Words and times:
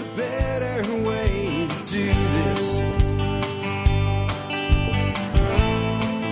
a 0.00 0.16
better 0.16 0.94
way 1.02 1.68
to 1.68 1.86
do 1.86 2.06
this. 2.06 2.76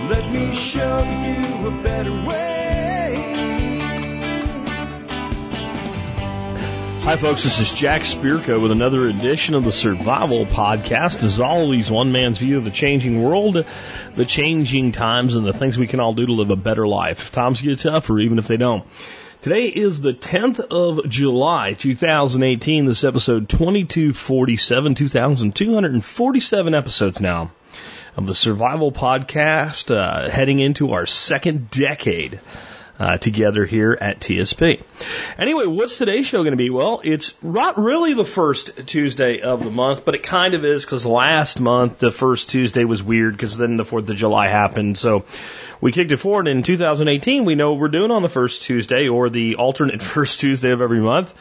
Let 0.09 0.31
me 0.31 0.55
show 0.55 1.03
you 1.03 1.67
a 1.67 1.83
better 1.83 2.11
way. 2.11 2.39
Hi, 7.01 7.15
folks. 7.17 7.43
This 7.43 7.59
is 7.59 7.73
Jack 7.73 8.01
Spirko 8.01 8.61
with 8.61 8.71
another 8.71 9.07
edition 9.07 9.55
of 9.55 9.63
the 9.63 9.71
Survival 9.71 10.45
Podcast. 10.45 11.23
As 11.23 11.39
always, 11.39 11.91
one 11.91 12.11
man's 12.11 12.39
view 12.39 12.57
of 12.57 12.65
the 12.65 12.71
changing 12.71 13.21
world, 13.21 13.65
the 14.15 14.25
changing 14.25 14.93
times, 14.93 15.35
and 15.35 15.45
the 15.45 15.53
things 15.53 15.77
we 15.77 15.87
can 15.87 15.99
all 15.99 16.13
do 16.13 16.25
to 16.25 16.33
live 16.33 16.49
a 16.49 16.55
better 16.55 16.87
life. 16.87 17.31
Times 17.31 17.61
get 17.61 17.79
tougher, 17.79 18.19
even 18.19 18.39
if 18.39 18.47
they 18.47 18.57
don't. 18.57 18.83
Today 19.41 19.67
is 19.67 20.01
the 20.01 20.13
10th 20.13 20.59
of 20.59 21.07
July, 21.07 21.71
2018. 21.71 22.83
This 22.83 23.05
episode 23.05 23.47
2247, 23.47 24.95
2,247 24.95 26.75
episodes 26.75 27.21
now 27.21 27.49
of 28.17 28.27
the 28.27 28.35
Survival 28.35 28.91
Podcast, 28.91 29.95
uh, 29.95 30.29
heading 30.29 30.59
into 30.59 30.91
our 30.91 31.05
second 31.05 31.69
decade 31.69 32.41
uh, 32.99 33.17
together 33.17 33.65
here 33.65 33.97
at 33.99 34.19
TSP. 34.19 34.83
Anyway, 35.37 35.65
what's 35.65 35.97
today's 35.97 36.27
show 36.27 36.43
going 36.43 36.51
to 36.51 36.57
be? 36.57 36.69
Well, 36.69 36.99
it's 37.03 37.33
not 37.41 37.77
really 37.77 38.13
the 38.13 38.25
first 38.25 38.87
Tuesday 38.87 39.39
of 39.39 39.63
the 39.63 39.71
month, 39.71 40.03
but 40.03 40.15
it 40.15 40.23
kind 40.23 40.53
of 40.53 40.65
is 40.65 40.83
because 40.83 41.05
last 41.05 41.61
month 41.61 41.99
the 41.99 42.11
first 42.11 42.49
Tuesday 42.49 42.83
was 42.83 43.01
weird 43.01 43.33
because 43.33 43.57
then 43.57 43.77
the 43.77 43.85
4th 43.85 44.09
of 44.09 44.17
July 44.17 44.47
happened. 44.47 44.97
So 44.97 45.23
we 45.79 45.93
kicked 45.93 46.11
it 46.11 46.17
forward. 46.17 46.47
In 46.47 46.61
2018, 46.61 47.45
we 47.45 47.55
know 47.55 47.71
what 47.71 47.79
we're 47.79 47.87
doing 47.87 48.11
on 48.11 48.21
the 48.21 48.29
first 48.29 48.63
Tuesday 48.63 49.07
or 49.07 49.29
the 49.29 49.55
alternate 49.55 50.01
first 50.03 50.41
Tuesday 50.41 50.71
of 50.71 50.81
every 50.81 50.99
month. 50.99 51.33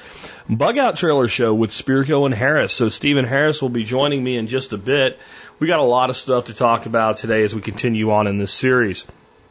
Bug 0.49 0.79
Out 0.79 0.97
Trailer 0.97 1.29
Show 1.29 1.53
with 1.53 1.71
Spirko 1.71 2.25
and 2.25 2.35
Harris. 2.35 2.73
So 2.73 2.89
Stephen 2.89 3.25
Harris 3.25 3.61
will 3.61 3.69
be 3.69 3.85
joining 3.85 4.23
me 4.23 4.37
in 4.37 4.47
just 4.47 4.73
a 4.73 4.79
bit. 4.79 5.19
We 5.59 5.67
got 5.67 5.81
a 5.81 5.85
lot 5.85 6.09
of 6.09 6.17
stuff 6.17 6.47
to 6.47 6.55
talk 6.55 6.87
about 6.87 7.17
today 7.17 7.43
as 7.43 7.55
we 7.55 7.61
continue 7.61 8.13
on 8.13 8.29
in 8.29 8.39
this 8.39 8.53
series. 8.53 9.05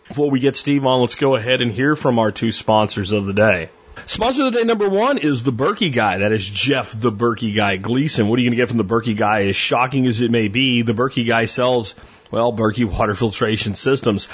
Before 0.08 0.30
we 0.30 0.39
get 0.39 0.55
Steve 0.55 0.86
on, 0.86 1.02
let's 1.02 1.16
go 1.16 1.36
ahead 1.36 1.61
and 1.61 1.72
hear 1.72 1.95
from 1.95 2.17
our 2.17 2.31
two 2.31 2.52
sponsors 2.52 3.11
of 3.11 3.25
the 3.25 3.33
day. 3.33 3.69
Sponsor 4.05 4.45
of 4.45 4.53
the 4.53 4.59
day 4.59 4.64
number 4.64 4.88
one 4.88 5.17
is 5.17 5.44
the 5.44 5.52
Berkey 5.52 5.91
guy. 5.91 6.19
That 6.19 6.31
is 6.31 6.47
Jeff 6.47 6.97
the 6.97 7.11
Berkey 7.11 7.53
guy 7.53 7.75
Gleason. 7.77 8.30
What 8.30 8.39
are 8.39 8.41
you 8.41 8.49
going 8.49 8.58
to 8.58 8.61
get 8.61 8.69
from 8.69 8.77
the 8.77 8.86
Berkey 8.86 9.17
guy? 9.17 9.47
As 9.47 9.55
shocking 9.55 10.08
as 10.08 10.22
it 10.22 10.31
may 10.31 10.47
be, 10.47 10.81
the 10.81 10.94
Berkey 10.94 11.27
guy 11.27 11.45
sells, 11.45 11.95
well, 12.31 12.53
Berkey 12.53 12.86
water 12.86 13.16
filtration 13.16 13.75
systems. 13.75 14.27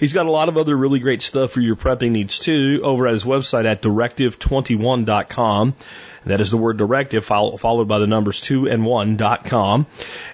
He's 0.00 0.12
got 0.12 0.26
a 0.26 0.32
lot 0.32 0.48
of 0.48 0.56
other 0.56 0.76
really 0.76 0.98
great 0.98 1.22
stuff 1.22 1.52
for 1.52 1.60
your 1.60 1.76
prepping 1.76 2.10
needs 2.10 2.40
too 2.40 2.80
over 2.82 3.06
at 3.06 3.14
his 3.14 3.24
website 3.24 3.66
at 3.66 3.82
directive21.com. 3.82 5.74
That 6.26 6.40
is 6.40 6.50
the 6.50 6.58
word 6.58 6.76
directive 6.76 7.24
followed 7.24 7.88
by 7.88 7.98
the 7.98 8.06
numbers 8.06 8.42
2 8.42 8.68
and 8.68 8.82
1.com. 8.82 9.86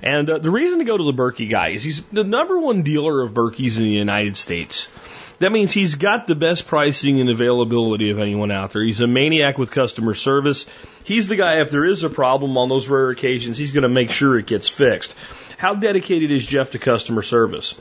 And 0.02 0.28
uh, 0.28 0.38
the 0.38 0.50
reason 0.50 0.80
to 0.80 0.84
go 0.84 0.96
to 0.96 1.04
the 1.04 1.12
Berkey 1.12 1.48
guy 1.48 1.68
is 1.68 1.84
he's 1.84 2.02
the 2.04 2.24
number 2.24 2.58
one 2.58 2.82
dealer 2.82 3.22
of 3.22 3.32
Berkeys 3.32 3.76
in 3.76 3.84
the 3.84 3.90
United 3.90 4.36
States. 4.36 4.90
That 5.38 5.52
means 5.52 5.70
he's 5.70 5.94
got 5.94 6.26
the 6.26 6.34
best 6.34 6.66
pricing 6.66 7.20
and 7.20 7.28
availability 7.28 8.10
of 8.10 8.18
anyone 8.18 8.50
out 8.50 8.70
there. 8.70 8.82
He's 8.82 9.02
a 9.02 9.06
maniac 9.06 9.58
with 9.58 9.70
customer 9.70 10.14
service. 10.14 10.66
He's 11.04 11.28
the 11.28 11.36
guy, 11.36 11.60
if 11.60 11.70
there 11.70 11.84
is 11.84 12.02
a 12.04 12.10
problem 12.10 12.56
on 12.56 12.68
those 12.68 12.88
rare 12.88 13.10
occasions, 13.10 13.58
he's 13.58 13.72
going 13.72 13.82
to 13.82 13.88
make 13.88 14.10
sure 14.10 14.38
it 14.38 14.46
gets 14.46 14.68
fixed. 14.68 15.14
How 15.58 15.74
dedicated 15.74 16.32
is 16.32 16.44
Jeff 16.44 16.72
to 16.72 16.78
customer 16.78 17.22
service? 17.22 17.74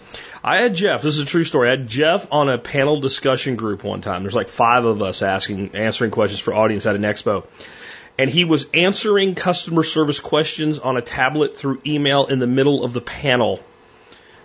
I 0.43 0.61
had 0.61 0.75
Jeff, 0.75 1.01
this 1.01 1.17
is 1.17 1.23
a 1.23 1.25
true 1.25 1.43
story. 1.43 1.69
I 1.69 1.71
had 1.71 1.87
Jeff 1.87 2.27
on 2.31 2.49
a 2.49 2.57
panel 2.57 2.99
discussion 2.99 3.55
group 3.55 3.83
one 3.83 4.01
time. 4.01 4.23
There's 4.23 4.35
like 4.35 4.49
five 4.49 4.85
of 4.85 5.01
us 5.01 5.21
asking, 5.21 5.75
answering 5.75 6.11
questions 6.11 6.41
for 6.41 6.53
audience 6.53 6.85
at 6.85 6.95
an 6.95 7.01
expo 7.01 7.45
and 8.17 8.29
he 8.29 8.45
was 8.45 8.67
answering 8.73 9.35
customer 9.35 9.83
service 9.83 10.19
questions 10.19 10.79
on 10.79 10.97
a 10.97 11.01
tablet 11.01 11.57
through 11.57 11.81
email 11.85 12.25
in 12.25 12.39
the 12.39 12.47
middle 12.47 12.83
of 12.83 12.93
the 12.93 13.01
panel. 13.01 13.59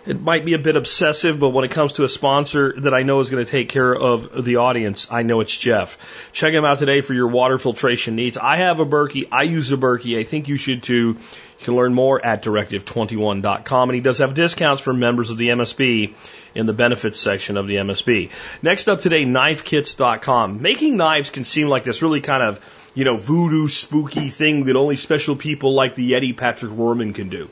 It 0.03 0.19
might 0.19 0.43
be 0.43 0.53
a 0.53 0.59
bit 0.59 0.75
obsessive, 0.75 1.39
but 1.39 1.49
when 1.49 1.63
it 1.63 1.69
comes 1.69 1.93
to 1.93 2.03
a 2.03 2.09
sponsor 2.09 2.73
that 2.79 2.93
I 2.93 3.03
know 3.03 3.19
is 3.19 3.29
going 3.29 3.45
to 3.45 3.49
take 3.49 3.69
care 3.69 3.95
of 3.95 4.43
the 4.43 4.55
audience, 4.55 5.07
I 5.11 5.21
know 5.21 5.41
it's 5.41 5.55
Jeff. 5.55 5.95
Check 6.33 6.53
him 6.53 6.65
out 6.65 6.79
today 6.79 7.01
for 7.01 7.13
your 7.13 7.27
water 7.27 7.59
filtration 7.59 8.15
needs. 8.15 8.35
I 8.35 8.57
have 8.57 8.79
a 8.79 8.85
Berkey. 8.85 9.27
I 9.31 9.43
use 9.43 9.71
a 9.71 9.77
Berkey. 9.77 10.17
I 10.17 10.23
think 10.23 10.47
you 10.47 10.57
should 10.57 10.81
too. 10.81 11.17
You 11.59 11.65
can 11.65 11.75
learn 11.75 11.93
more 11.93 12.23
at 12.25 12.43
directive21.com, 12.43 13.89
and 13.89 13.95
he 13.95 14.01
does 14.01 14.17
have 14.17 14.33
discounts 14.33 14.81
for 14.81 14.91
members 14.91 15.29
of 15.29 15.37
the 15.37 15.49
MSB 15.49 16.15
in 16.55 16.65
the 16.65 16.73
benefits 16.73 17.19
section 17.19 17.55
of 17.55 17.67
the 17.67 17.75
MSB. 17.75 18.31
Next 18.63 18.87
up 18.87 19.01
today, 19.01 19.23
knifekits.com. 19.23 20.63
Making 20.63 20.97
knives 20.97 21.29
can 21.29 21.43
seem 21.43 21.67
like 21.67 21.83
this 21.83 22.01
really 22.01 22.21
kind 22.21 22.41
of 22.41 22.59
you 22.93 23.05
know, 23.05 23.17
voodoo 23.17 23.67
spooky 23.67 24.29
thing 24.29 24.65
that 24.65 24.75
only 24.75 24.95
special 24.95 25.35
people 25.35 25.73
like 25.73 25.95
the 25.95 26.11
Yeti 26.11 26.35
Patrick 26.35 26.71
Werman 26.71 27.15
can 27.15 27.29
do. 27.29 27.49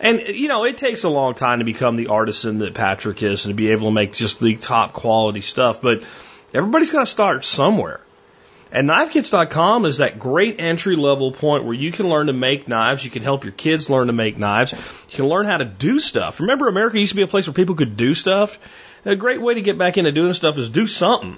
And, 0.00 0.20
you 0.20 0.48
know, 0.48 0.64
it 0.64 0.78
takes 0.78 1.04
a 1.04 1.08
long 1.08 1.34
time 1.34 1.60
to 1.60 1.64
become 1.64 1.96
the 1.96 2.08
artisan 2.08 2.58
that 2.58 2.74
Patrick 2.74 3.22
is 3.22 3.44
and 3.44 3.52
to 3.52 3.56
be 3.56 3.70
able 3.70 3.86
to 3.88 3.92
make 3.92 4.12
just 4.12 4.40
the 4.40 4.56
top 4.56 4.92
quality 4.92 5.40
stuff, 5.40 5.80
but 5.80 6.02
everybody's 6.52 6.92
got 6.92 7.00
to 7.00 7.06
start 7.06 7.44
somewhere. 7.44 8.00
And 8.72 8.88
knifekits.com 8.88 9.84
is 9.84 9.98
that 9.98 10.18
great 10.18 10.58
entry 10.58 10.96
level 10.96 11.30
point 11.30 11.64
where 11.64 11.74
you 11.74 11.92
can 11.92 12.08
learn 12.08 12.28
to 12.28 12.32
make 12.32 12.68
knives. 12.68 13.04
You 13.04 13.10
can 13.10 13.22
help 13.22 13.44
your 13.44 13.52
kids 13.52 13.90
learn 13.90 14.06
to 14.06 14.14
make 14.14 14.38
knives. 14.38 14.72
You 14.72 15.16
can 15.16 15.26
learn 15.26 15.44
how 15.44 15.58
to 15.58 15.66
do 15.66 16.00
stuff. 16.00 16.40
Remember, 16.40 16.68
America 16.68 16.98
used 16.98 17.10
to 17.10 17.16
be 17.16 17.22
a 17.22 17.26
place 17.26 17.46
where 17.46 17.52
people 17.52 17.74
could 17.74 17.98
do 17.98 18.14
stuff? 18.14 18.58
A 19.04 19.16
great 19.16 19.42
way 19.42 19.54
to 19.54 19.62
get 19.62 19.78
back 19.78 19.98
into 19.98 20.12
doing 20.12 20.32
stuff 20.32 20.56
is 20.58 20.70
do 20.70 20.86
something. 20.86 21.36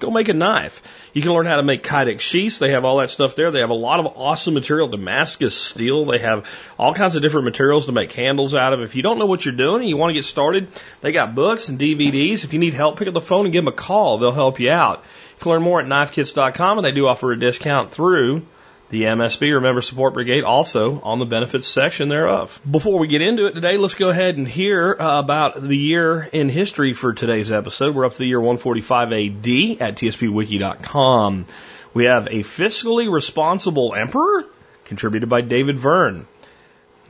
Go 0.00 0.10
make 0.10 0.28
a 0.28 0.34
knife. 0.34 0.82
You 1.12 1.22
can 1.22 1.30
learn 1.30 1.46
how 1.46 1.56
to 1.56 1.62
make 1.62 1.84
Kydex 1.84 2.20
sheaths. 2.20 2.58
They 2.58 2.72
have 2.72 2.84
all 2.84 2.96
that 2.96 3.08
stuff 3.08 3.36
there. 3.36 3.52
They 3.52 3.60
have 3.60 3.70
a 3.70 3.74
lot 3.74 4.00
of 4.00 4.14
awesome 4.16 4.52
material, 4.52 4.88
Damascus 4.88 5.56
steel. 5.56 6.04
They 6.06 6.18
have 6.18 6.44
all 6.76 6.92
kinds 6.92 7.14
of 7.14 7.22
different 7.22 7.44
materials 7.44 7.86
to 7.86 7.92
make 7.92 8.10
handles 8.12 8.52
out 8.56 8.72
of. 8.72 8.80
If 8.80 8.96
you 8.96 9.02
don't 9.02 9.20
know 9.20 9.26
what 9.26 9.44
you're 9.44 9.54
doing 9.54 9.82
and 9.82 9.88
you 9.88 9.96
want 9.96 10.10
to 10.10 10.14
get 10.14 10.24
started, 10.24 10.68
they 11.02 11.12
got 11.12 11.36
books 11.36 11.68
and 11.68 11.78
DVDs. 11.78 12.42
If 12.42 12.52
you 12.52 12.58
need 12.58 12.74
help, 12.74 12.98
pick 12.98 13.06
up 13.06 13.14
the 13.14 13.20
phone 13.20 13.46
and 13.46 13.52
give 13.52 13.64
them 13.64 13.72
a 13.72 13.76
call. 13.76 14.18
They'll 14.18 14.32
help 14.32 14.58
you 14.58 14.72
out. 14.72 15.04
Can 15.44 15.52
learn 15.52 15.62
more 15.62 15.78
at 15.78 15.86
knifekits.com 15.86 16.78
and 16.78 16.86
they 16.86 16.92
do 16.92 17.06
offer 17.06 17.30
a 17.30 17.38
discount 17.38 17.92
through 17.92 18.46
the 18.88 19.02
MSB 19.02 19.50
or 19.50 19.60
Member 19.60 19.82
Support 19.82 20.14
Brigade 20.14 20.42
also 20.42 21.02
on 21.02 21.18
the 21.18 21.26
benefits 21.26 21.66
section 21.66 22.08
thereof. 22.08 22.58
Before 22.70 22.98
we 22.98 23.08
get 23.08 23.20
into 23.20 23.44
it 23.44 23.52
today, 23.52 23.76
let's 23.76 23.94
go 23.94 24.08
ahead 24.08 24.38
and 24.38 24.48
hear 24.48 24.96
uh, 24.98 25.18
about 25.18 25.60
the 25.60 25.76
year 25.76 26.26
in 26.32 26.48
history 26.48 26.94
for 26.94 27.12
today's 27.12 27.52
episode. 27.52 27.94
We're 27.94 28.06
up 28.06 28.12
to 28.12 28.18
the 28.20 28.26
year 28.26 28.40
145 28.40 29.12
AD 29.12 29.82
at 29.82 29.96
tspwiki.com. 29.96 31.44
We 31.92 32.06
have 32.06 32.28
a 32.28 32.38
fiscally 32.38 33.12
responsible 33.12 33.94
emperor 33.94 34.46
contributed 34.86 35.28
by 35.28 35.42
David 35.42 35.78
Verne. 35.78 36.26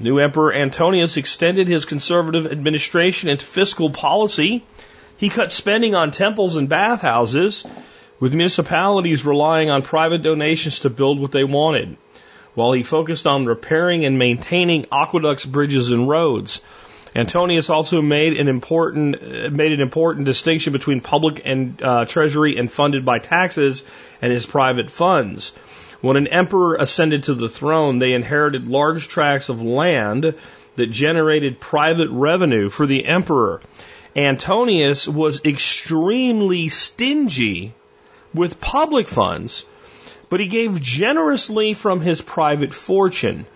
New 0.01 0.19
Emperor 0.19 0.53
Antonius 0.53 1.19
extended 1.19 1.69
his 1.69 1.84
conservative 1.84 2.51
administration 2.51 3.31
into 3.31 3.45
fiscal 3.45 3.91
policy. 3.91 4.66
He 5.19 5.28
cut 5.28 5.53
spending 5.53 5.95
on 5.95 6.11
temples 6.11 6.56
and 6.56 6.69
bathhouses 6.69 7.65
with 8.21 8.35
municipalities 8.35 9.25
relying 9.25 9.71
on 9.71 9.83
private 9.83 10.23
donations 10.23 10.81
to 10.81 10.91
build 10.91 11.19
what 11.19 11.33
they 11.33 11.45
wanted, 11.45 11.97
while 12.55 12.73
he 12.73 12.83
focused 12.83 13.27
on 13.27 13.45
repairing 13.45 14.05
and 14.05 14.19
maintaining 14.19 14.87
aqueducts, 14.93 15.45
bridges, 15.45 15.91
and 15.91 16.09
roads. 16.09 16.63
Antonius 17.17 17.71
also 17.71 18.03
made 18.03 18.37
an 18.37 18.49
important 18.49 19.53
made 19.53 19.73
an 19.73 19.81
important 19.81 20.27
distinction 20.27 20.73
between 20.73 21.01
public 21.01 21.43
and 21.45 21.81
uh, 21.81 22.05
treasury 22.07 22.57
and 22.57 22.71
funded 22.71 23.05
by 23.05 23.21
taxes 23.21 23.83
and 24.21 24.33
his 24.33 24.47
private 24.47 24.91
funds. 24.91 25.53
When 26.01 26.17
an 26.17 26.27
emperor 26.27 26.75
ascended 26.75 27.25
to 27.25 27.35
the 27.35 27.49
throne, 27.49 27.99
they 27.99 28.13
inherited 28.15 28.67
large 28.67 29.09
tracts 29.09 29.49
of 29.49 29.63
land 29.63 30.35
that 30.77 30.91
generated 30.91 31.61
private 31.61 32.11
revenue 32.11 32.69
for 32.69 32.87
the 32.87 33.07
emperor. 33.07 33.61
Antonius 34.17 35.07
was 35.09 35.45
extremely 35.45 36.69
stingy 36.69 37.75
with 38.34 38.61
public 38.61 39.09
funds, 39.09 39.65
but 40.28 40.41
he 40.41 40.47
gave 40.49 40.81
generously 40.81 41.75
from 41.75 42.00
his 42.00 42.21
private 42.21 42.75
fortune, 42.75 43.47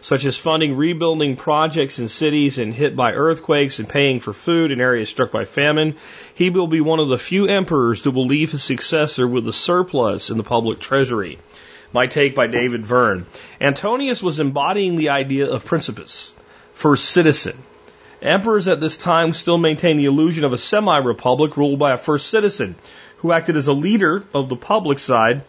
such 0.00 0.24
as 0.24 0.36
funding 0.36 0.76
rebuilding 0.76 1.34
projects 1.36 1.98
in 1.98 2.06
cities 2.06 2.58
and 2.58 2.72
hit 2.72 2.94
by 2.94 3.12
earthquakes 3.12 3.80
and 3.80 3.88
paying 3.88 4.20
for 4.20 4.32
food 4.32 4.70
in 4.70 4.80
areas 4.80 5.08
struck 5.08 5.32
by 5.32 5.44
famine. 5.44 5.96
He 6.34 6.50
will 6.50 6.68
be 6.68 6.80
one 6.80 7.00
of 7.00 7.08
the 7.08 7.18
few 7.18 7.46
emperors 7.46 8.02
that 8.02 8.12
will 8.12 8.26
leave 8.26 8.52
his 8.52 8.62
successor 8.62 9.26
with 9.26 9.48
a 9.48 9.52
surplus 9.52 10.30
in 10.30 10.36
the 10.36 10.44
public 10.44 10.78
treasury. 10.78 11.38
My 11.92 12.06
take 12.06 12.34
by 12.34 12.46
David 12.46 12.86
Verne. 12.86 13.26
Antonius 13.60 14.22
was 14.22 14.40
embodying 14.40 14.96
the 14.96 15.08
idea 15.08 15.50
of 15.50 15.64
principes, 15.64 16.32
first 16.74 17.06
citizen. 17.06 17.56
Emperors 18.20 18.68
at 18.68 18.80
this 18.80 18.96
time 18.96 19.32
still 19.32 19.58
maintain 19.58 19.96
the 19.96 20.04
illusion 20.04 20.44
of 20.44 20.52
a 20.52 20.58
semi-republic 20.58 21.56
ruled 21.56 21.78
by 21.78 21.92
a 21.92 21.98
first 21.98 22.28
citizen 22.28 22.74
who 23.18 23.32
acted 23.32 23.56
as 23.56 23.66
a 23.66 23.72
leader 23.72 24.24
of 24.34 24.48
the 24.48 24.56
public 24.56 24.98
side, 24.98 25.42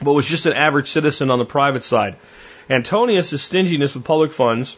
but 0.00 0.12
was 0.12 0.26
just 0.26 0.46
an 0.46 0.52
average 0.52 0.88
citizen 0.88 1.30
on 1.30 1.38
the 1.38 1.44
private 1.44 1.84
side. 1.84 2.16
Antonius' 2.68 3.42
stinginess 3.42 3.94
with 3.94 4.04
public 4.04 4.32
funds 4.32 4.76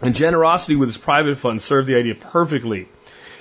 and 0.00 0.14
generosity 0.14 0.76
with 0.76 0.88
his 0.88 0.98
private 0.98 1.36
funds 1.38 1.64
served 1.64 1.86
the 1.86 1.96
idea 1.96 2.14
perfectly. 2.14 2.88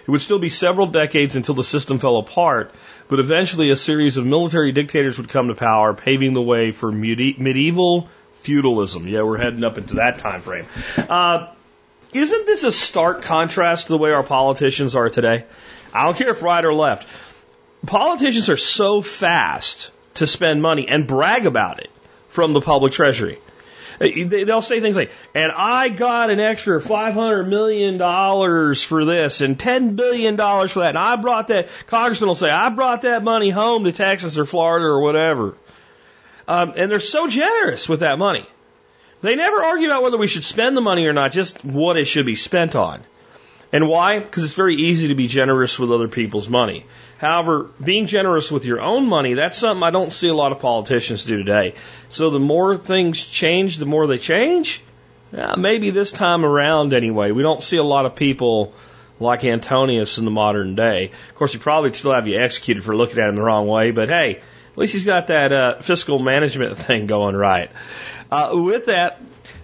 It 0.02 0.10
would 0.10 0.22
still 0.22 0.40
be 0.40 0.50
several 0.50 0.88
decades 0.88 1.36
until 1.36 1.56
the 1.56 1.64
system 1.64 2.00
fell 2.00 2.18
apart, 2.18 2.74
but 3.08 3.20
eventually 3.20 3.70
a 3.70 3.76
series 3.76 4.18
of 4.18 4.26
military 4.26 4.72
dictators 4.72 5.18
would 5.18 5.30
come 5.30 5.48
to 5.48 5.56
power, 5.56 5.94
paving 5.94 6.34
the 6.34 6.42
way 6.42 6.72
for 6.72 6.92
medieval 6.92 8.10
Feudalism. 8.42 9.08
Yeah, 9.08 9.22
we're 9.22 9.38
heading 9.38 9.64
up 9.64 9.78
into 9.78 9.96
that 9.96 10.18
time 10.18 10.42
frame. 10.42 10.66
Uh, 10.98 11.48
isn't 12.12 12.48
this 12.48 12.64
a 12.64 12.72
stark 12.72 13.22
contrast 13.22 13.88
to 13.88 13.94
the 13.94 14.00
way 14.00 14.12
our 14.12 14.24
politicians 14.24 14.96
are 14.96 15.10
today? 15.10 15.46
I 15.94 16.06
don't 16.06 16.18
care 16.18 16.30
if 16.30 16.42
right 16.42 16.66
or 16.66 16.74
left. 16.74 17.08
Politicians 17.86 18.50
are 18.50 18.58
so 18.58 19.02
fast 19.02 19.92
to 20.16 20.28
spend 20.28 20.62
money 20.62 20.88
and 20.88 21.08
brag 21.08 21.46
about 21.46 21.80
it 21.80 21.90
from 22.28 22.54
the 22.54 22.62
public 22.62 22.94
treasury. 22.94 23.40
They'll 24.00 24.64
say 24.64 24.82
things 24.82 24.96
like, 24.96 25.12
and 25.36 25.52
I 25.56 25.90
got 25.90 26.32
an 26.32 26.40
extra 26.40 26.80
$500 26.80 27.48
million 27.48 28.00
for 28.76 29.06
this 29.06 29.42
and 29.42 29.60
$10 29.60 29.96
billion 29.96 30.38
for 30.38 30.80
that. 30.80 30.90
And 30.90 30.98
I 30.98 31.16
brought 31.18 31.50
that, 31.50 31.70
Congressman 31.86 32.28
will 32.28 32.36
say, 32.36 32.50
I 32.50 32.70
brought 32.70 33.04
that 33.04 33.24
money 33.24 33.52
home 33.52 33.84
to 33.84 33.92
Texas 33.92 34.38
or 34.38 34.46
Florida 34.46 34.86
or 34.86 35.02
whatever. 35.02 35.56
Um, 36.48 36.74
and 36.76 36.92
they're 36.92 37.00
so 37.00 37.28
generous 37.28 37.88
with 37.88 38.00
that 38.00 38.18
money. 38.18 38.48
They 39.22 39.36
never 39.36 39.64
argue 39.64 39.88
about 39.88 40.02
whether 40.02 40.18
we 40.18 40.28
should 40.28 40.44
spend 40.44 40.76
the 40.76 40.82
money 40.82 41.06
or 41.06 41.14
not, 41.14 41.32
just 41.32 41.64
what 41.64 41.96
it 41.96 42.06
should 42.06 42.26
be 42.26 42.36
spent 42.36 42.76
on. 42.76 43.04
And 43.74 43.88
why? 43.88 44.20
Because 44.20 44.44
it's 44.44 44.54
very 44.54 44.76
easy 44.76 45.08
to 45.10 45.16
be 45.16 45.28
generous 45.28 45.80
with 45.80 45.92
other 45.92 46.08
people's 46.08 46.50
money. 46.50 46.86
However, 47.18 47.70
being 47.84 48.06
generous 48.06 48.52
with 48.52 48.66
your 48.66 48.82
own 48.82 49.08
money, 49.08 49.36
that's 49.36 49.58
something 49.58 49.84
I 49.84 49.92
don't 49.92 50.12
see 50.12 50.28
a 50.28 50.34
lot 50.34 50.52
of 50.52 50.60
politicians 50.60 51.26
do 51.26 51.38
today. 51.38 51.76
So 52.10 52.30
the 52.32 52.40
more 52.40 52.76
things 52.76 53.26
change, 53.26 53.78
the 53.78 53.86
more 53.86 54.08
they 54.08 54.18
change. 54.18 54.82
Yeah, 55.32 55.56
maybe 55.58 55.92
this 55.92 56.12
time 56.12 56.44
around 56.44 56.94
anyway. 56.94 57.32
We 57.32 57.44
don't 57.44 57.64
see 57.64 57.78
a 57.78 57.84
lot 57.84 58.06
of 58.06 58.16
people 58.16 58.74
like 59.20 59.46
Antonius 59.46 60.18
in 60.18 60.26
the 60.26 60.32
modern 60.32 60.76
day. 60.76 61.12
Of 61.30 61.36
course, 61.36 61.54
he 61.54 61.60
probably 61.60 61.94
still 61.94 62.12
have 62.12 62.28
you 62.28 62.40
executed 62.40 62.84
for 62.84 62.96
looking 62.96 63.20
at 63.20 63.30
him 63.30 63.36
the 63.36 63.44
wrong 63.44 63.68
way, 63.68 63.92
but 63.92 64.10
hey, 64.10 64.42
at 64.72 64.78
least 64.78 64.94
he's 64.94 65.06
got 65.06 65.28
that 65.28 65.54
uh, 65.54 65.80
fiscal 65.82 66.20
management 66.20 66.78
thing 66.80 67.08
going 67.08 67.36
right. 67.36 67.72
Uh, 68.30 68.52
with 68.54 68.88
that, 68.88 69.22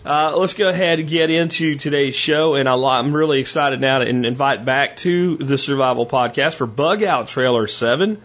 uh, 0.07 0.37
let's 0.37 0.53
go 0.53 0.69
ahead 0.69 0.99
and 0.99 1.09
get 1.09 1.29
into 1.29 1.75
today's 1.75 2.15
show. 2.15 2.55
And 2.55 2.69
I'm 2.69 3.13
really 3.13 3.41
excited 3.41 3.81
now 3.81 3.99
to 3.99 4.07
invite 4.07 4.63
back 4.63 4.95
to 4.97 5.35
the 5.35 5.57
Survival 5.57 6.05
Podcast 6.05 6.55
for 6.55 6.65
Bug 6.65 7.03
Out 7.03 7.27
Trailer 7.27 7.67
7, 7.67 8.21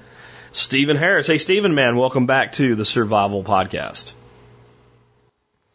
Stephen 0.52 0.96
Harris. 0.96 1.26
Hey, 1.26 1.38
Stephen, 1.38 1.74
man, 1.74 1.96
welcome 1.96 2.26
back 2.26 2.52
to 2.52 2.76
the 2.76 2.84
Survival 2.84 3.42
Podcast. 3.42 4.12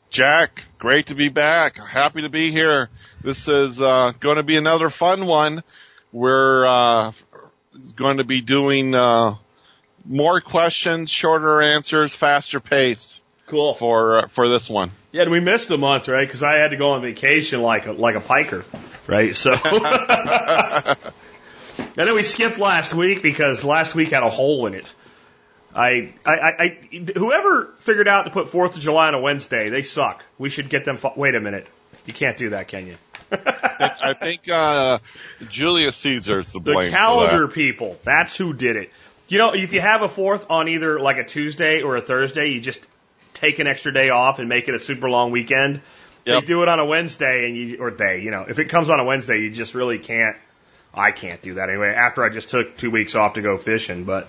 Jack, 0.10 0.64
great 0.80 1.08
to 1.08 1.16
be 1.16 1.28
back. 1.28 1.76
Happy 1.76 2.22
to 2.22 2.30
be 2.30 2.52
here. 2.52 2.90
This 3.22 3.50
is 3.50 3.82
uh, 3.82 4.14
going 4.22 4.38
to 4.38 4.44
be 4.44 4.56
another 4.56 4.90
fun 4.90 5.28
one. 5.28 5.62
We're 6.14 6.66
uh, 6.66 7.12
going 7.98 8.18
to 8.18 8.24
be 8.24 8.40
doing 8.40 8.96
uh, 8.96 9.36
more 10.06 10.40
questions, 10.40 11.10
shorter 11.10 11.62
answers, 11.62 12.16
faster 12.16 12.62
pace. 12.62 13.22
Cool 13.48 13.74
for 13.76 14.20
uh, 14.20 14.28
for 14.28 14.50
this 14.50 14.70
one. 14.70 14.92
Yeah, 15.14 15.24
and 15.24 15.32
we 15.32 15.40
missed 15.40 15.72
a 15.72 15.78
month, 15.78 16.10
right? 16.10 16.28
Because 16.28 16.44
I 16.44 16.58
had 16.58 16.72
to 16.72 16.78
go 16.78 16.92
on 16.92 17.02
vacation 17.02 17.62
like 17.62 17.86
a, 17.86 17.94
like 17.94 18.16
a 18.16 18.20
piker, 18.20 18.66
right? 19.08 19.36
So, 19.36 19.54
and 19.64 20.98
then 21.96 22.14
we 22.14 22.24
skipped 22.24 22.60
last 22.60 22.94
week 22.94 23.24
because 23.24 23.64
last 23.64 23.96
week 23.96 24.10
had 24.10 24.24
a 24.24 24.30
hole 24.30 24.68
in 24.68 24.74
it. 24.74 24.94
I, 25.74 26.14
I, 26.26 26.34
I, 26.34 26.78
whoever 27.16 27.74
figured 27.80 28.08
out 28.08 28.24
to 28.24 28.32
put 28.32 28.50
Fourth 28.50 28.76
of 28.76 28.82
July 28.82 29.08
on 29.08 29.14
a 29.14 29.22
Wednesday, 29.22 29.70
they 29.70 29.82
suck. 29.82 30.26
We 30.38 30.50
should 30.50 30.70
get 30.70 30.84
them. 30.84 30.98
Wait 31.16 31.36
a 31.36 31.40
minute, 31.40 31.68
you 32.06 32.14
can't 32.14 32.36
do 32.36 32.50
that, 32.50 32.68
can 32.68 32.88
you? 32.88 32.98
I 33.32 34.14
think 34.20 34.50
uh, 34.50 35.00
Julius 35.50 35.96
Caesar's 35.98 36.52
the 36.52 36.60
blame. 36.60 36.86
The 36.86 36.98
calendar 36.98 37.48
that. 37.48 37.54
people. 37.54 37.98
That's 38.04 38.36
who 38.36 38.54
did 38.54 38.76
it. 38.76 38.92
You 39.30 39.38
know, 39.38 39.54
if 39.54 39.72
you 39.74 39.82
have 39.82 40.02
a 40.02 40.10
fourth 40.10 40.50
on 40.50 40.68
either 40.68 41.00
like 41.00 41.18
a 41.18 41.24
Tuesday 41.24 41.82
or 41.82 41.96
a 41.96 42.02
Thursday, 42.02 42.50
you 42.50 42.62
just 42.62 42.86
take 43.38 43.60
an 43.60 43.68
extra 43.68 43.94
day 43.94 44.10
off 44.10 44.40
and 44.40 44.50
make 44.50 44.68
it 44.68 44.76
a 44.76 44.80
super 44.80 45.10
long 45.10 45.32
weekend. 45.32 45.82
Yep. 46.26 46.42
They 46.42 46.46
do 46.46 46.62
it 46.64 46.68
on 46.68 46.80
a 46.80 46.86
Wednesday 46.86 47.46
and 47.46 47.56
you, 47.56 47.78
or 47.80 47.92
they, 47.92 48.22
you 48.22 48.32
know, 48.32 48.46
if 48.48 48.60
it 48.60 48.66
comes 48.66 48.90
on 48.90 49.00
a 49.00 49.04
Wednesday, 49.04 49.42
you 49.42 49.52
just 49.52 49.76
really 49.76 50.00
can't, 50.00 50.36
I 50.94 51.12
can't 51.12 51.42
do 51.42 51.56
that 51.56 51.70
anyway. 51.70 51.94
After 51.96 52.24
I 52.24 52.30
just 52.30 52.50
took 52.50 52.78
two 52.78 52.92
weeks 52.92 53.16
off 53.16 53.34
to 53.34 53.42
go 53.42 53.58
fishing, 53.58 54.04
but 54.04 54.28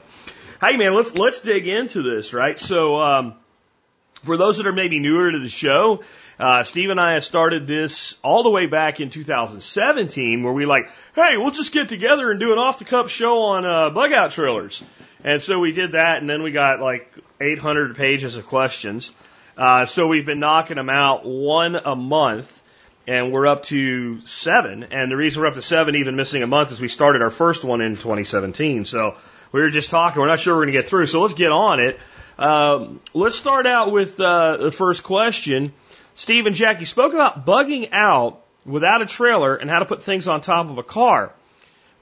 hey 0.61 0.77
man, 0.77 0.95
let's, 0.95 1.17
let's 1.17 1.41
dig 1.41 1.67
into 1.67 2.03
this, 2.03 2.33
right? 2.33 2.59
So, 2.59 3.01
um, 3.01 3.35
for 4.23 4.37
those 4.37 4.57
that 4.57 4.67
are 4.67 4.73
maybe 4.73 4.99
newer 4.99 5.31
to 5.31 5.39
the 5.39 5.49
show, 5.49 6.03
uh, 6.39 6.65
Steve 6.65 6.91
and 6.91 7.01
I 7.01 7.15
have 7.15 7.25
started 7.25 7.67
this 7.67 8.17
all 8.23 8.43
the 8.43 8.51
way 8.51 8.67
back 8.67 9.01
in 9.01 9.11
2017 9.11 10.43
where 10.43 10.53
we 10.53 10.67
like, 10.67 10.91
hey, 11.15 11.37
we'll 11.37 11.53
just 11.53 11.73
get 11.73 11.89
together 11.89 12.31
and 12.31 12.39
do 12.39 12.53
an 12.53 12.59
off 12.59 12.79
the 12.79 12.85
cup 12.85 13.09
show 13.09 13.43
on, 13.43 13.65
uh, 13.65 13.91
bug 13.91 14.13
out 14.13 14.33
trailers. 14.33 14.83
And 15.25 15.43
so 15.43 15.59
we 15.59 15.73
did 15.73 15.93
that 15.93 16.19
and 16.19 16.29
then 16.29 16.43
we 16.43 16.53
got 16.53 16.81
like 16.81 17.13
800 17.41 17.97
pages 17.97 18.37
of 18.37 18.47
questions. 18.47 19.13
Uh, 19.57 19.87
so 19.87 20.07
we've 20.07 20.27
been 20.27 20.39
knocking 20.39 20.77
them 20.77 20.91
out 20.91 21.27
one 21.27 21.75
a 21.75 21.97
month, 21.97 22.63
and 23.07 23.33
we're 23.33 23.47
up 23.47 23.65
to 23.65 24.21
seven. 24.27 24.85
And 24.85 25.11
the 25.11 25.17
reason 25.17 25.43
we're 25.43 25.49
up 25.49 25.55
to 25.55 25.63
seven, 25.63 25.97
even 25.97 26.17
missing 26.17 26.43
a 26.43 26.47
month, 26.47 26.73
is 26.73 26.81
we 26.81 26.89
started 26.89 27.23
our 27.23 27.31
first 27.31 27.65
one 27.65 27.81
in 27.81 27.97
2017. 27.97 28.85
So 28.85 29.17
we 29.51 29.61
were 29.61 29.71
just 29.71 29.91
talking. 29.91 30.21
We're 30.21 30.29
not 30.29 30.41
sure 30.41 30.55
we're 30.55 30.65
going 30.65 30.75
to 30.75 30.81
get 30.81 30.89
through. 30.89 31.07
So 31.07 31.23
let's 31.23 31.35
get 31.35 31.51
on 31.51 31.81
it. 31.81 31.99
Um, 32.39 33.01
let's 33.15 33.35
start 33.35 33.67
out 33.67 33.91
with 33.91 34.21
uh, 34.21 34.59
the 34.59 34.71
first 34.71 35.03
question. 35.03 35.73
Steve 36.15 36.47
and 36.47 36.55
Jackie 36.55 36.85
spoke 36.85 37.15
about 37.15 37.45
bugging 37.45 37.89
out 37.93 38.43
without 38.65 39.03
a 39.03 39.07
trailer 39.07 39.57
and 39.57 39.69
how 39.69 39.81
to 39.81 39.87
put 39.87 40.03
things 40.03 40.29
on 40.29 40.41
top 40.41 40.69
of 40.69 40.79
a 40.79 40.83
car. 40.83 41.33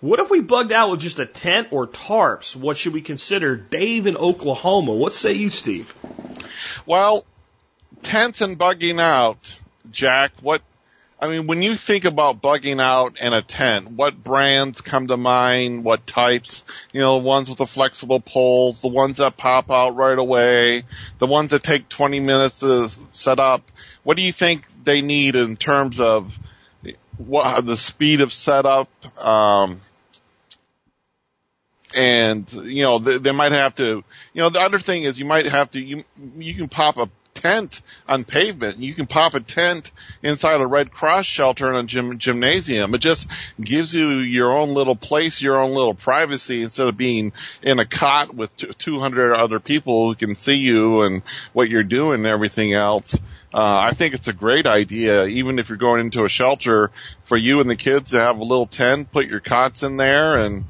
What 0.01 0.21
if 0.21 0.31
we 0.31 0.41
bugged 0.41 0.73
out 0.73 0.91
with 0.91 1.01
just 1.01 1.19
a 1.19 1.27
tent 1.27 1.69
or 1.71 1.87
tarps? 1.87 2.55
What 2.55 2.77
should 2.77 2.93
we 2.93 3.01
consider? 3.01 3.57
Dave 3.57 4.07
in 4.07 4.17
Oklahoma. 4.17 4.93
What 4.93 5.15
say 5.15 5.33
you, 5.33 5.49
Steve? 5.49 5.95
Well, 6.85 7.25
tents 8.03 8.43
and 8.43 8.59
bugging 8.59 9.01
out, 9.01 9.59
Jack, 9.91 10.33
what, 10.43 10.61
I 11.19 11.29
mean, 11.29 11.47
when 11.47 11.63
you 11.63 11.77
think 11.77 12.05
about 12.05 12.43
bugging 12.43 12.79
out 12.79 13.19
in 13.23 13.33
a 13.33 13.41
tent, 13.41 13.91
what 13.91 14.23
brands 14.23 14.83
come 14.83 15.07
to 15.07 15.17
mind? 15.17 15.83
What 15.83 16.07
types? 16.07 16.65
You 16.93 17.01
know, 17.01 17.19
the 17.19 17.25
ones 17.25 17.49
with 17.49 17.59
the 17.59 17.67
flexible 17.67 18.21
poles, 18.21 18.83
the 18.83 18.89
ones 18.89 19.17
that 19.17 19.39
pop 19.39 19.71
out 19.71 19.97
right 19.97 20.19
away, 20.19 20.85
the 21.19 21.27
ones 21.27 21.53
that 21.53 21.63
take 21.63 21.89
20 21.89 22.21
minutes 22.21 22.61
to 22.61 22.91
set 23.13 23.41
up. 23.41 23.63
What 24.03 24.19
do 24.19 24.23
you 24.23 24.33
think 24.33 24.67
they 24.85 25.01
need 25.01 25.37
in 25.37 25.57
terms 25.57 26.01
of 26.01 26.39
what 27.17 27.65
the 27.65 27.77
speed 27.77 28.21
of 28.21 28.33
setup, 28.33 28.89
um, 29.19 29.81
and 31.97 32.53
you 32.53 32.85
know 32.85 32.99
they, 32.99 33.19
they 33.19 33.33
might 33.33 33.53
have 33.53 33.75
to. 33.77 34.05
You 34.35 34.43
know 34.43 34.51
the 34.51 34.61
other 34.61 34.79
thing 34.79 35.05
is 35.05 35.19
you 35.19 35.25
might 35.25 35.47
have 35.47 35.71
to. 35.73 35.81
You 35.81 36.05
you 36.37 36.55
can 36.55 36.69
pop 36.69 36.99
a 36.99 37.09
tent 37.37 37.83
on 38.09 38.25
pavement. 38.25 38.79
You 38.79 38.95
can 38.95 39.07
pop 39.07 39.35
a 39.35 39.41
tent 39.41 39.91
inside 40.23 40.61
a 40.61 40.67
Red 40.67 40.91
Cross 40.91 41.27
shelter 41.27 41.71
in 41.71 41.77
a 41.77 41.87
gym, 41.87 42.19
gymnasium. 42.19 42.95
It 42.95 42.99
just 42.99 43.29
gives 43.61 43.95
you 43.95 44.19
your 44.19 44.57
own 44.57 44.71
little 44.71 44.97
place, 44.97 45.41
your 45.41 45.61
own 45.61 45.73
little 45.73 45.95
privacy 45.95 46.63
instead 46.63 46.89
of 46.89 46.97
being 46.97 47.33
in 47.63 47.79
a 47.79 47.87
cot 47.87 48.35
with 48.35 48.57
200 48.57 49.35
other 49.35 49.61
people 49.61 50.09
who 50.09 50.15
can 50.15 50.35
see 50.35 50.57
you 50.57 51.03
and 51.03 51.23
what 51.53 51.69
you're 51.69 51.83
doing 51.83 52.21
and 52.21 52.27
everything 52.27 52.73
else. 52.73 53.19
Uh, 53.55 53.79
I 53.91 53.93
think 53.95 54.15
it's 54.15 54.29
a 54.29 54.33
great 54.33 54.67
idea, 54.67 55.25
even 55.27 55.59
if 55.59 55.69
you're 55.69 55.79
going 55.79 56.01
into 56.01 56.25
a 56.25 56.29
shelter, 56.29 56.91
for 57.25 57.39
you 57.39 57.61
and 57.61 57.71
the 57.71 57.77
kids 57.77 58.11
to 58.11 58.19
have 58.19 58.39
a 58.39 58.45
little 58.45 58.67
tent, 58.67 59.13
put 59.13 59.27
your 59.27 59.41
cots 59.41 59.83
in 59.83 59.97
there, 59.97 60.37
and 60.37 60.65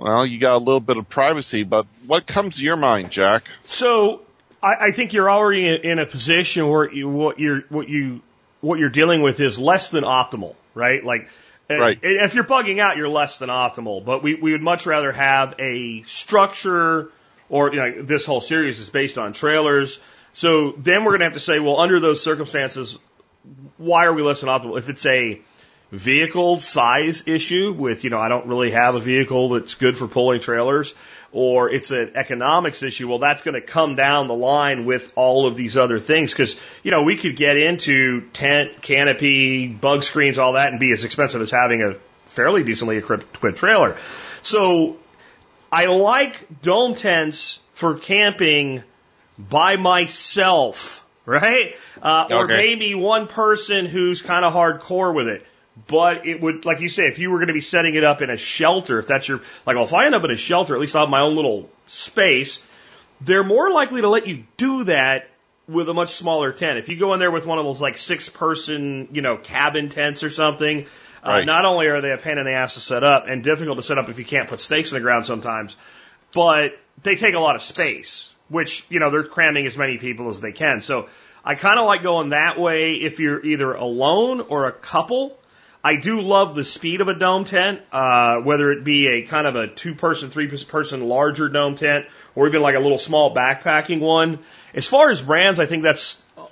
well, 0.00 0.26
you 0.26 0.38
got 0.38 0.54
a 0.54 0.58
little 0.58 0.80
bit 0.80 0.96
of 0.96 1.08
privacy. 1.08 1.64
But 1.64 1.86
what 2.06 2.26
comes 2.26 2.56
to 2.56 2.64
your 2.64 2.76
mind, 2.76 3.10
Jack? 3.10 3.44
So 3.64 4.22
I, 4.62 4.74
I 4.86 4.90
think 4.92 5.12
you're 5.12 5.30
already 5.30 5.68
in 5.68 5.98
a 5.98 6.06
position 6.06 6.68
where 6.68 6.92
you, 6.92 7.08
what 7.08 7.38
you're 7.38 7.62
what 7.68 7.88
you 7.88 8.20
what 8.60 8.78
you're 8.78 8.90
dealing 8.90 9.22
with 9.22 9.40
is 9.40 9.58
less 9.58 9.90
than 9.90 10.04
optimal, 10.04 10.54
right? 10.74 11.04
Like. 11.04 11.28
Eh, 11.68 11.76
right. 11.76 11.98
If 12.02 12.34
you're 12.34 12.42
bugging 12.42 12.80
out, 12.80 12.96
you're 12.96 13.08
less 13.08 13.38
than 13.38 13.48
optimal, 13.48 14.04
but 14.04 14.24
we, 14.24 14.34
we 14.34 14.50
would 14.50 14.60
much 14.60 14.86
rather 14.86 15.12
have 15.12 15.54
a 15.60 16.02
structure 16.02 17.12
or, 17.48 17.72
you 17.72 17.78
know, 17.78 18.02
this 18.02 18.26
whole 18.26 18.40
series 18.40 18.80
is 18.80 18.90
based 18.90 19.18
on 19.18 19.32
trailers 19.32 20.00
so 20.32 20.72
then 20.72 21.04
we're 21.04 21.12
going 21.12 21.20
to 21.20 21.26
have 21.26 21.34
to 21.34 21.40
say, 21.40 21.58
well, 21.58 21.80
under 21.80 22.00
those 22.00 22.22
circumstances, 22.22 22.98
why 23.78 24.06
are 24.06 24.14
we 24.14 24.22
less 24.22 24.40
than 24.40 24.48
optimal? 24.48 24.78
If 24.78 24.88
it's 24.88 25.04
a 25.06 25.40
vehicle 25.90 26.60
size 26.60 27.24
issue 27.26 27.72
with, 27.72 28.04
you 28.04 28.10
know, 28.10 28.18
I 28.18 28.28
don't 28.28 28.46
really 28.46 28.70
have 28.70 28.94
a 28.94 29.00
vehicle 29.00 29.50
that's 29.50 29.74
good 29.74 29.96
for 29.98 30.06
pulling 30.06 30.40
trailers, 30.40 30.94
or 31.32 31.70
it's 31.70 31.90
an 31.90 32.12
economics 32.14 32.82
issue, 32.82 33.08
well, 33.08 33.18
that's 33.18 33.42
going 33.42 33.54
to 33.54 33.60
come 33.60 33.96
down 33.96 34.28
the 34.28 34.34
line 34.34 34.84
with 34.84 35.12
all 35.16 35.46
of 35.46 35.56
these 35.56 35.76
other 35.76 35.98
things. 35.98 36.34
Cause, 36.34 36.56
you 36.82 36.90
know, 36.90 37.02
we 37.02 37.16
could 37.16 37.36
get 37.36 37.56
into 37.56 38.22
tent, 38.32 38.82
canopy, 38.82 39.66
bug 39.66 40.04
screens, 40.04 40.38
all 40.38 40.54
that 40.54 40.70
and 40.70 40.80
be 40.80 40.92
as 40.92 41.04
expensive 41.04 41.40
as 41.40 41.50
having 41.50 41.82
a 41.82 41.96
fairly 42.26 42.62
decently 42.62 42.96
equipped 42.96 43.56
trailer. 43.56 43.96
So 44.42 44.96
I 45.72 45.86
like 45.86 46.62
dome 46.62 46.94
tents 46.94 47.58
for 47.74 47.98
camping 47.98 48.82
by 49.38 49.76
myself, 49.76 51.06
right? 51.26 51.74
Uh, 52.00 52.26
okay. 52.26 52.34
Or 52.34 52.46
maybe 52.46 52.94
one 52.94 53.26
person 53.26 53.86
who's 53.86 54.22
kind 54.22 54.44
of 54.44 54.52
hardcore 54.52 55.14
with 55.14 55.28
it. 55.28 55.46
But 55.86 56.26
it 56.26 56.40
would, 56.40 56.64
like 56.64 56.80
you 56.80 56.88
say, 56.88 57.06
if 57.06 57.18
you 57.18 57.30
were 57.30 57.38
going 57.38 57.48
to 57.48 57.54
be 57.54 57.60
setting 57.60 57.94
it 57.94 58.04
up 58.04 58.22
in 58.22 58.30
a 58.30 58.36
shelter, 58.36 58.98
if 58.98 59.06
that's 59.06 59.28
your, 59.28 59.40
like, 59.64 59.76
well, 59.76 59.84
if 59.84 59.94
I 59.94 60.06
end 60.06 60.14
up 60.14 60.24
in 60.24 60.30
a 60.30 60.36
shelter, 60.36 60.74
at 60.74 60.80
least 60.80 60.94
I'll 60.94 61.02
have 61.02 61.10
my 61.10 61.20
own 61.20 61.36
little 61.36 61.70
space, 61.86 62.62
they're 63.20 63.44
more 63.44 63.70
likely 63.70 64.00
to 64.00 64.08
let 64.08 64.26
you 64.26 64.44
do 64.56 64.84
that 64.84 65.28
with 65.68 65.88
a 65.88 65.94
much 65.94 66.10
smaller 66.10 66.52
tent. 66.52 66.78
If 66.78 66.88
you 66.88 66.98
go 66.98 67.14
in 67.14 67.20
there 67.20 67.30
with 67.30 67.46
one 67.46 67.58
of 67.58 67.64
those 67.64 67.80
like 67.80 67.96
six 67.96 68.28
person, 68.28 69.08
you 69.12 69.22
know, 69.22 69.36
cabin 69.36 69.88
tents 69.88 70.24
or 70.24 70.30
something, 70.30 70.86
uh, 71.22 71.42
not 71.42 71.64
only 71.64 71.86
are 71.86 72.00
they 72.00 72.10
a 72.10 72.18
pain 72.18 72.38
in 72.38 72.44
the 72.44 72.52
ass 72.52 72.74
to 72.74 72.80
set 72.80 73.04
up 73.04 73.26
and 73.28 73.44
difficult 73.44 73.76
to 73.76 73.82
set 73.82 73.96
up 73.96 74.08
if 74.08 74.18
you 74.18 74.24
can't 74.24 74.48
put 74.48 74.58
stakes 74.58 74.90
in 74.90 74.96
the 74.96 75.02
ground 75.02 75.24
sometimes, 75.24 75.76
but 76.32 76.78
they 77.02 77.14
take 77.14 77.34
a 77.34 77.38
lot 77.38 77.54
of 77.54 77.62
space, 77.62 78.32
which, 78.48 78.84
you 78.88 78.98
know, 78.98 79.10
they're 79.10 79.22
cramming 79.22 79.66
as 79.66 79.78
many 79.78 79.98
people 79.98 80.28
as 80.28 80.40
they 80.40 80.52
can. 80.52 80.80
So 80.80 81.08
I 81.44 81.54
kind 81.54 81.78
of 81.78 81.86
like 81.86 82.02
going 82.02 82.30
that 82.30 82.58
way 82.58 82.94
if 82.94 83.20
you're 83.20 83.44
either 83.44 83.72
alone 83.74 84.40
or 84.40 84.66
a 84.66 84.72
couple. 84.72 85.36
I 85.82 85.96
do 85.96 86.20
love 86.20 86.54
the 86.54 86.64
speed 86.64 87.00
of 87.00 87.08
a 87.08 87.14
dome 87.14 87.46
tent, 87.46 87.80
uh, 87.90 88.40
whether 88.40 88.70
it 88.70 88.84
be 88.84 89.06
a 89.06 89.22
kind 89.22 89.46
of 89.46 89.56
a 89.56 89.66
two 89.66 89.94
person, 89.94 90.30
three 90.30 90.48
person 90.48 91.08
larger 91.08 91.48
dome 91.48 91.76
tent 91.76 92.06
or 92.34 92.46
even 92.46 92.60
like 92.60 92.74
a 92.74 92.80
little 92.80 92.98
small 92.98 93.34
backpacking 93.34 94.00
one. 94.00 94.40
As 94.74 94.86
far 94.86 95.10
as 95.10 95.22
brands, 95.22 95.58
I 95.58 95.64
think 95.64 95.82
that's 95.82 96.22
uh, 96.36 96.44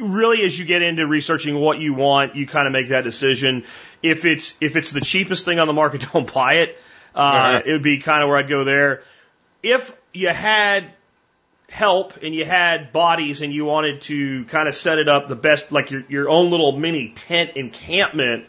really 0.00 0.42
as 0.44 0.58
you 0.58 0.64
get 0.64 0.82
into 0.82 1.06
researching 1.06 1.54
what 1.54 1.78
you 1.78 1.94
want, 1.94 2.34
you 2.34 2.46
kind 2.46 2.66
of 2.66 2.72
make 2.72 2.88
that 2.88 3.04
decision. 3.04 3.64
If 4.02 4.24
it's, 4.24 4.54
if 4.60 4.74
it's 4.74 4.90
the 4.90 5.00
cheapest 5.00 5.44
thing 5.44 5.60
on 5.60 5.68
the 5.68 5.72
market, 5.72 6.08
don't 6.12 6.32
buy 6.32 6.54
it. 6.54 6.78
Uh, 7.14 7.60
it 7.64 7.70
would 7.70 7.82
be 7.82 7.98
kind 7.98 8.22
of 8.22 8.28
where 8.28 8.38
I'd 8.38 8.48
go 8.48 8.64
there. 8.64 9.02
If 9.62 9.96
you 10.12 10.30
had 10.30 10.90
help 11.68 12.22
and 12.22 12.34
you 12.34 12.44
had 12.44 12.92
bodies 12.92 13.42
and 13.42 13.52
you 13.52 13.64
wanted 13.64 14.02
to 14.02 14.44
kind 14.46 14.68
of 14.68 14.74
set 14.74 14.98
it 14.98 15.08
up 15.08 15.28
the 15.28 15.36
best, 15.36 15.72
like 15.72 15.90
your, 15.90 16.04
your 16.08 16.28
own 16.28 16.50
little 16.50 16.72
mini 16.72 17.10
tent 17.10 17.52
encampment, 17.56 18.46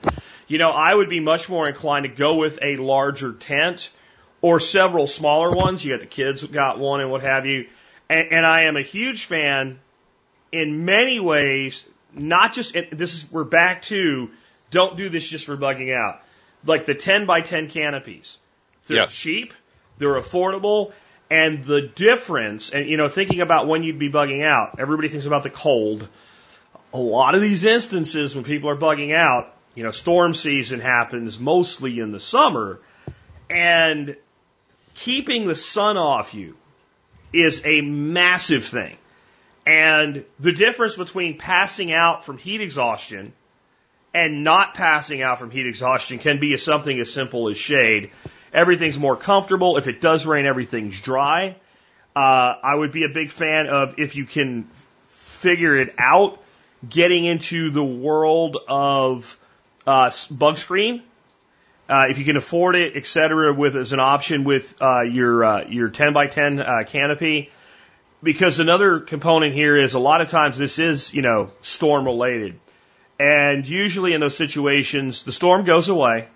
you 0.47 0.57
know, 0.57 0.69
I 0.69 0.93
would 0.93 1.09
be 1.09 1.19
much 1.19 1.49
more 1.49 1.67
inclined 1.67 2.03
to 2.03 2.09
go 2.09 2.35
with 2.35 2.59
a 2.61 2.77
larger 2.77 3.33
tent 3.33 3.91
or 4.41 4.59
several 4.59 5.07
smaller 5.07 5.51
ones. 5.51 5.83
You 5.83 5.93
got 5.93 6.01
the 6.01 6.05
kids 6.05 6.43
got 6.43 6.79
one 6.79 7.01
and 7.01 7.09
what 7.09 7.21
have 7.21 7.45
you. 7.45 7.67
And, 8.09 8.27
and 8.31 8.45
I 8.45 8.63
am 8.63 8.77
a 8.77 8.81
huge 8.81 9.25
fan 9.25 9.79
in 10.51 10.85
many 10.85 11.19
ways, 11.19 11.83
not 12.13 12.53
just, 12.53 12.73
this 12.91 13.15
is, 13.15 13.31
we're 13.31 13.43
back 13.43 13.81
to, 13.83 14.29
don't 14.69 14.95
do 14.97 15.09
this 15.09 15.27
just 15.27 15.45
for 15.45 15.57
bugging 15.57 15.95
out. 15.95 16.21
Like 16.65 16.85
the 16.85 16.95
10 16.95 17.25
by 17.25 17.41
10 17.41 17.69
canopies. 17.69 18.37
They're 18.87 18.97
Yes. 18.97 19.15
cheap, 19.15 19.53
they're 19.97 20.15
affordable, 20.15 20.93
and 21.29 21.63
the 21.63 21.81
difference, 21.81 22.69
and 22.69 22.87
you 22.87 22.97
know, 22.97 23.09
thinking 23.09 23.41
about 23.41 23.67
when 23.67 23.81
you'd 23.83 23.97
be 23.97 24.11
bugging 24.11 24.43
out, 24.43 24.75
everybody 24.77 25.07
thinks 25.07 25.25
about 25.25 25.43
the 25.43 25.49
cold. 25.49 26.07
A 26.93 26.97
lot 26.97 27.33
of 27.33 27.41
these 27.41 27.63
instances 27.63 28.35
when 28.35 28.43
people 28.43 28.69
are 28.69 28.75
bugging 28.75 29.15
out, 29.15 29.55
you 29.75 29.83
know, 29.83 29.91
storm 29.91 30.33
season 30.33 30.79
happens 30.79 31.39
mostly 31.39 31.99
in 31.99 32.11
the 32.11 32.19
summer, 32.19 32.79
and 33.49 34.15
keeping 34.95 35.47
the 35.47 35.55
sun 35.55 35.97
off 35.97 36.33
you 36.33 36.55
is 37.31 37.65
a 37.65 37.81
massive 37.81 38.65
thing. 38.65 38.97
And 39.65 40.25
the 40.39 40.51
difference 40.51 40.95
between 40.95 41.37
passing 41.37 41.91
out 41.91 42.25
from 42.25 42.37
heat 42.37 42.61
exhaustion 42.61 43.33
and 44.13 44.43
not 44.43 44.73
passing 44.73 45.21
out 45.21 45.39
from 45.39 45.49
heat 45.51 45.65
exhaustion 45.65 46.19
can 46.19 46.39
be 46.39 46.55
something 46.57 46.99
as 46.99 47.11
simple 47.11 47.49
as 47.49 47.57
shade. 47.57 48.11
Everything's 48.53 48.99
more 48.99 49.15
comfortable. 49.15 49.77
If 49.77 49.87
it 49.87 50.01
does 50.01 50.25
rain, 50.25 50.45
everything's 50.45 51.01
dry. 51.01 51.55
Uh, 52.15 52.19
I 52.63 52.75
would 52.75 52.91
be 52.91 53.05
a 53.05 53.09
big 53.09 53.31
fan 53.31 53.67
of 53.67 53.95
if 53.97 54.15
you 54.15 54.25
can 54.25 54.69
figure 55.05 55.75
it 55.77 55.95
out, 55.97 56.43
getting 56.87 57.25
into 57.25 57.71
the 57.71 57.83
world 57.83 58.57
of 58.67 59.39
uh, 59.85 60.11
bug 60.31 60.57
screen. 60.57 61.03
Uh, 61.89 62.05
if 62.09 62.17
you 62.17 62.25
can 62.25 62.37
afford 62.37 62.75
it, 62.75 62.93
et 62.95 63.05
cetera, 63.05 63.53
with 63.53 63.75
as 63.75 63.91
an 63.91 63.99
option 63.99 64.45
with 64.45 64.81
uh, 64.81 65.01
your 65.01 65.43
uh, 65.43 65.67
your 65.67 65.89
10 65.89 66.13
by 66.13 66.27
10 66.27 66.59
uh, 66.61 66.83
canopy, 66.87 67.49
because 68.21 68.59
another 68.59 69.01
component 69.01 69.53
here 69.53 69.77
is 69.77 69.93
a 69.93 69.99
lot 69.99 70.21
of 70.21 70.29
times 70.29 70.57
this 70.57 70.79
is 70.79 71.13
you 71.13 71.21
know 71.21 71.51
storm 71.61 72.05
related, 72.05 72.57
and 73.19 73.67
usually 73.67 74.13
in 74.13 74.21
those 74.21 74.37
situations 74.37 75.23
the 75.23 75.33
storm 75.33 75.65
goes 75.65 75.89
away, 75.89 76.29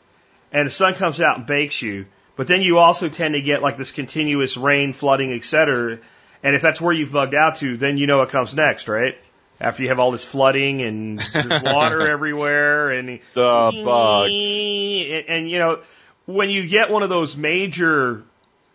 and 0.51 0.67
the 0.67 0.71
sun 0.71 0.95
comes 0.95 1.21
out 1.21 1.37
and 1.37 1.45
bakes 1.45 1.81
you, 1.81 2.07
but 2.35 2.47
then 2.47 2.61
you 2.61 2.77
also 2.77 3.07
tend 3.07 3.33
to 3.33 3.41
get 3.41 3.61
like 3.61 3.77
this 3.77 3.93
continuous 3.93 4.57
rain, 4.57 4.91
flooding, 4.91 5.31
et 5.31 5.45
cetera, 5.45 5.97
and 6.43 6.55
if 6.57 6.61
that's 6.61 6.81
where 6.81 6.93
you've 6.93 7.13
bugged 7.13 7.35
out 7.35 7.55
to, 7.57 7.77
then 7.77 7.97
you 7.97 8.05
know 8.05 8.17
what 8.17 8.29
comes 8.29 8.53
next, 8.53 8.89
right? 8.89 9.15
After 9.59 9.83
you 9.83 9.89
have 9.89 9.99
all 9.99 10.11
this 10.11 10.23
flooding 10.23 10.81
and 10.81 11.19
there's 11.33 11.63
water 11.63 12.07
everywhere 12.09 12.91
and 12.91 13.19
The 13.33 13.81
bugs. 13.83 14.31
and, 14.31 15.25
and 15.27 15.49
you 15.49 15.59
know, 15.59 15.79
when 16.25 16.49
you 16.49 16.67
get 16.67 16.91
one 16.91 17.03
of 17.03 17.09
those 17.09 17.35
major 17.35 18.23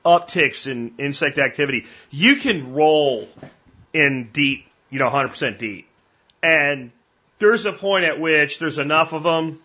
upticks 0.04 0.66
in 0.66 0.94
insect 0.98 1.38
activity, 1.38 1.86
you 2.10 2.36
can 2.36 2.72
roll 2.74 3.28
in 3.92 4.30
deep, 4.32 4.66
you 4.90 4.98
know, 4.98 5.08
100% 5.08 5.58
deep. 5.58 5.86
And 6.42 6.90
there's 7.38 7.66
a 7.66 7.72
point 7.72 8.04
at 8.04 8.18
which 8.18 8.58
there's 8.58 8.78
enough 8.78 9.12
of 9.12 9.22
them 9.22 9.60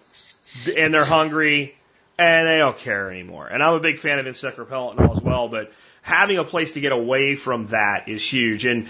and 0.78 0.94
they're 0.94 1.06
hungry 1.06 1.76
and 2.20 2.48
they 2.48 2.58
don't 2.58 2.78
care 2.78 3.12
anymore. 3.12 3.48
And 3.48 3.64
I'm 3.64 3.74
a 3.74 3.80
big 3.80 3.98
fan 3.98 4.20
of 4.20 4.28
insect 4.28 4.58
repellent 4.58 5.00
and 5.00 5.08
all 5.10 5.16
as 5.18 5.24
well, 5.24 5.48
but 5.48 5.72
having 6.02 6.38
a 6.38 6.44
place 6.44 6.74
to 6.74 6.82
get 6.82 6.92
away 6.92 7.36
from 7.36 7.68
that 7.68 8.08
is 8.08 8.24
huge. 8.24 8.66
And 8.66 8.88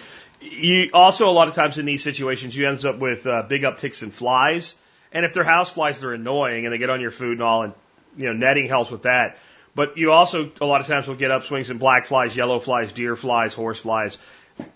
you 0.52 0.90
also, 0.94 1.30
a 1.30 1.32
lot 1.32 1.48
of 1.48 1.56
times 1.56 1.78
in 1.78 1.86
these 1.86 2.04
situations, 2.04 2.56
you 2.56 2.68
end 2.68 2.84
up 2.86 3.00
with 3.00 3.26
uh, 3.28 3.44
big 3.44 3.64
upticks 3.64 4.04
in 4.04 4.12
flies. 4.12 4.76
And 5.12 5.26
if 5.26 5.34
they're 5.34 5.44
house 5.44 5.72
flies, 5.72 6.00
they're 6.00 6.14
annoying 6.14 6.66
and 6.66 6.74
they 6.74 6.78
get 6.78 6.90
on 6.90 7.02
your 7.02 7.12
food 7.12 7.34
and 7.34 7.42
all, 7.44 7.64
and 7.64 7.74
you 8.18 8.26
know, 8.26 8.34
netting 8.34 8.68
helps 8.68 8.92
with 8.92 9.04
that. 9.04 9.38
But 9.76 9.98
you 9.98 10.12
also, 10.12 10.52
a 10.60 10.66
lot 10.66 10.82
of 10.82 10.88
times, 10.88 11.08
will 11.08 11.16
get 11.16 11.30
upswings 11.32 11.70
in 11.70 11.78
black 11.78 12.06
flies, 12.08 12.36
yellow 12.36 12.60
flies, 12.60 12.92
deer 12.92 13.16
flies, 13.16 13.54
horse 13.54 13.80
flies. 13.80 14.18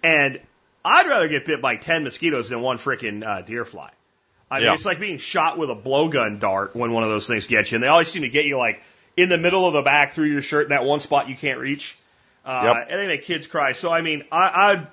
And 0.04 0.40
I'd 0.86 1.08
rather 1.08 1.28
get 1.28 1.46
bit 1.46 1.62
by 1.62 1.76
10 1.76 2.04
mosquitoes 2.04 2.50
than 2.50 2.62
one 2.62 2.78
frickin' 2.78 3.26
uh, 3.26 3.42
deer 3.42 3.66
fly. 3.66 3.90
I 4.50 4.60
mean, 4.60 4.68
Yeah. 4.68 4.74
it's 4.74 4.86
like 4.86 5.00
being 5.00 5.18
shot 5.18 5.58
with 5.58 5.70
a 5.70 5.76
blowgun 5.76 6.40
dart 6.40 6.76
when 6.76 6.92
one 6.92 7.04
of 7.04 7.10
those 7.10 7.28
things 7.28 7.48
gets 7.48 7.72
you. 7.72 7.78
And 7.78 7.84
they 7.84 7.88
always 7.88 8.10
seem 8.10 8.22
to 8.24 8.30
get 8.30 8.46
you 8.46 8.58
like 8.58 8.82
in 9.18 9.28
the 9.30 9.38
middle 9.38 9.66
of 9.68 9.74
the 9.74 9.82
back 9.82 10.14
through 10.14 10.28
your 10.28 10.42
shirt 10.42 10.66
in 10.66 10.70
that 10.70 10.84
one 10.86 11.00
spot 11.00 11.30
you 11.30 11.36
can't 11.36 11.60
reach. 11.60 11.98
Uh, 12.46 12.62
Yep. 12.76 12.88
And 12.90 13.00
they 13.00 13.08
make 13.08 13.24
kids 13.26 13.48
cry. 13.48 13.72
So, 13.74 13.92
I 13.92 14.02
mean, 14.02 14.24
I, 14.32 14.88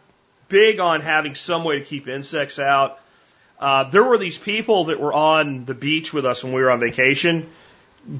big 0.48 0.80
on 0.80 1.00
having 1.00 1.34
some 1.34 1.64
way 1.64 1.78
to 1.78 1.84
keep 1.84 2.08
insects 2.08 2.58
out. 2.58 2.98
Uh, 3.58 3.84
there 3.84 4.04
were 4.04 4.18
these 4.18 4.38
people 4.38 4.84
that 4.84 5.00
were 5.00 5.12
on 5.12 5.64
the 5.64 5.74
beach 5.74 6.12
with 6.12 6.24
us 6.24 6.44
when 6.44 6.52
we 6.52 6.62
were 6.62 6.70
on 6.70 6.80
vacation. 6.80 7.48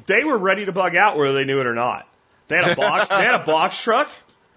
They 0.07 0.25
were 0.25 0.37
ready 0.37 0.65
to 0.67 0.73
bug 0.73 0.97
out 0.97 1.17
whether 1.17 1.33
they 1.33 1.45
knew 1.45 1.61
it 1.61 1.67
or 1.67 1.75
not. 1.75 2.07
They 2.49 2.57
had 2.57 2.73
a 2.73 2.77
box, 2.77 3.09
they 3.09 3.15
had 3.15 3.41
a 3.43 3.45
box 3.45 3.81
truck, 3.83 4.11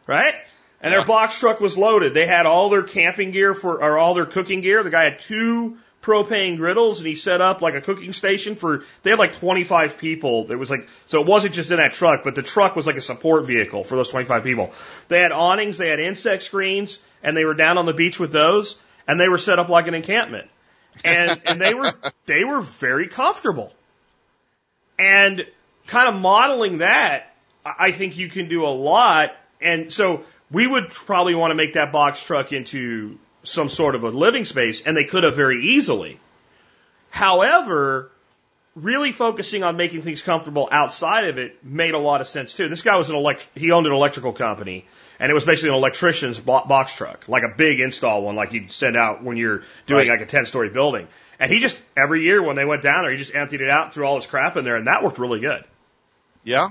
right? 0.07 0.33
And 0.81 0.91
their 0.91 1.05
box 1.05 1.39
truck 1.39 1.59
was 1.59 1.77
loaded. 1.77 2.13
They 2.13 2.25
had 2.25 2.45
all 2.45 2.69
their 2.69 2.83
camping 2.83 3.31
gear 3.31 3.53
for, 3.53 3.83
or 3.83 3.99
all 3.99 4.15
their 4.15 4.25
cooking 4.25 4.61
gear. 4.61 4.81
The 4.81 4.89
guy 4.89 5.03
had 5.03 5.19
two 5.19 5.77
propane 6.01 6.57
griddles 6.57 6.99
and 6.99 7.07
he 7.07 7.15
set 7.15 7.41
up 7.41 7.61
like 7.61 7.75
a 7.75 7.81
cooking 7.81 8.13
station 8.13 8.55
for, 8.55 8.83
they 9.03 9.11
had 9.11 9.19
like 9.19 9.33
25 9.33 9.97
people. 9.97 10.51
It 10.51 10.55
was 10.55 10.69
like, 10.69 10.87
so 11.05 11.21
it 11.21 11.27
wasn't 11.27 11.53
just 11.53 11.71
in 11.71 11.77
that 11.77 11.93
truck, 11.93 12.23
but 12.23 12.35
the 12.35 12.41
truck 12.41 12.75
was 12.75 12.87
like 12.87 12.97
a 12.97 13.01
support 13.01 13.45
vehicle 13.45 13.83
for 13.83 13.95
those 13.95 14.09
25 14.09 14.43
people. 14.43 14.71
They 15.07 15.21
had 15.21 15.31
awnings, 15.31 15.77
they 15.77 15.89
had 15.89 15.99
insect 15.99 16.43
screens, 16.43 16.99
and 17.23 17.37
they 17.37 17.45
were 17.45 17.53
down 17.53 17.77
on 17.77 17.85
the 17.85 17.93
beach 17.93 18.19
with 18.19 18.31
those, 18.31 18.77
and 19.07 19.19
they 19.19 19.27
were 19.27 19.37
set 19.37 19.59
up 19.59 19.69
like 19.69 19.87
an 19.87 19.93
encampment. 19.93 20.49
And, 21.05 21.41
and 21.45 21.61
they 21.61 21.73
were, 21.73 21.91
they 22.25 22.43
were 22.43 22.61
very 22.61 23.07
comfortable. 23.07 23.71
And 24.97 25.45
kind 25.87 26.13
of 26.13 26.19
modeling 26.21 26.79
that, 26.79 27.33
I 27.65 27.73
I 27.79 27.91
think 27.91 28.17
you 28.17 28.29
can 28.29 28.49
do 28.49 28.65
a 28.65 28.73
lot. 28.73 29.35
And 29.59 29.91
so 29.91 30.23
we 30.49 30.65
would 30.65 30.89
probably 30.89 31.35
want 31.35 31.51
to 31.51 31.55
make 31.55 31.73
that 31.73 31.91
box 31.91 32.23
truck 32.23 32.51
into 32.53 33.17
some 33.43 33.69
sort 33.69 33.95
of 33.95 34.03
a 34.03 34.09
living 34.09 34.45
space, 34.45 34.81
and 34.81 34.95
they 34.95 35.05
could 35.05 35.23
have 35.23 35.35
very 35.35 35.65
easily. 35.65 36.19
However, 37.09 38.11
really 38.75 39.11
focusing 39.11 39.63
on 39.63 39.75
making 39.75 40.01
things 40.01 40.21
comfortable 40.21 40.69
outside 40.71 41.25
of 41.25 41.37
it 41.37 41.63
made 41.63 41.93
a 41.93 41.97
lot 41.97 42.21
of 42.21 42.27
sense 42.27 42.55
too. 42.55 42.69
This 42.69 42.81
guy 42.81 42.95
was 42.97 43.09
an 43.09 43.15
elect, 43.15 43.47
he 43.55 43.71
owned 43.71 43.85
an 43.85 43.93
electrical 43.93 44.31
company, 44.31 44.85
and 45.19 45.29
it 45.29 45.33
was 45.33 45.45
basically 45.45 45.69
an 45.69 45.75
electrician's 45.75 46.39
box 46.39 46.95
truck, 46.95 47.25
like 47.27 47.43
a 47.43 47.49
big 47.49 47.79
install 47.81 48.23
one, 48.23 48.35
like 48.35 48.53
you'd 48.53 48.71
send 48.71 48.95
out 48.95 49.23
when 49.23 49.37
you're 49.37 49.63
doing 49.87 50.07
Right. 50.07 50.19
like 50.19 50.21
a 50.21 50.25
10 50.25 50.45
story 50.45 50.69
building. 50.69 51.07
And 51.39 51.51
he 51.51 51.59
just, 51.59 51.81
every 51.97 52.23
year 52.23 52.41
when 52.41 52.55
they 52.55 52.65
went 52.65 52.83
down 52.83 53.03
there, 53.03 53.11
he 53.11 53.17
just 53.17 53.35
emptied 53.35 53.61
it 53.61 53.69
out, 53.69 53.93
threw 53.93 54.05
all 54.05 54.15
his 54.15 54.25
crap 54.25 54.55
in 54.57 54.63
there, 54.63 54.77
and 54.77 54.87
that 54.87 55.03
worked 55.03 55.17
really 55.19 55.39
good. 55.39 55.63
Yeah. 56.43 56.69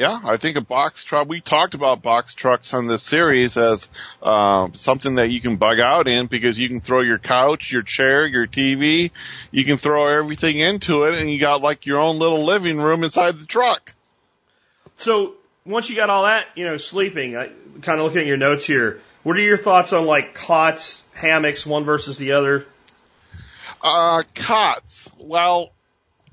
Yeah, 0.00 0.18
I 0.24 0.38
think 0.38 0.56
a 0.56 0.62
box 0.62 1.04
truck, 1.04 1.28
we 1.28 1.42
talked 1.42 1.74
about 1.74 2.00
box 2.00 2.32
trucks 2.32 2.72
on 2.72 2.86
this 2.86 3.02
series 3.02 3.58
as, 3.58 3.86
um, 4.22 4.72
something 4.72 5.16
that 5.16 5.28
you 5.28 5.42
can 5.42 5.56
bug 5.56 5.78
out 5.78 6.08
in 6.08 6.26
because 6.26 6.58
you 6.58 6.68
can 6.68 6.80
throw 6.80 7.02
your 7.02 7.18
couch, 7.18 7.70
your 7.70 7.82
chair, 7.82 8.26
your 8.26 8.46
TV, 8.46 9.10
you 9.50 9.62
can 9.62 9.76
throw 9.76 10.06
everything 10.06 10.58
into 10.58 11.02
it 11.02 11.20
and 11.20 11.30
you 11.30 11.38
got 11.38 11.60
like 11.60 11.84
your 11.84 12.00
own 12.00 12.18
little 12.18 12.46
living 12.46 12.78
room 12.78 13.04
inside 13.04 13.38
the 13.38 13.44
truck. 13.44 13.92
So 14.96 15.34
once 15.66 15.90
you 15.90 15.96
got 15.96 16.08
all 16.08 16.22
that, 16.22 16.46
you 16.54 16.64
know, 16.64 16.78
sleeping, 16.78 17.36
I, 17.36 17.50
kind 17.82 18.00
of 18.00 18.06
looking 18.06 18.22
at 18.22 18.26
your 18.26 18.38
notes 18.38 18.64
here, 18.64 19.02
what 19.22 19.36
are 19.36 19.42
your 19.42 19.58
thoughts 19.58 19.92
on 19.92 20.06
like 20.06 20.32
cots, 20.32 21.04
hammocks, 21.12 21.66
one 21.66 21.84
versus 21.84 22.16
the 22.16 22.32
other? 22.32 22.66
Uh, 23.82 24.22
cots. 24.34 25.10
Well, 25.18 25.72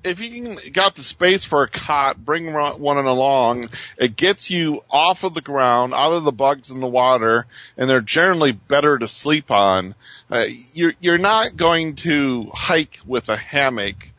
if 0.08 0.22
you 0.22 0.30
can 0.30 0.72
got 0.74 0.96
the 0.96 1.04
space 1.04 1.44
for 1.44 1.64
a 1.64 1.70
cot, 1.70 2.24
bring 2.24 2.54
one 2.54 2.98
along. 2.98 3.70
It 3.98 4.16
gets 4.16 4.50
you 4.50 4.82
off 4.90 5.24
of 5.24 5.34
the 5.34 5.42
ground, 5.42 5.94
out 5.94 6.14
of 6.14 6.24
the 6.24 6.32
bugs 6.32 6.72
in 6.72 6.80
the 6.80 6.88
water, 6.88 7.46
and 7.78 7.90
they're 7.90 8.02
generally 8.02 8.52
better 8.54 8.98
to 8.98 9.08
sleep 9.08 9.52
on. 9.52 9.96
Uh, 10.30 10.46
you're 10.74 10.94
you're 11.00 11.18
not 11.18 11.56
going 11.56 11.96
to 11.96 12.50
hike 12.54 13.00
with 13.06 13.30
a 13.30 13.38
hammock, 13.38 14.12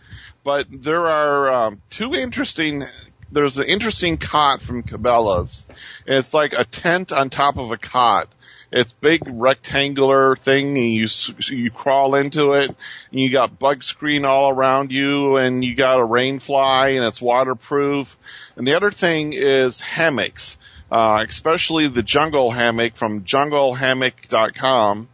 but 0.45 0.67
there 0.71 1.07
are 1.07 1.67
um, 1.67 1.83
two 1.91 2.15
interesting. 2.15 2.83
There's 3.31 3.59
an 3.59 3.67
interesting 3.67 4.17
cot 4.17 4.63
from 4.63 4.83
Cabela's. 4.83 5.67
It's 6.07 6.33
like 6.33 6.55
a 6.55 6.65
tent 6.65 7.13
on 7.13 7.29
top 7.29 7.59
of 7.59 7.73
a 7.73 7.77
cot 7.77 8.29
it's 8.71 8.93
big 8.93 9.23
rectangular 9.27 10.37
thing 10.37 10.77
and 10.77 10.87
you, 10.87 11.09
you 11.49 11.71
crawl 11.71 12.15
into 12.15 12.53
it 12.53 12.69
and 12.69 13.21
you 13.21 13.31
got 13.31 13.59
bug 13.59 13.83
screen 13.83 14.25
all 14.25 14.51
around 14.51 14.93
you 14.93 15.37
and 15.37 15.65
you 15.65 15.75
got 15.75 15.99
a 15.99 16.05
rain 16.05 16.39
fly 16.39 16.91
and 16.91 17.05
it's 17.05 17.21
waterproof. 17.21 18.17
And 18.57 18.67
the 18.67 18.77
other 18.77 18.91
thing 18.91 19.33
is 19.33 19.81
hammocks, 19.81 20.59
uh, 20.93 21.25
especially 21.27 21.89
the 21.89 22.03
jungle 22.03 22.51
hammock 22.51 22.97
from 22.97 23.25
junglehammock.com, 23.25 25.09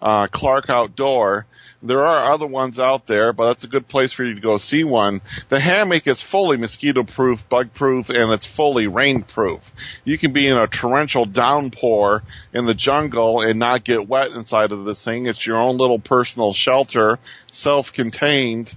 uh, 0.00 0.26
Clark 0.28 0.70
Outdoor. 0.70 1.46
There 1.86 2.04
are 2.04 2.32
other 2.32 2.46
ones 2.46 2.78
out 2.78 3.06
there, 3.06 3.32
but 3.32 3.48
that's 3.48 3.64
a 3.64 3.68
good 3.68 3.88
place 3.88 4.12
for 4.12 4.24
you 4.24 4.34
to 4.34 4.40
go 4.40 4.58
see 4.58 4.84
one. 4.84 5.20
The 5.48 5.60
hammock 5.60 6.06
is 6.06 6.22
fully 6.22 6.56
mosquito 6.56 7.02
proof, 7.04 7.48
bug 7.48 7.72
proof, 7.72 8.08
and 8.08 8.32
it's 8.32 8.46
fully 8.46 8.86
rain 8.86 9.22
proof. 9.22 9.60
You 10.04 10.18
can 10.18 10.32
be 10.32 10.46
in 10.48 10.56
a 10.56 10.66
torrential 10.66 11.24
downpour 11.24 12.22
in 12.52 12.66
the 12.66 12.74
jungle 12.74 13.40
and 13.40 13.58
not 13.58 13.84
get 13.84 14.08
wet 14.08 14.32
inside 14.32 14.72
of 14.72 14.84
this 14.84 15.04
thing. 15.04 15.26
It's 15.26 15.46
your 15.46 15.58
own 15.58 15.76
little 15.76 15.98
personal 15.98 16.52
shelter, 16.52 17.18
self-contained. 17.52 18.76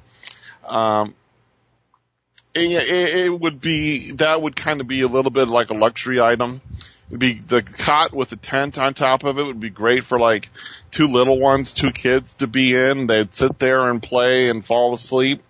Um, 0.65 1.15
it, 2.53 3.25
it, 3.25 3.39
would 3.39 3.61
be, 3.61 4.11
that 4.13 4.41
would 4.41 4.55
kind 4.55 4.81
of 4.81 4.87
be 4.87 5.01
a 5.01 5.07
little 5.07 5.31
bit 5.31 5.47
like 5.47 5.69
a 5.69 5.73
luxury 5.73 6.19
item. 6.19 6.61
It'd 7.09 7.19
be 7.19 7.39
the 7.39 7.63
cot 7.63 8.13
with 8.13 8.31
a 8.31 8.35
tent 8.35 8.77
on 8.77 8.93
top 8.93 9.23
of 9.23 9.39
it 9.39 9.43
would 9.43 9.59
be 9.59 9.71
great 9.71 10.05
for 10.05 10.19
like 10.19 10.49
two 10.91 11.07
little 11.07 11.39
ones, 11.39 11.73
two 11.73 11.91
kids 11.91 12.35
to 12.35 12.47
be 12.47 12.75
in. 12.75 13.07
They'd 13.07 13.33
sit 13.33 13.59
there 13.59 13.89
and 13.89 14.01
play 14.01 14.49
and 14.49 14.65
fall 14.65 14.93
asleep. 14.93 15.41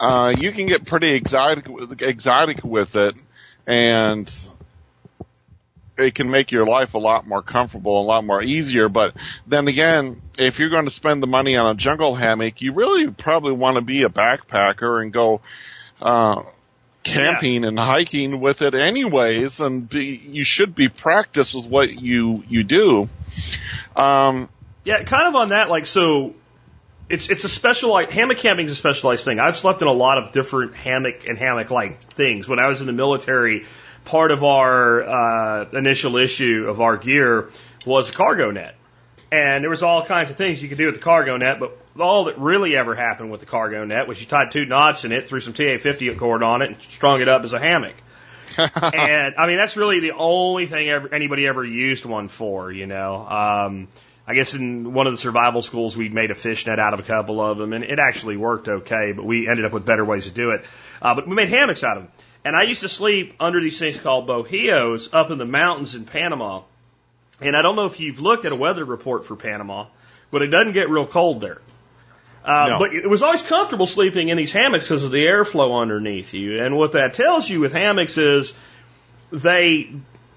Uh, 0.00 0.34
you 0.36 0.52
can 0.52 0.66
get 0.66 0.84
pretty 0.84 1.12
exotic, 1.14 1.66
exotic 2.00 2.62
with 2.62 2.94
it 2.94 3.14
and 3.66 4.32
it 5.98 6.14
can 6.14 6.30
make 6.30 6.52
your 6.52 6.64
life 6.64 6.94
a 6.94 6.98
lot 6.98 7.26
more 7.26 7.42
comfortable, 7.42 8.00
a 8.00 8.04
lot 8.04 8.24
more 8.24 8.42
easier. 8.42 8.88
But 8.88 9.14
then 9.46 9.68
again, 9.68 10.22
if 10.38 10.58
you're 10.58 10.70
going 10.70 10.84
to 10.84 10.90
spend 10.90 11.22
the 11.22 11.26
money 11.26 11.56
on 11.56 11.66
a 11.66 11.74
jungle 11.74 12.14
hammock, 12.14 12.62
you 12.62 12.72
really 12.72 13.10
probably 13.10 13.52
want 13.52 13.74
to 13.74 13.82
be 13.82 14.04
a 14.04 14.08
backpacker 14.08 15.02
and 15.02 15.12
go, 15.12 15.40
uh, 16.00 16.42
camping 17.02 17.62
yeah. 17.62 17.68
and 17.68 17.78
hiking 17.78 18.40
with 18.40 18.62
it 18.62 18.74
anyways, 18.74 19.60
and 19.60 19.88
be, 19.88 20.16
you 20.16 20.44
should 20.44 20.74
be 20.74 20.88
practiced 20.88 21.54
with 21.54 21.66
what 21.66 21.90
you 21.90 22.42
you 22.48 22.64
do. 22.64 23.08
Um, 23.98 24.48
yeah, 24.84 25.02
kind 25.02 25.28
of 25.28 25.34
on 25.34 25.48
that, 25.48 25.68
like 25.68 25.86
so. 25.86 26.34
It's 27.08 27.30
it's 27.30 27.44
a 27.44 27.48
specialized 27.48 28.10
hammock 28.10 28.38
camping 28.38 28.66
is 28.66 28.72
a 28.72 28.76
specialized 28.76 29.24
thing. 29.24 29.40
I've 29.40 29.56
slept 29.56 29.80
in 29.82 29.88
a 29.88 29.92
lot 29.92 30.18
of 30.18 30.32
different 30.32 30.76
hammock 30.76 31.26
and 31.26 31.38
hammock 31.38 31.70
like 31.70 32.02
things. 32.02 32.48
When 32.48 32.58
I 32.58 32.68
was 32.68 32.80
in 32.80 32.86
the 32.86 32.92
military, 32.92 33.66
part 34.04 34.30
of 34.30 34.44
our 34.44 35.02
uh, 35.02 35.70
initial 35.72 36.16
issue 36.16 36.66
of 36.68 36.80
our 36.80 36.96
gear 36.96 37.50
was 37.86 38.10
a 38.10 38.12
cargo 38.12 38.50
net, 38.50 38.74
and 39.32 39.64
there 39.64 39.70
was 39.70 39.82
all 39.82 40.04
kinds 40.04 40.30
of 40.30 40.36
things 40.36 40.62
you 40.62 40.68
could 40.68 40.78
do 40.78 40.86
with 40.86 40.96
the 40.96 41.00
cargo 41.00 41.36
net, 41.38 41.58
but 41.58 41.78
all 41.98 42.24
that 42.24 42.38
really 42.38 42.76
ever 42.76 42.94
happened 42.94 43.30
with 43.30 43.40
the 43.40 43.46
cargo 43.46 43.84
net 43.84 44.06
was 44.06 44.20
you 44.20 44.26
tied 44.26 44.52
two 44.52 44.66
knots 44.66 45.04
in 45.04 45.12
it, 45.12 45.28
threw 45.28 45.40
some 45.40 45.54
TA50 45.54 46.16
cord 46.18 46.42
on 46.42 46.62
it, 46.62 46.66
and 46.70 46.82
strung 46.82 47.20
it 47.22 47.28
up 47.28 47.42
as 47.42 47.54
a 47.54 47.58
hammock. 47.58 47.94
and 48.58 49.34
I 49.36 49.46
mean, 49.46 49.56
that's 49.56 49.76
really 49.76 50.00
the 50.00 50.12
only 50.12 50.66
thing 50.66 50.88
ever, 50.88 51.12
anybody 51.12 51.46
ever 51.46 51.64
used 51.64 52.04
one 52.04 52.28
for, 52.28 52.70
you 52.70 52.86
know. 52.86 53.26
Um, 53.26 53.88
I 54.26 54.34
guess 54.34 54.54
in 54.54 54.92
one 54.92 55.06
of 55.06 55.14
the 55.14 55.18
survival 55.18 55.62
schools, 55.62 55.96
we 55.96 56.10
made 56.10 56.30
a 56.30 56.34
fish 56.34 56.66
net 56.66 56.78
out 56.78 56.92
of 56.92 57.00
a 57.00 57.02
couple 57.02 57.40
of 57.40 57.56
them, 57.56 57.72
and 57.72 57.82
it 57.82 57.98
actually 57.98 58.36
worked 58.36 58.68
okay, 58.68 59.12
but 59.12 59.24
we 59.24 59.48
ended 59.48 59.64
up 59.64 59.72
with 59.72 59.86
better 59.86 60.04
ways 60.04 60.26
to 60.26 60.32
do 60.32 60.50
it. 60.50 60.64
Uh, 61.00 61.14
but 61.14 61.26
we 61.26 61.34
made 61.34 61.48
hammocks 61.48 61.82
out 61.82 61.96
of 61.96 62.02
them. 62.04 62.12
And 62.44 62.54
I 62.54 62.64
used 62.64 62.82
to 62.82 62.88
sleep 62.88 63.34
under 63.40 63.60
these 63.60 63.78
things 63.78 64.00
called 64.00 64.28
bohíos 64.28 65.12
up 65.12 65.30
in 65.30 65.38
the 65.38 65.46
mountains 65.46 65.94
in 65.94 66.04
Panama. 66.04 66.62
And 67.40 67.56
I 67.56 67.62
don't 67.62 67.76
know 67.76 67.86
if 67.86 68.00
you've 68.00 68.20
looked 68.20 68.44
at 68.44 68.52
a 68.52 68.56
weather 68.56 68.84
report 68.84 69.24
for 69.24 69.34
Panama, 69.36 69.86
but 70.30 70.42
it 70.42 70.48
doesn't 70.48 70.72
get 70.72 70.90
real 70.90 71.06
cold 71.06 71.40
there. 71.40 71.60
Uh, 72.48 72.68
no. 72.70 72.78
But 72.78 72.94
it 72.94 73.06
was 73.06 73.22
always 73.22 73.42
comfortable 73.42 73.86
sleeping 73.86 74.30
in 74.30 74.38
these 74.38 74.52
hammocks 74.52 74.84
because 74.84 75.04
of 75.04 75.10
the 75.10 75.26
airflow 75.26 75.82
underneath 75.82 76.32
you. 76.32 76.64
And 76.64 76.78
what 76.78 76.92
that 76.92 77.12
tells 77.12 77.46
you 77.46 77.60
with 77.60 77.74
hammocks 77.74 78.16
is 78.16 78.54
they 79.30 79.90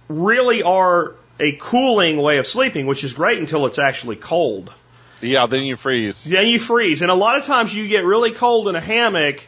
really 0.09 0.61
are 0.61 1.15
a 1.39 1.53
cooling 1.53 2.21
way 2.21 2.37
of 2.37 2.45
sleeping, 2.45 2.85
which 2.85 3.05
is 3.05 3.13
great 3.13 3.39
until 3.39 3.65
it's 3.65 3.79
actually 3.79 4.17
cold. 4.17 4.73
Yeah, 5.21 5.45
then 5.45 5.63
you 5.63 5.77
freeze. 5.77 6.25
Then 6.25 6.47
you 6.47 6.59
freeze. 6.59 7.01
And 7.01 7.09
a 7.09 7.15
lot 7.15 7.37
of 7.37 7.45
times 7.45 7.73
you 7.73 7.87
get 7.87 8.03
really 8.03 8.31
cold 8.31 8.67
in 8.67 8.75
a 8.75 8.81
hammock 8.81 9.47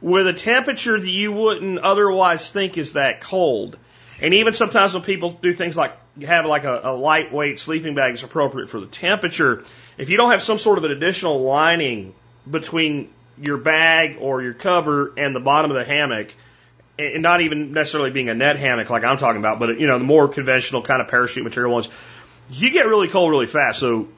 with 0.00 0.26
a 0.26 0.32
temperature 0.32 0.98
that 0.98 1.08
you 1.08 1.30
wouldn't 1.30 1.78
otherwise 1.78 2.50
think 2.50 2.76
is 2.76 2.94
that 2.94 3.20
cold. 3.20 3.78
And 4.20 4.34
even 4.34 4.52
sometimes 4.52 4.94
when 4.94 5.04
people 5.04 5.30
do 5.30 5.52
things 5.52 5.76
like 5.76 5.96
have 6.22 6.46
like 6.46 6.64
a, 6.64 6.80
a 6.84 6.94
lightweight 6.94 7.58
sleeping 7.58 7.94
bag 7.94 8.14
is 8.14 8.22
appropriate 8.22 8.68
for 8.68 8.80
the 8.80 8.86
temperature, 8.86 9.64
if 9.98 10.10
you 10.10 10.16
don't 10.16 10.30
have 10.30 10.42
some 10.42 10.58
sort 10.58 10.78
of 10.78 10.84
an 10.84 10.92
additional 10.92 11.42
lining 11.42 12.14
between 12.48 13.10
your 13.40 13.56
bag 13.56 14.18
or 14.20 14.42
your 14.42 14.54
cover 14.54 15.12
and 15.16 15.34
the 15.34 15.40
bottom 15.40 15.70
of 15.70 15.76
the 15.76 15.84
hammock, 15.84 16.32
and 16.98 17.22
not 17.22 17.40
even 17.40 17.72
necessarily 17.72 18.10
being 18.10 18.28
a 18.28 18.34
net 18.34 18.56
hammock 18.56 18.90
like 18.90 19.02
I'm 19.02 19.18
talking 19.18 19.40
about, 19.40 19.58
but 19.58 19.80
you 19.80 19.86
know 19.86 19.98
the 19.98 20.04
more 20.04 20.28
conventional 20.28 20.82
kind 20.82 21.02
of 21.02 21.08
parachute 21.08 21.42
material 21.42 21.72
ones, 21.72 21.88
you 22.50 22.70
get 22.70 22.86
really 22.86 23.08
cold 23.08 23.30
really 23.30 23.46
fast. 23.46 23.80
So 23.80 24.08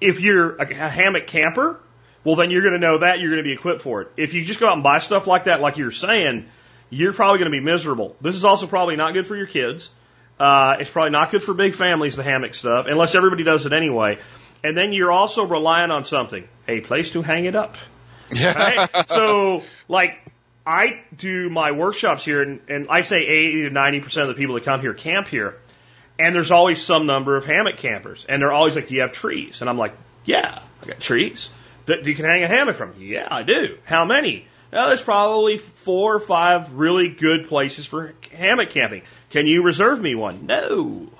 if 0.00 0.20
you're 0.20 0.56
a, 0.56 0.62
a 0.62 0.88
hammock 0.88 1.28
camper, 1.28 1.78
well 2.24 2.34
then 2.34 2.50
you're 2.50 2.62
going 2.62 2.74
to 2.74 2.80
know 2.80 2.98
that 2.98 3.20
you're 3.20 3.30
going 3.30 3.44
to 3.44 3.48
be 3.48 3.52
equipped 3.52 3.82
for 3.82 4.02
it. 4.02 4.10
If 4.16 4.34
you 4.34 4.44
just 4.44 4.58
go 4.58 4.66
out 4.66 4.74
and 4.74 4.82
buy 4.82 4.98
stuff 4.98 5.28
like 5.28 5.44
that, 5.44 5.60
like 5.60 5.76
you're 5.76 5.92
saying, 5.92 6.46
you're 6.90 7.12
probably 7.12 7.38
going 7.38 7.52
to 7.52 7.56
be 7.56 7.64
miserable. 7.64 8.16
This 8.20 8.34
is 8.34 8.44
also 8.44 8.66
probably 8.66 8.96
not 8.96 9.14
good 9.14 9.26
for 9.26 9.36
your 9.36 9.46
kids. 9.46 9.90
Uh, 10.38 10.76
it's 10.80 10.90
probably 10.90 11.10
not 11.10 11.30
good 11.30 11.42
for 11.42 11.54
big 11.54 11.74
families, 11.74 12.16
the 12.16 12.22
hammock 12.22 12.54
stuff, 12.54 12.86
unless 12.88 13.14
everybody 13.14 13.44
does 13.44 13.66
it 13.66 13.72
anyway. 13.72 14.18
And 14.62 14.76
then 14.76 14.92
you're 14.92 15.12
also 15.12 15.44
relying 15.44 15.90
on 15.90 16.04
something, 16.04 16.48
a 16.66 16.80
place 16.80 17.12
to 17.12 17.22
hang 17.22 17.44
it 17.44 17.54
up. 17.54 17.76
Yeah. 18.32 18.54
Right? 18.54 19.08
so, 19.08 19.62
like, 19.88 20.18
I 20.66 21.02
do 21.16 21.50
my 21.50 21.72
workshops 21.72 22.24
here, 22.24 22.42
and, 22.42 22.60
and 22.68 22.86
I 22.88 23.02
say 23.02 23.18
80 23.18 23.62
to 23.64 23.70
90% 23.70 24.22
of 24.22 24.28
the 24.28 24.34
people 24.34 24.54
that 24.54 24.64
come 24.64 24.80
here 24.80 24.94
camp 24.94 25.28
here. 25.28 25.56
And 26.18 26.34
there's 26.34 26.50
always 26.50 26.80
some 26.80 27.06
number 27.06 27.36
of 27.36 27.44
hammock 27.44 27.76
campers. 27.76 28.24
And 28.28 28.40
they're 28.40 28.52
always 28.52 28.76
like, 28.76 28.88
Do 28.88 28.94
you 28.94 29.00
have 29.02 29.12
trees? 29.12 29.60
And 29.60 29.68
I'm 29.68 29.78
like, 29.78 29.94
Yeah, 30.24 30.60
I 30.82 30.86
got 30.86 31.00
trees. 31.00 31.50
Do 31.86 32.00
you 32.02 32.14
can 32.14 32.24
hang 32.24 32.42
a 32.44 32.48
hammock 32.48 32.76
from? 32.76 32.94
Yeah, 32.98 33.28
I 33.30 33.42
do. 33.42 33.78
How 33.84 34.04
many? 34.04 34.46
Well, 34.74 34.88
there's 34.88 35.02
probably 35.02 35.58
four 35.58 36.16
or 36.16 36.18
five 36.18 36.72
really 36.72 37.08
good 37.08 37.46
places 37.46 37.86
for 37.86 38.12
hammock 38.32 38.70
camping. 38.70 39.02
Can 39.30 39.46
you 39.46 39.62
reserve 39.62 40.00
me 40.00 40.16
one? 40.16 40.46
No. 40.46 41.10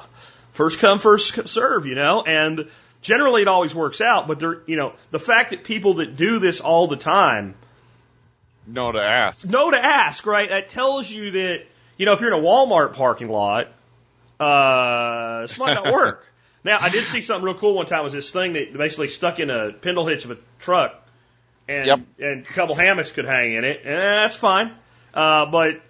First 0.51 0.81
come, 0.81 0.99
first 0.99 1.47
serve, 1.49 1.87
you 1.87 1.95
know, 1.95 2.25
and 2.25 2.69
generally 3.01 3.43
it 3.43 3.49
always 3.49 3.73
works 3.73 4.01
out, 4.01 4.27
but 4.27 4.41
there, 4.41 4.63
you 4.67 4.75
know, 4.75 4.95
the 5.13 5.21
fact 5.21 5.53
that 5.53 5.63
people 5.63 5.95
that 5.95 6.17
do 6.17 6.41
this 6.41 6.61
all 6.61 6.89
the 6.89 6.97
time 6.97 7.55
know 8.67 8.91
to 8.91 9.01
ask. 9.01 9.47
Know 9.47 9.71
to 9.71 9.79
ask, 9.79 10.27
right? 10.27 10.49
That 10.49 10.69
tells 10.69 11.09
you 11.09 11.31
that, 11.31 11.63
you 11.97 12.07
know, 12.07 12.13
if 12.13 12.21
you're 12.21 12.35
in 12.35 12.41
a 12.41 12.45
Walmart 12.45 12.95
parking 12.95 13.29
lot, 13.29 13.69
uh, 14.41 15.43
this 15.43 15.57
might 15.59 15.75
not 15.75 15.93
work. 15.93 16.27
now, 16.65 16.79
I 16.81 16.89
did 16.89 17.07
see 17.07 17.23
something 17.23 17.45
real 17.45 17.55
cool 17.55 17.75
one 17.75 17.87
time 17.87 18.03
was 18.03 18.13
this 18.13 18.33
thing 18.33 18.55
that 18.55 18.77
basically 18.77 19.07
stuck 19.07 19.39
in 19.39 19.49
a 19.49 19.71
spindle 19.79 20.09
hitch 20.09 20.25
of 20.25 20.33
a 20.33 20.39
truck 20.59 21.04
and 21.69 21.87
yep. 21.87 22.01
and 22.19 22.43
a 22.45 22.53
couple 22.53 22.75
hammocks 22.75 23.13
could 23.13 23.25
hang 23.25 23.55
in 23.55 23.65
it, 23.65 23.83
and 23.85 23.99
that's 23.99 24.37
fine. 24.37 24.73
Uh, 25.13 25.47
but 25.47 25.81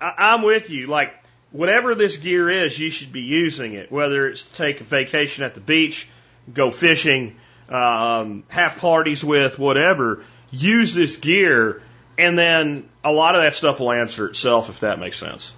I, 0.00 0.14
I'm 0.18 0.42
with 0.42 0.70
you. 0.70 0.86
Like 0.86 1.14
whatever 1.52 1.94
this 1.94 2.16
gear 2.16 2.50
is, 2.64 2.78
you 2.78 2.90
should 2.90 3.12
be 3.12 3.22
using 3.22 3.74
it. 3.74 3.90
Whether 3.90 4.28
it's 4.28 4.42
take 4.42 4.80
a 4.80 4.84
vacation 4.84 5.44
at 5.44 5.54
the 5.54 5.60
beach, 5.60 6.08
go 6.52 6.70
fishing, 6.70 7.36
um, 7.68 8.44
have 8.48 8.78
parties 8.78 9.24
with, 9.24 9.58
whatever. 9.58 10.24
Use 10.50 10.94
this 10.94 11.16
gear, 11.16 11.82
and 12.18 12.38
then 12.38 12.88
a 13.02 13.12
lot 13.12 13.34
of 13.34 13.42
that 13.42 13.54
stuff 13.54 13.80
will 13.80 13.92
answer 13.92 14.28
itself 14.28 14.68
if 14.68 14.80
that 14.80 14.98
makes 14.98 15.18
sense. 15.18 15.54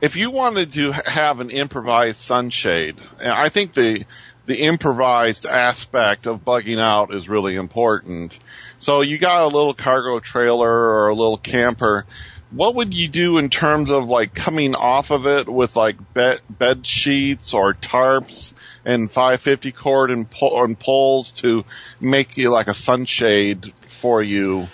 If 0.00 0.16
you 0.16 0.30
wanted 0.30 0.74
to 0.74 0.92
have 0.92 1.40
an 1.40 1.50
improvised 1.50 2.18
sunshade, 2.18 3.00
I 3.18 3.48
think 3.48 3.72
the 3.72 4.04
the 4.44 4.62
improvised 4.62 5.44
aspect 5.44 6.26
of 6.26 6.44
bugging 6.44 6.80
out 6.80 7.12
is 7.12 7.28
really 7.28 7.56
important. 7.56 8.38
So 8.86 9.00
you 9.00 9.18
got 9.18 9.42
a 9.42 9.46
little 9.48 9.74
cargo 9.74 10.20
trailer 10.20 10.70
or 10.70 11.08
a 11.08 11.14
little 11.16 11.38
camper. 11.38 12.06
What 12.52 12.76
would 12.76 12.94
you 12.94 13.08
do 13.08 13.38
in 13.38 13.50
terms 13.50 13.90
of 13.90 14.04
like 14.06 14.32
coming 14.32 14.76
off 14.76 15.10
of 15.10 15.26
it 15.26 15.48
with 15.48 15.74
like 15.74 15.96
bed, 16.14 16.40
bed 16.48 16.86
sheets 16.86 17.52
or 17.52 17.74
tarps 17.74 18.52
and 18.84 19.10
550 19.10 19.72
cord 19.72 20.12
and, 20.12 20.28
and 20.40 20.78
poles 20.78 21.32
to 21.42 21.64
make 22.00 22.36
you 22.36 22.50
like 22.50 22.68
a 22.68 22.74
sunshade 22.74 23.72
for 23.88 24.22
you? 24.22 24.68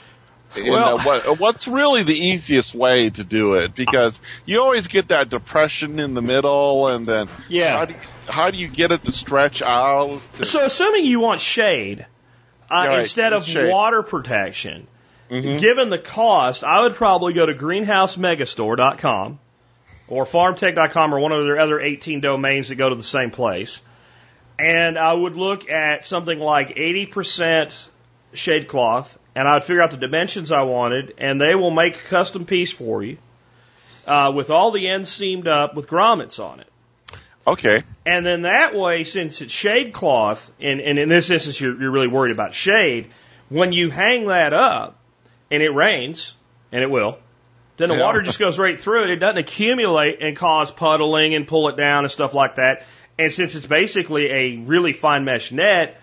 Well- 0.57 0.99
uh, 0.99 1.03
what, 1.05 1.41
what's 1.41 1.67
really 1.67 2.03
the 2.03 2.13
easiest 2.13 2.75
way 2.75 3.09
to 3.09 3.25
do 3.25 3.55
it 3.55 3.75
because 3.75 4.21
you 4.45 4.61
always 4.61 4.89
get 4.89 5.09
that 5.09 5.31
depression 5.31 5.99
in 5.99 6.13
the 6.13 6.21
middle 6.21 6.89
and 6.89 7.07
then 7.07 7.31
Yeah. 7.49 7.79
how 7.79 7.85
do 7.87 7.95
you, 7.95 8.01
how 8.29 8.51
do 8.51 8.59
you 8.59 8.69
get 8.69 8.93
it 8.93 9.05
to 9.07 9.13
stretch 9.13 9.63
out? 9.63 10.21
So 10.35 10.67
assuming 10.67 11.07
you 11.07 11.21
want 11.21 11.41
shade 11.41 12.05
uh, 12.73 12.87
right. 12.89 12.99
instead 13.01 13.33
of 13.33 13.45
Shade. 13.45 13.71
water 13.71 14.03
protection, 14.03 14.87
Mhm. 15.31 15.61
given 15.61 15.91
the 15.91 15.99
cost, 15.99 16.65
I 16.65 16.81
would 16.83 16.95
probably 16.95 17.33
go 17.35 17.45
to 17.47 17.55
greenhousemegastore.com 17.55 19.39
or 20.09 20.25
farmtek.com 20.25 21.15
or 21.15 21.21
one 21.21 21.33
of 21.33 21.45
their 21.45 21.59
other 21.59 21.81
18 21.81 22.21
domains 22.21 22.69
that 22.69 22.77
go 22.77 22.89
to 22.89 22.95
the 22.95 23.03
same 23.03 23.31
place. 23.31 23.81
And 24.59 24.99
I 24.99 25.13
would 25.13 25.37
look 25.37 25.69
at 25.71 26.05
something 26.05 26.39
like 26.39 26.77
80% 26.77 27.89
shade 28.35 28.69
cloth 28.69 29.19
and 29.35 29.49
I 29.49 29.55
would 29.55 29.65
figure 29.65 29.83
out 29.83 29.91
the 29.91 29.97
dimensions 29.97 30.53
I 30.53 30.63
wanted 30.63 31.15
and 31.19 31.41
they 31.41 31.55
will 31.55 31.71
make 31.71 31.97
a 31.97 32.09
custom 32.09 32.45
piece 32.45 32.73
for 32.73 33.03
you 33.03 33.17
uh, 34.07 34.33
with 34.35 34.51
all 34.51 34.71
the 34.71 34.89
ends 34.89 35.11
seamed 35.11 35.49
up 35.49 35.75
with 35.75 35.87
grommets 35.89 36.43
on 36.43 36.61
it. 36.61 36.67
Okay. 37.47 37.83
And 38.07 38.25
then 38.25 38.43
that 38.43 38.75
way, 38.75 39.05
since 39.05 39.41
it's 39.41 39.53
shade 39.53 39.93
cloth, 39.93 40.51
and, 40.61 40.81
and 40.81 40.99
in 40.99 41.09
this 41.09 41.31
instance 41.31 41.61
you're, 41.61 41.81
you're 41.81 41.91
really 41.91 42.09
worried 42.09 42.33
about 42.33 42.55
shade, 42.55 43.11
when 43.49 43.73
you 43.73 43.91
hang 43.91 44.29
that 44.29 44.53
up 44.53 44.99
and 45.51 45.63
it 45.63 45.71
rains, 45.71 46.35
and 46.71 46.83
it 46.83 46.91
will, 46.91 47.19
then 47.77 47.89
the 47.89 47.97
Yeah. 47.97 48.05
water 48.05 48.23
just 48.23 48.39
goes 48.39 48.59
right 48.59 48.81
through 48.81 49.05
it. 49.05 49.11
It 49.11 49.17
doesn't 49.17 49.39
accumulate 49.39 50.23
and 50.23 50.37
cause 50.37 50.71
puddling 50.71 51.35
and 51.35 51.47
pull 51.47 51.69
it 51.69 51.77
down 51.77 52.05
and 52.05 52.11
stuff 52.13 52.33
like 52.33 52.57
that. 52.57 52.85
And 53.19 53.33
since 53.33 53.55
it's 53.55 53.67
basically 53.67 54.31
a 54.31 54.57
really 54.59 54.93
fine 54.93 55.25
mesh 55.25 55.53
net, 55.53 56.01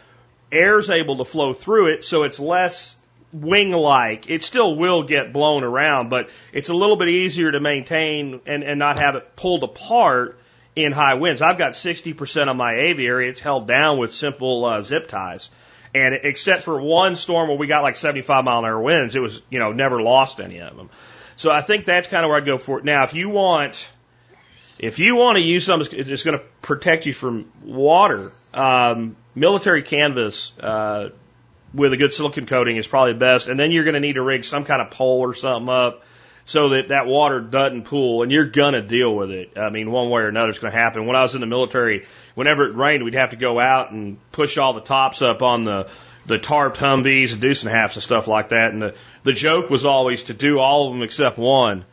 air's 0.52 0.90
able 0.90 1.18
to 1.18 1.26
flow 1.26 1.54
through 1.54 1.94
it, 1.94 2.04
so 2.06 2.24
it's 2.24 2.40
less 2.40 2.98
wing-like. 3.32 4.30
It 4.30 4.44
still 4.44 4.76
will 4.76 5.04
get 5.04 5.32
blown 5.32 5.64
around, 5.64 6.10
but 6.10 6.30
it's 6.52 6.70
a 6.70 6.74
little 6.74 6.98
bit 6.98 7.10
easier 7.10 7.52
to 7.52 7.60
maintain 7.60 8.42
and, 8.46 8.64
and 8.64 8.80
not 8.80 9.00
have 9.00 9.16
it 9.16 9.36
pulled 9.36 9.64
apart 9.64 10.39
in 10.84 10.92
high 10.92 11.16
winds. 11.16 11.42
I've 11.42 11.58
got 11.58 11.74
60% 11.74 12.50
of 12.50 12.56
my 12.56 12.74
aviary. 12.76 13.30
It's 13.30 13.40
held 13.40 13.68
down 13.68 14.00
with 14.00 14.12
simple 14.12 14.66
uh, 14.66 14.82
zip 14.82 15.08
ties. 15.08 15.50
And 15.94 16.20
except 16.24 16.64
for 16.64 16.80
one 16.80 17.16
storm 17.16 17.50
where 17.50 17.58
we 17.58 17.68
got 17.68 17.82
like 17.82 17.96
75 17.96 18.44
mile 18.44 18.60
an 18.60 18.66
hour 18.66 18.82
winds, 18.82 19.16
it 19.16 19.22
was, 19.22 19.42
you 19.50 19.60
know, 19.60 19.72
never 19.72 20.02
lost 20.02 20.40
any 20.40 20.60
of 20.60 20.76
them. 20.78 20.90
So 21.36 21.52
I 21.52 21.62
think 21.62 21.86
that's 21.86 22.08
kind 22.08 22.26
of 22.26 22.30
where 22.30 22.38
I'd 22.38 22.46
go 22.46 22.58
for 22.58 22.80
it. 22.80 22.86
Now, 22.86 23.04
if 23.04 23.14
you 23.14 23.30
want, 23.30 23.92
if 24.78 25.00
you 25.00 25.16
want 25.16 25.38
to 25.38 25.42
use 25.42 25.66
something 25.66 26.04
that's 26.04 26.24
going 26.24 26.38
to 26.38 26.46
protect 26.62 27.06
you 27.06 27.14
from 27.14 27.52
water, 27.64 28.32
um, 28.54 29.16
military 29.34 29.82
canvas, 29.82 30.54
uh, 30.60 31.10
with 31.74 31.94
a 31.94 31.98
good 31.98 32.12
silicon 32.12 32.46
coating 32.46 32.78
is 32.78 32.88
probably 32.88 33.14
best. 33.14 33.48
And 33.48 33.60
then 33.60 33.72
you're 33.72 33.84
going 33.84 33.94
to 33.94 34.00
need 34.00 34.14
to 34.14 34.22
rig 34.22 34.44
some 34.44 34.66
kind 34.66 34.82
of 34.82 34.92
pole 34.92 35.20
or 35.22 35.34
something 35.36 35.70
up 35.70 36.04
so 36.50 36.70
that 36.70 36.88
that 36.88 37.06
water 37.06 37.40
doesn't 37.40 37.84
pool 37.84 38.24
and 38.24 38.32
you're 38.32 38.48
going 38.48 38.74
to 38.74 38.82
deal 38.82 39.16
with 39.16 39.30
it. 39.30 39.56
I 39.56 39.70
mean, 39.70 39.92
one 39.92 40.10
way 40.10 40.24
or 40.24 40.30
another 40.30 40.50
it's 40.50 40.58
going 40.58 40.74
to 40.74 40.80
happen. 40.80 41.06
When 41.06 41.16
I 41.16 41.22
was 41.22 41.36
in 41.36 41.42
the 41.42 41.48
military, 41.48 42.08
whenever 42.34 42.68
it 42.68 42.76
rained, 42.76 43.04
we'd 43.04 43.14
have 43.14 43.30
to 43.30 43.36
go 43.36 43.60
out 43.60 43.92
and 43.92 44.18
push 44.32 44.58
all 44.58 44.74
the 44.74 44.82
tops 44.82 45.22
up 45.22 45.44
on 45.44 45.64
the, 45.64 45.88
the 46.26 46.40
tarped 46.40 46.78
Humvees 46.78 47.34
and 47.34 47.42
deuce 47.42 47.62
and 47.62 47.72
halves 47.72 47.98
and 47.98 48.04
stuff 48.04 48.28
like 48.28 48.50
that. 48.50 48.74
And 48.74 48.82
the, 48.82 48.96
the 49.22 49.34
joke 49.34 49.70
was 49.70 49.86
always 49.86 50.24
to 50.24 50.34
do 50.34 50.58
all 50.58 50.88
of 50.88 50.94
them 50.94 51.04
except 51.04 51.38
one 51.38 51.86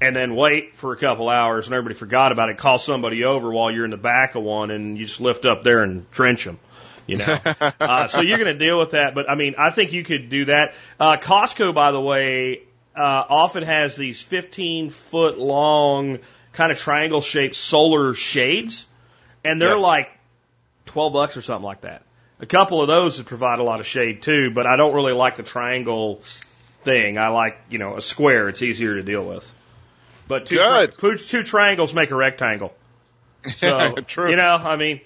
and 0.00 0.14
then 0.14 0.36
wait 0.36 0.76
for 0.76 0.92
a 0.92 0.96
couple 0.96 1.28
hours 1.28 1.66
and 1.66 1.74
everybody 1.74 1.96
forgot 1.96 2.30
about 2.30 2.50
it. 2.50 2.56
Call 2.56 2.78
somebody 2.78 3.24
over 3.24 3.50
while 3.50 3.72
you're 3.72 3.84
in 3.84 3.90
the 3.90 3.96
back 3.96 4.36
of 4.36 4.44
one 4.44 4.70
and 4.70 4.96
you 4.96 5.06
just 5.06 5.20
lift 5.20 5.44
up 5.44 5.64
there 5.64 5.82
and 5.82 6.08
trench 6.12 6.44
them. 6.44 6.60
You 7.08 7.16
know, 7.16 7.36
uh, 7.80 8.06
so 8.06 8.20
you're 8.20 8.38
going 8.38 8.56
to 8.56 8.64
deal 8.64 8.78
with 8.78 8.92
that. 8.92 9.16
But 9.16 9.28
I 9.28 9.34
mean, 9.34 9.56
I 9.58 9.70
think 9.70 9.92
you 9.92 10.04
could 10.04 10.30
do 10.30 10.44
that. 10.44 10.74
Uh, 11.00 11.16
Costco, 11.16 11.74
by 11.74 11.90
the 11.90 12.00
way, 12.00 12.62
uh, 12.96 13.00
often 13.28 13.62
has 13.62 13.96
these 13.96 14.20
15 14.22 14.90
foot 14.90 15.38
long 15.38 16.18
kind 16.52 16.70
of 16.72 16.78
triangle 16.78 17.20
shaped 17.20 17.56
solar 17.56 18.14
shades, 18.14 18.86
and 19.44 19.60
they're 19.60 19.70
Yes. 19.74 19.80
like 19.80 20.08
12 20.86 21.12
bucks 21.12 21.36
or 21.36 21.42
something 21.42 21.64
like 21.64 21.80
that. 21.82 22.02
A 22.40 22.46
couple 22.46 22.80
of 22.82 22.88
those 22.88 23.18
would 23.18 23.26
provide 23.26 23.58
a 23.58 23.62
lot 23.62 23.80
of 23.80 23.86
shade 23.86 24.22
too, 24.22 24.50
but 24.54 24.66
I 24.66 24.76
don't 24.76 24.94
really 24.94 25.12
like 25.12 25.36
the 25.36 25.42
triangle 25.42 26.20
thing. 26.84 27.16
I 27.18 27.28
like, 27.28 27.58
you 27.70 27.78
know, 27.78 27.96
a 27.96 28.00
square. 28.00 28.48
It's 28.48 28.62
easier 28.62 28.94
to 28.94 29.02
deal 29.02 29.24
with. 29.24 29.50
But 30.28 30.46
two, 30.46 30.56
Good. 30.56 30.94
tri- 30.98 31.16
two 31.16 31.42
triangles 31.42 31.94
make 31.94 32.10
a 32.10 32.14
rectangle. 32.16 32.74
So, 33.56 33.92
True. 34.06 34.30
you 34.30 34.36
know, 34.36 34.56
I 34.56 34.76
mean, 34.76 35.00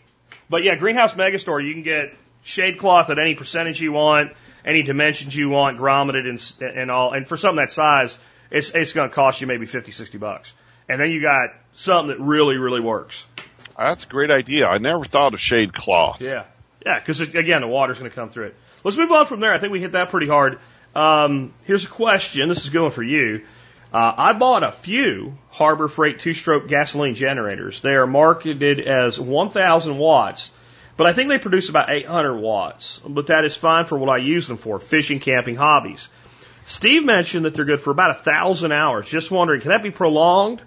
but 0.51 0.62
yeah, 0.62 0.74
Greenhouse 0.77 1.14
Megastore, 1.14 1.64
you 1.64 1.72
can 1.74 1.83
get 1.83 2.14
shade 2.42 2.79
cloth 2.79 3.11
at 3.11 3.18
any 3.18 3.35
percentage 3.35 3.81
you 3.81 3.92
want, 3.92 4.33
any 4.68 4.83
dimensions 4.83 5.35
you 5.35 5.48
want, 5.48 5.78
grommeted 5.78 6.28
and, 6.28 6.38
s- 6.38 6.57
and 6.61 6.90
all. 6.90 7.12
And 7.12 7.26
for 7.26 7.37
something 7.37 7.57
that 7.64 7.72
size, 7.72 8.18
it's, 8.50 8.70
it's 8.74 8.92
going 8.92 9.09
to 9.09 9.14
cost 9.14 9.40
you 9.40 9.46
maybe 9.46 9.66
50, 9.66 9.90
60 9.90 10.18
bucks. 10.18 10.54
And 10.88 11.00
then 11.00 11.11
you 11.11 11.20
got 11.22 11.50
something 11.72 12.09
that 12.16 12.22
really, 12.22 12.57
really 12.59 12.81
works. 12.81 13.26
That's 13.76 14.04
a 14.04 14.09
great 14.09 14.31
idea. 14.31 14.68
I 14.68 14.78
never 14.78 15.04
thought 15.04 15.35
of 15.35 15.40
shade 15.40 15.72
cloth. 15.72 16.20
Yeah. 16.20 16.44
Yeah, 16.87 16.98
because 16.98 17.20
again, 17.20 17.62
the 17.62 17.66
water's 17.68 17.98
going 17.98 18.11
to 18.11 18.14
come 18.14 18.28
through 18.28 18.46
it. 18.46 18.57
Let's 18.85 18.96
move 18.96 19.11
on 19.11 19.26
from 19.26 19.40
there. 19.40 19.52
I 19.52 19.59
think 19.59 19.72
we 19.72 19.81
hit 19.81 19.92
that 19.92 20.11
pretty 20.11 20.28
hard. 20.28 20.59
Um, 20.94 21.52
here's 21.64 21.85
a 21.85 21.88
question. 21.88 22.48
This 22.48 22.64
is 22.64 22.70
going 22.70 22.92
for 22.92 23.02
you. 23.02 23.44
Uh, 23.92 24.12
I 24.16 24.33
bought 24.35 24.62
a 24.62 24.72
few 24.72 25.37
Harbor 25.50 25.88
Freight 25.88 26.18
two-stroke 26.18 26.68
gasoline 26.68 27.14
generators. 27.14 27.81
They 27.81 27.94
are 27.94 28.07
marketed 28.07 28.81
as 28.81 29.18
1,000 29.18 29.96
watts, 29.98 30.50
but 30.98 31.06
I 31.06 31.14
think 31.14 31.30
they 31.30 31.38
produce 31.38 31.70
about 31.70 31.88
800 31.88 32.37
watts. 32.37 33.00
But 33.06 33.28
that 33.28 33.46
is 33.46 33.56
fine 33.56 33.87
for 33.87 33.96
what 33.96 34.11
I 34.11 34.18
use 34.18 34.46
them 34.46 34.58
for: 34.58 34.78
fishing, 34.78 35.20
camping, 35.20 35.54
hobbies. 35.54 36.11
Steve 36.66 37.06
mentioned 37.06 37.46
that 37.46 37.54
they're 37.54 37.64
good 37.64 37.80
for 37.80 37.90
about 37.90 38.11
a 38.11 38.22
thousand 38.22 38.72
hours. 38.72 39.08
Just 39.08 39.30
wondering, 39.30 39.62
can 39.62 39.70
that 39.70 39.82
be 39.82 39.90
prolonged? 39.90 40.61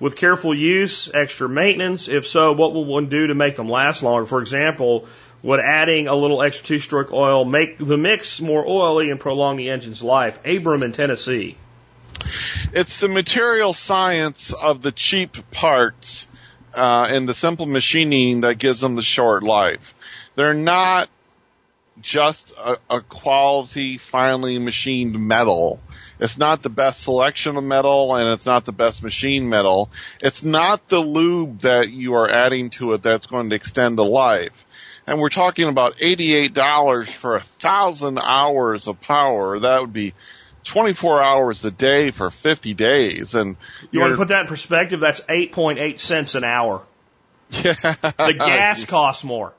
with 0.00 0.16
careful 0.16 0.54
use, 0.54 1.08
extra 1.12 1.48
maintenance? 1.48 2.08
If 2.08 2.26
so, 2.26 2.52
what 2.52 2.72
will 2.72 2.84
one 2.84 3.08
do 3.08 3.28
to 3.28 3.34
make 3.34 3.56
them 3.56 3.68
last 3.68 4.02
longer? 4.02 4.26
For 4.26 4.40
example, 4.40 5.06
would 5.42 5.60
adding 5.60 6.08
a 6.08 6.14
little 6.14 6.42
extra 6.42 6.66
two 6.66 6.78
stroke 6.78 7.12
oil 7.12 7.44
make 7.44 7.78
the 7.78 7.96
mix 7.96 8.40
more 8.40 8.66
oily 8.66 9.10
and 9.10 9.20
prolong 9.20 9.56
the 9.56 9.70
engine's 9.70 10.02
life? 10.02 10.40
Abram 10.44 10.82
in 10.82 10.92
Tennessee. 10.92 11.56
It's 12.72 13.00
the 13.00 13.08
material 13.08 13.72
science 13.72 14.52
of 14.52 14.82
the 14.82 14.92
cheap 14.92 15.50
parts 15.50 16.26
uh, 16.74 17.06
and 17.08 17.28
the 17.28 17.34
simple 17.34 17.66
machining 17.66 18.42
that 18.42 18.58
gives 18.58 18.80
them 18.80 18.94
the 18.94 19.02
short 19.02 19.42
life. 19.42 19.94
They're 20.34 20.54
not 20.54 21.08
just 22.00 22.54
a, 22.56 22.76
a 22.90 23.00
quality, 23.00 23.98
finely 23.98 24.58
machined 24.58 25.18
metal. 25.18 25.80
It's 26.18 26.38
not 26.38 26.62
the 26.62 26.70
best 26.70 27.02
selection 27.02 27.56
of 27.56 27.64
metal 27.64 28.14
and 28.14 28.30
it's 28.30 28.46
not 28.46 28.64
the 28.64 28.72
best 28.72 29.02
machine 29.02 29.48
metal. 29.48 29.90
It's 30.20 30.42
not 30.42 30.88
the 30.88 31.00
lube 31.00 31.60
that 31.62 31.90
you 31.90 32.14
are 32.14 32.28
adding 32.28 32.70
to 32.70 32.92
it 32.92 33.02
that's 33.02 33.26
going 33.26 33.50
to 33.50 33.56
extend 33.56 33.98
the 33.98 34.04
life. 34.04 34.66
And 35.06 35.20
we're 35.20 35.28
talking 35.28 35.68
about 35.68 35.96
$88 35.96 37.08
for 37.10 37.36
a 37.36 37.42
thousand 37.42 38.18
hours 38.18 38.88
of 38.88 39.00
power. 39.00 39.60
That 39.60 39.80
would 39.82 39.92
be 39.92 40.14
24 40.64 41.22
hours 41.22 41.64
a 41.64 41.70
day 41.70 42.10
for 42.10 42.30
50 42.30 42.74
days. 42.74 43.34
And 43.34 43.56
You 43.90 44.00
want 44.00 44.12
to 44.12 44.16
put 44.16 44.28
that 44.28 44.42
in 44.42 44.46
perspective? 44.46 45.00
That's 45.00 45.20
8.8 45.20 45.98
cents 45.98 46.34
an 46.34 46.44
hour. 46.44 46.82
yeah. 47.50 47.74
The 47.74 48.34
gas 48.38 48.84
costs 48.86 49.24
more. 49.24 49.54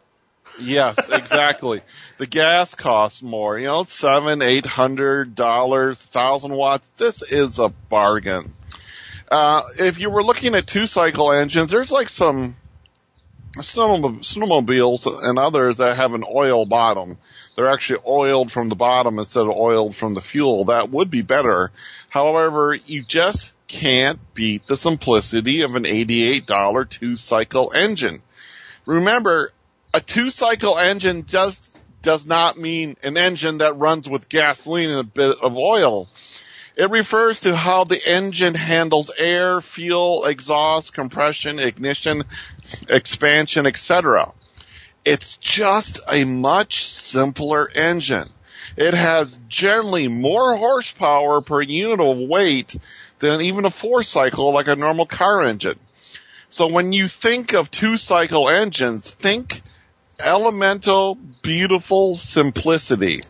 Yes, 0.59 0.97
exactly. 1.09 1.81
the 2.17 2.27
gas 2.27 2.75
costs 2.75 3.21
more. 3.21 3.59
You 3.59 3.67
know, 3.67 3.83
seven, 3.83 4.41
eight 4.41 4.65
hundred 4.65 5.35
dollars, 5.35 6.01
thousand 6.01 6.53
watts. 6.53 6.89
This 6.97 7.21
is 7.23 7.59
a 7.59 7.69
bargain. 7.69 8.53
Uh, 9.29 9.63
if 9.79 9.99
you 9.99 10.09
were 10.09 10.23
looking 10.23 10.55
at 10.55 10.65
two 10.65 10.85
cycle 10.85 11.31
engines, 11.33 11.71
there's 11.71 11.91
like 11.91 12.07
some 12.07 12.55
snowmob- 13.57 14.19
snowmobiles 14.19 15.07
and 15.23 15.37
others 15.37 15.77
that 15.77 15.97
have 15.97 16.13
an 16.13 16.23
oil 16.23 16.65
bottom. 16.65 17.17
They're 17.55 17.69
actually 17.69 17.99
oiled 18.05 18.51
from 18.51 18.69
the 18.69 18.75
bottom 18.75 19.17
instead 19.17 19.43
of 19.43 19.49
oiled 19.49 19.95
from 19.95 20.13
the 20.13 20.21
fuel. 20.21 20.65
That 20.65 20.91
would 20.91 21.09
be 21.09 21.21
better. 21.21 21.71
However, 22.09 22.73
you 22.73 23.03
just 23.03 23.53
can't 23.67 24.19
beat 24.33 24.67
the 24.67 24.77
simplicity 24.77 25.61
of 25.61 25.75
an 25.75 25.83
$88 25.83 26.89
two 26.89 27.15
cycle 27.15 27.71
engine. 27.73 28.21
Remember, 28.85 29.51
a 29.93 30.01
two 30.01 30.29
cycle 30.29 30.77
engine 30.77 31.21
does 31.21 31.71
does 32.01 32.25
not 32.25 32.57
mean 32.57 32.95
an 33.01 33.17
engine 33.17 33.57
that 33.59 33.77
runs 33.77 34.07
with 34.07 34.29
gasoline 34.29 34.91
and 34.91 34.99
a 34.99 35.03
bit 35.03 35.37
of 35.41 35.55
oil. 35.55 36.07
It 36.75 36.91
refers 36.91 37.39
to 37.41 37.55
how 37.55 37.85
the 37.85 37.99
engine 38.05 38.53
handles 38.53 39.09
air, 39.17 39.59
fuel, 39.61 40.25
exhaust, 40.25 40.93
compression, 40.93 41.57
ignition, 41.57 42.23
expansion, 42.89 43.65
etc. 43.65 44.33
It's 45.05 45.37
just 45.37 45.99
a 46.11 46.25
much 46.25 46.83
simpler 46.83 47.69
engine. 47.69 48.27
It 48.75 48.95
has 48.95 49.37
generally 49.47 50.07
more 50.07 50.57
horsepower 50.57 51.41
per 51.41 51.61
unit 51.61 51.99
of 51.99 52.17
weight 52.17 52.75
than 53.19 53.41
even 53.41 53.65
a 53.65 53.69
four 53.69 54.01
cycle 54.01 54.51
like 54.51 54.67
a 54.67 54.75
normal 54.75 55.05
car 55.05 55.43
engine. 55.43 55.79
So 56.49 56.67
when 56.67 56.91
you 56.91 57.07
think 57.07 57.53
of 57.53 57.69
two 57.69 57.97
cycle 57.97 58.49
engines, 58.49 59.11
think 59.11 59.61
elemental, 60.19 61.15
beautiful 61.41 62.15
simplicity. 62.15 63.21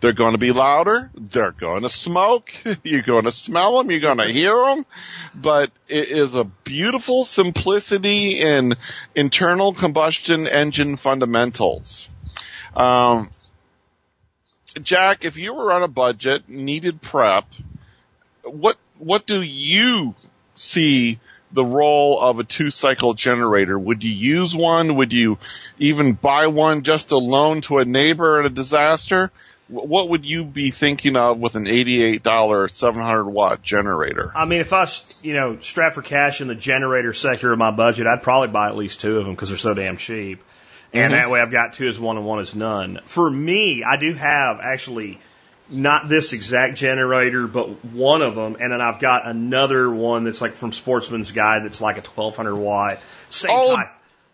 They're 0.00 0.12
going 0.12 0.32
to 0.32 0.38
be 0.38 0.52
louder. 0.52 1.10
They're 1.14 1.52
going 1.52 1.82
to 1.82 1.88
smoke. 1.88 2.52
You're 2.82 3.02
going 3.02 3.24
to 3.24 3.32
smell 3.32 3.78
them. 3.78 3.90
You're 3.90 4.00
going 4.00 4.18
to 4.18 4.32
hear 4.32 4.54
them. 4.54 4.86
But 5.34 5.70
it 5.88 6.08
is 6.08 6.34
a 6.34 6.44
beautiful 6.44 7.24
simplicity 7.24 8.40
in 8.40 8.74
internal 9.14 9.72
combustion 9.72 10.46
engine 10.46 10.96
fundamentals. 10.96 12.10
Um, 12.74 13.30
Jack, 14.80 15.24
if 15.24 15.36
you 15.36 15.54
were 15.54 15.72
on 15.72 15.82
a 15.82 15.88
budget, 15.88 16.48
needed 16.48 17.02
prep, 17.02 17.44
what 18.44 18.78
what 18.98 19.26
do 19.26 19.42
you 19.42 20.14
see 20.54 21.18
the 21.52 21.64
role 21.64 22.20
of 22.20 22.38
a 22.38 22.44
two 22.44 22.70
cycle 22.70 23.14
generator? 23.14 23.78
Would 23.78 24.02
you 24.02 24.12
use 24.12 24.56
one? 24.56 24.96
Would 24.96 25.12
you 25.12 25.38
even 25.78 26.14
buy 26.14 26.46
one 26.46 26.82
just 26.82 27.08
to 27.08 27.18
loan 27.18 27.60
to 27.62 27.78
a 27.78 27.84
neighbor 27.84 28.40
in 28.40 28.46
a 28.46 28.50
disaster? 28.50 29.30
What 29.72 30.10
would 30.10 30.24
you 30.26 30.44
be 30.44 30.70
thinking 30.70 31.16
of 31.16 31.38
with 31.38 31.54
an 31.54 31.64
$88 31.64 32.70
700 32.70 33.24
watt 33.24 33.62
generator? 33.62 34.30
I 34.34 34.44
mean, 34.44 34.60
if 34.60 34.72
I 34.74 34.86
you 35.22 35.32
know, 35.32 35.58
strapped 35.60 35.94
for 35.94 36.02
cash 36.02 36.42
in 36.42 36.48
the 36.48 36.54
generator 36.54 37.12
sector 37.14 37.50
of 37.52 37.58
my 37.58 37.70
budget, 37.70 38.06
I'd 38.06 38.22
probably 38.22 38.48
buy 38.48 38.68
at 38.68 38.76
least 38.76 39.00
two 39.00 39.18
of 39.18 39.24
them 39.24 39.34
because 39.34 39.48
they're 39.48 39.56
so 39.58 39.72
damn 39.72 39.96
cheap. 39.96 40.42
And 40.92 41.14
Mhm. 41.14 41.16
that 41.16 41.30
way 41.30 41.40
I've 41.40 41.50
got 41.50 41.72
two 41.72 41.88
as 41.88 41.98
one 41.98 42.18
and 42.18 42.26
one 42.26 42.40
is 42.40 42.54
none. 42.54 43.00
For 43.06 43.30
me, 43.30 43.82
I 43.82 43.96
do 43.96 44.12
have 44.12 44.60
actually 44.62 45.18
not 45.70 46.06
this 46.06 46.34
exact 46.34 46.76
generator, 46.76 47.46
but 47.46 47.82
one 47.82 48.20
of 48.20 48.34
them. 48.34 48.58
And 48.60 48.70
then 48.72 48.82
I've 48.82 48.98
got 49.00 49.26
another 49.26 49.88
one 49.88 50.24
that's 50.24 50.42
like 50.42 50.54
from 50.54 50.72
Sportsman's 50.72 51.32
Guide 51.32 51.64
that's 51.64 51.80
like 51.80 51.96
a 51.96 52.02
1200 52.02 52.54
watt. 52.56 53.00
Same 53.30 53.52
Oh, 53.54 53.76
type, 53.76 53.86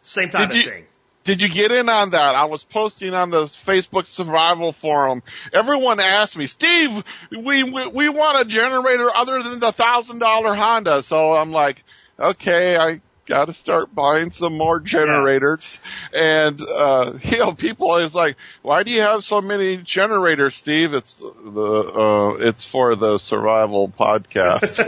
same 0.02 0.30
type 0.30 0.50
of 0.50 0.56
you- 0.56 0.62
thing. 0.64 0.84
Did 1.28 1.42
you 1.42 1.50
get 1.50 1.70
in 1.70 1.90
on 1.90 2.12
that? 2.12 2.34
I 2.34 2.46
was 2.46 2.64
posting 2.64 3.12
on 3.12 3.28
the 3.28 3.42
Facebook 3.42 4.06
survival 4.06 4.72
forum. 4.72 5.22
Everyone 5.52 6.00
asked 6.00 6.38
me, 6.38 6.46
Steve, 6.46 7.04
we, 7.30 7.64
we, 7.64 7.86
we 7.86 8.08
want 8.08 8.40
a 8.40 8.46
generator 8.46 9.14
other 9.14 9.42
than 9.42 9.60
the 9.60 9.70
thousand 9.70 10.20
dollar 10.20 10.54
Honda. 10.54 11.02
So 11.02 11.34
I'm 11.34 11.52
like, 11.52 11.84
okay, 12.18 12.78
I 12.78 13.02
gotta 13.26 13.52
start 13.52 13.94
buying 13.94 14.30
some 14.30 14.56
more 14.56 14.80
generators. 14.80 15.78
And, 16.14 16.62
uh, 16.62 17.18
you 17.22 17.36
know, 17.36 17.52
people 17.52 17.98
is 17.98 18.14
like, 18.14 18.38
why 18.62 18.82
do 18.82 18.90
you 18.90 19.02
have 19.02 19.22
so 19.22 19.42
many 19.42 19.76
generators, 19.76 20.54
Steve? 20.54 20.94
It's 20.94 21.16
the, 21.16 21.60
uh, 21.60 22.48
it's 22.48 22.64
for 22.64 22.96
the 22.96 23.18
survival 23.18 23.90
podcast. 23.90 24.78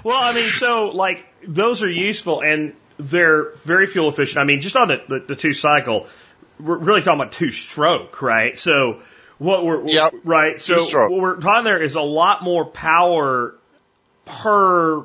Well, 0.04 0.20
I 0.20 0.32
mean, 0.32 0.50
so 0.50 0.88
like 0.88 1.24
those 1.46 1.82
are 1.82 1.90
useful 1.90 2.42
and 2.42 2.74
they're 2.98 3.52
very 3.56 3.86
fuel 3.86 4.08
efficient. 4.08 4.38
I 4.38 4.44
mean, 4.44 4.60
just 4.60 4.76
on 4.76 4.88
the, 4.88 5.02
the, 5.08 5.20
the 5.20 5.36
two 5.36 5.52
cycle, 5.52 6.06
we're 6.58 6.78
really 6.78 7.02
talking 7.02 7.20
about 7.20 7.32
two 7.32 7.50
stroke, 7.50 8.22
right? 8.22 8.58
So 8.58 9.02
what 9.38 9.64
we're 9.64 9.86
Yep. 9.86 10.14
right. 10.24 10.60
So 10.60 10.84
what 10.84 11.10
we're 11.10 11.36
talking 11.40 11.64
there 11.64 11.82
is 11.82 11.94
a 11.94 12.00
lot 12.02 12.42
more 12.42 12.64
power 12.64 13.54
per 14.24 15.04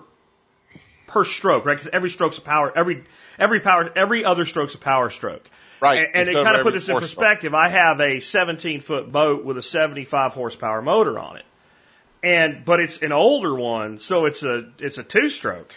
per 1.07 1.25
stroke, 1.25 1.65
right? 1.65 1.77
Because 1.77 1.89
every 1.91 2.09
stroke's 2.09 2.37
a 2.37 2.41
power. 2.41 2.71
Every 2.75 3.03
every 3.37 3.59
power 3.59 3.91
every 3.95 4.23
other 4.23 4.45
stroke's 4.45 4.75
a 4.75 4.77
power 4.77 5.09
stroke. 5.09 5.47
Right. 5.81 6.07
And, 6.13 6.27
and 6.27 6.37
of 6.37 6.43
kind 6.45 6.57
of 6.57 6.63
put 6.63 6.73
this 6.73 6.87
in 6.87 6.93
four 6.93 7.01
stroke. 7.01 7.17
perspective, 7.17 7.53
I 7.55 7.69
have 7.69 7.99
a 7.99 8.19
17 8.19 8.81
foot 8.81 9.11
boat 9.11 9.43
with 9.43 9.57
a 9.57 9.63
75 9.63 10.33
horsepower 10.33 10.81
motor 10.81 11.17
on 11.17 11.37
it. 11.37 11.45
And, 12.23 12.63
but 12.63 12.79
it's 12.79 13.01
an 13.01 13.11
older 13.11 13.55
one, 13.55 13.97
so 13.97 14.25
it's 14.27 14.43
a, 14.43 14.69
it's 14.77 14.99
a 14.99 15.03
two 15.03 15.27
stroke. 15.29 15.73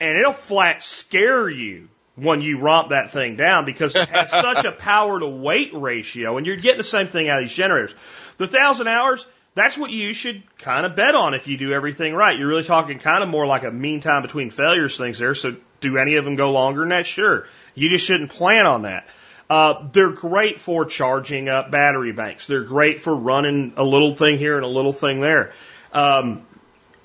And 0.00 0.18
it'll 0.18 0.32
flat 0.32 0.82
scare 0.82 1.48
you 1.48 1.88
when 2.16 2.40
you 2.40 2.58
romp 2.58 2.90
that 2.90 3.10
thing 3.10 3.36
down 3.36 3.64
because 3.64 3.94
it 3.94 4.08
has 4.08 4.30
such 4.30 4.64
a 4.64 4.72
power 4.72 5.20
to 5.20 5.26
weight 5.26 5.72
ratio 5.74 6.36
and 6.36 6.46
you're 6.46 6.56
getting 6.56 6.78
the 6.78 6.84
same 6.84 7.08
thing 7.08 7.28
out 7.28 7.42
of 7.42 7.48
these 7.48 7.56
generators. 7.56 7.94
The 8.38 8.46
thousand 8.46 8.88
hours, 8.88 9.26
that's 9.54 9.78
what 9.78 9.90
you 9.90 10.12
should 10.12 10.42
kind 10.58 10.84
of 10.84 10.96
bet 10.96 11.14
on 11.14 11.34
if 11.34 11.48
you 11.48 11.56
do 11.56 11.72
everything 11.72 12.14
right. 12.14 12.38
You're 12.38 12.48
really 12.48 12.64
talking 12.64 12.98
kind 12.98 13.22
of 13.22 13.28
more 13.28 13.46
like 13.46 13.64
a 13.64 13.70
mean 13.70 14.00
time 14.00 14.22
between 14.22 14.50
failures 14.50 14.96
things 14.96 15.18
there. 15.18 15.34
So 15.34 15.56
do 15.80 15.98
any 15.98 16.16
of 16.16 16.24
them 16.24 16.36
go 16.36 16.52
longer 16.52 16.80
than 16.80 16.90
that? 16.90 17.06
Sure. 17.06 17.46
You 17.74 17.88
just 17.90 18.06
shouldn't 18.06 18.30
plan 18.30 18.66
on 18.66 18.82
that. 18.82 19.06
Uh, 19.48 19.88
they're 19.92 20.10
great 20.10 20.58
for 20.58 20.84
charging 20.84 21.48
up 21.48 21.70
battery 21.70 22.12
banks. 22.12 22.46
They're 22.46 22.64
great 22.64 23.00
for 23.00 23.14
running 23.14 23.74
a 23.76 23.84
little 23.84 24.16
thing 24.16 24.38
here 24.38 24.56
and 24.56 24.64
a 24.64 24.68
little 24.68 24.92
thing 24.92 25.20
there. 25.20 25.52
Um, 25.92 26.44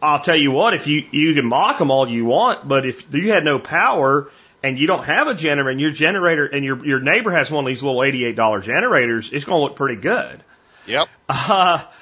I'll 0.01 0.21
tell 0.21 0.35
you 0.35 0.51
what, 0.51 0.73
if 0.73 0.87
you, 0.87 1.03
you 1.11 1.33
can 1.33 1.45
mock 1.45 1.77
them 1.77 1.91
all 1.91 2.09
you 2.09 2.25
want, 2.25 2.67
but 2.67 2.85
if 2.85 3.13
you 3.13 3.31
had 3.31 3.45
no 3.45 3.59
power 3.59 4.31
and 4.63 4.79
you 4.79 4.87
don't 4.87 5.03
have 5.03 5.27
a 5.27 5.35
generator 5.35 5.69
and 5.69 5.79
your 5.79 5.91
generator 5.91 6.45
and 6.45 6.65
your, 6.65 6.83
your 6.85 6.99
neighbor 6.99 7.31
has 7.31 7.51
one 7.51 7.65
of 7.65 7.67
these 7.67 7.83
little 7.83 7.99
$88 7.99 8.63
generators, 8.63 9.31
it's 9.31 9.45
going 9.45 9.57
to 9.57 9.63
look 9.63 9.75
pretty 9.75 10.01
good. 10.01 10.43
yep. 10.87 11.07
Uh, 11.29 11.83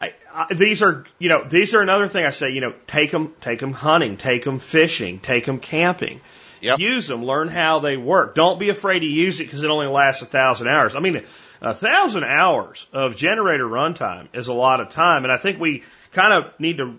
I, 0.00 0.14
I, 0.34 0.52
these 0.52 0.82
are, 0.82 1.04
you 1.20 1.28
know, 1.28 1.46
these 1.48 1.74
are 1.74 1.80
another 1.80 2.08
thing 2.08 2.24
I 2.24 2.30
say, 2.30 2.50
you 2.50 2.60
know, 2.60 2.74
take 2.88 3.12
them, 3.12 3.34
take 3.40 3.60
them 3.60 3.72
hunting, 3.72 4.16
take 4.16 4.42
them 4.44 4.58
fishing, 4.58 5.20
take 5.20 5.44
them 5.46 5.60
camping. 5.60 6.20
Yep. 6.60 6.78
Use 6.78 7.06
them, 7.06 7.24
learn 7.24 7.48
how 7.48 7.80
they 7.80 7.96
work. 7.96 8.34
Don't 8.34 8.58
be 8.58 8.68
afraid 8.68 9.00
to 9.00 9.06
use 9.06 9.40
it 9.40 9.44
because 9.44 9.62
it 9.62 9.70
only 9.70 9.86
lasts 9.86 10.22
a 10.22 10.26
thousand 10.26 10.68
hours. 10.68 10.96
I 10.96 11.00
mean, 11.00 11.22
a 11.60 11.74
thousand 11.74 12.24
hours 12.24 12.86
of 12.92 13.16
generator 13.16 13.64
runtime 13.64 14.28
is 14.32 14.48
a 14.48 14.52
lot 14.52 14.80
of 14.80 14.88
time. 14.88 15.24
And 15.24 15.32
I 15.32 15.36
think 15.36 15.60
we 15.60 15.84
kind 16.12 16.32
of 16.32 16.58
need 16.60 16.78
to 16.78 16.96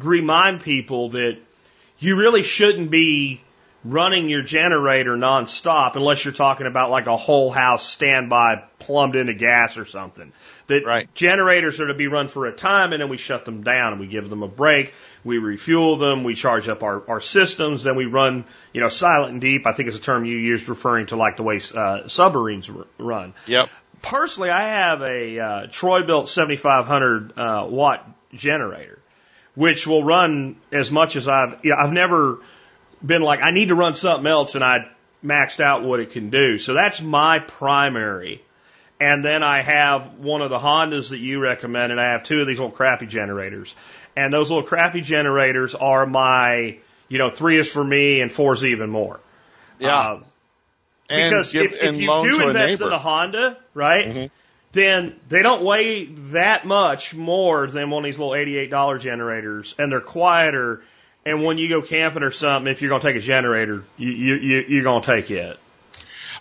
remind 0.00 0.60
people 0.62 1.10
that 1.10 1.38
you 1.98 2.16
really 2.16 2.42
shouldn't 2.42 2.90
be 2.90 3.42
running 3.84 4.28
your 4.28 4.42
generator 4.42 5.16
nonstop 5.16 5.94
unless 5.94 6.24
you're 6.24 6.34
talking 6.34 6.66
about 6.66 6.90
like 6.90 7.06
a 7.06 7.16
whole 7.16 7.50
house 7.50 7.86
standby 7.86 8.64
plumbed 8.80 9.14
into 9.16 9.32
gas 9.32 9.78
or 9.78 9.84
something. 9.84 10.32
That 10.66 10.84
Right. 10.84 11.12
generators 11.14 11.80
are 11.80 11.86
to 11.86 11.94
be 11.94 12.08
run 12.08 12.28
for 12.28 12.46
a 12.46 12.52
time 12.52 12.92
and 12.92 13.00
then 13.00 13.08
we 13.08 13.16
shut 13.16 13.44
them 13.44 13.62
down 13.62 13.92
and 13.92 14.00
we 14.00 14.08
give 14.08 14.28
them 14.28 14.42
a 14.42 14.48
break. 14.48 14.92
We 15.24 15.38
refuel 15.38 15.96
them. 15.96 16.24
We 16.24 16.34
charge 16.34 16.68
up 16.68 16.82
our, 16.82 17.08
our 17.08 17.20
systems. 17.20 17.84
Then 17.84 17.94
we 17.96 18.06
run, 18.06 18.44
you 18.72 18.80
know, 18.80 18.88
silent 18.88 19.32
and 19.32 19.40
deep. 19.40 19.66
I 19.66 19.72
think 19.72 19.88
is 19.88 19.96
a 19.96 20.00
term 20.00 20.24
you 20.24 20.36
used 20.36 20.68
referring 20.68 21.06
to 21.06 21.16
like 21.16 21.36
the 21.36 21.44
way 21.44 21.60
uh, 21.74 22.08
submarines 22.08 22.68
r- 22.68 22.84
run. 22.98 23.32
Yep. 23.46 23.70
Personally, 24.02 24.50
I 24.50 24.62
have 24.62 25.02
a 25.02 25.38
uh, 25.40 25.66
Troy-Bilt 25.70 26.28
7500 26.28 27.38
uh, 27.38 27.66
watt 27.70 28.06
generator, 28.34 28.97
which 29.58 29.88
will 29.88 30.04
run 30.04 30.54
as 30.70 30.88
much 30.92 31.16
as 31.16 31.26
I've, 31.26 31.58
you 31.64 31.70
know, 31.70 31.76
I've 31.78 31.92
never 31.92 32.38
been 33.04 33.22
like, 33.22 33.42
I 33.42 33.50
need 33.50 33.68
to 33.68 33.74
run 33.74 33.92
something 33.92 34.24
else 34.24 34.54
and 34.54 34.62
I 34.62 34.88
maxed 35.24 35.58
out 35.58 35.82
what 35.82 35.98
it 35.98 36.12
can 36.12 36.30
do. 36.30 36.58
So 36.58 36.74
that's 36.74 37.02
my 37.02 37.40
primary. 37.40 38.40
And 39.00 39.24
then 39.24 39.42
I 39.42 39.62
have 39.62 40.14
one 40.14 40.42
of 40.42 40.50
the 40.50 40.60
Hondas 40.60 41.10
that 41.10 41.18
you 41.18 41.40
recommend, 41.40 41.90
and 41.90 42.00
I 42.00 42.12
have 42.12 42.22
two 42.22 42.40
of 42.40 42.46
these 42.46 42.60
little 42.60 42.70
crappy 42.70 43.06
generators. 43.06 43.74
And 44.16 44.32
those 44.32 44.48
little 44.48 44.64
crappy 44.64 45.00
generators 45.00 45.74
are 45.74 46.06
my, 46.06 46.78
you 47.08 47.18
know, 47.18 47.30
three 47.30 47.58
is 47.58 47.68
for 47.68 47.82
me 47.82 48.20
and 48.20 48.30
four 48.30 48.52
is 48.52 48.64
even 48.64 48.90
more. 48.90 49.18
Yeah. 49.80 49.88
Uh, 49.88 50.22
and 51.10 51.30
because 51.30 51.50
give, 51.50 51.72
if, 51.72 51.82
if 51.82 51.96
you 51.96 52.06
do 52.06 52.46
invest 52.46 52.80
in 52.80 52.92
a 52.92 52.98
Honda, 52.98 53.58
right, 53.74 54.06
Mhm. 54.06 54.30
Then 54.72 55.18
they 55.28 55.42
don't 55.42 55.64
weigh 55.64 56.04
that 56.04 56.66
much 56.66 57.14
more 57.14 57.66
than 57.66 57.90
one 57.90 58.04
of 58.04 58.08
these 58.08 58.18
little 58.18 58.34
$88 58.34 59.00
generators, 59.00 59.74
and 59.78 59.90
they're 59.90 60.00
quieter. 60.00 60.82
And 61.24 61.44
when 61.44 61.58
you 61.58 61.68
go 61.68 61.82
camping 61.82 62.22
or 62.22 62.30
something, 62.30 62.70
if 62.70 62.80
you're 62.82 62.90
going 62.90 63.00
to 63.00 63.06
take 63.08 63.16
a 63.16 63.20
generator, 63.24 63.84
you, 63.96 64.10
you, 64.10 64.34
you, 64.34 64.64
you're 64.68 64.82
going 64.82 65.02
to 65.02 65.06
take 65.06 65.30
it. 65.30 65.58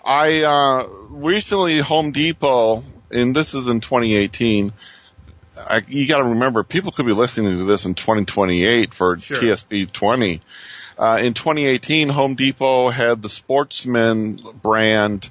I 0.04 0.44
uh, 0.44 0.88
recently 1.10 1.80
Home 1.80 2.12
Depot, 2.12 2.84
and 3.12 3.36
this 3.36 3.54
is 3.54 3.68
in 3.68 3.82
2018. 3.82 4.72
I, 5.58 5.82
you 5.88 6.08
got 6.08 6.18
to 6.18 6.24
remember, 6.26 6.64
people 6.64 6.92
could 6.92 7.06
be 7.06 7.14
listening 7.14 7.58
to 7.58 7.66
this 7.66 7.86
in 7.86 7.96
2028 7.96 8.94
for 8.94 9.18
Sure. 9.18 9.38
TSP 9.38 9.92
20. 9.92 10.40
Uh, 10.98 11.20
in 11.22 11.34
2018, 11.34 12.10
Home 12.10 12.36
Depot 12.36 12.90
had 12.90 13.22
the 13.22 13.30
Sportsman 13.30 14.40
brand, 14.64 15.30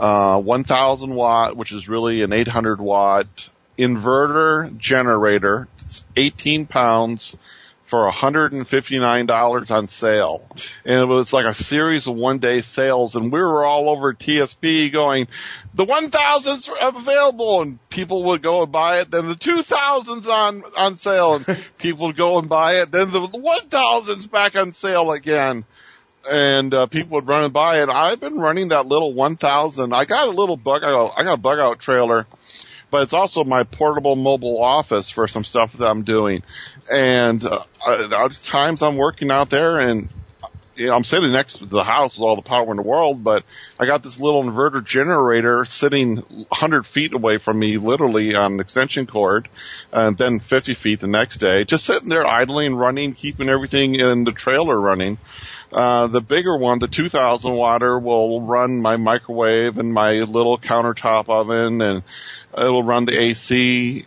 uh, 0.00 0.40
1000 0.40 1.14
watt, 1.14 1.56
which 1.56 1.72
is 1.72 1.88
really 1.88 2.22
an 2.22 2.32
800 2.32 2.80
watt 2.80 3.26
inverter 3.78 4.76
generator. 4.78 5.68
It's 5.78 6.04
18 6.16 6.66
pounds 6.66 7.36
for 7.84 8.08
$159 8.08 9.70
on 9.70 9.88
sale. 9.88 10.46
And 10.84 11.02
it 11.02 11.06
was 11.06 11.32
like 11.32 11.44
a 11.44 11.54
series 11.54 12.06
of 12.06 12.14
one 12.14 12.38
day 12.38 12.60
sales 12.60 13.16
and 13.16 13.32
we 13.32 13.40
were 13.40 13.66
all 13.66 13.90
over 13.90 14.14
TSP 14.14 14.92
going, 14.92 15.26
the 15.74 15.84
1000's 15.84 16.70
available 16.80 17.62
and 17.62 17.90
people 17.90 18.24
would 18.26 18.42
go 18.42 18.62
and 18.62 18.70
buy 18.70 19.00
it. 19.00 19.10
Then 19.10 19.26
the 19.26 19.34
2000's 19.34 20.28
on, 20.28 20.62
on 20.76 20.94
sale 20.94 21.34
and 21.34 21.46
people 21.78 22.06
would 22.06 22.16
go 22.16 22.38
and 22.38 22.48
buy 22.48 22.80
it. 22.80 22.92
Then 22.92 23.10
the 23.10 23.26
1000's 23.26 24.28
back 24.28 24.54
on 24.54 24.72
sale 24.72 25.10
again. 25.10 25.64
And 26.28 26.74
uh, 26.74 26.86
people 26.86 27.16
would 27.16 27.28
run 27.28 27.44
and 27.44 27.52
buy 27.52 27.82
it. 27.82 27.88
I've 27.88 28.20
been 28.20 28.38
running 28.38 28.68
that 28.68 28.86
little 28.86 29.14
1000. 29.14 29.92
I 29.94 30.04
got 30.04 30.28
a 30.28 30.30
little 30.30 30.56
bug 30.56 30.82
out. 30.84 31.12
I 31.16 31.22
got 31.22 31.34
a 31.34 31.38
bug 31.38 31.58
out 31.58 31.78
trailer 31.78 32.26
but 32.90 33.02
it's 33.02 33.12
also 33.12 33.44
my 33.44 33.62
portable 33.62 34.16
mobile 34.16 34.62
office 34.62 35.10
for 35.10 35.28
some 35.28 35.44
stuff 35.44 35.74
that 35.74 35.88
I'm 35.88 36.02
doing. 36.02 36.42
And 36.90 37.42
uh, 37.44 37.62
uh, 37.86 38.28
times 38.42 38.82
I'm 38.82 38.96
working 38.96 39.30
out 39.30 39.48
there 39.48 39.78
and 39.78 40.08
you 40.76 40.86
know, 40.86 40.94
I'm 40.94 41.04
sitting 41.04 41.30
next 41.30 41.58
to 41.58 41.66
the 41.66 41.84
house 41.84 42.16
with 42.16 42.24
all 42.24 42.36
the 42.36 42.42
power 42.42 42.70
in 42.70 42.76
the 42.76 42.82
world, 42.82 43.22
but 43.22 43.44
I 43.78 43.84
got 43.84 44.02
this 44.02 44.18
little 44.18 44.42
inverter 44.42 44.84
generator 44.84 45.64
sitting 45.66 46.16
100 46.16 46.86
feet 46.86 47.12
away 47.12 47.36
from 47.36 47.58
me, 47.58 47.76
literally 47.76 48.34
on 48.34 48.54
an 48.54 48.60
extension 48.60 49.06
cord, 49.06 49.48
and 49.92 50.16
then 50.16 50.40
50 50.40 50.72
feet 50.74 51.00
the 51.00 51.06
next 51.06 51.36
day, 51.36 51.64
just 51.64 51.84
sitting 51.84 52.08
there 52.08 52.26
idling, 52.26 52.76
running, 52.76 53.12
keeping 53.12 53.50
everything 53.50 53.94
in 53.94 54.24
the 54.24 54.32
trailer 54.32 54.80
running. 54.80 55.18
Uh, 55.72 56.08
the 56.08 56.20
bigger 56.20 56.56
one, 56.56 56.80
the 56.80 56.88
2000 56.88 57.52
watter, 57.52 58.02
will 58.02 58.42
run 58.42 58.80
my 58.82 58.96
microwave 58.96 59.78
and 59.78 59.92
my 59.92 60.12
little 60.12 60.58
countertop 60.58 61.28
oven 61.28 61.80
and 61.80 62.02
it'll 62.56 62.82
run 62.82 63.04
the 63.04 63.20
AC. 63.20 64.04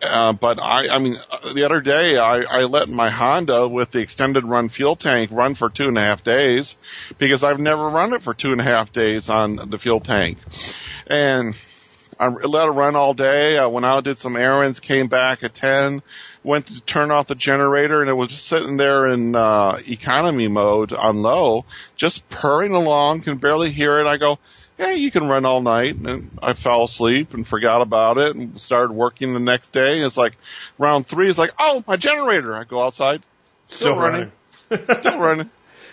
Uh, 0.00 0.32
but 0.32 0.60
I, 0.60 0.88
I 0.88 0.98
mean, 0.98 1.16
the 1.54 1.64
other 1.64 1.80
day 1.80 2.16
I, 2.18 2.40
I 2.40 2.62
let 2.64 2.88
my 2.88 3.08
Honda 3.10 3.68
with 3.68 3.92
the 3.92 4.00
extended 4.00 4.48
run 4.48 4.68
fuel 4.68 4.96
tank 4.96 5.30
run 5.32 5.54
for 5.54 5.70
two 5.70 5.86
and 5.86 5.96
a 5.96 6.00
half 6.00 6.24
days 6.24 6.76
because 7.18 7.44
I've 7.44 7.60
never 7.60 7.88
run 7.88 8.12
it 8.12 8.22
for 8.22 8.34
two 8.34 8.50
and 8.50 8.60
a 8.60 8.64
half 8.64 8.90
days 8.90 9.30
on 9.30 9.56
the 9.68 9.78
fuel 9.78 10.00
tank. 10.00 10.38
And 11.06 11.54
I 12.18 12.28
let 12.28 12.68
it 12.68 12.72
run 12.72 12.96
all 12.96 13.14
day. 13.14 13.58
I 13.58 13.66
went 13.66 13.86
out, 13.86 14.04
did 14.04 14.18
some 14.18 14.36
errands, 14.36 14.80
came 14.80 15.08
back 15.08 15.44
at 15.44 15.54
10, 15.54 16.02
went 16.44 16.66
to 16.66 16.80
turn 16.80 17.10
off 17.10 17.28
the 17.28 17.34
generator 17.34 18.00
and 18.00 18.10
it 18.10 18.14
was 18.14 18.28
just 18.28 18.46
sitting 18.46 18.76
there 18.76 19.08
in 19.08 19.34
uh, 19.34 19.76
economy 19.86 20.48
mode 20.48 20.92
on 20.92 21.22
low, 21.22 21.64
just 21.96 22.28
purring 22.28 22.72
along, 22.72 23.22
can 23.22 23.36
barely 23.36 23.70
hear 23.70 24.00
it. 24.00 24.06
I 24.06 24.16
go, 24.16 24.38
hey, 24.76 24.96
you 24.96 25.10
can 25.10 25.28
run 25.28 25.44
all 25.44 25.60
night. 25.60 25.96
And 25.96 26.30
I 26.42 26.54
fell 26.54 26.84
asleep 26.84 27.34
and 27.34 27.46
forgot 27.46 27.82
about 27.82 28.18
it 28.18 28.36
and 28.36 28.60
started 28.60 28.92
working 28.92 29.34
the 29.34 29.40
next 29.40 29.72
day. 29.72 30.00
It's 30.00 30.16
like 30.16 30.36
round 30.78 31.06
three 31.06 31.28
is 31.28 31.38
like, 31.38 31.52
oh, 31.58 31.84
my 31.86 31.96
generator. 31.96 32.54
I 32.54 32.64
go 32.64 32.82
outside, 32.82 33.22
still, 33.68 33.92
still 33.92 33.98
running, 33.98 34.32
running. 34.70 34.86
still 35.00 35.18
running. 35.18 35.50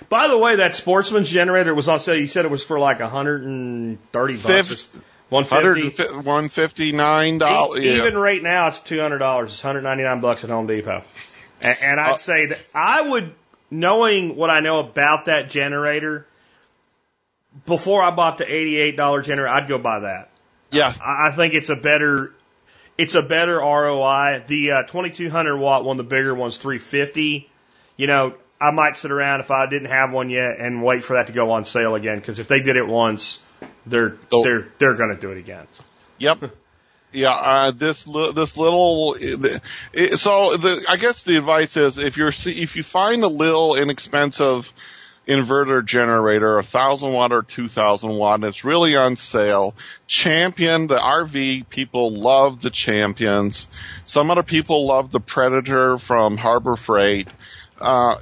By 0.08 0.28
the 0.28 0.38
way, 0.38 0.58
that 0.58 0.76
sportsman's 0.76 1.30
generator 1.30 1.76
was 1.76 1.88
on 1.88 2.00
sale. 2.00 2.16
You 2.16 2.26
said 2.26 2.46
it 2.46 2.52
was 2.52 2.64
for 2.64 2.80
like 2.80 3.00
a 3.00 3.10
hundred 3.10 3.44
and 3.44 4.02
thirty 4.12 4.38
bucks. 4.38 4.90
150 5.30 6.15
159 6.15 7.38
dollars. 7.38 7.80
Yeah. 7.84 7.94
Even 7.94 8.15
right 8.18 8.42
now, 8.42 8.68
it's 8.68 8.80
two 8.80 9.00
hundred 9.00 9.20
dollars. 9.20 9.52
It's 9.52 9.62
hundred 9.62 9.84
ninety 9.84 10.04
nine 10.04 10.22
bucks 10.22 10.44
at 10.44 10.50
Home 10.50 10.68
Depot, 10.68 11.04
and, 11.62 11.78
and 11.80 12.00
I'd 12.00 12.13
uh, 12.13 12.18
say 12.18 12.48
that 12.48 12.60
I 12.74 13.08
would, 13.08 13.34
knowing 13.70 14.36
what 14.36 14.50
I 14.50 14.60
know 14.60 14.80
about 14.80 15.26
that 15.26 15.50
generator, 15.50 16.26
before 17.65 18.02
I 18.02 18.12
bought 18.12 18.39
the 18.39 18.46
eighty 18.46 18.78
eight 18.78 18.98
dollar 18.98 19.22
generator, 19.22 19.50
I'd 19.50 19.68
go 19.68 19.78
buy 19.78 20.00
that. 20.00 20.32
Yeah, 20.72 20.92
I, 21.00 21.28
I, 21.28 21.32
think 21.32 21.54
it's 21.54 21.70
a 21.70 21.76
better, 21.76 22.34
it's 22.98 23.15
a 23.15 23.22
better 23.22 23.58
ROI. 23.58 24.44
The 24.48 24.72
uh, 24.72 24.84
twenty 24.88 25.12
two 25.12 25.30
hundred 25.30 25.58
watt 25.58 25.86
one, 25.86 25.98
the 25.98 26.04
bigger 26.04 26.34
one's 26.34 26.58
three 26.58 26.80
fifty. 26.80 27.50
You 27.98 28.08
know, 28.08 28.34
I 28.60 28.72
might 28.72 28.98
sit 28.98 29.12
around 29.12 29.42
if 29.42 29.52
I 29.52 29.70
didn't 29.70 29.89
have 29.89 30.12
one 30.12 30.32
yet 30.32 30.60
and 30.60 30.84
wait 30.84 31.04
for 31.04 31.18
that 31.18 31.28
to 31.28 31.34
go 31.34 31.52
on 31.52 31.65
sale 31.65 31.94
again 31.94 32.18
because 32.18 32.39
if 32.39 32.48
they 32.48 32.62
did 32.62 32.78
it 32.78 32.88
once 32.88 33.39
they're 33.86 34.17
So- 34.30 34.43
they're 34.43 34.67
they're 34.78 34.93
going 34.95 35.10
to 35.10 35.19
do 35.19 35.32
it 35.32 35.38
again. 35.38 35.65
Yep. 36.17 36.52
Yeah, 37.12 37.32
uh, 37.32 37.72
this 37.72 38.06
li- 38.06 38.34
this 38.36 38.56
little 38.56 39.15
it, 39.19 40.19
so 40.19 40.56
the 40.58 40.86
I 40.88 40.98
guess 40.98 41.24
the 41.24 41.38
advice 41.38 41.76
is 41.76 41.98
if 41.98 42.17
you're 42.17 42.32
see- 42.32 42.62
if 42.62 42.76
you 42.76 42.84
find 42.84 43.24
a 43.24 43.28
little 43.28 43.74
inexpensive 43.76 44.72
inverter 45.28 45.84
generator, 45.84 46.60
a 46.60 46.63
thousand 46.63 47.12
watt 47.12 47.32
or 47.34 47.41
two 47.41 47.67
thousand 47.67 48.12
watt, 48.12 48.36
and 48.36 48.43
it's 48.43 48.63
really 48.63 48.95
on 48.95 49.15
sale. 49.15 49.74
Champion 50.06 50.86
the 50.86 51.00
RV 51.00 51.67
people 51.69 52.13
love 52.13 52.62
the 52.62 52.69
champions. 52.69 53.67
Some 54.06 54.30
other 54.30 54.43
people 54.43 54.86
love 54.86 55.12
the 55.12 55.19
Predator 55.19 55.98
from 55.98 56.38
Harbor 56.38 56.76
Freight. 56.76 57.28
Uh, 57.80 58.18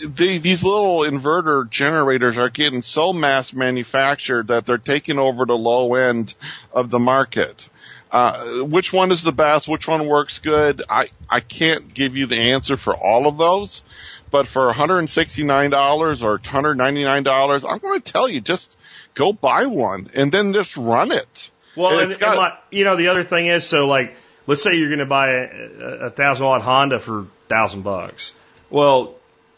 the, 0.00 0.38
these 0.38 0.62
little 0.62 1.00
inverter 1.00 1.68
generators 1.70 2.36
are 2.38 2.50
getting 2.50 2.82
so 2.82 3.12
mass 3.12 3.52
manufactured 3.52 4.48
that 4.48 4.66
they're 4.66 4.78
taking 4.78 5.18
over 5.18 5.46
the 5.46 5.54
low 5.54 5.94
end 5.94 6.34
of 6.72 6.90
the 6.90 6.98
market. 6.98 7.68
Uh, 8.10 8.62
which 8.64 8.92
one 8.92 9.10
is 9.10 9.22
the 9.22 9.32
best? 9.32 9.68
Which 9.68 9.88
one 9.88 10.06
works 10.06 10.38
good? 10.38 10.82
I, 10.88 11.08
I 11.28 11.40
can't 11.40 11.92
give 11.92 12.16
you 12.16 12.26
the 12.26 12.38
answer 12.38 12.76
for 12.76 12.94
all 12.94 13.26
of 13.26 13.36
those, 13.36 13.82
but 14.30 14.46
for 14.46 14.72
$169 14.72 16.22
or 16.24 16.38
$199, 16.38 17.70
I'm 17.70 17.78
going 17.78 18.00
to 18.00 18.12
tell 18.12 18.28
you 18.28 18.40
just 18.40 18.76
go 19.14 19.32
buy 19.32 19.66
one 19.66 20.08
and 20.14 20.30
then 20.30 20.52
just 20.52 20.76
run 20.76 21.10
it. 21.12 21.50
Well, 21.76 21.92
And 21.92 22.02
and, 22.02 22.10
it's 22.10 22.20
got- 22.20 22.30
and 22.30 22.38
like, 22.38 22.52
you 22.70 22.84
know, 22.84 22.96
the 22.96 23.08
other 23.08 23.24
thing 23.24 23.48
is, 23.48 23.66
so 23.66 23.86
like, 23.86 24.14
let's 24.46 24.62
say 24.62 24.74
you're 24.76 24.88
going 24.88 25.00
to 25.00 25.06
buy 25.06 25.28
a, 25.28 25.46
a, 25.46 26.06
a 26.06 26.10
thousand 26.10 26.46
watt 26.46 26.62
Honda 26.62 26.98
for 27.00 27.26
thousand 27.48 27.82
bucks. 27.82 28.34
Well, 28.70 29.14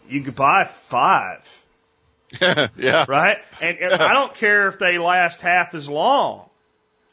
you 0.08 0.22
could 0.22 0.36
buy 0.36 0.64
five, 0.64 1.64
yeah. 2.40 3.04
right? 3.08 3.38
And, 3.60 3.78
and 3.78 3.92
I 3.94 4.12
don't 4.12 4.34
care 4.34 4.68
if 4.68 4.78
they 4.78 4.98
last 4.98 5.40
half 5.40 5.74
as 5.74 5.88
long. 5.88 6.48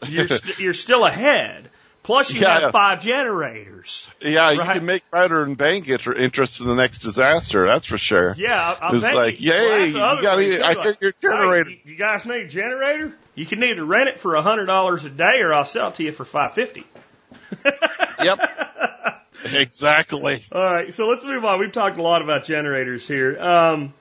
You're 0.08 0.28
st- 0.30 0.60
you're 0.60 0.74
still 0.74 1.06
ahead. 1.06 1.70
Plus, 2.04 2.32
you 2.32 2.42
Yeah. 2.42 2.60
have 2.60 2.72
five 2.72 3.02
generators. 3.02 4.08
Yeah, 4.22 4.52
you 4.52 4.60
can 4.62 4.86
make 4.86 5.10
better 5.10 5.42
and 5.42 5.58
bank 5.58 5.90
it 5.90 6.06
interest 6.14 6.60
in 6.62 6.68
the 6.68 6.76
next 6.76 7.00
disaster. 7.00 7.66
That's 7.66 7.88
for 7.88 7.98
sure. 7.98 8.36
Yeah, 8.38 8.78
I- 8.80 8.96
It's 8.96 9.04
like, 9.04 9.42
you. 9.42 9.52
yay, 9.52 9.58
Well, 9.58 9.80
you 9.80 9.84
thing, 9.86 10.60
too. 10.60 10.64
I 10.64 10.74
Like, 10.74 10.84
think 10.84 11.02
your 11.02 11.14
generator- 11.20 11.70
you- 11.72 11.78
you 11.86 11.96
guys 11.96 12.26
need 12.26 12.42
a 12.44 12.48
generator? 12.48 13.12
You 13.34 13.46
can 13.48 13.64
either 13.64 13.84
rent 13.84 14.10
it 14.10 14.20
for 14.20 14.36
a 14.36 14.42
hundred 14.44 14.68
dollars 14.68 15.04
a 15.06 15.10
day, 15.10 15.42
or 15.42 15.52
I'll 15.54 15.66
sell 15.66 15.88
it 15.90 15.96
to 15.96 16.04
you 16.04 16.12
for 16.12 16.26
five 16.26 16.54
fifty. 16.54 16.84
Yep. 18.24 18.40
exactly. 19.54 20.44
All 20.52 20.64
right, 20.64 20.94
so 20.94 21.08
let's 21.08 21.24
move 21.24 21.46
on. 21.46 21.60
We've 21.60 21.72
talked 21.72 21.98
a 21.98 22.02
lot 22.02 22.22
about 22.22 22.46
generators 22.46 23.08
here. 23.08 23.40
Um, 23.40 23.94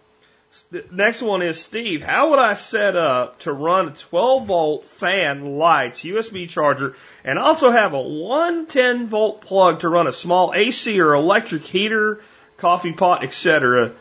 next 0.91 1.23
one 1.23 1.43
is 1.43 1.61
Steve. 1.61 2.03
How 2.03 2.31
would 2.31 2.39
I 2.39 2.55
set 2.55 2.97
up 2.97 3.41
to 3.41 3.53
run 3.53 3.89
a 3.89 3.91
12 3.91 4.47
volt 4.47 4.87
fan, 4.87 5.59
lights, 5.59 6.03
USB 6.03 6.49
charger, 6.49 6.97
and 7.25 7.39
also 7.39 7.71
have 7.71 7.93
a 7.93 8.01
110 8.01 9.07
volt 9.07 9.43
plug 9.43 9.81
to 9.81 9.89
run 9.89 10.07
a 10.07 10.13
small 10.13 10.53
AC 10.55 11.01
or 11.01 11.15
electric 11.15 11.67
heater, 11.67 12.21
coffee 12.57 12.93
pot, 12.93 13.25
etc.? 13.25 13.93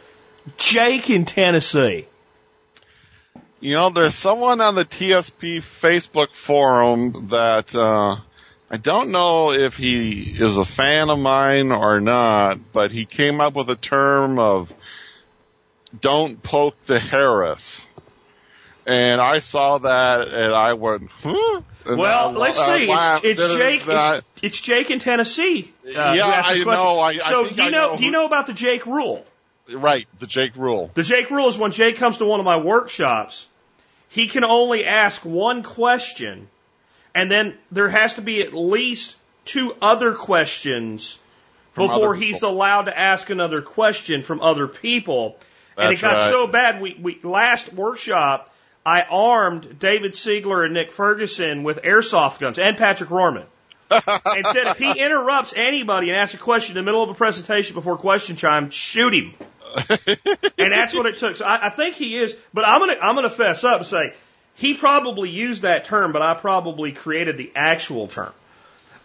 Jake 0.57 1.09
in 1.09 1.25
Tennessee. 1.25 2.05
You 3.59 3.75
know, 3.75 3.89
there's 3.89 4.13
someone 4.13 4.59
on 4.59 4.75
the 4.75 4.83
TSP 4.83 5.59
Facebook 5.59 6.35
forum 6.35 7.27
that 7.29 7.73
uh, 7.73 8.17
I 8.73 8.77
don't 8.77 9.11
know 9.11 9.51
if 9.51 9.77
he 9.77 10.21
is 10.35 10.57
a 10.57 10.65
fan 10.65 11.11
of 11.11 11.19
mine 11.19 11.71
or 11.71 12.01
not, 12.01 12.57
but 12.73 12.91
he 12.91 13.05
came 13.05 13.39
up 13.39 13.53
with 13.53 13.69
a 13.69 13.75
term 13.75 14.39
of 14.39 14.73
"don't 16.01 16.41
poke 16.41 16.83
the 16.87 16.97
Harris," 16.99 17.87
and 18.87 19.21
I 19.21 19.37
saw 19.37 19.77
that 19.77 20.27
and 20.27 20.55
I 20.55 20.73
went, 20.73 21.11
"Huh?" 21.21 21.61
And 21.85 21.99
Well, 21.99 22.29
I- 22.29 22.31
let's 22.31 22.57
I 22.57 22.77
see. 22.79 22.91
It's, 22.91 23.39
it's 23.41 23.55
Jake. 23.57 23.83
It's, 23.87 24.25
it's 24.41 24.61
Jake 24.61 24.89
in 24.89 24.97
Tennessee. 24.97 25.71
Uh, 25.85 25.91
Yeah, 26.15 26.41
I 26.43 26.55
know. 26.63 26.99
I- 26.99 27.09
I 27.09 27.17
so 27.19 27.43
think 27.43 27.55
do 27.57 27.61
you 27.61 27.67
I 27.67 27.71
know? 27.71 27.91
know 27.91 27.97
Do 27.97 28.05
you 28.05 28.11
know 28.11 28.25
about 28.25 28.47
the 28.47 28.53
Jake 28.53 28.87
rule? 28.87 29.23
right, 29.71 30.07
the 30.17 30.25
Jake 30.27 30.55
rule. 30.55 30.89
The 30.95 31.03
Jake 31.03 31.29
rule 31.29 31.47
is 31.47 31.59
when 31.59 31.71
Jake 31.71 31.97
comes 31.97 32.17
to 32.17 32.25
one 32.25 32.39
of 32.39 32.45
my 32.45 32.57
workshops, 32.57 33.47
he 34.09 34.27
can 34.29 34.43
only 34.43 34.83
ask 34.83 35.23
one 35.23 35.61
question, 35.61 36.47
and 37.15 37.29
then 37.29 37.55
there 37.71 37.89
has 37.89 38.15
to 38.15 38.21
be 38.21 38.41
at 38.41 38.53
least 38.53 39.17
two 39.45 39.75
other 39.81 40.13
questions 40.13 41.19
From 41.73 41.87
before 41.87 42.09
other 42.09 42.13
he's 42.15 42.43
allowed 42.43 42.83
to 42.83 42.97
ask 42.97 43.29
another 43.29 43.61
question 43.61 44.23
from 44.23 44.41
other 44.41 44.67
people. 44.67 45.37
and 45.77 45.93
it 45.93 46.01
got 46.01 46.13
right. 46.13 46.29
so 46.29 46.47
bad, 46.47 46.81
we, 46.81 46.97
we 46.99 47.19
last 47.23 47.73
workshop, 47.73 48.53
I 48.85 49.03
armed 49.03 49.79
David 49.79 50.13
Siegler 50.13 50.65
and 50.65 50.73
Nick 50.73 50.91
Ferguson 50.91 51.63
with 51.63 51.81
airsoft 51.83 52.39
guns 52.39 52.59
and 52.59 52.77
Patrick 52.77 53.09
Rorman. 53.09 53.47
and 53.89 54.47
said 54.47 54.67
if 54.67 54.79
he 54.79 54.91
interrupts 54.99 55.53
anybody 55.55 56.09
and 56.09 56.17
asks 56.17 56.33
a 56.33 56.37
question 56.37 56.77
in 56.77 56.83
the 56.83 56.85
middle 56.85 57.03
of 57.03 57.09
a 57.09 57.13
presentation 57.13 57.75
before 57.75 57.97
question 57.97 58.35
time, 58.35 58.71
shoot 58.71 59.13
him 59.13 59.33
and 60.57 60.71
that's 60.71 60.93
what 60.93 61.05
it 61.05 61.17
took. 61.17 61.35
So 61.35 61.45
I, 61.45 61.67
I 61.67 61.69
think 61.69 61.95
he 61.95 62.15
is, 62.17 62.35
but 62.53 62.67
I'm 62.67 62.79
gonna 62.79 62.97
I'm 63.01 63.15
gonna 63.15 63.29
fess 63.29 63.63
up 63.63 63.79
and 63.79 63.87
say 63.87 64.13
he 64.55 64.73
probably 64.75 65.29
used 65.29 65.63
that 65.63 65.85
term, 65.85 66.11
but 66.11 66.21
I 66.21 66.33
probably 66.35 66.91
created 66.91 67.37
the 67.37 67.51
actual 67.55 68.07
term. 68.07 68.33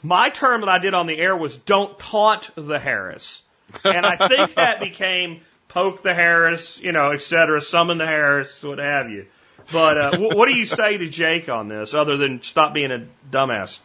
My 0.03 0.31
term 0.31 0.61
that 0.61 0.69
I 0.69 0.79
did 0.79 0.95
on 0.95 1.07
the 1.07 1.19
air 1.19 1.37
was 1.37 1.57
"Don't 1.57 1.99
taunt 1.99 2.51
the 2.55 2.79
Harris," 2.79 3.43
and 3.85 4.07
I 4.07 4.17
think 4.29 4.55
that 4.55 4.81
became 4.89 5.41
"Poke 5.69 6.03
the 6.03 6.15
Harris," 6.15 6.81
you 6.81 6.93
know, 6.93 7.11
et 7.11 7.23
cetera, 7.23 7.61
summon 7.61 7.99
the 7.99 8.07
Harris, 8.07 8.63
what 8.63 8.79
have 8.79 9.11
you. 9.11 9.27
But 9.73 9.99
uh, 9.99 10.17
wh- 10.17 10.37
what 10.37 10.47
do 10.47 10.57
you 10.57 10.65
say 10.65 10.99
to 10.99 11.09
Jake 11.09 11.49
on 11.49 11.69
this, 11.69 11.95
other 11.95 12.17
than 12.17 12.43
stop 12.43 12.73
being 12.73 12.93
a 12.93 13.07
dumbass? 13.31 13.81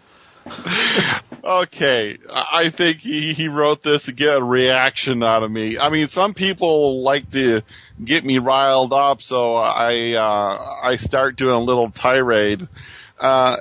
Okay, 1.43 2.17
I 2.29 2.43
I 2.65 2.69
think 2.69 2.99
he, 2.99 3.33
he 3.33 3.47
wrote 3.47 3.81
this 3.81 4.05
to 4.05 4.11
get 4.11 4.37
a 4.37 4.43
reaction 4.43 5.23
out 5.23 5.43
of 5.43 5.51
me. 5.51 5.77
I 5.77 5.89
mean, 5.89 6.07
some 6.07 6.33
people 6.33 7.03
like 7.03 7.29
to 7.31 7.61
get 8.03 8.23
me 8.23 8.37
riled 8.39 8.93
up, 8.93 9.21
so 9.21 9.55
I 9.55 10.13
uh, 10.13 10.79
I 10.83 10.97
start 10.97 11.35
doing 11.35 11.55
a 11.55 11.59
little 11.59 11.91
tirade. 11.91 12.67
Uh, 13.19 13.57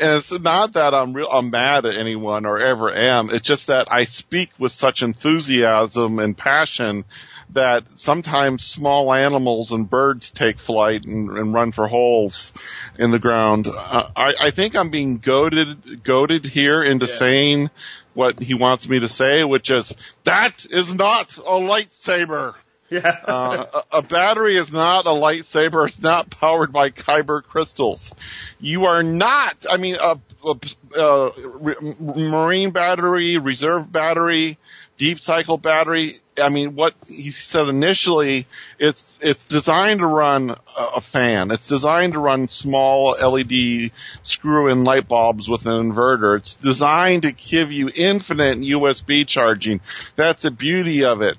and 0.00 0.12
it's 0.12 0.32
not 0.40 0.72
that 0.72 0.94
I'm 0.94 1.12
real 1.12 1.28
I'm 1.28 1.50
mad 1.50 1.84
at 1.84 1.96
anyone 1.96 2.46
or 2.46 2.58
ever 2.58 2.90
am. 2.94 3.30
It's 3.30 3.46
just 3.46 3.66
that 3.66 3.88
I 3.90 4.04
speak 4.04 4.50
with 4.58 4.72
such 4.72 5.02
enthusiasm 5.02 6.18
and 6.18 6.36
passion 6.36 7.04
that 7.50 7.88
sometimes 7.90 8.64
small 8.64 9.12
animals 9.14 9.72
and 9.72 9.88
birds 9.88 10.30
take 10.30 10.58
flight 10.58 11.04
and, 11.04 11.30
and 11.30 11.54
run 11.54 11.72
for 11.72 11.86
holes 11.86 12.52
in 12.98 13.10
the 13.12 13.18
ground. 13.18 13.68
Uh, 13.68 14.08
I, 14.16 14.34
I 14.40 14.50
think 14.50 14.74
I'm 14.74 14.90
being 14.90 15.18
goaded, 15.18 16.02
goaded 16.02 16.44
here 16.44 16.82
into 16.82 17.06
Yeah. 17.06 17.12
saying 17.12 17.70
what 18.14 18.40
he 18.42 18.54
wants 18.54 18.88
me 18.88 18.98
to 19.00 19.08
say, 19.08 19.44
which 19.44 19.70
is, 19.70 19.94
that 20.24 20.66
is 20.68 20.92
not 20.92 21.36
a 21.36 21.40
lightsaber. 21.42 22.54
Yeah. 22.88 23.16
Uh, 23.26 23.66
a, 23.92 23.98
a 23.98 24.02
battery 24.02 24.56
is 24.56 24.72
not 24.72 25.06
a 25.06 25.10
lightsaber. 25.10 25.88
It's 25.88 26.00
not 26.00 26.30
powered 26.30 26.72
by 26.72 26.90
kyber 26.90 27.42
crystals. 27.42 28.12
You 28.60 28.84
are 28.84 29.02
not. 29.02 29.66
I 29.68 29.76
mean, 29.76 29.96
a, 29.96 30.18
a, 30.44 31.00
a 31.00 31.30
re- 31.58 31.94
marine 31.98 32.70
battery, 32.70 33.38
reserve 33.38 33.90
battery, 33.90 34.58
deep 34.98 35.20
cycle 35.20 35.58
battery. 35.58 36.14
I 36.38 36.48
mean, 36.48 36.74
what 36.74 36.94
he 37.06 37.30
said 37.30 37.68
initially, 37.68 38.46
it's 38.78 39.12
it's 39.20 39.44
designed 39.44 40.00
to 40.00 40.06
run 40.06 40.50
a, 40.50 40.82
a 40.96 41.00
fan. 41.00 41.50
It's 41.50 41.68
designed 41.68 42.12
to 42.12 42.18
run 42.18 42.48
small 42.48 43.16
LED 43.20 43.90
screw-in 44.22 44.84
light 44.84 45.08
bulbs 45.08 45.48
with 45.48 45.66
an 45.66 45.92
inverter. 45.92 46.38
It's 46.38 46.54
designed 46.54 47.22
to 47.22 47.32
give 47.32 47.72
you 47.72 47.90
infinite 47.94 48.58
USB 48.58 49.26
charging. 49.26 49.80
That's 50.14 50.42
the 50.42 50.50
beauty 50.50 51.04
of 51.04 51.22
it. 51.22 51.36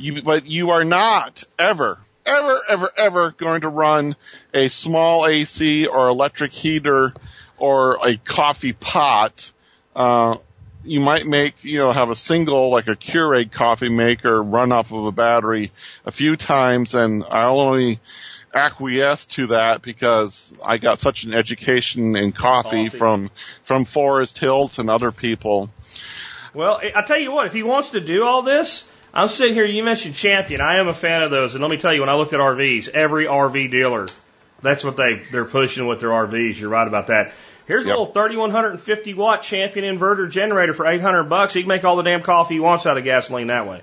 You, 0.00 0.22
but 0.22 0.46
you 0.46 0.70
are 0.70 0.84
not 0.84 1.44
ever, 1.58 1.98
ever, 2.24 2.60
ever, 2.68 2.90
ever 2.96 3.30
going 3.32 3.60
to 3.62 3.68
run 3.68 4.16
a 4.54 4.68
small 4.68 5.26
AC 5.26 5.86
or 5.86 6.08
electric 6.08 6.52
heater 6.52 7.12
or 7.58 7.98
a 8.06 8.16
coffee 8.16 8.72
pot. 8.72 9.52
Uh, 9.94 10.36
you 10.82 11.00
might 11.00 11.26
make, 11.26 11.62
you 11.62 11.78
know, 11.78 11.92
have 11.92 12.08
a 12.08 12.14
single, 12.14 12.70
like 12.70 12.88
a 12.88 12.96
Keurig 12.96 13.52
coffee 13.52 13.90
maker 13.90 14.42
run 14.42 14.72
off 14.72 14.92
of 14.92 15.04
a 15.04 15.12
battery 15.12 15.70
a 16.06 16.10
few 16.10 16.36
times 16.36 16.94
and 16.94 17.22
I'll 17.28 17.60
only 17.60 18.00
acquiesce 18.54 19.26
to 19.26 19.48
that 19.48 19.82
because 19.82 20.54
I 20.64 20.78
got 20.78 20.98
such 20.98 21.24
an 21.24 21.34
education 21.34 22.16
in 22.16 22.32
coffee, 22.32 22.86
Coffee. 22.86 22.98
from, 22.98 23.30
from 23.62 23.84
Forrest 23.84 24.38
Hilt 24.38 24.78
and 24.78 24.88
other 24.88 25.12
people. 25.12 25.70
Well, 26.54 26.80
I- 26.82 27.02
tell 27.02 27.18
you 27.18 27.30
what, 27.30 27.46
if 27.46 27.52
he 27.52 27.62
wants 27.62 27.90
to 27.90 28.00
do 28.00 28.24
all 28.24 28.42
this, 28.42 28.84
I'm 29.12 29.28
sitting 29.28 29.54
here, 29.54 29.64
you 29.64 29.82
mentioned 29.82 30.14
Champion. 30.14 30.60
I 30.60 30.78
am 30.78 30.88
a 30.88 30.94
fan 30.94 31.22
of 31.22 31.30
those. 31.30 31.54
And 31.54 31.62
let 31.62 31.70
me 31.70 31.76
tell 31.76 31.92
you, 31.92 32.00
when 32.00 32.08
I 32.08 32.14
looked 32.14 32.32
at 32.32 32.40
RVs, 32.40 32.88
every 32.88 33.26
RV 33.26 33.70
dealer, 33.70 34.06
that's 34.62 34.84
what 34.84 34.96
they, 34.96 35.22
they're 35.32 35.44
pushing 35.44 35.86
with 35.86 36.00
their 36.00 36.10
RVs. 36.10 36.58
You're 36.58 36.70
right 36.70 36.86
about 36.86 37.08
that. 37.08 37.32
Here's 37.66 37.86
a 37.86 37.88
little 37.88 38.06
3150 38.06 39.14
watt 39.14 39.42
Champion 39.42 39.96
inverter 39.96 40.28
generator 40.28 40.74
for 40.74 40.86
800 40.86 41.24
bucks. 41.24 41.54
He 41.54 41.62
can 41.62 41.68
make 41.68 41.84
all 41.84 41.96
the 41.96 42.02
damn 42.02 42.22
coffee 42.22 42.54
he 42.54 42.60
wants 42.60 42.84
out 42.84 42.98
of 42.98 43.04
gasoline 43.04 43.46
that 43.46 43.68
way. 43.68 43.82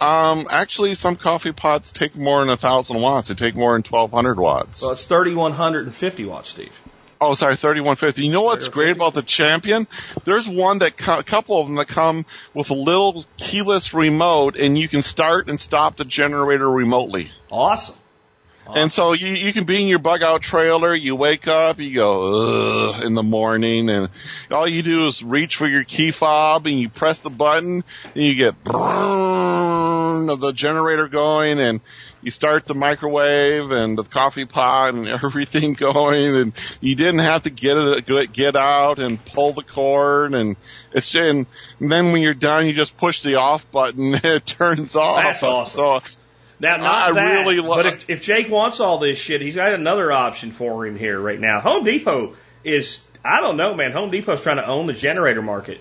Um, 0.00 0.46
actually, 0.50 0.94
some 0.94 1.16
coffee 1.16 1.52
pots 1.52 1.92
take 1.92 2.16
more 2.16 2.40
than 2.40 2.50
a 2.50 2.56
thousand 2.56 3.00
watts. 3.00 3.28
They 3.28 3.34
take 3.34 3.54
more 3.54 3.74
than 3.74 3.82
twelve 3.82 4.10
hundred 4.10 4.38
watts. 4.38 4.80
So 4.80 4.92
it's 4.92 5.04
3150 5.04 6.24
watts, 6.26 6.50
Steve. 6.50 6.82
Oh, 7.20 7.34
sorry, 7.34 7.56
thirty-one 7.56 7.96
fifty. 7.96 8.24
You 8.24 8.32
know 8.32 8.42
what's 8.42 8.68
great 8.68 8.96
about 8.96 9.14
the 9.14 9.22
Champion? 9.22 9.86
There's 10.24 10.48
one 10.48 10.78
that 10.78 10.96
co- 10.96 11.18
a 11.18 11.24
couple 11.24 11.60
of 11.60 11.66
them 11.66 11.76
that 11.76 11.88
come 11.88 12.26
with 12.52 12.70
a 12.70 12.74
little 12.74 13.24
keyless 13.36 13.94
remote, 13.94 14.56
and 14.56 14.78
you 14.78 14.88
can 14.88 15.02
start 15.02 15.48
and 15.48 15.60
stop 15.60 15.96
the 15.96 16.04
generator 16.04 16.68
remotely. 16.68 17.30
Awesome. 17.50 17.96
And 18.66 18.90
so 18.90 19.12
you 19.12 19.28
you 19.28 19.52
can 19.52 19.64
be 19.64 19.82
in 19.82 19.88
your 19.88 19.98
bug 19.98 20.22
out 20.22 20.40
trailer. 20.42 20.94
You 20.94 21.16
wake 21.16 21.46
up, 21.48 21.78
you 21.80 21.94
go 21.94 22.92
Ugh, 22.92 23.04
in 23.04 23.14
the 23.14 23.22
morning, 23.22 23.90
and 23.90 24.08
all 24.50 24.66
you 24.66 24.82
do 24.82 25.06
is 25.06 25.22
reach 25.22 25.56
for 25.56 25.68
your 25.68 25.84
key 25.84 26.10
fob, 26.10 26.66
and 26.66 26.80
you 26.80 26.88
press 26.88 27.20
the 27.20 27.30
button, 27.30 27.84
and 28.14 28.24
you 28.24 28.34
get 28.34 28.54
the 28.64 30.52
generator 30.54 31.08
going, 31.08 31.60
and 31.60 31.80
you 32.22 32.30
start 32.30 32.64
the 32.64 32.74
microwave 32.74 33.70
and 33.70 33.98
the 33.98 34.04
coffee 34.04 34.46
pot 34.46 34.94
and 34.94 35.06
everything 35.06 35.74
going, 35.74 36.34
and 36.34 36.52
you 36.80 36.96
didn't 36.96 37.20
have 37.20 37.42
to 37.42 37.50
get 37.50 37.76
it 37.76 38.32
get 38.32 38.56
out 38.56 38.98
and 38.98 39.22
pull 39.26 39.52
the 39.52 39.62
cord, 39.62 40.32
and 40.32 40.56
it's 40.92 41.14
and 41.14 41.46
then 41.80 42.12
when 42.12 42.22
you're 42.22 42.34
done, 42.34 42.66
you 42.66 42.72
just 42.72 42.96
push 42.96 43.20
the 43.22 43.34
off 43.34 43.70
button, 43.70 44.14
and 44.14 44.24
it 44.24 44.46
turns 44.46 44.96
off. 44.96 45.22
That's 45.22 45.42
awesome. 45.42 45.76
So 45.76 46.00
Now, 46.64 46.76
not 46.78 47.10
I 47.10 47.12
that, 47.12 47.44
really 47.44 47.56
lo- 47.60 47.76
but 47.76 47.86
if, 47.86 48.10
if 48.10 48.22
Jake 48.22 48.50
wants 48.50 48.80
all 48.80 48.98
this 48.98 49.18
shit, 49.18 49.42
he's 49.42 49.56
got 49.56 49.74
another 49.74 50.10
option 50.10 50.50
for 50.50 50.86
him 50.86 50.96
here 50.96 51.20
right 51.20 51.38
now. 51.38 51.60
Home 51.60 51.84
Depot 51.84 52.34
is, 52.64 53.00
I 53.24 53.40
don't 53.40 53.56
know, 53.56 53.74
man. 53.74 53.92
Home 53.92 54.10
Depot's 54.10 54.42
trying 54.42 54.56
to 54.56 54.66
own 54.66 54.86
the 54.86 54.92
generator 54.94 55.42
market. 55.42 55.80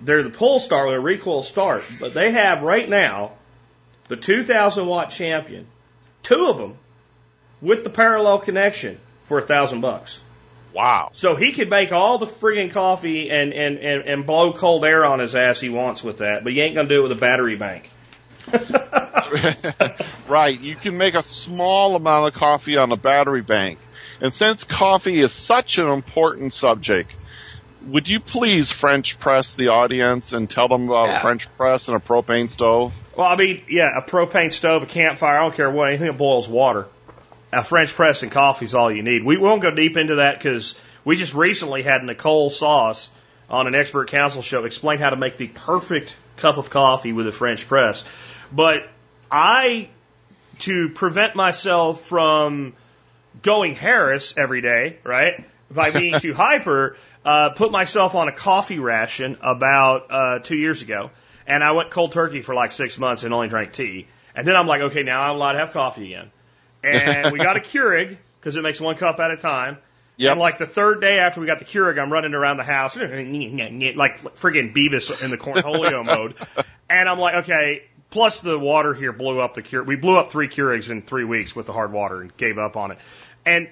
They're 0.00 0.22
the 0.22 0.30
pull 0.30 0.60
start, 0.60 0.90
they're 0.90 1.00
recoil 1.00 1.42
start, 1.42 1.84
but 1.98 2.14
they 2.14 2.30
have 2.30 2.62
right 2.62 2.88
now 2.88 3.32
the 4.08 4.16
2000 4.16 4.86
watt 4.86 5.10
champion, 5.10 5.66
two 6.22 6.48
of 6.50 6.58
them 6.58 6.76
with 7.60 7.82
the 7.82 7.90
parallel 7.90 8.38
connection 8.38 9.00
for 9.24 9.38
a 9.38 9.42
thousand 9.42 9.80
bucks. 9.80 10.20
wow. 10.72 11.10
So 11.14 11.34
he 11.36 11.52
could 11.52 11.68
make 11.68 11.90
all 11.92 12.18
the 12.18 12.26
friggin' 12.26 12.70
coffee 12.70 13.30
and, 13.30 13.52
and, 13.52 13.78
and, 13.78 14.02
and 14.02 14.26
blow 14.26 14.52
cold 14.52 14.84
air 14.84 15.04
on 15.04 15.18
his 15.18 15.34
ass 15.34 15.58
he 15.58 15.68
wants 15.70 16.04
with 16.04 16.18
that, 16.18 16.44
but 16.44 16.52
you 16.52 16.62
ain't 16.62 16.74
gonna 16.74 16.88
do 16.88 17.00
it 17.00 17.08
with 17.08 17.12
a 17.12 17.20
battery 17.20 17.56
bank. 17.56 17.90
right. 20.28 20.58
You 20.60 20.76
can 20.76 20.96
make 20.96 21.14
a 21.14 21.22
small 21.22 21.96
amount 21.96 22.28
of 22.28 22.34
coffee 22.34 22.76
on 22.76 22.92
a 22.92 22.96
battery 22.96 23.42
bank. 23.42 23.78
And 24.20 24.34
since 24.34 24.64
coffee 24.64 25.20
is 25.20 25.32
such 25.32 25.78
an 25.78 25.88
important 25.88 26.52
subject, 26.52 27.14
would 27.86 28.08
you 28.08 28.20
please 28.20 28.72
French 28.72 29.18
press 29.18 29.52
the 29.52 29.68
audience 29.68 30.32
and 30.32 30.50
tell 30.50 30.68
them 30.68 30.88
about 30.88 31.06
Yeah. 31.08 31.18
a 31.18 31.20
French 31.20 31.56
press 31.56 31.88
and 31.88 31.96
a 31.96 32.00
propane 32.00 32.50
stove? 32.50 32.92
Well, 33.16 33.26
I 33.28 33.36
mean, 33.36 33.62
yeah, 33.68 33.96
a 33.96 34.02
propane 34.02 34.52
stove, 34.52 34.82
a 34.82 34.86
campfire, 34.86 35.38
I 35.38 35.42
don't 35.42 35.54
care 35.54 35.70
what, 35.70 35.88
anything 35.88 36.08
that 36.08 36.18
boils 36.18 36.48
water. 36.48 36.86
A 37.52 37.64
French 37.64 37.94
press 37.94 38.22
and 38.22 38.30
coffee 38.32 38.66
is 38.66 38.74
all 38.74 38.90
you 38.90 39.02
need. 39.02 39.24
We 39.24 39.38
won't 39.38 39.62
go 39.62 39.70
deep 39.70 39.96
into 39.96 40.16
that 40.16 40.38
because 40.38 40.74
we 41.04 41.16
just 41.16 41.34
recently 41.34 41.82
had 41.82 42.02
Nicole 42.02 42.50
Sauce 42.50 43.10
on 43.48 43.66
an 43.66 43.74
expert 43.74 44.10
council 44.10 44.42
show 44.42 44.64
explain 44.64 44.98
how 44.98 45.10
to 45.10 45.16
make 45.16 45.38
the 45.38 45.46
perfect 45.46 46.14
cup 46.36 46.58
of 46.58 46.68
coffee 46.68 47.12
with 47.14 47.26
a 47.26 47.32
French 47.32 47.66
press. 47.66 48.04
But 48.52 48.88
I, 49.30 49.88
to 50.60 50.88
prevent 50.90 51.34
myself 51.34 52.02
from 52.02 52.74
going 53.42 53.74
Harris 53.74 54.34
every 54.36 54.60
day, 54.60 54.98
right? 55.04 55.44
By 55.70 55.90
being 55.90 56.18
too 56.20 56.34
hyper, 56.34 56.96
uh, 57.24 57.50
put 57.50 57.70
myself 57.70 58.14
on 58.14 58.28
a 58.28 58.32
coffee 58.32 58.78
ration 58.78 59.36
about 59.42 60.10
uh, 60.10 60.38
two 60.40 60.56
years 60.56 60.82
ago, 60.82 61.10
and 61.46 61.62
I 61.62 61.72
went 61.72 61.90
cold 61.90 62.12
turkey 62.12 62.42
for 62.42 62.54
like 62.54 62.72
six 62.72 62.98
months 62.98 63.22
and 63.22 63.34
only 63.34 63.48
drank 63.48 63.72
tea. 63.72 64.06
And 64.34 64.46
then 64.46 64.56
I'm 64.56 64.66
like, 64.66 64.82
okay, 64.82 65.02
now 65.02 65.22
I'm 65.22 65.36
allowed 65.36 65.52
to 65.52 65.58
have 65.58 65.72
coffee 65.72 66.14
again. 66.14 66.30
And 66.84 67.32
we 67.32 67.38
got 67.38 67.56
a 67.56 67.60
Keurig 67.60 68.16
because 68.38 68.56
it 68.56 68.62
makes 68.62 68.80
one 68.80 68.96
cup 68.96 69.18
at 69.18 69.30
a 69.30 69.36
time. 69.36 69.78
Yep. 70.16 70.32
And 70.32 70.40
like 70.40 70.58
the 70.58 70.66
third 70.66 71.00
day 71.00 71.18
after 71.18 71.40
we 71.40 71.46
got 71.46 71.58
the 71.58 71.64
Keurig, 71.64 72.00
I'm 72.00 72.12
running 72.12 72.34
around 72.34 72.56
the 72.56 72.64
house 72.64 72.96
like 72.96 73.06
friggin' 73.06 74.74
Beavis 74.74 75.22
in 75.22 75.30
the 75.30 75.38
Cornholio 75.38 76.04
mode. 76.04 76.34
And 76.90 77.06
I'm 77.06 77.18
like, 77.18 77.34
okay, 77.44 77.82
plus 78.10 78.40
the 78.40 78.58
water 78.58 78.94
here 78.94 79.12
blew 79.12 79.40
up 79.40 79.54
the 79.54 79.62
Keurig. 79.62 79.86
We 79.86 79.96
blew 79.96 80.18
up 80.18 80.30
three 80.30 80.48
Keurigs 80.48 80.90
in 80.90 81.02
three 81.02 81.24
weeks 81.24 81.54
with 81.54 81.66
the 81.66 81.72
hard 81.72 81.92
water 81.92 82.22
and 82.22 82.36
gave 82.36 82.58
up 82.58 82.76
on 82.76 82.90
it. 82.92 82.98
And 83.44 83.68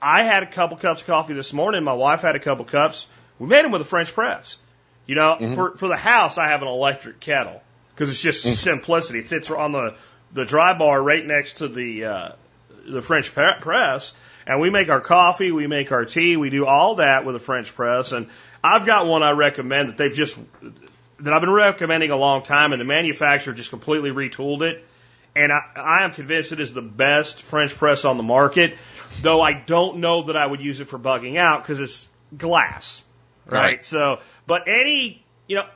I 0.00 0.24
had 0.24 0.42
a 0.42 0.46
couple 0.46 0.76
cups 0.76 1.00
of 1.00 1.06
coffee 1.06 1.34
this 1.34 1.52
morning. 1.52 1.84
My 1.84 1.92
wife 1.92 2.22
had 2.22 2.36
a 2.36 2.40
couple 2.40 2.64
cups. 2.64 3.06
We 3.38 3.46
made 3.48 3.64
them 3.64 3.72
with 3.72 3.82
a 3.82 3.86
French 3.86 4.14
press. 4.14 4.58
You 5.06 5.16
know, 5.16 5.36
for, 5.54 5.76
for 5.76 5.88
the 5.88 5.96
house, 5.96 6.38
I 6.38 6.48
have 6.48 6.62
an 6.62 6.68
electric 6.68 7.18
kettle 7.18 7.62
because 7.94 8.10
it's 8.10 8.22
just 8.22 8.42
simplicity. 8.62 9.18
It 9.18 9.28
sits 9.28 9.50
on 9.50 9.72
the, 9.72 9.94
the 10.32 10.44
dry 10.44 10.78
bar 10.78 11.02
right 11.02 11.26
next 11.26 11.54
to 11.54 11.68
the, 11.68 12.04
uh, 12.04 12.32
the 12.86 13.02
French 13.02 13.34
press, 13.34 14.14
and 14.46 14.60
we 14.60 14.70
make 14.70 14.88
our 14.88 15.00
coffee, 15.00 15.52
we 15.52 15.66
make 15.66 15.90
our 15.90 16.04
tea, 16.04 16.36
we 16.36 16.48
do 16.48 16.64
all 16.64 16.96
that 16.96 17.24
with 17.24 17.34
a 17.34 17.40
French 17.40 17.74
press. 17.74 18.12
And 18.12 18.28
I've 18.62 18.86
got 18.86 19.06
one 19.06 19.22
I 19.22 19.32
recommend 19.32 19.88
that 19.88 19.98
they've 19.98 20.12
just 20.12 20.38
that 21.22 21.32
I've 21.32 21.40
been 21.40 21.50
recommending 21.50 22.10
a 22.10 22.16
long 22.16 22.42
time, 22.42 22.72
and 22.72 22.80
the 22.80 22.84
manufacturer 22.84 23.54
just 23.54 23.70
completely 23.70 24.10
retooled 24.10 24.62
it. 24.62 24.84
And 25.34 25.52
I, 25.52 25.60
I 25.76 26.04
am 26.04 26.12
convinced 26.12 26.52
it 26.52 26.60
is 26.60 26.74
the 26.74 26.82
best 26.82 27.42
French 27.42 27.74
press 27.76 28.04
on 28.04 28.16
the 28.16 28.22
market, 28.22 28.76
though 29.22 29.40
I 29.40 29.52
don't 29.52 29.98
know 29.98 30.24
that 30.24 30.36
I 30.36 30.44
would 30.44 30.60
use 30.60 30.80
it 30.80 30.86
for 30.86 30.98
bugging 30.98 31.38
out 31.38 31.62
because 31.62 31.80
it's 31.80 32.08
glass, 32.36 33.04
right? 33.46 33.60
Right. 33.60 33.84
So, 33.84 34.20
but 34.46 34.62
any, 34.66 35.24
you 35.46 35.56
know, 35.56 35.66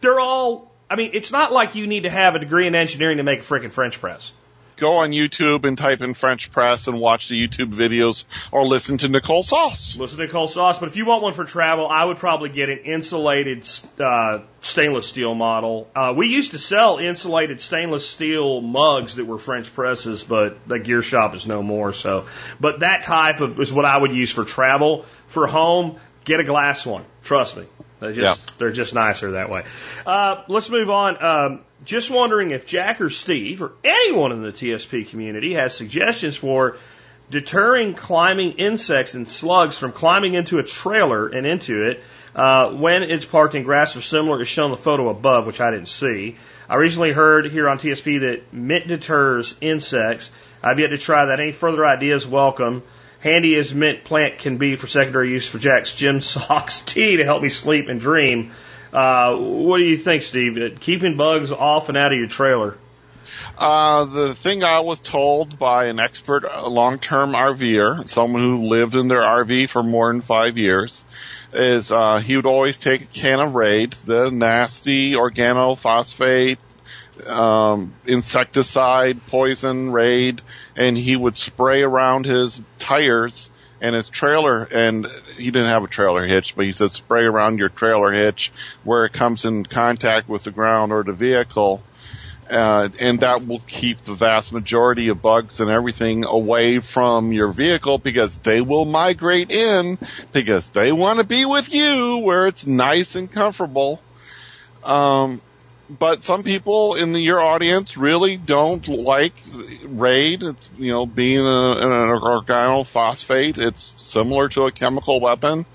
they're 0.00 0.20
all. 0.20 0.70
I 0.88 0.96
mean, 0.96 1.10
it's 1.14 1.30
not 1.30 1.52
like 1.52 1.74
you 1.74 1.86
need 1.86 2.02
to 2.02 2.10
have 2.10 2.34
a 2.34 2.38
degree 2.40 2.66
in 2.66 2.74
engineering 2.74 3.18
to 3.18 3.22
make 3.22 3.40
a 3.40 3.42
freaking 3.42 3.72
French 3.72 4.00
press. 4.00 4.32
Go 4.80 4.96
on 4.96 5.10
YouTube 5.10 5.66
and 5.66 5.76
type 5.76 6.00
in 6.00 6.14
French 6.14 6.50
press 6.50 6.88
and 6.88 6.98
watch 6.98 7.28
the 7.28 7.36
YouTube 7.36 7.74
videos 7.74 8.24
or 8.50 8.66
listen 8.66 8.96
to 8.96 9.08
Nicole 9.08 9.42
Sauce. 9.42 9.94
Listen 9.98 10.16
to 10.16 10.24
Nicole 10.24 10.48
Sauce, 10.48 10.78
but 10.78 10.88
if 10.88 10.96
you 10.96 11.04
want 11.04 11.22
one 11.22 11.34
for 11.34 11.44
travel, 11.44 11.86
I 11.86 12.02
would 12.02 12.16
probably 12.16 12.48
get 12.48 12.70
an 12.70 12.78
insulated 12.78 13.68
uh, 13.98 14.38
stainless 14.62 15.06
steel 15.06 15.34
model. 15.34 15.90
Uh, 15.94 16.14
we 16.16 16.28
used 16.28 16.52
to 16.52 16.58
sell 16.58 16.96
insulated 16.96 17.60
stainless 17.60 18.08
steel 18.08 18.62
mugs 18.62 19.16
that 19.16 19.26
were 19.26 19.36
French 19.36 19.70
presses, 19.74 20.24
but 20.24 20.66
the 20.66 20.78
gear 20.78 21.02
shop 21.02 21.34
is 21.34 21.46
no 21.46 21.62
more. 21.62 21.92
So, 21.92 22.24
but 22.58 22.80
that 22.80 23.02
type 23.02 23.40
of 23.40 23.60
is 23.60 23.70
what 23.74 23.84
I 23.84 23.98
would 23.98 24.12
use 24.12 24.32
for 24.32 24.44
travel. 24.46 25.04
For 25.26 25.46
home, 25.46 25.98
get 26.24 26.40
a 26.40 26.44
glass 26.44 26.86
one. 26.86 27.04
Trust 27.22 27.58
me. 27.58 27.66
They're 28.00 28.12
just, 28.12 28.58
they're 28.58 28.72
just 28.72 28.94
nicer 28.94 29.32
that 29.32 29.50
way. 29.50 29.64
Uh, 30.06 30.42
let's 30.48 30.70
move 30.70 30.90
on. 30.90 31.22
Um, 31.22 31.60
just 31.84 32.10
wondering 32.10 32.50
if 32.50 32.66
Jack 32.66 33.00
or 33.00 33.10
Steve 33.10 33.62
or 33.62 33.72
anyone 33.84 34.32
in 34.32 34.42
the 34.42 34.52
TSP 34.52 35.08
community 35.08 35.54
has 35.54 35.74
suggestions 35.74 36.36
for 36.36 36.76
deterring 37.30 37.94
climbing 37.94 38.52
insects 38.52 39.14
and 39.14 39.28
slugs 39.28 39.78
from 39.78 39.92
climbing 39.92 40.34
into 40.34 40.58
a 40.58 40.62
trailer 40.62 41.28
and 41.28 41.46
into 41.46 41.88
it 41.88 42.02
uh, 42.34 42.70
when 42.70 43.02
it's 43.02 43.24
parked 43.24 43.54
in 43.54 43.62
grass 43.62 43.96
or 43.96 44.00
similar 44.00 44.40
as 44.40 44.48
shown 44.48 44.66
in 44.66 44.70
the 44.72 44.82
photo 44.82 45.08
above, 45.08 45.46
which 45.46 45.60
I 45.60 45.70
didn't 45.70 45.88
see. 45.88 46.36
I 46.68 46.76
recently 46.76 47.12
heard 47.12 47.50
here 47.50 47.68
on 47.68 47.78
TSP 47.78 48.20
that 48.20 48.52
mint 48.52 48.88
deters 48.88 49.54
insects. 49.60 50.30
I've 50.62 50.78
yet 50.78 50.88
to 50.88 50.98
try 50.98 51.26
that. 51.26 51.40
Any 51.40 51.52
further 51.52 51.84
ideas, 51.84 52.26
welcome. 52.26 52.82
Handy 53.20 53.54
as 53.56 53.74
mint 53.74 54.04
plant 54.04 54.38
can 54.38 54.56
be 54.56 54.76
for 54.76 54.86
secondary 54.86 55.30
use 55.30 55.48
for 55.48 55.58
Jack's 55.58 55.94
gym 55.94 56.20
socks 56.20 56.82
tea 56.82 57.16
to 57.16 57.24
help 57.24 57.42
me 57.42 57.48
sleep 57.48 57.88
and 57.88 58.00
dream. 58.00 58.52
Uh, 58.92 59.36
what 59.36 59.78
do 59.78 59.84
you 59.84 59.96
think, 59.96 60.22
Steve? 60.22 60.58
Uh, 60.58 60.76
keeping 60.80 61.16
bugs 61.16 61.52
off 61.52 61.88
and 61.88 61.96
out 61.96 62.12
of 62.12 62.18
your 62.18 62.28
trailer. 62.28 62.76
Uh, 63.56 64.06
the 64.06 64.34
thing 64.34 64.64
I 64.64 64.80
was 64.80 65.00
told 65.00 65.58
by 65.58 65.86
an 65.86 66.00
expert 66.00 66.44
long-term 66.66 67.32
RVer, 67.32 68.08
someone 68.08 68.42
who 68.42 68.68
lived 68.68 68.94
in 68.94 69.08
their 69.08 69.20
RV 69.20 69.68
for 69.68 69.82
more 69.82 70.10
than 70.10 70.22
five 70.22 70.56
years, 70.56 71.04
is 71.52 71.92
uh, 71.92 72.18
he 72.18 72.36
would 72.36 72.46
always 72.46 72.78
take 72.78 73.02
a 73.02 73.06
can 73.06 73.38
of 73.38 73.54
Raid, 73.54 73.94
the 74.06 74.30
nasty 74.30 75.12
organophosphate 75.12 76.58
um, 77.26 77.94
insecticide 78.06 79.26
poison 79.26 79.92
Raid, 79.92 80.42
and 80.76 80.96
he 80.96 81.16
would 81.16 81.36
spray 81.36 81.82
around 81.82 82.26
his 82.26 82.60
tires 82.78 83.50
and 83.80 83.94
his 83.94 84.08
trailer, 84.08 84.62
and 84.62 85.06
he 85.36 85.50
didn't 85.50 85.68
have 85.68 85.84
a 85.84 85.88
trailer 85.88 86.26
hitch, 86.26 86.54
but 86.54 86.66
he 86.66 86.72
said 86.72 86.92
spray 86.92 87.24
around 87.24 87.58
your 87.58 87.70
trailer 87.70 88.12
hitch 88.12 88.52
where 88.84 89.04
it 89.04 89.12
comes 89.12 89.44
in 89.44 89.64
contact 89.64 90.28
with 90.28 90.42
the 90.42 90.50
ground 90.50 90.92
or 90.92 91.02
the 91.02 91.12
vehicle. 91.12 91.82
Uh, 92.48 92.88
and 93.00 93.20
that 93.20 93.46
will 93.46 93.60
keep 93.60 94.02
the 94.02 94.12
vast 94.12 94.52
majority 94.52 95.08
of 95.08 95.22
bugs 95.22 95.60
and 95.60 95.70
everything 95.70 96.24
away 96.24 96.80
from 96.80 97.32
your 97.32 97.52
vehicle 97.52 97.96
because 97.96 98.38
they 98.38 98.60
will 98.60 98.84
migrate 98.84 99.52
in 99.52 99.96
because 100.32 100.68
they 100.70 100.90
want 100.90 101.20
to 101.20 101.24
be 101.24 101.44
with 101.44 101.72
you 101.72 102.18
where 102.18 102.48
it's 102.48 102.66
nice 102.66 103.14
and 103.14 103.30
comfortable. 103.30 104.00
Um, 104.82 105.40
but 105.98 106.22
some 106.22 106.44
people 106.44 106.94
in 106.94 107.12
the, 107.12 107.20
your 107.20 107.40
audience 107.40 107.96
really 107.96 108.36
don't 108.36 108.86
like 108.86 109.34
raid. 109.84 110.42
It's, 110.42 110.70
you 110.76 110.92
know, 110.92 111.04
being 111.04 111.40
a, 111.40 111.72
an 111.72 111.90
organophosphate, 111.90 113.58
it's 113.58 113.94
similar 113.98 114.48
to 114.50 114.62
a 114.64 114.72
chemical 114.72 115.20
weapon. 115.20 115.66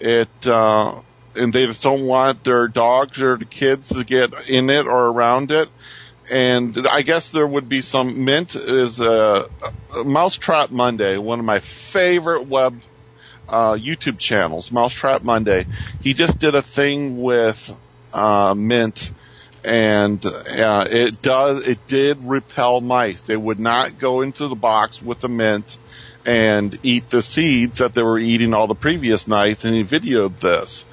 It, 0.00 0.46
uh, 0.46 1.00
and 1.36 1.52
they 1.52 1.66
just 1.66 1.82
don't 1.82 2.04
want 2.04 2.44
their 2.44 2.66
dogs 2.66 3.22
or 3.22 3.36
the 3.36 3.44
kids 3.44 3.90
to 3.90 4.04
get 4.04 4.48
in 4.48 4.68
it 4.68 4.86
or 4.86 5.06
around 5.06 5.52
it. 5.52 5.68
And 6.30 6.76
I 6.90 7.02
guess 7.02 7.30
there 7.30 7.46
would 7.46 7.68
be 7.68 7.82
some 7.82 8.24
mint 8.24 8.54
is 8.54 9.00
a, 9.00 9.48
a 9.96 10.04
Mousetrap 10.04 10.70
Monday, 10.70 11.18
one 11.18 11.38
of 11.38 11.44
my 11.44 11.60
favorite 11.60 12.46
web 12.46 12.80
uh, 13.48 13.72
YouTube 13.74 14.18
channels, 14.18 14.72
Mousetrap 14.72 15.22
Monday. 15.22 15.66
He 16.02 16.14
just 16.14 16.38
did 16.38 16.54
a 16.54 16.62
thing 16.62 17.22
with 17.22 17.76
uh, 18.12 18.54
mint 18.56 19.10
and 19.64 20.24
uh, 20.24 20.86
it 20.90 21.22
does 21.22 21.66
it 21.66 21.86
did 21.86 22.18
repel 22.22 22.80
mice. 22.80 23.20
They 23.20 23.36
would 23.36 23.60
not 23.60 23.98
go 23.98 24.22
into 24.22 24.48
the 24.48 24.54
box 24.54 25.00
with 25.00 25.20
the 25.20 25.28
mint 25.28 25.78
and 26.24 26.78
eat 26.82 27.08
the 27.10 27.22
seeds 27.22 27.78
that 27.78 27.94
they 27.94 28.02
were 28.02 28.18
eating 28.18 28.54
all 28.54 28.66
the 28.66 28.74
previous 28.74 29.26
nights, 29.26 29.64
and 29.64 29.74
he 29.74 29.84
videoed 29.84 30.38
this. 30.38 30.84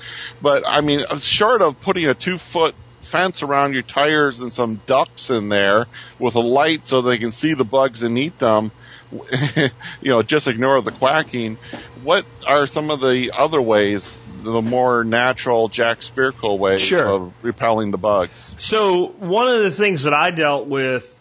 But 0.41 0.63
I 0.67 0.81
mean, 0.81 1.03
short 1.19 1.61
of 1.61 1.79
putting 1.81 2.07
a 2.07 2.13
two 2.13 2.37
foot 2.37 2.75
fence 3.01 3.41
around 3.41 3.73
your 3.73 3.81
tires 3.81 4.39
and 4.39 4.53
some 4.53 4.81
ducts 4.85 5.29
in 5.29 5.49
there 5.49 5.87
with 6.19 6.35
a 6.35 6.39
light 6.39 6.85
so 6.87 7.01
they 7.01 7.17
can 7.17 7.31
see 7.31 7.53
the 7.53 7.63
bugs 7.63 8.03
and 8.03 8.17
eat 8.17 8.37
them, 8.37 8.71
you 10.01 10.11
know, 10.11 10.21
just 10.21 10.47
ignore 10.47 10.81
the 10.81 10.91
quacking. 10.91 11.57
What 12.03 12.25
are 12.45 12.67
some 12.67 12.91
of 12.91 12.99
the 13.01 13.31
other 13.37 13.61
ways, 13.61 14.19
the 14.43 14.61
more 14.61 15.03
natural 15.03 15.67
Jack 15.67 15.99
Spirko 15.99 16.57
ways 16.57 16.81
Sure. 16.81 17.07
of 17.07 17.33
repelling 17.41 17.91
the 17.91 17.97
bugs? 17.97 18.55
So 18.59 19.07
one 19.07 19.47
of 19.49 19.61
the 19.61 19.71
things 19.71 20.03
that 20.03 20.13
I 20.13 20.31
dealt 20.31 20.67
with, 20.67 21.15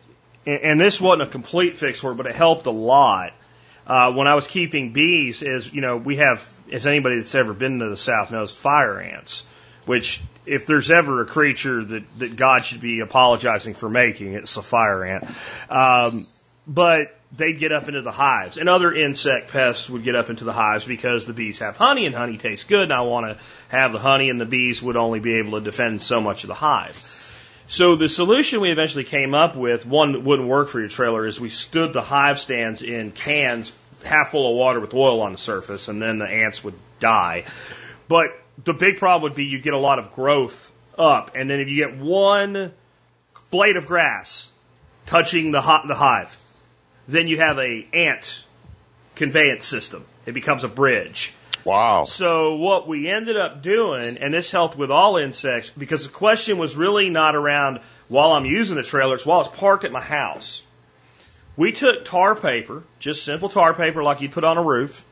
and 0.46 0.60
and 0.60 0.80
this 0.80 1.00
wasn't 1.00 1.28
a 1.28 1.30
complete 1.30 1.76
fix 1.76 2.00
for 2.00 2.12
it, 2.12 2.16
but 2.16 2.26
it 2.26 2.34
helped 2.34 2.66
a 2.66 2.70
lot. 2.70 3.32
Uh, 3.86 4.12
when 4.12 4.26
I 4.26 4.34
was 4.34 4.46
keeping 4.46 4.92
bees, 4.92 5.42
is 5.42 5.72
you 5.72 5.80
know 5.80 5.96
we 5.96 6.16
have, 6.16 6.46
as 6.70 6.86
anybody 6.86 7.16
that's 7.16 7.34
ever 7.34 7.54
been 7.54 7.78
to 7.78 7.88
the 7.88 7.96
South 7.96 8.30
knows, 8.30 8.54
fire 8.54 9.00
ants. 9.00 9.46
Which, 9.86 10.20
if 10.44 10.66
there's 10.66 10.90
ever 10.90 11.22
a 11.22 11.26
creature 11.26 11.82
that 11.82 12.18
that 12.18 12.36
God 12.36 12.62
should 12.66 12.82
be 12.82 13.00
apologizing 13.00 13.72
for 13.72 13.88
making, 13.88 14.34
it's 14.34 14.54
a 14.58 14.62
fire 14.62 15.02
ant. 15.02 15.24
Um, 15.70 16.26
but 16.66 17.17
they'd 17.36 17.58
get 17.58 17.72
up 17.72 17.88
into 17.88 18.02
the 18.02 18.12
hives, 18.12 18.56
and 18.56 18.68
other 18.68 18.92
insect 18.92 19.50
pests 19.50 19.88
would 19.90 20.02
get 20.02 20.14
up 20.14 20.30
into 20.30 20.44
the 20.44 20.52
hives 20.52 20.86
because 20.86 21.26
the 21.26 21.32
bees 21.32 21.58
have 21.58 21.76
honey, 21.76 22.06
and 22.06 22.14
honey 22.14 22.38
tastes 22.38 22.64
good, 22.64 22.84
and 22.84 22.92
I 22.92 23.02
want 23.02 23.26
to 23.26 23.44
have 23.68 23.92
the 23.92 23.98
honey, 23.98 24.30
and 24.30 24.40
the 24.40 24.46
bees 24.46 24.82
would 24.82 24.96
only 24.96 25.20
be 25.20 25.38
able 25.38 25.58
to 25.58 25.64
defend 25.64 26.00
so 26.00 26.20
much 26.20 26.44
of 26.44 26.48
the 26.48 26.54
hive. 26.54 26.96
So 27.66 27.96
the 27.96 28.08
solution 28.08 28.62
we 28.62 28.70
eventually 28.70 29.04
came 29.04 29.34
up 29.34 29.54
with, 29.54 29.84
one 29.84 30.12
that 30.12 30.22
wouldn't 30.22 30.48
work 30.48 30.68
for 30.68 30.80
your 30.80 30.88
trailer, 30.88 31.26
is 31.26 31.38
we 31.38 31.50
stood 31.50 31.92
the 31.92 32.00
hive 32.00 32.38
stands 32.38 32.82
in 32.82 33.12
cans 33.12 33.72
half 34.04 34.30
full 34.30 34.50
of 34.50 34.56
water 34.56 34.80
with 34.80 34.94
oil 34.94 35.20
on 35.20 35.32
the 35.32 35.38
surface, 35.38 35.88
and 35.88 36.00
then 36.00 36.18
the 36.18 36.26
ants 36.26 36.64
would 36.64 36.74
die. 36.98 37.44
But 38.08 38.28
the 38.64 38.72
big 38.72 38.98
problem 38.98 39.22
would 39.24 39.36
be 39.36 39.44
you 39.44 39.58
get 39.58 39.74
a 39.74 39.78
lot 39.78 39.98
of 39.98 40.14
growth 40.14 40.72
up, 40.96 41.32
and 41.34 41.50
then 41.50 41.60
if 41.60 41.68
you 41.68 41.86
get 41.86 41.98
one 41.98 42.72
blade 43.50 43.76
of 43.76 43.86
grass 43.86 44.50
touching 45.06 45.50
the, 45.50 45.60
the 45.86 45.94
hive, 45.94 46.34
then 47.08 47.26
you 47.26 47.38
have 47.38 47.58
a 47.58 47.86
ant 47.92 48.44
conveyance 49.16 49.66
system. 49.66 50.04
It 50.26 50.32
becomes 50.32 50.62
a 50.62 50.68
bridge. 50.68 51.32
Wow. 51.64 52.04
So 52.04 52.56
what 52.56 52.86
we 52.86 53.10
ended 53.10 53.36
up 53.36 53.62
doing, 53.62 54.18
and 54.18 54.32
this 54.32 54.50
helped 54.50 54.76
with 54.76 54.90
all 54.90 55.16
insects, 55.16 55.70
because 55.70 56.04
the 56.04 56.12
question 56.12 56.58
was 56.58 56.76
really 56.76 57.10
not 57.10 57.34
around 57.34 57.80
while 58.08 58.32
I'm 58.32 58.44
using 58.44 58.76
the 58.76 58.82
trailer, 58.82 59.14
it's 59.14 59.26
while 59.26 59.40
it's 59.40 59.48
parked 59.48 59.84
at 59.84 59.90
my 59.90 60.00
house. 60.00 60.62
We 61.56 61.72
took 61.72 62.04
tar 62.04 62.36
paper, 62.36 62.84
just 63.00 63.24
simple 63.24 63.48
tar 63.48 63.74
paper 63.74 64.02
like 64.02 64.20
you 64.20 64.28
put 64.28 64.44
on 64.44 64.58
a 64.58 64.62
roof. 64.62 65.04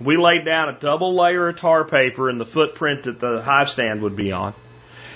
We 0.00 0.16
laid 0.16 0.44
down 0.44 0.70
a 0.70 0.72
double 0.72 1.14
layer 1.14 1.48
of 1.48 1.58
tar 1.58 1.84
paper 1.84 2.30
in 2.30 2.38
the 2.38 2.46
footprint 2.46 3.04
that 3.04 3.20
the 3.20 3.42
hive 3.42 3.68
stand 3.68 4.02
would 4.02 4.16
be 4.16 4.32
on. 4.32 4.54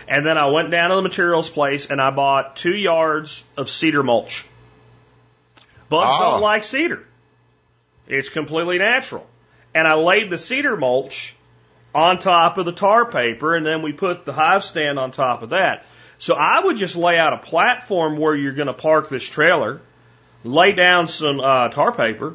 And 0.06 0.24
then 0.24 0.38
I 0.38 0.46
went 0.46 0.70
down 0.70 0.90
to 0.90 0.96
the 0.96 1.02
materials 1.02 1.48
place 1.48 1.86
and 1.86 2.00
I 2.00 2.10
bought 2.10 2.56
two 2.56 2.74
yards 2.76 3.42
of 3.56 3.70
cedar 3.70 4.02
mulch. 4.02 4.44
Bugs 5.88 6.12
Ah. 6.14 6.30
don't 6.32 6.40
like 6.42 6.64
cedar. 6.64 7.04
It's 8.08 8.28
completely 8.28 8.78
natural. 8.78 9.26
And 9.74 9.86
I 9.86 9.94
laid 9.94 10.30
the 10.30 10.38
cedar 10.38 10.76
mulch 10.76 11.34
on 11.94 12.18
top 12.18 12.58
of 12.58 12.66
the 12.66 12.72
tar 12.72 13.06
paper 13.06 13.56
and 13.56 13.64
then 13.64 13.82
we 13.82 13.92
put 13.92 14.24
the 14.24 14.32
hive 14.32 14.64
stand 14.64 14.98
on 14.98 15.10
top 15.10 15.42
of 15.42 15.50
that. 15.50 15.84
So 16.18 16.34
I 16.34 16.60
would 16.60 16.76
just 16.76 16.96
lay 16.96 17.18
out 17.18 17.32
a 17.34 17.38
platform 17.38 18.16
where 18.16 18.34
you're 18.34 18.54
going 18.54 18.68
to 18.68 18.72
park 18.74 19.08
this 19.08 19.28
trailer, 19.28 19.80
lay 20.44 20.72
down 20.72 21.08
some 21.08 21.40
uh, 21.40 21.68
tar 21.68 21.92
paper, 21.92 22.34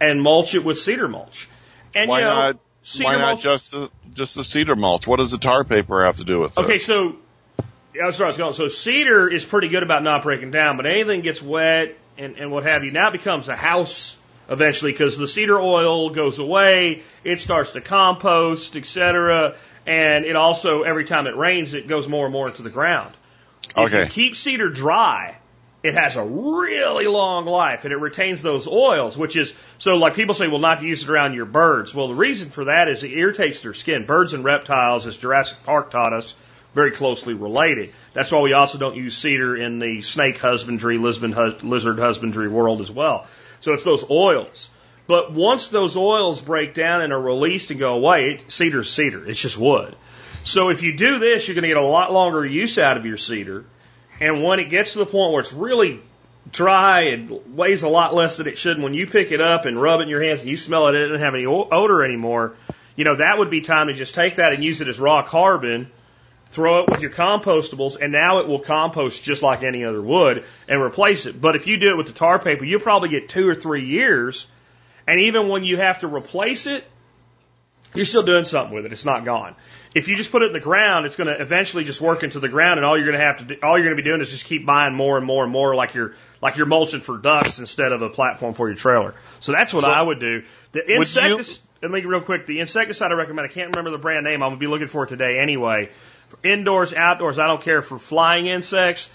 and 0.00 0.22
mulch 0.22 0.54
it 0.54 0.64
with 0.64 0.78
cedar 0.78 1.08
mulch. 1.08 1.48
And 1.94 2.10
why 2.10 2.18
you 2.18 2.24
know, 2.26 2.34
not? 2.34 2.58
cedar 2.82 3.08
Why 3.08 3.16
not 3.16 3.40
just 3.40 3.70
the 3.70 3.90
just 4.12 4.34
the 4.34 4.44
cedar 4.44 4.76
mulch? 4.76 5.06
What 5.06 5.16
does 5.18 5.30
the 5.30 5.38
tar 5.38 5.64
paper 5.64 6.04
have 6.04 6.18
to 6.18 6.24
do 6.24 6.40
with 6.40 6.58
it? 6.58 6.60
Okay, 6.60 6.78
so 6.78 7.16
that's 7.94 8.18
where 8.18 8.26
I 8.26 8.28
was 8.28 8.36
going. 8.36 8.52
So 8.52 8.68
cedar 8.68 9.28
is 9.28 9.44
pretty 9.44 9.68
good 9.68 9.82
about 9.82 10.02
not 10.02 10.22
breaking 10.22 10.50
down, 10.50 10.76
but 10.76 10.84
anything 10.84 11.22
gets 11.22 11.40
wet 11.40 11.96
and, 12.18 12.36
and 12.38 12.50
what 12.50 12.64
have 12.64 12.84
you, 12.84 12.92
now 12.92 13.08
it 13.08 13.12
becomes 13.12 13.48
a 13.48 13.56
house 13.56 14.18
eventually 14.48 14.92
because 14.92 15.18
the 15.18 15.28
cedar 15.28 15.58
oil 15.58 16.10
goes 16.10 16.38
away, 16.38 17.02
it 17.24 17.40
starts 17.40 17.72
to 17.72 17.80
compost, 17.80 18.76
etc. 18.76 19.56
And 19.86 20.24
it 20.24 20.36
also, 20.36 20.82
every 20.82 21.04
time 21.04 21.26
it 21.26 21.36
rains, 21.36 21.74
it 21.74 21.88
goes 21.88 22.08
more 22.08 22.26
and 22.26 22.32
more 22.32 22.46
into 22.46 22.62
the 22.62 22.70
ground. 22.70 23.14
Okay. 23.76 24.02
If 24.02 24.16
you 24.16 24.24
keep 24.24 24.36
cedar 24.36 24.68
dry, 24.68 25.36
it 25.82 25.94
has 25.94 26.16
a 26.16 26.24
really 26.24 27.06
long 27.06 27.46
life 27.46 27.84
and 27.84 27.92
it 27.92 27.98
retains 27.98 28.42
those 28.42 28.66
oils, 28.66 29.16
which 29.16 29.36
is 29.36 29.54
so 29.78 29.96
like 29.96 30.14
people 30.14 30.34
say, 30.34 30.48
well, 30.48 30.58
not 30.58 30.80
to 30.80 30.86
use 30.86 31.02
it 31.02 31.08
around 31.08 31.34
your 31.34 31.46
birds. 31.46 31.94
Well, 31.94 32.08
the 32.08 32.14
reason 32.14 32.50
for 32.50 32.64
that 32.64 32.88
is 32.88 33.04
it 33.04 33.12
irritates 33.12 33.62
their 33.62 33.74
skin. 33.74 34.06
Birds 34.06 34.32
and 34.32 34.42
reptiles, 34.42 35.06
as 35.06 35.16
Jurassic 35.16 35.58
Park 35.64 35.90
taught 35.90 36.12
us, 36.12 36.34
very 36.76 36.92
closely 36.92 37.32
related. 37.32 37.92
That's 38.12 38.30
why 38.30 38.40
we 38.40 38.52
also 38.52 38.76
don't 38.76 38.96
use 38.96 39.16
cedar 39.16 39.56
in 39.56 39.78
the 39.78 40.02
snake 40.02 40.38
husbandry, 40.38 40.98
lizard 40.98 41.98
husbandry 41.98 42.48
world 42.48 42.82
as 42.82 42.90
well. 42.90 43.26
So 43.60 43.72
it's 43.72 43.82
those 43.82 44.08
oils. 44.10 44.68
But 45.06 45.32
once 45.32 45.68
those 45.68 45.96
oils 45.96 46.42
break 46.42 46.74
down 46.74 47.00
and 47.00 47.14
are 47.14 47.20
released 47.20 47.70
and 47.70 47.80
go 47.80 47.94
away, 47.94 48.34
it, 48.34 48.52
cedar's 48.52 48.90
cedar. 48.90 49.26
It's 49.26 49.40
just 49.40 49.56
wood. 49.56 49.96
So 50.44 50.68
if 50.68 50.82
you 50.82 50.94
do 50.94 51.18
this, 51.18 51.48
you're 51.48 51.54
going 51.54 51.62
to 51.62 51.68
get 51.68 51.78
a 51.78 51.82
lot 51.82 52.12
longer 52.12 52.44
use 52.44 52.76
out 52.76 52.98
of 52.98 53.06
your 53.06 53.16
cedar. 53.16 53.64
And 54.20 54.44
when 54.44 54.60
it 54.60 54.68
gets 54.68 54.92
to 54.92 54.98
the 54.98 55.06
point 55.06 55.32
where 55.32 55.40
it's 55.40 55.54
really 55.54 56.00
dry 56.52 57.08
and 57.12 57.56
weighs 57.56 57.84
a 57.84 57.88
lot 57.88 58.14
less 58.14 58.36
than 58.36 58.48
it 58.48 58.58
should, 58.58 58.78
when 58.82 58.92
you 58.92 59.06
pick 59.06 59.32
it 59.32 59.40
up 59.40 59.64
and 59.64 59.80
rub 59.80 60.00
it 60.00 60.04
in 60.04 60.08
your 60.10 60.22
hands 60.22 60.40
and 60.40 60.50
you 60.50 60.58
smell 60.58 60.88
it, 60.88 60.94
it 60.94 61.06
doesn't 61.06 61.20
have 61.20 61.34
any 61.34 61.46
odor 61.46 62.04
anymore. 62.04 62.54
you 62.96 63.04
know, 63.04 63.16
that 63.16 63.38
would 63.38 63.48
be 63.48 63.62
time 63.62 63.86
to 63.86 63.94
just 63.94 64.14
take 64.14 64.36
that 64.36 64.52
and 64.52 64.62
use 64.62 64.82
it 64.82 64.88
as 64.88 65.00
raw 65.00 65.22
carbon, 65.22 65.90
throw 66.50 66.82
it 66.84 66.90
with 66.90 67.00
your 67.00 67.10
compostables, 67.10 68.00
and 68.00 68.12
now 68.12 68.38
it 68.40 68.48
will 68.48 68.60
compost 68.60 69.22
just 69.22 69.42
like 69.42 69.62
any 69.62 69.84
other 69.84 70.00
wood 70.00 70.44
and 70.68 70.80
replace 70.80 71.26
it. 71.26 71.40
But 71.40 71.56
if 71.56 71.66
you 71.66 71.76
do 71.76 71.90
it 71.90 71.96
with 71.96 72.06
the 72.06 72.12
tar 72.12 72.38
paper, 72.38 72.64
you'll 72.64 72.80
probably 72.80 73.08
get 73.08 73.28
two 73.28 73.46
or 73.48 73.54
three 73.54 73.84
years. 73.84 74.46
And 75.06 75.20
even 75.20 75.48
when 75.48 75.64
you 75.64 75.76
have 75.76 76.00
to 76.00 76.08
replace 76.08 76.66
it, 76.66 76.84
you're 77.94 78.04
still 78.06 78.22
doing 78.24 78.44
something 78.44 78.74
with 78.74 78.86
it. 78.86 78.92
It's 78.92 79.04
not 79.04 79.24
gone. 79.24 79.54
If 79.94 80.08
you 80.08 80.16
just 80.16 80.30
put 80.30 80.42
it 80.42 80.46
in 80.46 80.52
the 80.52 80.60
ground, 80.60 81.06
it's 81.06 81.16
going 81.16 81.28
to 81.28 81.40
eventually 81.40 81.84
just 81.84 82.00
work 82.02 82.22
into 82.22 82.38
the 82.40 82.48
ground, 82.48 82.78
and 82.78 82.84
all 82.84 82.98
you're 82.98 83.06
going 83.06 83.18
to 83.18 83.24
have 83.24 83.38
to 83.38 83.44
do, 83.44 83.56
all 83.62 83.78
you're 83.78 83.86
going 83.86 83.96
to 83.96 84.02
be 84.02 84.06
doing 84.06 84.20
is 84.20 84.30
just 84.30 84.44
keep 84.44 84.66
buying 84.66 84.94
more 84.94 85.16
and 85.16 85.24
more 85.24 85.42
and 85.44 85.52
more, 85.52 85.74
like 85.74 85.94
you're 85.94 86.14
like 86.42 86.56
you're 86.56 86.66
mulching 86.66 87.00
for 87.00 87.16
ducks 87.16 87.58
instead 87.58 87.92
of 87.92 88.02
a 88.02 88.10
platform 88.10 88.52
for 88.52 88.68
your 88.68 88.76
trailer. 88.76 89.14
So 89.40 89.52
that's 89.52 89.72
what 89.72 89.84
So, 89.84 89.90
I 89.90 90.02
would 90.02 90.20
do. 90.20 90.42
The 90.72 90.82
you- 90.86 90.96
insecticide. 90.96 91.62
Let 91.82 91.90
me 91.90 92.00
real 92.04 92.20
quick. 92.22 92.46
The 92.46 92.60
insecticide 92.60 93.12
I 93.12 93.14
recommend. 93.14 93.48
I 93.48 93.52
can't 93.52 93.74
remember 93.74 93.90
the 93.90 94.02
brand 94.02 94.24
name. 94.24 94.42
I'm 94.42 94.50
gonna 94.50 94.56
be 94.58 94.66
looking 94.66 94.88
for 94.88 95.04
it 95.04 95.08
today 95.08 95.38
anyway. 95.38 95.90
For 96.28 96.38
indoors, 96.48 96.92
outdoors, 96.92 97.38
I 97.38 97.46
don't 97.46 97.62
care 97.62 97.82
for 97.82 97.98
flying 97.98 98.46
insects. 98.46 99.12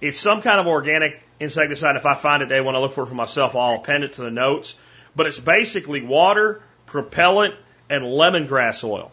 It's 0.00 0.18
some 0.18 0.42
kind 0.42 0.60
of 0.60 0.66
organic 0.66 1.20
insecticide. 1.40 1.96
If 1.96 2.06
I 2.06 2.14
find 2.14 2.42
it 2.42 2.46
today 2.46 2.60
want 2.60 2.74
to 2.74 2.80
look 2.80 2.92
for 2.92 3.04
it 3.04 3.06
for 3.06 3.14
myself, 3.14 3.54
I'll 3.54 3.76
append 3.76 4.04
it 4.04 4.14
to 4.14 4.22
the 4.22 4.30
notes. 4.30 4.74
But 5.14 5.26
it's 5.26 5.38
basically 5.40 6.02
water, 6.02 6.62
propellant, 6.86 7.54
and 7.88 8.04
lemongrass 8.04 8.84
oil. 8.84 9.10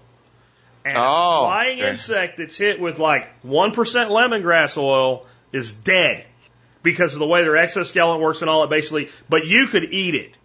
And 0.83 0.97
Oh, 0.97 1.01
a 1.01 1.45
flying 1.45 1.81
okay. 1.81 1.89
insect 1.91 2.37
that's 2.37 2.57
hit 2.57 2.79
with 2.79 2.99
like 2.99 3.43
1% 3.43 3.73
lemongrass 3.73 4.77
oil 4.77 5.25
is 5.51 5.73
dead 5.73 6.25
because 6.83 7.13
of 7.13 7.19
the 7.19 7.27
way 7.27 7.41
their 7.41 7.57
exoskeleton 7.57 8.21
works 8.21 8.41
and 8.41 8.49
all 8.49 8.61
that 8.61 8.69
basically, 8.69 9.09
but 9.27 9.45
you 9.45 9.67
could 9.67 9.91
eat 9.91 10.13
it. 10.13 10.35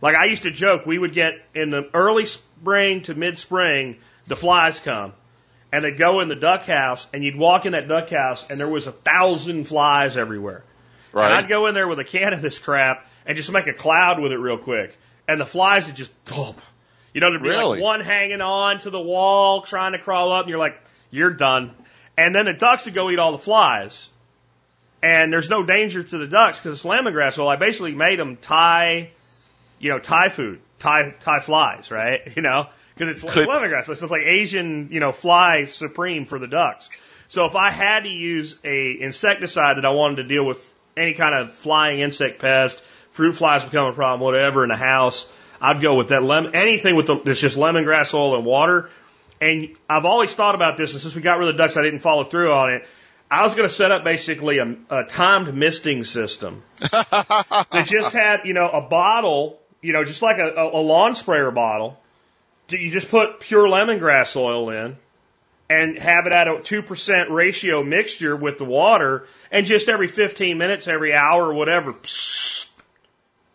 Like 0.00 0.16
I 0.16 0.24
used 0.26 0.42
to 0.42 0.50
joke, 0.50 0.86
we 0.86 0.98
would 0.98 1.12
get 1.12 1.34
in 1.54 1.70
the 1.70 1.88
early 1.94 2.26
spring 2.26 3.02
to 3.02 3.14
mid 3.14 3.38
spring, 3.38 3.98
the 4.26 4.34
flies 4.34 4.80
come 4.80 5.12
and 5.74 5.84
they'd 5.84 5.98
go 5.98 6.20
in 6.20 6.28
the 6.28 6.36
duck 6.36 6.62
house 6.66 7.06
and 7.12 7.24
you'd 7.24 7.36
walk 7.36 7.66
in 7.66 7.72
that 7.72 7.88
duck 7.88 8.08
house 8.10 8.48
and 8.48 8.60
there 8.60 8.68
was 8.68 8.86
a 8.86 8.92
thousand 8.92 9.64
flies 9.64 10.16
everywhere. 10.16 10.62
And 11.12 11.20
Right. 11.22 11.32
I'd 11.32 11.48
go 11.48 11.66
in 11.66 11.74
there 11.74 11.88
with 11.88 11.98
a 11.98 12.04
can 12.04 12.32
of 12.32 12.40
this 12.42 12.58
crap 12.58 13.06
and 13.26 13.36
just 13.36 13.50
make 13.52 13.66
a 13.66 13.72
cloud 13.72 14.20
with 14.20 14.30
it 14.32 14.38
real 14.38 14.58
quick. 14.58 14.96
And 15.26 15.40
the 15.40 15.46
flies 15.46 15.86
would 15.86 15.96
just 15.96 16.12
thump. 16.24 16.60
You 17.12 17.20
know, 17.20 17.30
there'd 17.30 17.42
be 17.42 17.48
Really? 17.48 17.78
like 17.78 17.82
one 17.82 18.00
hanging 18.00 18.40
on 18.40 18.78
to 18.80 18.90
the 18.90 19.00
wall 19.00 19.62
trying 19.62 19.92
to 19.92 19.98
crawl 19.98 20.32
up 20.32 20.42
and 20.42 20.50
you're 20.50 20.58
like, 20.58 20.80
you're 21.10 21.32
done. 21.32 21.72
And 22.16 22.34
then 22.34 22.44
the 22.44 22.52
ducks 22.52 22.84
would 22.84 22.94
go 22.94 23.10
eat 23.10 23.18
all 23.18 23.32
the 23.32 23.38
flies. 23.38 24.08
And 25.02 25.32
there's 25.32 25.50
no 25.50 25.62
danger 25.64 26.02
to 26.02 26.18
the 26.18 26.26
ducks 26.26 26.58
because 26.58 26.72
it's 26.78 26.84
lemongrass 26.88 27.38
oil. 27.38 27.48
I 27.48 27.56
basically 27.56 27.94
made 27.94 28.18
them 28.18 28.36
tie, 28.36 29.10
you 29.78 29.90
know, 29.90 29.98
Thai 29.98 30.28
food, 30.30 30.60
Thai, 30.78 31.14
Thai 31.20 31.40
flies, 31.40 31.90
right? 31.90 32.20
You 32.36 32.42
know, 32.42 32.68
because 32.94 33.14
it's, 33.14 33.32
Could- 33.32 33.48
lemongrass. 33.48 33.88
It's 33.88 34.02
like 34.02 34.22
Asian, 34.22 34.88
you 34.90 35.00
know, 35.00 35.12
fly 35.12 35.64
supreme 35.64 36.24
for 36.26 36.38
the 36.38 36.46
ducks. 36.46 36.90
So 37.28 37.46
if 37.46 37.56
I 37.56 37.70
had 37.70 38.04
to 38.04 38.10
use 38.10 38.56
a 38.64 38.96
insecticide 39.00 39.78
that 39.78 39.84
I 39.84 39.90
wanted 39.90 40.16
to 40.16 40.24
deal 40.24 40.44
with 40.44 40.72
any 40.96 41.14
kind 41.14 41.34
of 41.34 41.52
flying 41.52 42.00
insect 42.00 42.40
pest, 42.40 42.82
fruit 43.10 43.32
flies 43.32 43.64
become 43.64 43.86
a 43.86 43.92
problem, 43.92 44.20
whatever 44.20 44.62
in 44.62 44.68
the 44.68 44.76
house, 44.76 45.28
I'd 45.60 45.80
go 45.80 45.96
with 45.96 46.08
that 46.08 46.22
lemon, 46.22 46.54
anything 46.54 46.94
with 46.94 47.06
the, 47.06 47.20
that's 47.24 47.40
just 47.40 47.56
lemongrass 47.56 48.12
oil 48.14 48.36
and 48.36 48.44
water. 48.44 48.90
And 49.40 49.76
I've 49.88 50.04
always 50.04 50.34
thought 50.34 50.54
about 50.54 50.76
this, 50.76 50.92
and 50.92 51.00
since 51.00 51.14
we 51.14 51.22
got 51.22 51.38
rid 51.38 51.48
of 51.48 51.54
the 51.54 51.58
ducks, 51.58 51.76
I 51.76 51.82
didn't 51.82 52.00
follow 52.00 52.24
through 52.24 52.52
on 52.52 52.74
it. 52.74 52.86
I 53.30 53.42
was 53.42 53.54
going 53.54 53.68
to 53.68 53.74
set 53.74 53.90
up 53.90 54.04
basically 54.04 54.58
a, 54.58 54.76
a 54.90 55.04
timed 55.04 55.54
misting 55.54 56.04
system 56.04 56.62
that 56.78 57.84
just 57.86 58.12
had, 58.12 58.42
you 58.44 58.54
know, 58.54 58.68
a 58.68 58.80
bottle, 58.82 59.58
you 59.80 59.92
know, 59.92 60.04
just 60.04 60.22
like 60.22 60.38
a, 60.38 60.70
a 60.72 60.80
lawn 60.80 61.14
sprayer 61.14 61.50
bottle. 61.50 61.98
You 62.68 62.90
just 62.90 63.10
put 63.10 63.40
pure 63.40 63.68
lemongrass 63.68 64.36
oil 64.36 64.70
in 64.70 64.96
and 65.68 65.98
have 65.98 66.26
it 66.26 66.32
at 66.32 66.48
a 66.48 66.52
2% 66.52 67.30
ratio 67.30 67.82
mixture 67.82 68.36
with 68.36 68.58
the 68.58 68.64
water 68.64 69.26
and 69.50 69.66
just 69.66 69.88
every 69.88 70.08
15 70.08 70.58
minutes, 70.58 70.88
every 70.88 71.14
hour 71.14 71.48
or 71.48 71.54
whatever, 71.54 71.94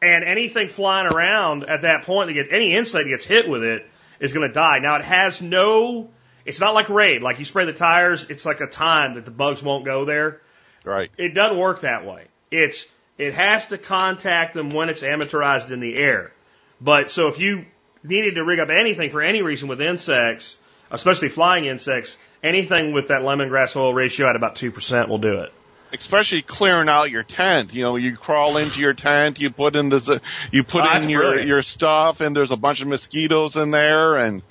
and 0.02 0.24
anything 0.24 0.68
flying 0.68 1.08
around 1.08 1.64
at 1.64 1.82
that 1.82 2.04
point 2.04 2.28
that 2.28 2.34
gets, 2.34 2.50
any 2.52 2.76
insect 2.76 3.06
that 3.06 3.10
gets 3.10 3.26
hit 3.26 3.50
with 3.50 3.64
it 3.64 3.86
is 4.20 4.34
going 4.34 4.48
to 4.48 4.54
die. 4.54 4.80
Now 4.80 4.96
it 4.96 5.06
has 5.06 5.42
no, 5.42 6.10
it's 6.46 6.60
not 6.60 6.74
like 6.74 6.90
Raid. 6.90 7.22
Like 7.22 7.40
you 7.40 7.46
spray 7.46 7.66
the 7.66 7.74
tires, 7.74 8.26
it's 8.30 8.46
like 8.46 8.62
a 8.62 8.68
time 8.68 9.16
that 9.16 9.26
the 9.26 9.32
bugs 9.32 9.62
won't 9.62 9.86
go 9.86 10.06
there. 10.06 10.42
Right. 10.84 11.12
It 11.18 11.34
doesn't 11.34 11.58
work 11.58 11.82
that 11.82 12.06
way. 12.06 12.26
It's 12.52 12.86
it 13.18 13.34
has 13.36 13.66
to 13.68 13.78
contact 13.78 14.54
them 14.54 14.70
when 14.70 14.90
it's 14.90 15.04
amateurized 15.04 15.72
in 15.72 15.82
the 15.82 16.00
air. 16.00 16.32
But 16.80 17.12
so 17.12 17.28
if 17.28 17.38
you 17.38 17.66
needed 18.04 18.36
to 18.36 18.44
rig 18.44 18.60
up 18.60 18.70
anything 18.70 19.10
for 19.10 19.22
any 19.22 19.42
reason 19.42 19.68
with 19.70 19.82
insects, 19.82 20.58
especially 20.92 21.30
flying 21.30 21.66
insects, 21.66 22.18
anything 22.44 22.94
with 22.94 23.10
that 23.10 23.22
lemongrass 23.22 23.76
oil 23.76 23.94
ratio 23.94 24.30
at 24.30 24.36
about 24.36 24.56
two 24.56 24.72
percent 24.72 25.10
will 25.10 25.18
do 25.18 25.40
it. 25.42 25.54
Especially 25.92 26.44
clearing 26.44 26.88
out 26.88 27.10
your 27.10 27.24
tent. 27.24 27.74
You 27.74 27.84
know, 27.84 27.96
you 27.96 28.16
crawl 28.16 28.58
into 28.58 28.80
your 28.80 28.94
tent, 28.94 29.40
you 29.40 29.50
put 29.50 29.76
in 29.76 29.90
the, 29.90 30.22
you 30.52 30.64
put 30.64 30.84
Oh, 30.86 30.98
in 31.00 31.10
your, 31.10 31.22
brilliant. 31.22 31.48
your 31.48 31.62
stuff 31.64 32.22
and 32.22 32.36
there's 32.36 32.52
a 32.52 32.58
bunch 32.58 32.82
of 32.82 32.88
mosquitoes 32.88 33.56
in 33.58 33.72
there 33.72 34.18
and 34.18 34.44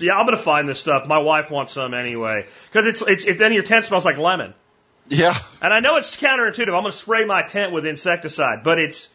Yeah, 0.00 0.16
I'm 0.18 0.24
gonna 0.24 0.38
find 0.38 0.66
this 0.66 0.80
stuff. 0.80 1.06
My 1.06 1.18
wife 1.18 1.50
wants 1.50 1.72
some 1.74 1.92
anyway 1.92 2.46
because 2.72 2.86
it's 2.86 3.02
it's 3.02 3.24
it, 3.26 3.38
then 3.38 3.52
your 3.52 3.64
tent 3.64 3.84
smells 3.84 4.04
like 4.06 4.16
lemon. 4.16 4.54
yeah. 5.08 5.34
And 5.60 5.74
I 5.74 5.80
know 5.80 5.96
it's 5.98 6.16
counterintuitive. 6.16 6.68
I'm 6.74 6.82
going 6.82 6.84
to 6.86 6.92
spray 6.92 7.24
my 7.26 7.42
tent 7.42 7.72
with 7.72 7.84
insecticide, 7.86 8.64
but 8.64 8.78
it's 8.78 9.10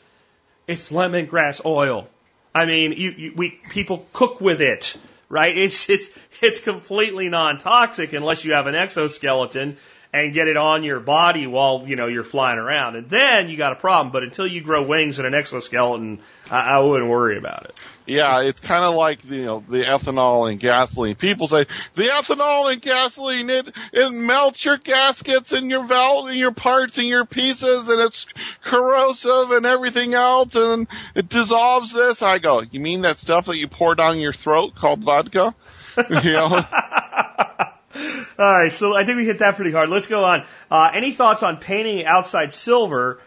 it's 0.67 0.89
lemongrass 0.91 1.65
oil. 1.65 2.07
I 2.53 2.65
mean, 2.65 2.93
you, 2.93 3.11
you 3.11 3.33
we 3.35 3.59
people 3.69 4.05
cook 4.13 4.41
with 4.41 4.61
it, 4.61 4.97
right? 5.29 5.57
It's 5.57 5.89
it's 5.89 6.09
it's 6.41 6.59
completely 6.59 7.29
non-toxic 7.29 8.13
unless 8.13 8.43
you 8.43 8.53
have 8.53 8.67
an 8.67 8.75
exoskeleton 8.75 9.77
and 10.13 10.33
get 10.33 10.47
it 10.49 10.57
on 10.57 10.83
your 10.83 10.99
body 10.99 11.47
while 11.47 11.85
you 11.87 11.95
know 11.95 12.07
you're 12.07 12.23
flying 12.23 12.59
around, 12.59 12.95
and 12.95 13.09
then 13.09 13.49
you 13.49 13.57
got 13.57 13.71
a 13.71 13.75
problem. 13.75 14.11
But 14.11 14.23
until 14.23 14.45
you 14.45 14.61
grow 14.61 14.85
wings 14.85 15.19
and 15.19 15.27
an 15.27 15.33
exoskeleton, 15.33 16.19
I, 16.49 16.59
I 16.59 16.79
wouldn't 16.79 17.09
worry 17.09 17.37
about 17.37 17.65
it. 17.65 17.79
Yeah, 18.05 18.41
it's 18.41 18.59
kind 18.59 18.83
of 18.83 18.95
like 18.95 19.21
the, 19.21 19.35
you 19.35 19.45
know 19.45 19.63
the 19.69 19.83
ethanol 19.83 20.49
and 20.49 20.59
gasoline. 20.59 21.15
People 21.15 21.47
say 21.47 21.65
the 21.95 22.03
ethanol 22.03 22.71
and 22.71 22.81
gasoline 22.81 23.49
it 23.49 23.71
it 23.93 24.11
melts 24.11 24.65
your 24.65 24.77
gaskets 24.77 25.53
and 25.53 25.69
your 25.69 25.85
valve 25.85 26.27
and 26.27 26.37
your 26.37 26.51
parts 26.51 26.97
and 26.97 27.07
your 27.07 27.25
pieces 27.25 27.87
and 27.87 28.01
it's 28.01 28.27
corrosive 28.63 29.51
and 29.51 29.65
everything 29.65 30.13
else 30.13 30.55
and 30.55 30.87
it 31.15 31.29
dissolves 31.29 31.93
this. 31.93 32.21
I 32.21 32.39
go, 32.39 32.61
you 32.61 32.81
mean 32.81 33.01
that 33.01 33.17
stuff 33.17 33.45
that 33.45 33.57
you 33.57 33.69
pour 33.69 33.95
down 33.95 34.19
your 34.19 34.33
throat 34.33 34.75
called 34.75 35.03
vodka? 35.03 35.55
you 36.09 36.33
know, 36.33 36.47
All 38.39 38.57
right, 38.57 38.73
so 38.73 38.95
I 38.95 39.03
think 39.03 39.17
we 39.17 39.25
hit 39.25 39.39
that 39.39 39.55
pretty 39.55 39.71
hard. 39.71 39.89
Let's 39.89 40.07
go 40.07 40.23
on. 40.23 40.45
Uh, 40.69 40.91
any 40.93 41.11
thoughts 41.11 41.43
on 41.43 41.57
painting 41.57 42.05
outside 42.05 42.53
silver 42.53 43.19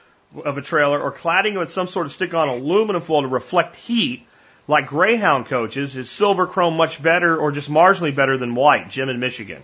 of 0.45 0.59
a 0.59 0.63
trailer 0.63 1.01
or 1.01 1.13
cladding 1.13 1.59
with 1.59 1.71
some 1.71 1.87
sort 1.87 2.07
of 2.07 2.13
stick-on 2.13 2.49
aluminum 2.49 3.03
foil 3.03 3.23
to 3.23 3.29
reflect 3.29 3.77
heat, 3.77 4.27
like 4.67 4.87
Greyhound 4.87 5.47
coaches? 5.47 5.97
Is 5.97 6.11
silver 6.11 6.47
chrome 6.47 6.77
much 6.77 7.03
better 7.03 7.37
or 7.37 7.53
just 7.53 7.71
marginally 7.71 8.15
better 8.15 8.37
than 8.37 8.55
white? 8.55 8.91
Jim 8.91 9.09
in 9.09 9.21
Michigan. 9.21 9.63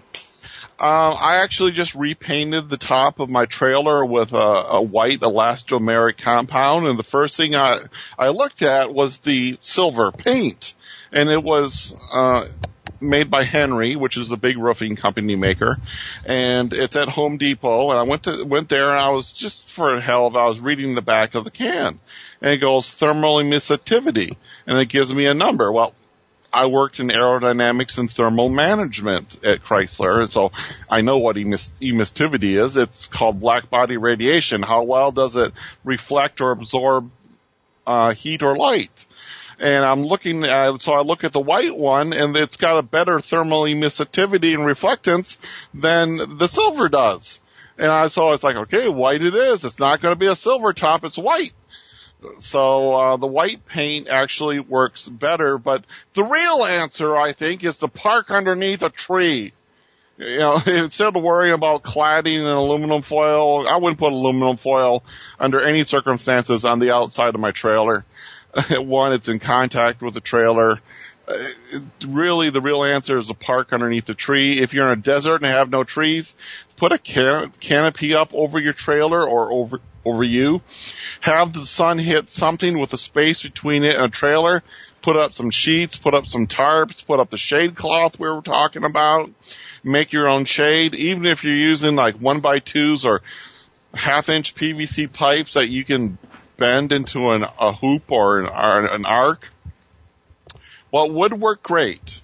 Um, 0.81 1.15
I 1.21 1.43
actually 1.43 1.73
just 1.73 1.95
repainted 1.95 2.71
the 2.71 2.79
top 2.79 3.21
of 3.21 3.29
my 3.29 3.45
trailer 3.45 4.03
with 4.03 4.33
a, 4.33 4.37
a 4.37 4.83
white 4.83 5.21
elastomeric 5.21 6.17
compound, 6.17 6.87
and 6.87 6.99
the 6.99 7.03
first 7.03 7.37
thing 7.37 7.55
I 7.55 7.81
I 8.19 8.29
looked 8.29 8.63
at 8.63 8.95
was 8.95 9.19
the 9.19 9.59
silver 9.61 10.11
paint, 10.11 10.73
and 11.13 11.29
it 11.29 11.43
was 11.43 11.95
uh, 12.11 12.47
made 13.01 13.31
by 13.31 13.45
Henry, 13.45 13.97
which 13.97 14.17
is 14.17 14.31
a 14.31 14.37
big 14.37 14.59
roofing 14.59 14.97
company 14.97 15.37
maker, 15.37 15.79
and 16.25 16.73
it's 16.73 16.97
at 16.97 17.09
Home 17.09 17.37
Depot. 17.37 17.91
And 17.91 17.99
I 17.99 18.03
went 18.03 18.25
to 18.25 18.45
went 18.45 18.69
there, 18.69 18.91
and 18.91 19.01
I 19.01 19.11
was 19.11 19.33
just 19.33 19.69
for 19.69 19.95
a 19.95 20.01
hell 20.01 20.27
of 20.27 20.37
I 20.37 20.47
was 20.47 20.61
reading 20.61 20.95
the 20.95 21.03
back 21.03 21.35
of 21.35 21.45
the 21.45 21.51
can, 21.51 21.99
and 22.41 22.53
it 22.53 22.59
goes 22.59 22.91
thermal 22.91 23.37
emissivity, 23.37 24.37
and 24.67 24.79
it 24.79 24.89
gives 24.89 25.13
me 25.13 25.27
a 25.27 25.35
number. 25.35 25.71
Well, 25.73 25.95
I 26.53 26.67
worked 26.67 26.99
in 26.99 27.09
aerodynamics 27.09 27.99
and 27.99 28.11
thermal 28.11 28.49
management 28.49 29.45
at 29.45 29.61
Chrysler, 29.61 30.21
and 30.21 30.31
so 30.31 30.51
I 30.89 31.01
know 31.01 31.19
what 31.19 31.37
emiss- 31.37 31.73
emissivity 31.81 32.63
is. 32.63 32.77
It's 32.77 33.07
called 33.07 33.41
black 33.41 33.71
body 33.71 33.97
radiation. 33.97 34.63
How 34.63 34.83
well 34.83 35.13
does 35.13 35.37
it 35.37 35.53
reflect 35.85 36.41
or 36.41 36.51
absorb 36.51 37.11
uh, 37.87 38.15
heat 38.15 38.43
or 38.43 38.57
light? 38.57 38.91
And 39.61 39.85
I'm 39.85 40.05
looking 40.05 40.43
at, 40.45 40.81
so 40.81 40.95
I 40.95 41.03
look 41.03 41.23
at 41.23 41.33
the 41.33 41.41
white 41.41 41.77
one, 41.77 42.15
and 42.15 42.35
it's 42.35 42.57
got 42.57 42.79
a 42.79 42.83
better 42.83 43.21
thermal 43.21 43.65
emissivity 43.65 44.55
and 44.55 44.65
reflectance 44.65 45.37
than 45.75 46.39
the 46.39 46.47
silver 46.47 46.89
does. 46.89 47.39
And 47.77 47.93
I, 47.93 48.09
so 48.09 48.33
it's 48.33 48.43
like, 48.43 48.57
okay, 48.57 48.89
white 48.89 49.23
it 49.23 49.35
is. 49.35 49.63
It's 49.63 49.79
not 49.79 50.01
going 50.01 50.13
to 50.13 50.19
be 50.19 50.29
a 50.29 50.35
silver 50.35 50.73
top. 50.73 51.05
It's 51.05 51.19
white. 51.19 51.53
So 52.39 52.93
uh, 52.93 53.17
the 53.19 53.27
white 53.27 53.67
paint 53.67 54.09
actually 54.09 54.61
works 54.61 55.07
better, 55.07 55.59
but 55.59 55.85
the 56.15 56.25
real 56.25 56.65
answer, 56.65 57.15
I 57.15 57.35
think, 57.35 57.63
is 57.63 57.79
to 57.79 57.89
park 57.89 58.31
underneath 58.31 58.83
a 58.83 58.91
tree. 58.91 59.53
You 60.17 60.39
know, 60.39 60.59
instead 60.67 61.15
of 61.15 61.23
worrying 61.23 61.55
about 61.55 61.83
cladding 61.83 62.39
and 62.39 62.47
aluminum 62.47 63.03
foil, 63.03 63.69
I 63.69 63.77
wouldn't 63.77 63.99
put 63.99 64.13
aluminum 64.13 64.57
foil 64.57 65.03
under 65.39 65.61
any 65.61 65.85
circumstances 65.85 66.65
on 66.65 66.79
the 66.79 66.95
outside 66.95 67.35
of 67.35 67.41
my 67.41 67.53
trailer. 67.53 68.07
One, 68.71 69.13
it's 69.13 69.29
in 69.29 69.39
contact 69.39 70.03
with 70.03 70.15
the 70.15 70.21
trailer. 70.21 70.81
uh, 71.29 71.49
really 72.07 72.51
the 72.51 72.61
real 72.61 72.83
answer 72.83 73.19
is 73.19 73.31
a 73.31 73.35
park 73.35 73.73
underneath 73.73 74.09
a 74.09 74.15
tree. 74.15 74.61
If 74.61 74.75
you're 74.75 74.87
in 74.93 74.99
a 74.99 75.03
desert 75.03 75.37
and 75.37 75.47
have 75.47 75.71
no 75.71 75.85
trees, 75.85 76.35
put 76.77 76.93
a 76.93 76.99
can- 76.99 77.53
canopy 77.61 78.15
up 78.15 78.35
over 78.35 78.59
your 78.59 78.73
trailer 78.73 79.27
or 79.27 79.53
over 79.53 79.81
over 80.05 80.25
you. 80.25 80.63
Have 81.21 81.53
the 81.53 81.67
sun 81.67 81.99
hit 81.99 82.31
something 82.31 82.79
with 82.79 82.93
a 82.95 82.99
space 82.99 83.43
between 83.43 83.85
it 83.85 83.97
and 83.97 84.07
a 84.07 84.09
trailer. 84.09 84.63
Put 85.03 85.17
up 85.17 85.35
some 85.35 85.51
sheets, 85.51 85.99
put 85.99 86.15
up 86.15 86.27
some 86.27 86.47
tarps, 86.47 87.05
put 87.05 87.21
up 87.21 87.31
the 87.31 87.39
shade 87.39 87.75
cloth 87.75 88.19
we 88.19 88.29
were 88.29 88.43
talking 88.43 88.85
about. 88.85 89.31
Make 89.85 90.13
your 90.13 90.29
own 90.29 90.45
shade, 90.47 90.95
even 90.95 91.27
if 91.27 91.45
you're 91.45 91.55
using 91.55 91.97
like 91.97 92.17
one 92.17 92.41
by 92.41 92.59
twos 92.59 93.05
or 93.05 93.23
half 93.95 94.29
inch 94.29 94.55
PVC 94.55 95.13
pipes 95.13 95.55
that 95.55 95.69
you 95.69 95.85
can 95.85 96.19
bend 96.61 96.93
into 96.93 97.31
an, 97.31 97.43
a 97.43 97.73
hoop 97.73 98.13
or 98.13 98.39
an, 98.39 98.47
or 98.47 98.85
an 98.95 99.05
arc. 99.05 99.49
What 100.91 101.13
would 101.13 101.33
work 101.33 101.63
great 101.63 102.21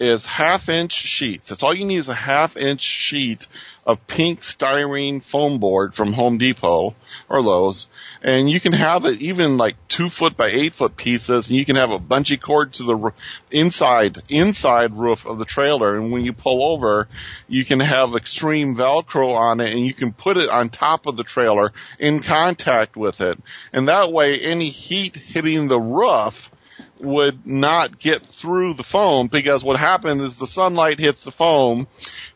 is 0.00 0.26
half 0.26 0.68
inch 0.68 0.92
sheets. 0.92 1.48
That's 1.48 1.62
all 1.62 1.74
you 1.74 1.84
need 1.84 1.98
is 1.98 2.08
a 2.08 2.14
half 2.14 2.56
inch 2.56 2.80
sheet 2.80 3.46
of 3.86 4.04
pink 4.06 4.40
styrene 4.40 5.22
foam 5.22 5.58
board 5.58 5.94
from 5.94 6.12
Home 6.14 6.38
Depot 6.38 6.94
or 7.28 7.42
Lowe's. 7.42 7.88
And 8.22 8.48
you 8.48 8.60
can 8.60 8.72
have 8.72 9.04
it 9.04 9.20
even 9.20 9.56
like 9.56 9.76
two 9.88 10.08
foot 10.08 10.36
by 10.36 10.48
eight 10.48 10.74
foot 10.74 10.96
pieces 10.96 11.48
and 11.48 11.58
you 11.58 11.64
can 11.64 11.76
have 11.76 11.90
a 11.90 11.98
bungee 11.98 12.40
cord 12.40 12.72
to 12.74 12.84
the 12.84 13.12
inside, 13.50 14.18
inside 14.28 14.92
roof 14.94 15.26
of 15.26 15.38
the 15.38 15.44
trailer. 15.44 15.94
And 15.96 16.10
when 16.10 16.24
you 16.24 16.32
pull 16.32 16.62
over, 16.72 17.08
you 17.48 17.64
can 17.64 17.80
have 17.80 18.14
extreme 18.14 18.76
Velcro 18.76 19.34
on 19.34 19.60
it 19.60 19.72
and 19.72 19.84
you 19.84 19.94
can 19.94 20.12
put 20.12 20.36
it 20.36 20.48
on 20.48 20.68
top 20.68 21.06
of 21.06 21.16
the 21.16 21.24
trailer 21.24 21.72
in 21.98 22.20
contact 22.20 22.96
with 22.96 23.20
it. 23.20 23.38
And 23.72 23.88
that 23.88 24.12
way 24.12 24.40
any 24.40 24.70
heat 24.70 25.16
hitting 25.16 25.68
the 25.68 25.80
roof 25.80 26.50
would 26.98 27.46
not 27.46 27.98
get 27.98 28.26
through 28.26 28.74
the 28.74 28.82
foam 28.82 29.28
because 29.28 29.62
what 29.62 29.78
happens 29.78 30.22
is 30.22 30.38
the 30.38 30.46
sunlight 30.46 30.98
hits 30.98 31.24
the 31.24 31.30
foam, 31.30 31.86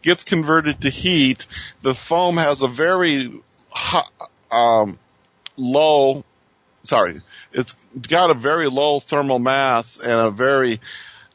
gets 0.02 0.24
converted 0.24 0.82
to 0.82 0.90
heat. 0.90 1.46
The 1.82 1.94
foam 1.94 2.36
has 2.36 2.62
a 2.62 2.68
very 2.68 3.40
hot, 3.70 4.10
um, 4.50 4.98
low, 5.60 6.24
sorry, 6.84 7.20
it's 7.52 7.76
got 8.08 8.30
a 8.30 8.34
very 8.34 8.68
low 8.68 9.00
thermal 9.00 9.38
mass 9.38 9.98
and 9.98 10.12
a 10.12 10.30
very 10.30 10.80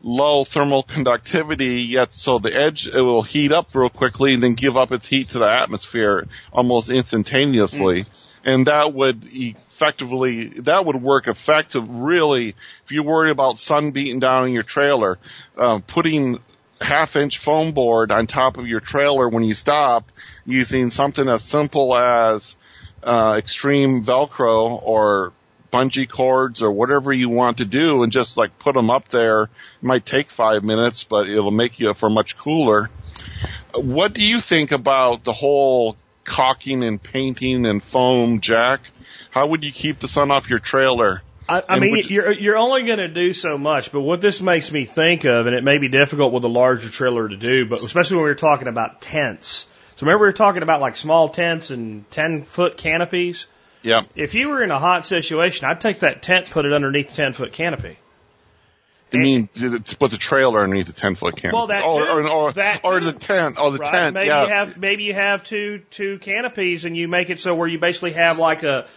low 0.02 0.44
thermal 0.44 0.84
conductivity 0.84 1.82
yet 1.82 2.14
so 2.14 2.38
the 2.38 2.56
edge 2.56 2.88
it 2.88 3.02
will 3.02 3.24
heat 3.24 3.52
up 3.52 3.74
real 3.74 3.90
quickly 3.90 4.36
and 4.36 4.44
then 4.44 4.54
give 4.54 4.78
up 4.78 4.92
its 4.92 5.08
heat 5.08 5.30
to 5.30 5.40
the 5.40 5.50
atmosphere 5.50 6.28
almost 6.54 6.90
instantaneously. 6.90 8.04
Mm. 8.04 8.08
And 8.48 8.68
that 8.68 8.94
would 8.94 9.24
effectively, 9.32 10.50
that 10.62 10.86
would 10.86 11.02
work 11.02 11.28
effective 11.28 11.84
really 11.90 12.50
if 12.84 12.92
you 12.92 13.02
worry 13.02 13.32
about 13.32 13.58
sun 13.58 13.92
beating 13.92 14.20
down 14.20 14.44
on 14.44 14.52
your 14.52 14.64
trailer, 14.64 15.18
uh, 15.58 15.80
putting 15.88 16.38
half 16.80 17.16
inch 17.16 17.40
foam 17.40 17.72
board 17.72 18.12
on 18.12 18.28
top 18.28 18.58
of 18.58 18.68
your 18.68 18.82
trailer 18.82 19.28
when 19.28 19.44
you 19.44 19.54
stop 19.54 20.12
using 20.46 20.90
something 20.90 21.28
as 21.28 21.44
simple 21.44 21.96
as 21.96 22.56
uh, 23.06 23.36
extreme 23.38 24.04
Velcro 24.04 24.82
or 24.84 25.32
bungee 25.72 26.10
cords 26.10 26.62
or 26.62 26.72
whatever 26.72 27.12
you 27.12 27.30
want 27.30 27.58
to 27.58 27.66
do 27.66 28.04
and 28.04 28.12
just 28.12 28.38
like 28.38 28.58
put 28.60 28.76
them 28.76 28.90
up 28.90 29.10
there. 29.10 29.44
It 29.44 29.50
might 29.82 30.06
take 30.06 30.30
five 30.30 30.64
minutes, 30.64 31.04
but 31.04 31.30
it'll 31.30 31.52
make 31.52 31.80
you 31.80 31.94
for 31.94 32.10
much 32.10 32.38
cooler. 32.38 32.90
What 33.74 34.14
do 34.14 34.26
you 34.26 34.42
think 34.42 34.72
about 34.72 35.24
the 35.24 35.34
whole 35.34 35.98
caulking 36.24 36.84
and 36.84 37.02
painting 37.02 37.66
and 37.66 37.84
foam, 37.84 38.40
Jack? 38.40 38.82
How 39.32 39.48
would 39.48 39.64
you 39.64 39.72
keep 39.72 40.00
the 40.00 40.08
sun 40.08 40.32
off 40.32 40.50
your 40.50 40.60
trailer? 40.60 41.22
I, 41.48 41.62
I 41.70 41.80
mean, 41.80 41.96
you, 41.96 42.04
you're 42.08 42.32
you're 42.32 42.58
only 42.58 42.86
going 42.86 42.98
to 42.98 43.08
do 43.08 43.34
so 43.34 43.58
much, 43.58 43.92
but 43.92 44.02
what 44.02 44.20
this 44.20 44.42
makes 44.42 44.72
me 44.72 44.86
think 44.86 45.26
of, 45.26 45.46
and 45.46 45.56
it 45.56 45.64
may 45.64 45.78
be 45.78 45.90
difficult 45.90 46.34
with 46.34 46.44
a 46.44 46.48
larger 46.50 46.90
trailer 46.90 47.30
to 47.30 47.38
do, 47.38 47.68
but 47.68 47.84
especially 47.84 48.18
when 48.18 48.26
we 48.26 48.32
are 48.32 48.36
talking 48.36 48.68
about 48.68 49.02
tents. 49.02 49.68
So 49.96 50.06
remember 50.06 50.24
we 50.24 50.28
were 50.28 50.34
talking 50.34 50.64
about 50.64 50.82
like 50.82 50.96
small 50.96 51.30
tents 51.30 51.70
and 51.70 52.10
ten 52.12 52.44
foot 52.44 52.78
canopies. 52.78 53.48
Yeah. 53.82 54.04
If 54.16 54.34
you 54.34 54.50
were 54.50 54.64
in 54.64 54.72
a 54.72 54.80
hot 54.80 55.06
situation, 55.06 55.68
I'd 55.68 55.80
take 55.80 56.00
that 56.00 56.22
tent, 56.22 56.50
put 56.50 56.66
it 56.66 56.74
underneath 56.74 57.10
the 57.10 57.16
ten 57.16 57.34
foot 57.34 57.54
canopy. 57.54 57.98
You 59.12 59.20
mean 59.20 59.48
to 59.48 59.80
put 59.98 60.12
the 60.12 60.18
trailer 60.18 60.62
underneath 60.62 60.88
the 60.88 60.94
ten 60.94 61.16
foot 61.16 61.38
canopy? 61.38 61.56
Well, 61.56 61.68
that 61.68 61.86
or, 61.86 62.06
too. 62.06 62.12
or, 62.12 62.28
or, 62.28 62.54
that 62.54 62.82
or 62.84 63.00
the 63.00 63.14
tent. 63.14 63.56
Oh, 63.58 63.72
the 63.72 63.78
right? 63.78 63.92
tent. 63.92 64.14
Maybe 64.16 64.28
yes. 64.28 64.48
you 64.48 64.54
have 64.54 64.78
maybe 64.78 65.04
you 65.04 65.14
have 65.14 65.44
two 65.44 65.84
two 65.92 66.20
canopies 66.20 66.86
and 66.86 66.98
you 66.98 67.08
make 67.08 67.30
it 67.30 67.40
so 67.40 67.56
where 67.56 67.68
you 67.68 67.80
basically 67.80 68.14
have 68.14 68.40
like 68.40 68.64
a 68.64 68.88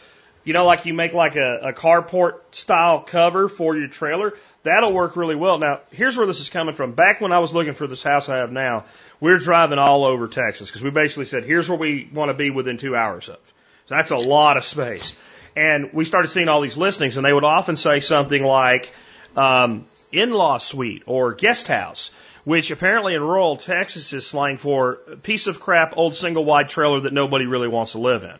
you 0.48 0.54
know, 0.54 0.64
like 0.64 0.86
you 0.86 0.94
make 0.94 1.12
like 1.12 1.36
a, 1.36 1.58
a 1.62 1.72
carport 1.74 2.38
style 2.52 3.02
cover 3.02 3.50
for 3.50 3.76
your 3.76 3.86
trailer. 3.86 4.32
That'll 4.62 4.94
work 4.94 5.14
really 5.14 5.36
well. 5.36 5.58
Now, 5.58 5.80
here's 5.90 6.16
where 6.16 6.26
this 6.26 6.40
is 6.40 6.48
coming 6.48 6.74
from. 6.74 6.92
Back 6.92 7.20
when 7.20 7.32
I 7.32 7.40
was 7.40 7.52
looking 7.52 7.74
for 7.74 7.86
this 7.86 8.02
house 8.02 8.30
I 8.30 8.38
have 8.38 8.50
now, 8.50 8.86
we 9.20 9.30
we're 9.30 9.40
driving 9.40 9.78
all 9.78 10.06
over 10.06 10.26
Texas 10.26 10.70
because 10.70 10.82
we 10.82 10.88
basically 10.88 11.26
said, 11.26 11.44
here's 11.44 11.68
where 11.68 11.76
we 11.76 12.08
want 12.14 12.30
to 12.30 12.34
be 12.34 12.48
within 12.48 12.78
two 12.78 12.96
hours 12.96 13.28
of. 13.28 13.36
So 13.84 13.96
that's 13.96 14.10
a 14.10 14.16
lot 14.16 14.56
of 14.56 14.64
space. 14.64 15.14
And 15.54 15.92
we 15.92 16.06
started 16.06 16.28
seeing 16.28 16.48
all 16.48 16.62
these 16.62 16.78
listings 16.78 17.18
and 17.18 17.26
they 17.26 17.32
would 17.32 17.44
often 17.44 17.76
say 17.76 18.00
something 18.00 18.42
like, 18.42 18.90
um, 19.36 19.84
in-law 20.12 20.56
suite 20.56 21.02
or 21.04 21.34
guest 21.34 21.68
house, 21.68 22.10
which 22.44 22.70
apparently 22.70 23.14
in 23.14 23.20
rural 23.20 23.58
Texas 23.58 24.14
is 24.14 24.26
slang 24.26 24.56
for 24.56 25.00
a 25.12 25.16
piece 25.16 25.46
of 25.46 25.60
crap 25.60 25.98
old 25.98 26.14
single 26.14 26.46
wide 26.46 26.70
trailer 26.70 27.00
that 27.00 27.12
nobody 27.12 27.44
really 27.44 27.68
wants 27.68 27.92
to 27.92 27.98
live 27.98 28.24
in. 28.24 28.32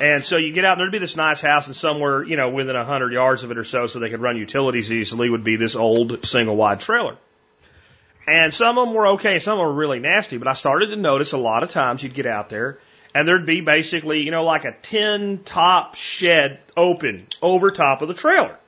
And 0.00 0.24
so 0.24 0.36
you 0.36 0.52
get 0.52 0.64
out, 0.64 0.72
and 0.72 0.80
there'd 0.80 0.92
be 0.92 0.98
this 0.98 1.16
nice 1.16 1.40
house, 1.40 1.66
and 1.66 1.76
somewhere, 1.76 2.22
you 2.22 2.36
know, 2.36 2.50
within 2.50 2.76
a 2.76 2.84
hundred 2.84 3.12
yards 3.12 3.42
of 3.42 3.50
it 3.50 3.58
or 3.58 3.64
so, 3.64 3.86
so 3.86 3.98
they 3.98 4.10
could 4.10 4.20
run 4.20 4.36
utilities 4.36 4.92
easily, 4.92 5.30
would 5.30 5.44
be 5.44 5.56
this 5.56 5.74
old 5.74 6.24
single 6.26 6.56
wide 6.56 6.80
trailer. 6.80 7.16
And 8.26 8.52
some 8.52 8.76
of 8.76 8.86
them 8.86 8.94
were 8.94 9.06
okay, 9.08 9.38
some 9.38 9.54
of 9.54 9.58
them 9.58 9.68
were 9.68 9.74
really 9.74 10.00
nasty, 10.00 10.36
but 10.36 10.48
I 10.48 10.54
started 10.54 10.88
to 10.88 10.96
notice 10.96 11.32
a 11.32 11.38
lot 11.38 11.62
of 11.62 11.70
times 11.70 12.02
you'd 12.02 12.14
get 12.14 12.26
out 12.26 12.48
there, 12.48 12.78
and 13.14 13.26
there'd 13.26 13.46
be 13.46 13.60
basically, 13.60 14.22
you 14.22 14.30
know, 14.30 14.44
like 14.44 14.64
a 14.64 14.76
tin 14.82 15.42
top 15.44 15.94
shed 15.94 16.60
open 16.76 17.26
over 17.40 17.70
top 17.70 18.02
of 18.02 18.08
the 18.08 18.14
trailer. 18.14 18.58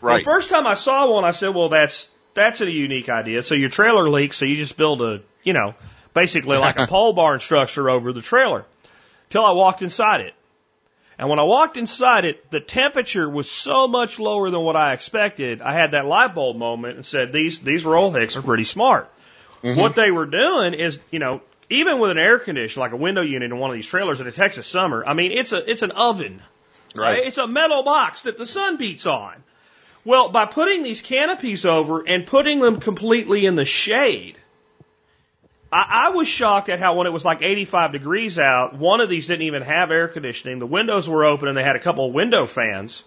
Right. 0.00 0.18
The 0.18 0.24
first 0.24 0.50
time 0.50 0.66
I 0.66 0.74
saw 0.74 1.12
one, 1.12 1.24
I 1.24 1.30
said, 1.30 1.54
well, 1.54 1.68
that's, 1.68 2.08
that's 2.34 2.60
a 2.60 2.70
unique 2.70 3.08
idea. 3.08 3.42
So 3.42 3.54
your 3.54 3.68
trailer 3.68 4.08
leaks, 4.08 4.36
so 4.36 4.44
you 4.44 4.56
just 4.56 4.76
build 4.76 5.00
a, 5.00 5.22
you 5.44 5.52
know, 5.52 5.74
basically 6.14 6.56
like 6.56 6.78
a 6.78 6.86
pole 6.88 7.12
barn 7.12 7.40
structure 7.40 7.88
over 7.88 8.12
the 8.12 8.20
trailer. 8.22 8.64
Till 9.30 9.44
I 9.44 9.52
walked 9.52 9.82
inside 9.82 10.20
it. 10.20 10.34
And 11.18 11.28
when 11.28 11.38
I 11.38 11.44
walked 11.44 11.76
inside 11.76 12.24
it, 12.24 12.50
the 12.50 12.60
temperature 12.60 13.28
was 13.28 13.50
so 13.50 13.86
much 13.86 14.18
lower 14.18 14.50
than 14.50 14.60
what 14.62 14.76
I 14.76 14.92
expected. 14.92 15.62
I 15.62 15.72
had 15.72 15.92
that 15.92 16.06
light 16.06 16.34
bulb 16.34 16.56
moment 16.56 16.96
and 16.96 17.06
said, 17.06 17.32
these, 17.32 17.60
these 17.60 17.84
roll 17.84 18.10
hicks 18.10 18.36
are 18.36 18.42
pretty 18.42 18.64
smart. 18.64 19.10
Mm-hmm. 19.62 19.80
What 19.80 19.94
they 19.94 20.10
were 20.10 20.26
doing 20.26 20.74
is, 20.74 20.98
you 21.10 21.20
know, 21.20 21.40
even 21.70 21.98
with 21.98 22.10
an 22.10 22.18
air 22.18 22.38
conditioner, 22.38 22.84
like 22.84 22.92
a 22.92 22.96
window 22.96 23.22
unit 23.22 23.50
in 23.50 23.58
one 23.58 23.70
of 23.70 23.74
these 23.74 23.86
trailers 23.86 24.20
in 24.20 24.26
a 24.26 24.32
Texas 24.32 24.66
summer, 24.66 25.04
I 25.06 25.14
mean, 25.14 25.32
it's 25.32 25.52
a, 25.52 25.70
it's 25.70 25.82
an 25.82 25.92
oven. 25.92 26.42
Right. 26.96 27.26
It's 27.26 27.38
a 27.38 27.46
metal 27.46 27.82
box 27.82 28.22
that 28.22 28.38
the 28.38 28.46
sun 28.46 28.76
beats 28.76 29.06
on. 29.06 29.34
Well, 30.04 30.28
by 30.28 30.46
putting 30.46 30.82
these 30.82 31.00
canopies 31.00 31.64
over 31.64 32.06
and 32.06 32.26
putting 32.26 32.60
them 32.60 32.78
completely 32.78 33.46
in 33.46 33.54
the 33.54 33.64
shade, 33.64 34.36
I, 35.74 36.06
I 36.06 36.08
was 36.10 36.28
shocked 36.28 36.68
at 36.68 36.78
how 36.78 36.94
when 36.96 37.06
it 37.08 37.12
was 37.12 37.24
like 37.24 37.42
85 37.42 37.90
degrees 37.92 38.38
out, 38.38 38.76
one 38.78 39.00
of 39.00 39.08
these 39.08 39.26
didn't 39.26 39.42
even 39.42 39.62
have 39.62 39.90
air 39.90 40.06
conditioning. 40.06 40.60
The 40.60 40.66
windows 40.66 41.08
were 41.08 41.24
open 41.24 41.48
and 41.48 41.56
they 41.56 41.64
had 41.64 41.74
a 41.74 41.80
couple 41.80 42.06
of 42.06 42.14
window 42.14 42.46
fans. 42.46 43.02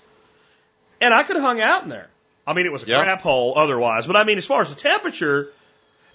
And 1.00 1.14
I 1.14 1.24
could 1.24 1.38
have 1.38 1.46
hung 1.46 1.62
out 1.62 1.84
in 1.84 1.90
there. 1.90 2.10
I 2.46 2.54
mean, 2.54 2.66
it 2.66 2.72
was 2.72 2.84
a 2.84 2.88
Yeah. 2.88 3.04
crap 3.04 3.22
hole 3.22 3.54
otherwise, 3.58 4.06
but 4.06 4.18
I 4.18 4.24
mean, 4.26 4.38
as 4.38 4.46
far 4.46 4.62
as 4.62 4.70
the 4.74 4.80
temperature, 4.80 5.50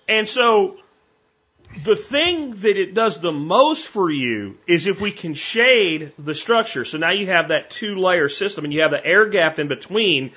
and 0.08 0.28
so 0.28 0.76
the 1.84 1.96
thing 1.96 2.52
that 2.56 2.76
it 2.76 2.92
does 2.92 3.18
the 3.20 3.32
most 3.32 3.86
for 3.86 4.10
you 4.10 4.58
is 4.66 4.86
if 4.86 5.00
we 5.00 5.10
can 5.12 5.32
shade 5.32 6.12
the 6.18 6.34
structure. 6.34 6.84
So 6.84 6.98
now 6.98 7.12
you 7.12 7.28
have 7.28 7.48
that 7.48 7.70
two 7.70 7.96
layer 7.96 8.28
system 8.28 8.64
and 8.64 8.74
you 8.74 8.82
have 8.82 8.90
the 8.90 9.02
air 9.04 9.26
gap 9.26 9.58
in 9.58 9.68
between 9.68 10.32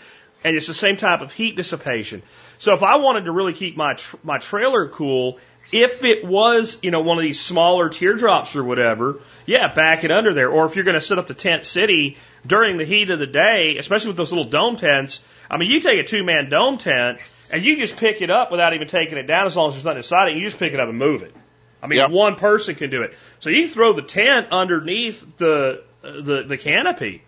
and 0.46 0.56
it's 0.56 0.68
the 0.68 0.74
same 0.76 0.96
type 0.96 1.22
of 1.22 1.34
heat 1.34 1.56
dissipation. 1.58 2.22
So 2.60 2.74
if 2.74 2.84
I 2.84 2.98
wanted 2.98 3.26
to 3.26 3.32
really 3.32 3.54
keep 3.54 3.76
my, 3.76 3.96
tr- 3.96 4.18
my 4.24 4.38
trailer 4.38 4.88
cool, 4.88 5.40
if 5.72 6.04
it 6.04 6.24
was, 6.26 6.78
you 6.82 6.92
know, 6.92 7.02
one 7.02 7.18
of 7.18 7.24
these 7.24 7.40
smaller 7.40 7.90
teardrops 7.90 8.56
or 8.56 8.64
whatever, 8.64 9.20
yeah, 9.46 9.74
back 9.74 10.04
it 10.04 10.12
under 10.12 10.34
there. 10.34 10.50
Or 10.50 10.66
if 10.66 10.76
you're 10.76 10.86
going 10.86 10.96
to 10.96 11.02
set 11.02 11.18
up 11.20 11.28
the 11.28 11.34
tent 11.34 11.66
city 11.66 12.18
during 12.46 12.78
the 12.78 12.86
heat 12.86 13.10
of 13.10 13.20
the 13.20 13.28
day, 13.28 13.76
especially 13.78 14.10
with 14.10 14.18
those 14.18 14.32
little 14.32 14.50
dome 14.50 14.76
tents, 14.78 15.22
I 15.50 15.58
mean, 15.58 15.70
you 15.70 15.82
take 15.82 16.00
a 16.00 16.08
two 16.08 16.24
man 16.24 16.50
dome 16.50 16.78
tent 16.78 17.20
and 17.52 17.64
you 17.64 17.78
just 17.78 17.98
pick 17.98 18.22
it 18.22 18.30
up 18.32 18.52
without 18.52 18.74
even 18.74 18.88
taking 18.88 19.18
it 19.18 19.28
down 19.28 19.46
as 19.46 19.56
long 19.56 19.70
as 19.70 19.76
there's 19.76 19.86
nothing 19.86 19.98
inside 19.98 20.30
it. 20.30 20.36
You 20.36 20.42
just 20.42 20.58
pick 20.60 20.74
it 20.74 20.80
up 20.80 20.90
and 20.90 20.98
move 20.98 21.22
it. 21.24 21.36
I 21.84 21.88
mean, 21.88 22.00
Yep. 22.00 22.10
one 22.12 22.36
person 22.36 22.74
can 22.76 22.90
do 22.90 23.04
it. 23.04 23.14
So 23.40 23.50
you 23.52 23.68
throw 23.68 23.94
the 23.94 24.02
tent 24.02 24.48
underneath 24.52 25.38
the 25.38 25.84
the, 26.02 26.44
the 26.44 26.58
canopy, 26.58 27.24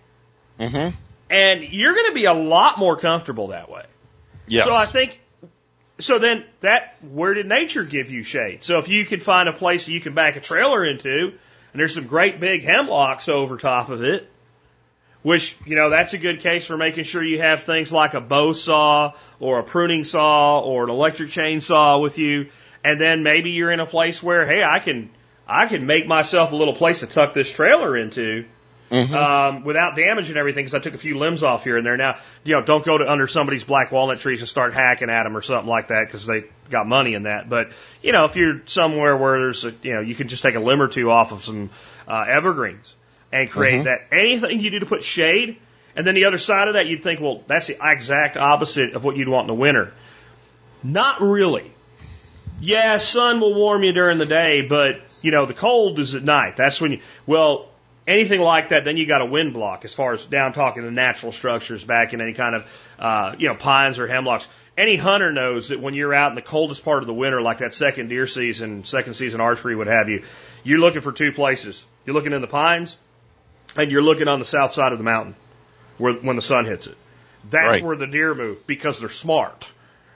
Mm-hmm. 0.60 0.96
and 1.30 1.64
you're 1.64 1.94
going 1.94 2.08
to 2.08 2.14
be 2.16 2.26
a 2.26 2.34
lot 2.34 2.78
more 2.80 2.96
comfortable 2.98 3.48
that 3.48 3.70
way. 3.70 3.84
Yes. 4.48 4.66
So 4.66 4.74
I 4.74 4.86
think, 4.86 5.20
so 6.00 6.20
then 6.20 6.44
that, 6.60 6.96
where 7.02 7.34
did 7.34 7.48
nature 7.48 7.84
give 7.84 8.12
you 8.12 8.24
shade? 8.24 8.64
So 8.64 8.80
if 8.80 8.88
you 8.88 9.06
can 9.06 9.20
find 9.20 9.50
a 9.50 9.54
place 9.54 9.86
that 9.86 9.92
you 9.92 10.02
can 10.02 10.14
back 10.14 10.36
a 10.36 10.40
trailer 10.40 10.86
into, 10.86 11.34
and 11.74 11.80
there's 11.80 11.96
some 11.96 12.08
great 12.08 12.40
big 12.40 12.64
hemlocks 12.64 13.30
over 13.30 13.58
top 13.58 13.90
of 13.90 14.04
it, 14.04 14.30
which, 15.24 15.58
you 15.66 15.76
know, 15.76 15.90
that's 15.90 16.14
a 16.14 16.18
good 16.18 16.42
case 16.42 16.68
for 16.68 16.78
making 16.78 17.04
sure 17.04 17.24
you 17.24 17.42
have 17.42 17.64
things 17.64 17.92
like 17.92 18.14
a 18.14 18.22
bow 18.22 18.54
saw 18.54 19.14
or 19.40 19.60
a 19.60 19.64
pruning 19.64 20.04
saw 20.04 20.60
or 20.60 20.84
an 20.84 20.90
electric 20.90 21.30
chainsaw 21.30 22.02
with 22.02 22.18
you. 22.18 22.50
And 22.84 23.02
then 23.02 23.24
maybe 23.24 23.52
you're 23.52 23.72
in 23.72 23.80
a 23.80 23.86
place 23.86 24.22
where, 24.22 24.46
hey, 24.46 24.64
I 24.64 24.80
can, 24.80 25.10
I 25.48 25.66
can 25.66 25.86
make 25.86 26.08
myself 26.08 26.52
a 26.52 26.56
little 26.56 26.76
place 26.76 27.00
to 27.00 27.08
tuck 27.08 27.34
this 27.34 27.52
trailer 27.52 27.98
into. 27.98 28.46
Mm-hmm. 28.90 29.14
Um, 29.14 29.64
without 29.66 29.98
damaging 29.98 30.38
everything, 30.38 30.64
because 30.64 30.74
I 30.74 30.80
took 30.80 30.94
a 30.94 30.98
few 30.98 31.18
limbs 31.18 31.44
off 31.44 31.66
here 31.66 31.76
and 31.76 31.86
there. 31.86 31.98
Now, 31.98 32.20
you 32.46 32.54
know, 32.54 32.62
don't 32.62 32.86
go 32.86 32.98
to 32.98 33.12
under 33.12 33.28
somebody's 33.28 33.66
black 33.66 33.92
walnut 33.92 34.20
trees 34.20 34.40
and 34.40 34.48
start 34.48 34.74
hacking 34.74 35.10
at 35.10 35.24
them 35.24 35.36
or 35.36 35.42
something 35.42 35.68
like 35.68 35.90
that, 35.90 36.06
because 36.06 36.26
they 36.26 36.46
got 36.70 36.88
money 36.88 37.14
in 37.14 37.24
that. 37.24 37.50
But 37.50 37.72
you 38.02 38.14
know, 38.14 38.24
if 38.24 38.38
you're 38.38 38.62
somewhere 38.66 39.18
where 39.18 39.40
there's, 39.40 39.66
a, 39.66 39.74
you 39.82 39.94
know, 39.94 40.00
you 40.00 40.16
can 40.16 40.30
just 40.30 40.42
take 40.42 40.56
a 40.56 40.62
limb 40.62 40.82
or 40.82 40.88
two 40.88 41.12
off 41.12 41.34
of 41.34 41.44
some 41.44 41.70
uh, 42.08 42.26
evergreens 42.30 42.96
and 43.30 43.50
create 43.50 43.84
mm-hmm. 43.84 43.84
that. 43.86 44.00
Anything 44.12 44.62
you 44.62 44.72
do 44.72 44.80
to 44.80 44.86
put 44.86 45.04
shade, 45.04 45.58
and 45.96 46.08
then 46.08 46.16
the 46.16 46.26
other 46.26 46.38
side 46.38 46.70
of 46.70 46.76
that, 46.76 46.88
you'd 46.88 47.04
think, 47.04 47.20
well, 47.20 47.44
that's 47.46 47.68
the 47.68 47.78
exact 47.82 48.38
opposite 48.38 48.94
of 48.94 49.04
what 49.04 49.18
you'd 49.18 49.28
want 49.28 49.50
in 49.50 49.56
the 49.56 49.62
winter. 49.62 49.92
Not 50.82 51.22
really. 51.22 51.74
Yeah, 52.62 52.98
sun 52.98 53.40
will 53.40 53.54
warm 53.54 53.84
you 53.84 53.92
during 53.92 54.18
the 54.18 54.26
day, 54.26 54.62
but 54.62 55.02
you 55.22 55.32
know 55.32 55.46
the 55.46 55.54
cold 55.54 56.00
is 56.00 56.16
at 56.16 56.24
night. 56.24 56.56
That's 56.56 56.80
when 56.80 56.94
you 56.94 57.00
well 57.26 57.68
anything 58.08 58.40
like 58.40 58.70
that. 58.70 58.86
Then 58.86 58.98
you 58.98 59.06
got 59.06 59.22
a 59.22 59.26
wind 59.26 59.54
block 59.54 59.86
as 59.86 59.94
far 59.94 60.14
as 60.14 60.26
down 60.26 60.54
talking 60.54 60.84
the 60.84 60.92
natural 60.92 61.32
structures 61.32 61.84
back 61.84 62.14
in 62.14 62.22
any 62.22 62.34
kind 62.34 62.56
of 62.56 62.82
uh, 62.98 63.36
you 63.38 63.48
know 63.48 63.56
pines 63.56 64.00
or 64.00 64.08
hemlocks. 64.08 64.48
Any 64.78 64.96
hunter 64.96 65.32
knows 65.32 65.70
that 65.70 65.80
when 65.80 65.96
you're 65.96 66.14
out 66.14 66.30
in 66.32 66.36
the 66.36 66.42
coldest 66.42 66.86
part 66.86 67.02
of 67.02 67.08
the 67.08 67.14
winter, 67.14 67.42
like 67.42 67.60
that 67.60 67.74
second 67.74 68.10
deer 68.10 68.28
season, 68.28 68.86
second 68.86 69.16
season 69.16 69.42
archery, 69.42 69.76
would 69.76 69.88
have 69.88 70.08
you, 70.08 70.24
you're 70.64 70.80
looking 70.80 71.02
for 71.02 71.12
two 71.12 71.32
places. 71.32 71.86
You're 72.06 72.14
looking 72.14 72.32
in 72.32 72.42
the 72.42 72.48
pines 72.48 72.98
and 73.76 73.92
you're 73.92 74.04
looking 74.04 74.28
on 74.28 74.38
the 74.38 74.46
south 74.46 74.72
side 74.72 74.92
of 74.92 75.00
the 75.00 75.04
mountain 75.04 75.36
where 75.98 76.14
when 76.14 76.36
the 76.36 76.44
sun 76.44 76.66
hits 76.66 76.88
it. 76.88 76.96
That's 77.50 77.76
right. 77.76 77.84
where 77.84 77.96
the 77.96 78.08
deer 78.08 78.36
move 78.36 78.68
because 78.68 79.00
they're 79.00 79.10
smart. 79.10 79.72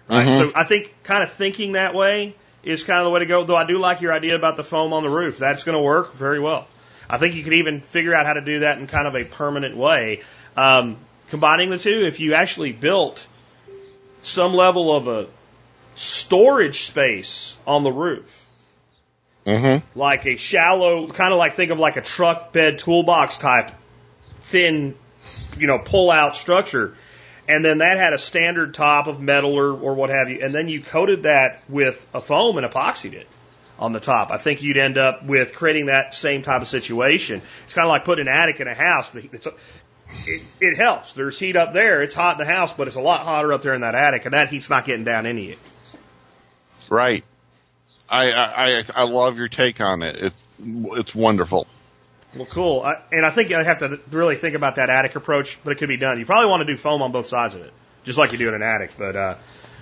Right. 0.07 0.27
Mm-hmm. 0.27 0.49
So 0.49 0.51
I 0.55 0.63
think 0.63 0.93
kind 1.03 1.23
of 1.23 1.31
thinking 1.31 1.71
that 1.71 1.95
way 1.95 2.35
is 2.63 2.83
kind 2.83 2.99
of 2.99 3.05
the 3.05 3.09
way 3.11 3.19
to 3.19 3.25
go. 3.25 3.43
Though 3.45 3.55
I 3.55 3.65
do 3.65 3.79
like 3.79 4.01
your 4.01 4.13
idea 4.13 4.35
about 4.35 4.57
the 4.57 4.63
foam 4.63 4.93
on 4.93 5.03
the 5.03 5.09
roof. 5.09 5.37
That's 5.37 5.63
going 5.63 5.77
to 5.77 5.81
work 5.81 6.13
very 6.13 6.39
well. 6.39 6.67
I 7.11 7.17
think 7.17 7.35
you 7.35 7.43
could 7.43 7.53
even 7.53 7.81
figure 7.81 8.15
out 8.15 8.25
how 8.25 8.33
to 8.33 8.41
do 8.41 8.59
that 8.61 8.79
in 8.79 8.87
kind 8.87 9.05
of 9.05 9.15
a 9.15 9.25
permanent 9.25 9.75
way. 9.75 10.21
Um, 10.55 10.97
combining 11.29 11.69
the 11.69 11.77
two, 11.77 12.05
if 12.07 12.19
you 12.19 12.33
actually 12.33 12.71
built 12.71 13.27
some 14.21 14.53
level 14.53 14.95
of 14.95 15.07
a 15.07 15.27
storage 15.95 16.83
space 16.83 17.57
on 17.67 17.83
the 17.83 17.91
roof, 17.91 18.41
Mm-hmm. 19.45 19.99
Like 19.99 20.25
a 20.27 20.35
shallow, 20.35 21.07
kind 21.07 21.33
of 21.33 21.39
like 21.39 21.53
think 21.53 21.71
of 21.71 21.79
like 21.79 21.97
a 21.97 22.01
truck 22.01 22.53
bed 22.53 22.79
toolbox 22.79 23.39
type 23.39 23.71
thin, 24.41 24.95
you 25.57 25.67
know, 25.67 25.79
pull 25.79 26.11
out 26.11 26.35
structure. 26.35 26.95
And 27.47 27.65
then 27.65 27.79
that 27.79 27.97
had 27.97 28.13
a 28.13 28.19
standard 28.19 28.75
top 28.75 29.07
of 29.07 29.19
metal 29.19 29.55
or, 29.55 29.71
or 29.71 29.95
what 29.95 30.09
have 30.09 30.29
you. 30.29 30.39
And 30.41 30.53
then 30.53 30.67
you 30.67 30.81
coated 30.81 31.23
that 31.23 31.63
with 31.67 32.05
a 32.13 32.21
foam 32.21 32.57
and 32.57 32.71
epoxied 32.71 33.13
it 33.13 33.27
on 33.81 33.93
the 33.93 33.99
top. 33.99 34.31
I 34.31 34.37
think 34.37 34.61
you'd 34.61 34.77
end 34.77 34.97
up 34.97 35.25
with 35.25 35.55
creating 35.55 35.87
that 35.87 36.13
same 36.13 36.43
type 36.43 36.61
of 36.61 36.67
situation. 36.67 37.41
It's 37.65 37.73
kind 37.73 37.85
of 37.85 37.89
like 37.89 38.05
putting 38.05 38.27
an 38.27 38.33
attic 38.33 38.61
in 38.61 38.67
a 38.67 38.75
house. 38.75 39.13
It's 39.15 39.47
a, 39.47 39.53
it, 40.27 40.41
it 40.61 40.77
helps. 40.77 41.13
There's 41.13 41.37
heat 41.37 41.55
up 41.55 41.73
there. 41.73 42.03
It's 42.03 42.13
hot 42.13 42.39
in 42.39 42.45
the 42.45 42.53
house, 42.53 42.71
but 42.71 42.87
it's 42.87 42.95
a 42.95 43.01
lot 43.01 43.21
hotter 43.21 43.51
up 43.51 43.63
there 43.63 43.73
in 43.73 43.81
that 43.81 43.95
attic, 43.95 44.25
and 44.25 44.33
that 44.35 44.49
heat's 44.49 44.69
not 44.69 44.85
getting 44.85 45.03
down 45.03 45.25
any 45.25 45.51
it. 45.51 45.59
Right. 46.89 47.25
I, 48.07 48.31
I 48.31 48.83
I 48.93 49.03
love 49.03 49.37
your 49.37 49.47
take 49.47 49.79
on 49.79 50.03
it. 50.03 50.17
It's 50.17 50.43
it's 50.59 51.15
wonderful. 51.15 51.65
Well, 52.35 52.45
cool. 52.45 52.81
I, 52.81 52.97
and 53.11 53.25
I 53.25 53.29
think 53.29 53.51
I 53.51 53.63
have 53.63 53.79
to 53.79 53.99
really 54.11 54.35
think 54.35 54.55
about 54.55 54.75
that 54.75 54.89
attic 54.89 55.15
approach, 55.15 55.57
but 55.63 55.71
it 55.71 55.77
could 55.77 55.89
be 55.89 55.97
done. 55.97 56.19
You 56.19 56.25
probably 56.25 56.49
want 56.49 56.67
to 56.67 56.71
do 56.71 56.77
foam 56.77 57.01
on 57.01 57.11
both 57.11 57.25
sides 57.25 57.55
of 57.55 57.61
it, 57.61 57.73
just 58.03 58.17
like 58.17 58.31
you 58.31 58.37
do 58.37 58.49
in 58.49 58.53
an 58.53 58.63
attic. 58.63 58.91
But 58.97 59.15
uh, 59.15 59.35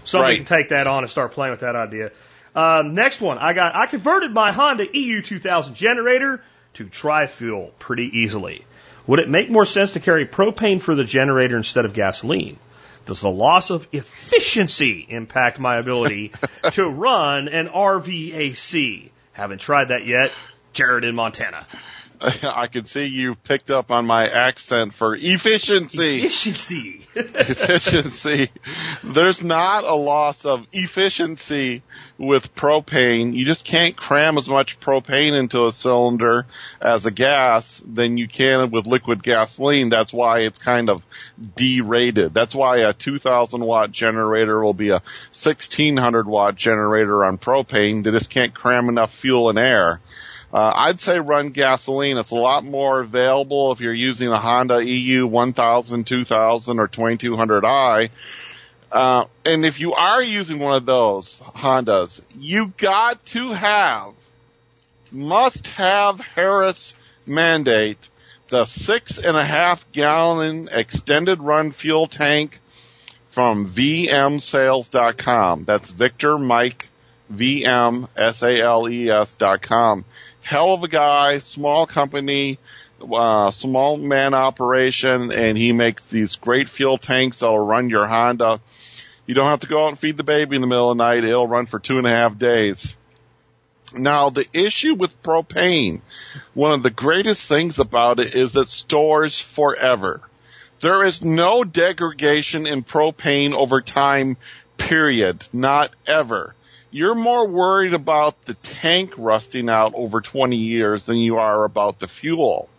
somebody 0.03 0.33
right. 0.33 0.37
can 0.37 0.57
take 0.57 0.69
that 0.69 0.87
on 0.87 1.03
and 1.03 1.11
start 1.11 1.31
playing 1.31 1.51
with 1.51 1.61
that 1.61 1.75
idea. 1.75 2.11
Um, 2.55 2.93
next 2.93 3.21
one, 3.21 3.37
I 3.37 3.53
got. 3.53 3.75
I 3.75 3.85
converted 3.87 4.33
my 4.33 4.51
Honda 4.51 4.85
EU 4.91 5.21
2000 5.21 5.75
generator 5.75 6.41
to 6.75 6.85
tri-fuel 6.85 7.71
pretty 7.79 8.19
easily. 8.19 8.65
Would 9.07 9.19
it 9.19 9.29
make 9.29 9.49
more 9.49 9.65
sense 9.65 9.93
to 9.93 9.99
carry 9.99 10.25
propane 10.27 10.81
for 10.81 10.93
the 10.95 11.03
generator 11.03 11.57
instead 11.57 11.85
of 11.85 11.93
gasoline? 11.93 12.57
Does 13.05 13.21
the 13.21 13.29
loss 13.29 13.71
of 13.71 13.87
efficiency 13.91 15.05
impact 15.09 15.59
my 15.59 15.77
ability 15.77 16.31
to 16.73 16.85
run 16.85 17.47
an 17.47 17.67
RVAC? 17.67 19.09
Haven't 19.33 19.61
tried 19.61 19.87
that 19.87 20.05
yet. 20.05 20.31
Jared 20.73 21.03
in 21.03 21.15
Montana. 21.15 21.65
I 22.43 22.67
can 22.67 22.83
see 22.83 23.05
you 23.05 23.35
picked 23.35 23.71
up 23.71 23.91
on 23.91 24.05
my 24.05 24.27
accent 24.27 24.93
for 24.93 25.15
efficiency. 25.15 26.17
Efficiency. 26.17 27.07
efficiency. 27.15 28.51
There's 29.03 29.41
not 29.41 29.85
a 29.85 29.95
loss 29.95 30.45
of 30.45 30.65
efficiency 30.73 31.81
with 32.17 32.53
propane. 32.55 33.33
You 33.33 33.45
just 33.45 33.63
can't 33.63 33.95
cram 33.95 34.37
as 34.37 34.49
much 34.49 34.81
propane 34.81 35.31
into 35.31 35.65
a 35.65 35.71
cylinder 35.71 36.45
as 36.81 37.05
a 37.05 37.11
gas 37.11 37.81
than 37.85 38.17
you 38.17 38.27
can 38.27 38.69
with 38.71 38.85
liquid 38.85 39.23
gasoline. 39.23 39.87
That's 39.87 40.11
why 40.11 40.39
it's 40.39 40.59
kind 40.59 40.89
of 40.89 41.03
derated. 41.55 42.33
That's 42.33 42.53
why 42.53 42.79
a 42.79 42.91
2000 42.91 43.61
watt 43.61 43.93
generator 43.93 44.61
will 44.61 44.73
be 44.73 44.89
a 44.89 45.01
1600 45.31 46.27
watt 46.27 46.57
generator 46.57 47.23
on 47.23 47.37
propane. 47.37 48.03
They 48.03 48.11
just 48.11 48.29
can't 48.29 48.53
cram 48.53 48.89
enough 48.89 49.13
fuel 49.13 49.49
and 49.49 49.57
air. 49.57 50.01
Uh, 50.51 50.71
I'd 50.75 50.99
say 50.99 51.19
run 51.19 51.49
gasoline. 51.49 52.17
It's 52.17 52.31
a 52.31 52.35
lot 52.35 52.63
more 52.63 53.01
available 53.01 53.71
if 53.71 53.81
you're 53.81 53.93
using 53.93 54.29
a 54.29 54.39
Honda 54.39 54.83
EU 54.83 55.27
1000, 55.27 56.07
2000, 56.07 56.79
or 56.79 56.87
2200i. 56.87 58.09
Uh, 58.91 59.25
and 59.45 59.65
if 59.65 59.79
you 59.79 59.93
are 59.93 60.23
using 60.23 60.57
one 60.59 60.75
of 60.75 60.85
those 60.85 61.37
Hondas, 61.39 62.21
you 62.35 62.73
got 62.77 63.23
to 63.27 63.49
have, 63.49 64.13
must 65.11 65.67
have 65.67 66.19
Harris 66.19 66.95
mandate 67.27 67.99
the 68.49 68.65
six 68.65 69.19
and 69.19 69.37
a 69.37 69.45
half 69.45 69.91
gallon 69.91 70.67
extended 70.71 71.39
run 71.39 71.71
fuel 71.71 72.07
tank 72.07 72.59
from 73.29 73.71
vmsales.com. 73.71 75.65
That's 75.65 75.91
Victor 75.91 76.39
Mike 76.39 76.89
VM 77.31 78.07
S-A-L-E-S 78.17 79.33
dot 79.33 79.61
com 79.61 80.03
hell 80.49 80.73
of 80.73 80.81
a 80.81 80.87
guy, 80.87 81.37
small 81.37 81.85
company, 81.85 82.57
uh, 82.99 83.51
small 83.51 83.97
man 83.97 84.33
operation, 84.33 85.31
and 85.31 85.55
he 85.55 85.71
makes 85.73 86.07
these 86.07 86.37
great 86.37 86.67
fuel 86.67 86.97
tanks 86.97 87.39
that'll 87.39 87.59
run 87.59 87.91
your 87.91 88.07
Honda. 88.07 88.59
You 89.27 89.35
don't 89.35 89.51
have 89.51 89.59
to 89.59 89.67
go 89.67 89.83
out 89.83 89.89
and 89.89 89.99
feed 89.99 90.17
the 90.17 90.23
baby 90.23 90.55
in 90.55 90.61
the 90.61 90.67
middle 90.67 90.89
of 90.89 90.97
the 90.97 91.03
night. 91.03 91.23
It'll 91.23 91.47
run 91.47 91.67
for 91.67 91.77
two 91.77 91.99
and 91.99 92.07
a 92.07 92.09
half 92.09 92.35
days. 92.39 92.97
Now, 93.93 94.31
the 94.31 94.45
issue 94.51 94.95
with 94.95 95.21
propane, 95.21 96.01
one 96.55 96.73
of 96.73 96.81
the 96.81 96.89
greatest 96.89 97.47
things 97.47 97.77
about 97.77 98.19
it 98.19 98.33
is 98.33 98.55
it 98.55 98.69
stores 98.69 99.39
forever. 99.39 100.21
There 100.79 101.03
is 101.03 101.23
no 101.23 101.63
degradation 101.63 102.65
in 102.65 102.83
propane 102.83 103.53
over 103.53 103.81
time, 103.81 104.35
period. 104.77 105.43
Not 105.53 105.95
ever 106.07 106.55
you're 106.91 107.15
more 107.15 107.47
worried 107.47 107.93
about 107.93 108.45
the 108.45 108.55
tank 108.55 109.13
rusting 109.17 109.69
out 109.69 109.93
over 109.95 110.21
20 110.21 110.55
years 110.55 111.05
than 111.05 111.17
you 111.17 111.37
are 111.37 111.63
about 111.63 111.99
the 111.99 112.07
fuel. 112.07 112.69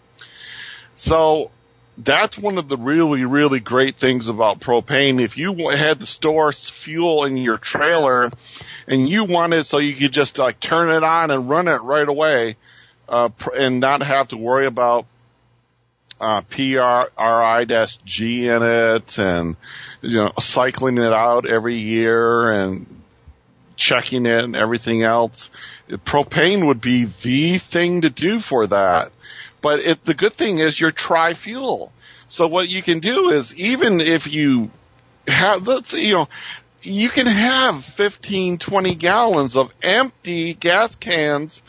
So 0.96 1.50
that's 1.96 2.38
one 2.38 2.58
of 2.58 2.68
the 2.68 2.76
really, 2.76 3.24
really 3.24 3.60
great 3.60 3.96
things 3.96 4.28
about 4.28 4.60
propane. 4.60 5.20
If 5.20 5.38
you 5.38 5.68
had 5.68 6.00
to 6.00 6.06
store 6.06 6.52
fuel 6.52 7.24
in 7.24 7.36
your 7.36 7.58
trailer 7.58 8.30
and 8.86 9.08
you 9.08 9.24
wanted 9.24 9.64
so 9.64 9.78
you 9.78 9.94
could 9.94 10.12
just 10.12 10.38
like 10.38 10.60
turn 10.60 10.90
it 10.90 11.04
on 11.04 11.30
and 11.30 11.48
run 11.48 11.68
it 11.68 11.82
right 11.82 12.08
away, 12.08 12.56
uh, 13.08 13.28
and 13.54 13.80
not 13.80 14.02
have 14.02 14.28
to 14.28 14.36
worry 14.36 14.66
about 14.66 15.04
uh, 16.20 16.42
PRI-G 16.42 18.48
in 18.48 18.62
it 18.62 19.18
and, 19.18 19.56
you 20.00 20.18
know, 20.18 20.32
cycling 20.38 20.98
it 20.98 21.12
out 21.12 21.46
every 21.46 21.74
year 21.74 22.52
and 22.52 22.99
checking 23.80 24.26
it 24.26 24.44
and 24.44 24.54
everything 24.54 25.02
else. 25.02 25.50
Propane 25.88 26.66
would 26.66 26.80
be 26.80 27.06
the 27.06 27.58
thing 27.58 28.02
to 28.02 28.10
do 28.10 28.38
for 28.38 28.68
that. 28.68 29.10
But 29.60 29.80
it, 29.80 30.04
the 30.04 30.14
good 30.14 30.34
thing 30.34 30.58
is 30.58 30.78
you're 30.78 30.92
tri-fuel. 30.92 31.92
So 32.28 32.46
what 32.46 32.68
you 32.68 32.82
can 32.82 33.00
do 33.00 33.30
is 33.30 33.60
even 33.60 34.00
if 34.00 34.32
you 34.32 34.70
have, 35.26 35.66
let's 35.66 35.92
you 35.92 36.12
know, 36.12 36.28
you 36.82 37.08
can 37.08 37.26
have 37.26 37.84
15, 37.84 38.58
20 38.58 38.94
gallons 38.94 39.56
of 39.56 39.74
empty 39.82 40.54
gas 40.54 40.94
cans 40.94 41.62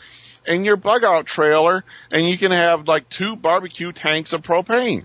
in 0.46 0.64
your 0.64 0.76
bug 0.76 1.04
out 1.04 1.26
trailer 1.26 1.84
and 2.12 2.28
you 2.28 2.38
can 2.38 2.52
have 2.52 2.88
like 2.88 3.08
two 3.08 3.36
barbecue 3.36 3.92
tanks 3.92 4.32
of 4.32 4.42
propane. 4.42 5.04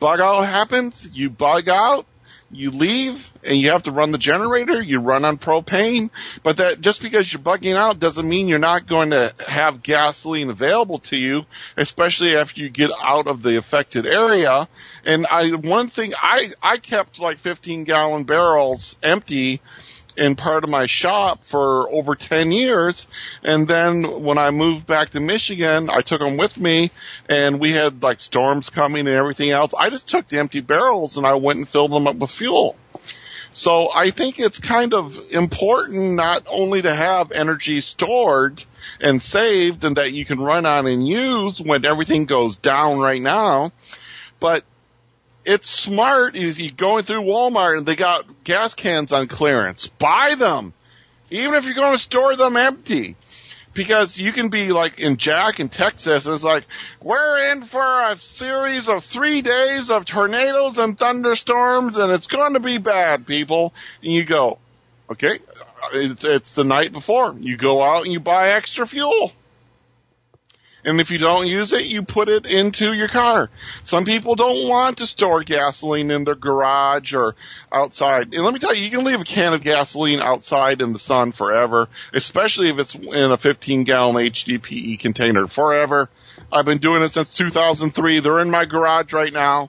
Bug 0.00 0.20
out 0.20 0.42
happens, 0.42 1.08
you 1.12 1.28
bug 1.28 1.68
out, 1.68 2.06
you 2.50 2.70
leave 2.70 3.30
and 3.44 3.58
you 3.58 3.70
have 3.70 3.82
to 3.82 3.90
run 3.90 4.10
the 4.10 4.18
generator, 4.18 4.82
you 4.82 5.00
run 5.00 5.24
on 5.24 5.38
propane, 5.38 6.10
but 6.42 6.56
that 6.56 6.80
just 6.80 7.02
because 7.02 7.30
you're 7.32 7.42
bugging 7.42 7.76
out 7.76 7.98
doesn't 7.98 8.26
mean 8.26 8.48
you're 8.48 8.58
not 8.58 8.86
going 8.86 9.10
to 9.10 9.34
have 9.46 9.82
gasoline 9.82 10.48
available 10.48 10.98
to 11.00 11.16
you, 11.16 11.42
especially 11.76 12.36
after 12.36 12.60
you 12.62 12.70
get 12.70 12.90
out 13.02 13.26
of 13.26 13.42
the 13.42 13.58
affected 13.58 14.06
area. 14.06 14.68
And 15.04 15.26
I, 15.26 15.50
one 15.50 15.90
thing, 15.90 16.12
I, 16.16 16.48
I 16.62 16.78
kept 16.78 17.18
like 17.18 17.38
15 17.38 17.84
gallon 17.84 18.24
barrels 18.24 18.96
empty 19.02 19.60
in 20.18 20.34
part 20.34 20.64
of 20.64 20.70
my 20.70 20.86
shop 20.86 21.44
for 21.44 21.88
over 21.90 22.14
10 22.14 22.50
years. 22.50 23.06
And 23.42 23.68
then 23.68 24.22
when 24.22 24.36
I 24.36 24.50
moved 24.50 24.86
back 24.86 25.10
to 25.10 25.20
Michigan, 25.20 25.88
I 25.90 26.02
took 26.02 26.20
them 26.20 26.36
with 26.36 26.58
me 26.58 26.90
and 27.28 27.60
we 27.60 27.72
had 27.72 28.02
like 28.02 28.20
storms 28.20 28.68
coming 28.68 29.06
and 29.06 29.16
everything 29.16 29.50
else. 29.50 29.72
I 29.78 29.90
just 29.90 30.08
took 30.08 30.28
the 30.28 30.38
empty 30.38 30.60
barrels 30.60 31.16
and 31.16 31.26
I 31.26 31.34
went 31.34 31.58
and 31.58 31.68
filled 31.68 31.92
them 31.92 32.06
up 32.06 32.16
with 32.16 32.30
fuel. 32.30 32.76
So 33.52 33.88
I 33.94 34.10
think 34.10 34.38
it's 34.38 34.58
kind 34.58 34.92
of 34.92 35.18
important 35.30 36.14
not 36.14 36.44
only 36.48 36.82
to 36.82 36.94
have 36.94 37.32
energy 37.32 37.80
stored 37.80 38.62
and 39.00 39.22
saved 39.22 39.84
and 39.84 39.96
that 39.96 40.12
you 40.12 40.24
can 40.24 40.40
run 40.40 40.66
on 40.66 40.86
and 40.86 41.06
use 41.06 41.60
when 41.60 41.86
everything 41.86 42.26
goes 42.26 42.58
down 42.58 42.98
right 42.98 43.22
now, 43.22 43.72
but 44.40 44.64
it's 45.44 45.68
smart 45.68 46.36
is 46.36 46.60
you 46.60 46.70
going 46.70 47.04
through 47.04 47.22
Walmart 47.22 47.78
and 47.78 47.86
they 47.86 47.96
got 47.96 48.26
gas 48.44 48.74
cans 48.74 49.12
on 49.12 49.28
clearance. 49.28 49.86
Buy 49.86 50.34
them. 50.38 50.72
Even 51.30 51.54
if 51.54 51.64
you're 51.64 51.74
going 51.74 51.94
to 51.94 51.98
store 51.98 52.36
them 52.36 52.56
empty. 52.56 53.16
Because 53.74 54.18
you 54.18 54.32
can 54.32 54.48
be 54.48 54.72
like 54.72 55.00
in 55.00 55.18
Jack 55.18 55.60
in 55.60 55.68
Texas, 55.68 56.26
and 56.26 56.34
it's 56.34 56.42
like, 56.42 56.64
we're 57.00 57.52
in 57.52 57.62
for 57.62 58.10
a 58.10 58.16
series 58.16 58.88
of 58.88 59.04
three 59.04 59.40
days 59.40 59.90
of 59.90 60.04
tornadoes 60.04 60.78
and 60.78 60.98
thunderstorms 60.98 61.96
and 61.96 62.10
it's 62.10 62.26
going 62.26 62.54
to 62.54 62.60
be 62.60 62.78
bad, 62.78 63.26
people. 63.26 63.72
And 64.02 64.12
you 64.12 64.24
go, 64.24 64.58
okay, 65.10 65.38
it's, 65.92 66.24
it's 66.24 66.54
the 66.54 66.64
night 66.64 66.92
before. 66.92 67.36
You 67.38 67.56
go 67.56 67.82
out 67.82 68.04
and 68.04 68.12
you 68.12 68.20
buy 68.20 68.52
extra 68.52 68.86
fuel. 68.86 69.32
And 70.88 71.02
if 71.02 71.10
you 71.10 71.18
don't 71.18 71.46
use 71.46 71.74
it, 71.74 71.84
you 71.84 72.02
put 72.02 72.30
it 72.30 72.50
into 72.50 72.94
your 72.94 73.08
car. 73.08 73.50
Some 73.84 74.06
people 74.06 74.36
don't 74.36 74.66
want 74.66 74.98
to 74.98 75.06
store 75.06 75.42
gasoline 75.42 76.10
in 76.10 76.24
their 76.24 76.34
garage 76.34 77.12
or 77.12 77.34
outside. 77.70 78.32
And 78.32 78.42
let 78.42 78.54
me 78.54 78.58
tell 78.58 78.74
you, 78.74 78.84
you 78.84 78.90
can 78.90 79.04
leave 79.04 79.20
a 79.20 79.24
can 79.24 79.52
of 79.52 79.60
gasoline 79.60 80.18
outside 80.18 80.80
in 80.80 80.94
the 80.94 80.98
sun 80.98 81.32
forever, 81.32 81.90
especially 82.14 82.70
if 82.70 82.78
it's 82.78 82.94
in 82.94 83.30
a 83.30 83.36
15 83.36 83.84
gallon 83.84 84.16
HDPE 84.16 84.98
container 84.98 85.46
forever. 85.46 86.08
I've 86.50 86.64
been 86.64 86.78
doing 86.78 87.02
it 87.02 87.10
since 87.10 87.34
2003. 87.34 88.20
They're 88.20 88.40
in 88.40 88.50
my 88.50 88.64
garage 88.64 89.12
right 89.12 89.32
now 89.32 89.68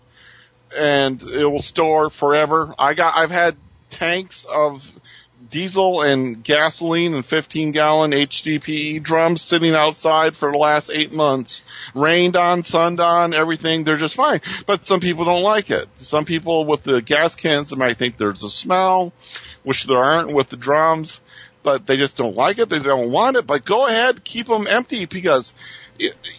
and 0.73 1.21
it 1.21 1.45
will 1.45 1.61
store 1.61 2.09
forever. 2.09 2.73
I 2.79 2.93
got, 2.93 3.17
I've 3.17 3.29
had 3.29 3.57
tanks 3.89 4.45
of 4.45 4.89
diesel 5.49 6.01
and 6.01 6.43
gasoline 6.43 7.13
and 7.13 7.25
15 7.25 7.71
gallon 7.71 8.11
HDPE 8.11 9.01
drums 9.01 9.41
sitting 9.41 9.73
outside 9.73 10.35
for 10.35 10.51
the 10.51 10.57
last 10.57 10.91
eight 10.93 11.11
months. 11.11 11.63
Rained 11.95 12.35
on, 12.35 12.63
sunned 12.63 12.99
on, 12.99 13.33
everything. 13.33 13.83
They're 13.83 13.97
just 13.97 14.15
fine. 14.15 14.41
But 14.65 14.85
some 14.85 14.99
people 14.99 15.25
don't 15.25 15.43
like 15.43 15.71
it. 15.71 15.87
Some 15.97 16.25
people 16.25 16.65
with 16.65 16.83
the 16.83 17.01
gas 17.01 17.35
cans 17.35 17.75
might 17.75 17.97
think 17.97 18.17
there's 18.17 18.43
a 18.43 18.49
smell, 18.49 19.13
which 19.63 19.85
there 19.85 20.03
aren't 20.03 20.35
with 20.35 20.49
the 20.49 20.57
drums, 20.57 21.21
but 21.63 21.87
they 21.87 21.97
just 21.97 22.17
don't 22.17 22.35
like 22.35 22.57
it. 22.59 22.69
They 22.69 22.79
don't 22.79 23.11
want 23.11 23.37
it. 23.37 23.47
But 23.47 23.65
go 23.65 23.87
ahead, 23.87 24.23
keep 24.23 24.47
them 24.47 24.67
empty 24.67 25.05
because 25.05 25.53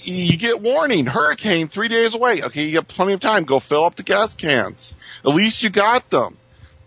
you 0.03 0.36
get 0.36 0.61
warning. 0.61 1.07
Hurricane 1.07 1.68
three 1.68 1.88
days 1.88 2.14
away. 2.14 2.42
Okay, 2.42 2.64
you 2.64 2.74
got 2.74 2.88
plenty 2.88 3.14
of 3.14 3.20
time. 3.20 3.44
Go 3.44 3.61
fill 3.61 3.84
up 3.84 3.96
the 3.96 4.03
gas 4.03 4.34
cans. 4.34 4.94
At 5.24 5.34
least 5.34 5.62
you 5.62 5.70
got 5.70 6.09
them 6.11 6.36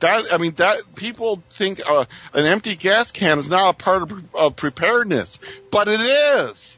that 0.03 0.33
I 0.33 0.37
mean 0.37 0.53
that 0.55 0.95
people 0.95 1.41
think 1.51 1.81
uh, 1.85 2.05
an 2.33 2.45
empty 2.45 2.75
gas 2.75 3.11
can 3.11 3.39
is 3.39 3.49
not 3.49 3.69
a 3.69 3.73
part 3.73 4.03
of, 4.03 4.35
of 4.35 4.55
preparedness, 4.55 5.39
but 5.71 5.87
it 5.87 6.01
is. 6.01 6.77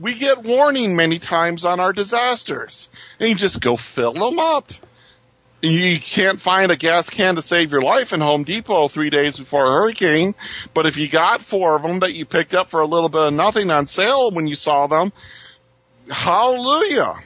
We 0.00 0.14
get 0.14 0.42
warning 0.42 0.96
many 0.96 1.18
times 1.18 1.64
on 1.64 1.80
our 1.80 1.92
disasters, 1.92 2.88
and 3.20 3.28
you 3.28 3.34
just 3.34 3.60
go 3.60 3.76
fill 3.76 4.14
them 4.14 4.38
up. 4.38 4.72
You 5.60 6.00
can't 6.00 6.40
find 6.40 6.72
a 6.72 6.76
gas 6.76 7.10
can 7.10 7.36
to 7.36 7.42
save 7.42 7.70
your 7.70 7.82
life 7.82 8.12
in 8.12 8.20
Home 8.20 8.42
Depot 8.42 8.88
three 8.88 9.10
days 9.10 9.38
before 9.38 9.66
a 9.66 9.70
hurricane, 9.70 10.34
but 10.72 10.86
if 10.86 10.96
you 10.96 11.08
got 11.08 11.42
four 11.42 11.76
of 11.76 11.82
them 11.82 12.00
that 12.00 12.14
you 12.14 12.24
picked 12.24 12.54
up 12.54 12.70
for 12.70 12.80
a 12.80 12.86
little 12.86 13.08
bit 13.08 13.20
of 13.20 13.34
nothing 13.34 13.70
on 13.70 13.86
sale 13.86 14.30
when 14.30 14.46
you 14.46 14.54
saw 14.54 14.86
them, 14.86 15.12
hallelujah. 16.08 17.16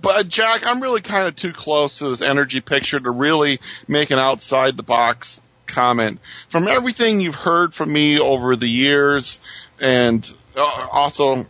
But 0.00 0.28
Jack, 0.28 0.66
I'm 0.66 0.80
really 0.80 1.02
kind 1.02 1.28
of 1.28 1.36
too 1.36 1.52
close 1.52 1.98
to 1.98 2.08
this 2.08 2.22
energy 2.22 2.60
picture 2.60 2.98
to 2.98 3.10
really 3.10 3.60
make 3.86 4.10
an 4.10 4.18
outside 4.18 4.76
the 4.76 4.82
box 4.82 5.40
comment. 5.66 6.20
From 6.48 6.68
everything 6.68 7.20
you've 7.20 7.34
heard 7.34 7.74
from 7.74 7.92
me 7.92 8.18
over 8.18 8.56
the 8.56 8.68
years, 8.68 9.40
and 9.80 10.28
uh, 10.56 10.60
also 10.60 11.46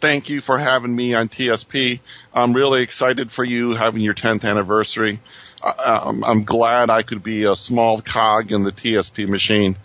thank 0.00 0.28
you 0.28 0.40
for 0.40 0.58
having 0.58 0.94
me 0.94 1.14
on 1.14 1.28
TSP. 1.28 2.00
I'm 2.32 2.52
really 2.52 2.82
excited 2.82 3.30
for 3.30 3.44
you 3.44 3.74
having 3.74 4.02
your 4.02 4.14
10th 4.14 4.44
anniversary. 4.44 5.20
Um, 5.62 6.24
I'm 6.24 6.44
glad 6.44 6.90
I 6.90 7.02
could 7.02 7.22
be 7.22 7.44
a 7.44 7.54
small 7.54 8.00
cog 8.00 8.50
in 8.50 8.64
the 8.64 8.72
TSP 8.72 9.28
machine. 9.28 9.76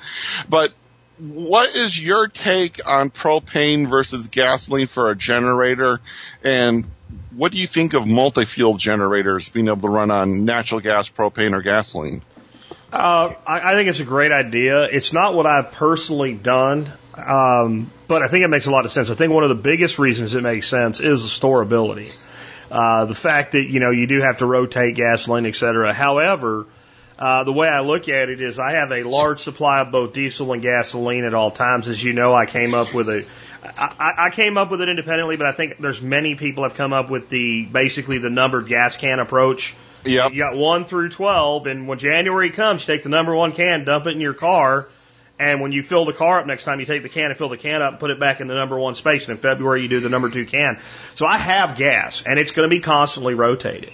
But 0.50 0.74
what 1.20 1.76
is 1.76 2.00
your 2.00 2.28
take 2.28 2.80
on 2.86 3.10
propane 3.10 3.90
versus 3.90 4.28
gasoline 4.28 4.88
for 4.88 5.12
a 5.12 5.16
generator? 5.16 6.00
And 6.44 6.86
what 7.36 7.52
do 7.52 7.58
you 7.58 7.68
think 7.68 7.94
of 7.94 8.08
multi-fuel 8.08 8.78
generators 8.78 9.50
being 9.50 9.68
able 9.68 9.82
to 9.82 9.90
run 9.90 10.12
on 10.12 10.46
natural 10.46 10.82
gas, 10.82 11.10
propane, 11.10 11.54
or 11.54 11.62
gasoline? 11.62 12.22
Uh, 12.92 13.34
I, 13.46 13.72
I, 13.72 13.76
think 13.76 13.90
it's 13.90 14.00
a 14.00 14.06
great 14.06 14.32
idea. 14.32 14.84
It's 14.84 15.12
not 15.12 15.36
what 15.36 15.46
I've 15.46 15.74
personally 15.74 16.34
done, 16.34 16.90
um, 17.16 17.92
but 18.08 18.24
I 18.24 18.30
think 18.30 18.46
it 18.46 18.48
makes 18.48 18.66
a 18.66 18.72
lot 18.72 18.86
of 18.86 18.92
sense. 18.92 19.12
I 19.12 19.16
think 19.16 19.34
one 19.34 19.44
of 19.44 19.50
the 19.50 19.62
biggest 19.62 20.00
reasons 20.00 20.36
it 20.36 20.42
makes 20.42 20.68
sense 20.68 21.02
is 21.02 21.22
the 21.22 21.48
storability. 21.48 22.18
Uh, 22.72 23.06
the 23.06 23.16
fact 23.16 23.54
that 23.54 23.64
you 23.64 23.80
know 23.80 23.92
you 23.92 24.08
do 24.08 24.22
have 24.22 24.38
to 24.38 24.46
rotate 24.46 24.96
gasoline, 24.96 25.46
et 25.46 25.56
cetera. 25.56 25.94
However, 25.94 26.66
uh, 27.20 27.44
the 27.44 27.54
way 27.54 27.68
I 27.68 27.82
look 27.82 28.10
at 28.10 28.30
it 28.30 28.42
is 28.42 28.60
I 28.60 28.74
have 28.74 28.92
a 28.92 29.04
large 29.04 29.40
supply 29.40 29.82
of 29.82 29.92
both 29.92 30.14
diesel 30.14 30.54
and 30.54 30.62
gasoline 30.62 31.24
at 31.24 31.34
all 31.34 31.52
times. 31.52 31.88
As 31.88 32.04
you 32.04 32.14
know, 32.14 32.34
I 32.34 32.46
came 32.46 32.74
up 32.74 32.94
with 32.94 33.10
a 33.10 33.26
I, 33.64 34.14
I 34.18 34.30
came 34.30 34.58
up 34.58 34.72
with 34.72 34.82
it 34.82 34.90
independently, 34.90 35.36
but 35.36 35.48
I 35.48 35.52
think 35.52 35.78
there's 35.78 36.02
many 36.02 36.36
people 36.36 36.64
have 36.64 36.76
come 36.76 36.94
up 36.94 37.10
with 37.10 37.30
the 37.30 37.66
basically 37.66 38.18
the 38.20 38.30
numbered 38.30 38.68
gas 38.68 38.98
can 38.98 39.20
approach. 39.20 39.76
Yeah. 40.06 40.30
You 40.30 40.38
got 40.38 40.56
one 40.56 40.86
through 40.86 41.10
twelve, 41.10 41.68
and 41.68 41.88
when 41.88 41.98
January 41.98 42.52
comes, 42.52 42.88
you 42.88 42.94
take 42.94 43.04
the 43.04 43.10
number 43.10 43.36
one 43.36 43.52
can, 43.52 43.84
dump 43.84 44.08
it 44.08 44.12
in 44.12 44.22
your 44.22 44.36
car, 44.36 44.88
and 45.40 45.60
when 45.62 45.72
you 45.72 45.84
fill 45.84 46.06
the 46.06 46.14
car 46.14 46.40
up 46.40 46.46
next 46.46 46.66
time, 46.66 46.80
you 46.80 46.86
take 46.86 47.04
the 47.04 47.10
can 47.10 47.26
and 47.26 47.38
fill 47.38 47.50
the 47.50 47.58
can 47.58 47.82
up 47.82 47.94
and 47.94 48.00
put 48.00 48.12
it 48.12 48.20
back 48.20 48.42
in 48.42 48.48
the 48.48 48.56
number 48.56 48.78
one 48.78 48.96
space. 48.96 49.28
And 49.28 49.32
in 49.32 49.38
February, 49.38 49.82
you 49.82 49.88
do 49.88 50.00
the 50.00 50.10
number 50.10 50.30
two 50.30 50.46
can. 50.46 50.80
So 51.16 51.26
I 51.26 51.38
have 51.38 51.78
gas, 51.78 52.24
and 52.24 52.40
it's 52.40 52.52
going 52.52 52.70
to 52.70 52.76
be 52.76 52.82
constantly 52.82 53.34
rotated. 53.34 53.92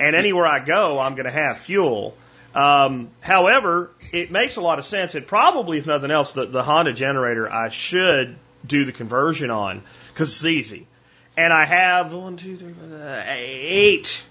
And 0.00 0.16
anywhere 0.16 0.46
I 0.46 0.64
go, 0.64 0.98
I'm 0.98 1.14
going 1.14 1.26
to 1.26 1.30
have 1.30 1.58
fuel. 1.58 2.16
Um, 2.54 3.08
however, 3.20 3.90
it 4.12 4.30
makes 4.30 4.56
a 4.56 4.60
lot 4.60 4.78
of 4.78 4.84
sense. 4.84 5.14
It 5.14 5.26
probably, 5.26 5.78
if 5.78 5.86
nothing 5.86 6.10
else, 6.10 6.32
the, 6.32 6.46
the 6.46 6.62
Honda 6.62 6.92
generator 6.92 7.50
I 7.50 7.70
should 7.70 8.36
do 8.66 8.84
the 8.84 8.92
conversion 8.92 9.50
on 9.50 9.82
because 10.12 10.30
it's 10.30 10.44
easy. 10.44 10.86
And 11.36 11.52
I 11.52 11.64
have 11.64 12.12
one, 12.12 12.36
two, 12.36 12.56
three, 12.56 12.74
uh, 12.92 13.22
eight 13.26 14.22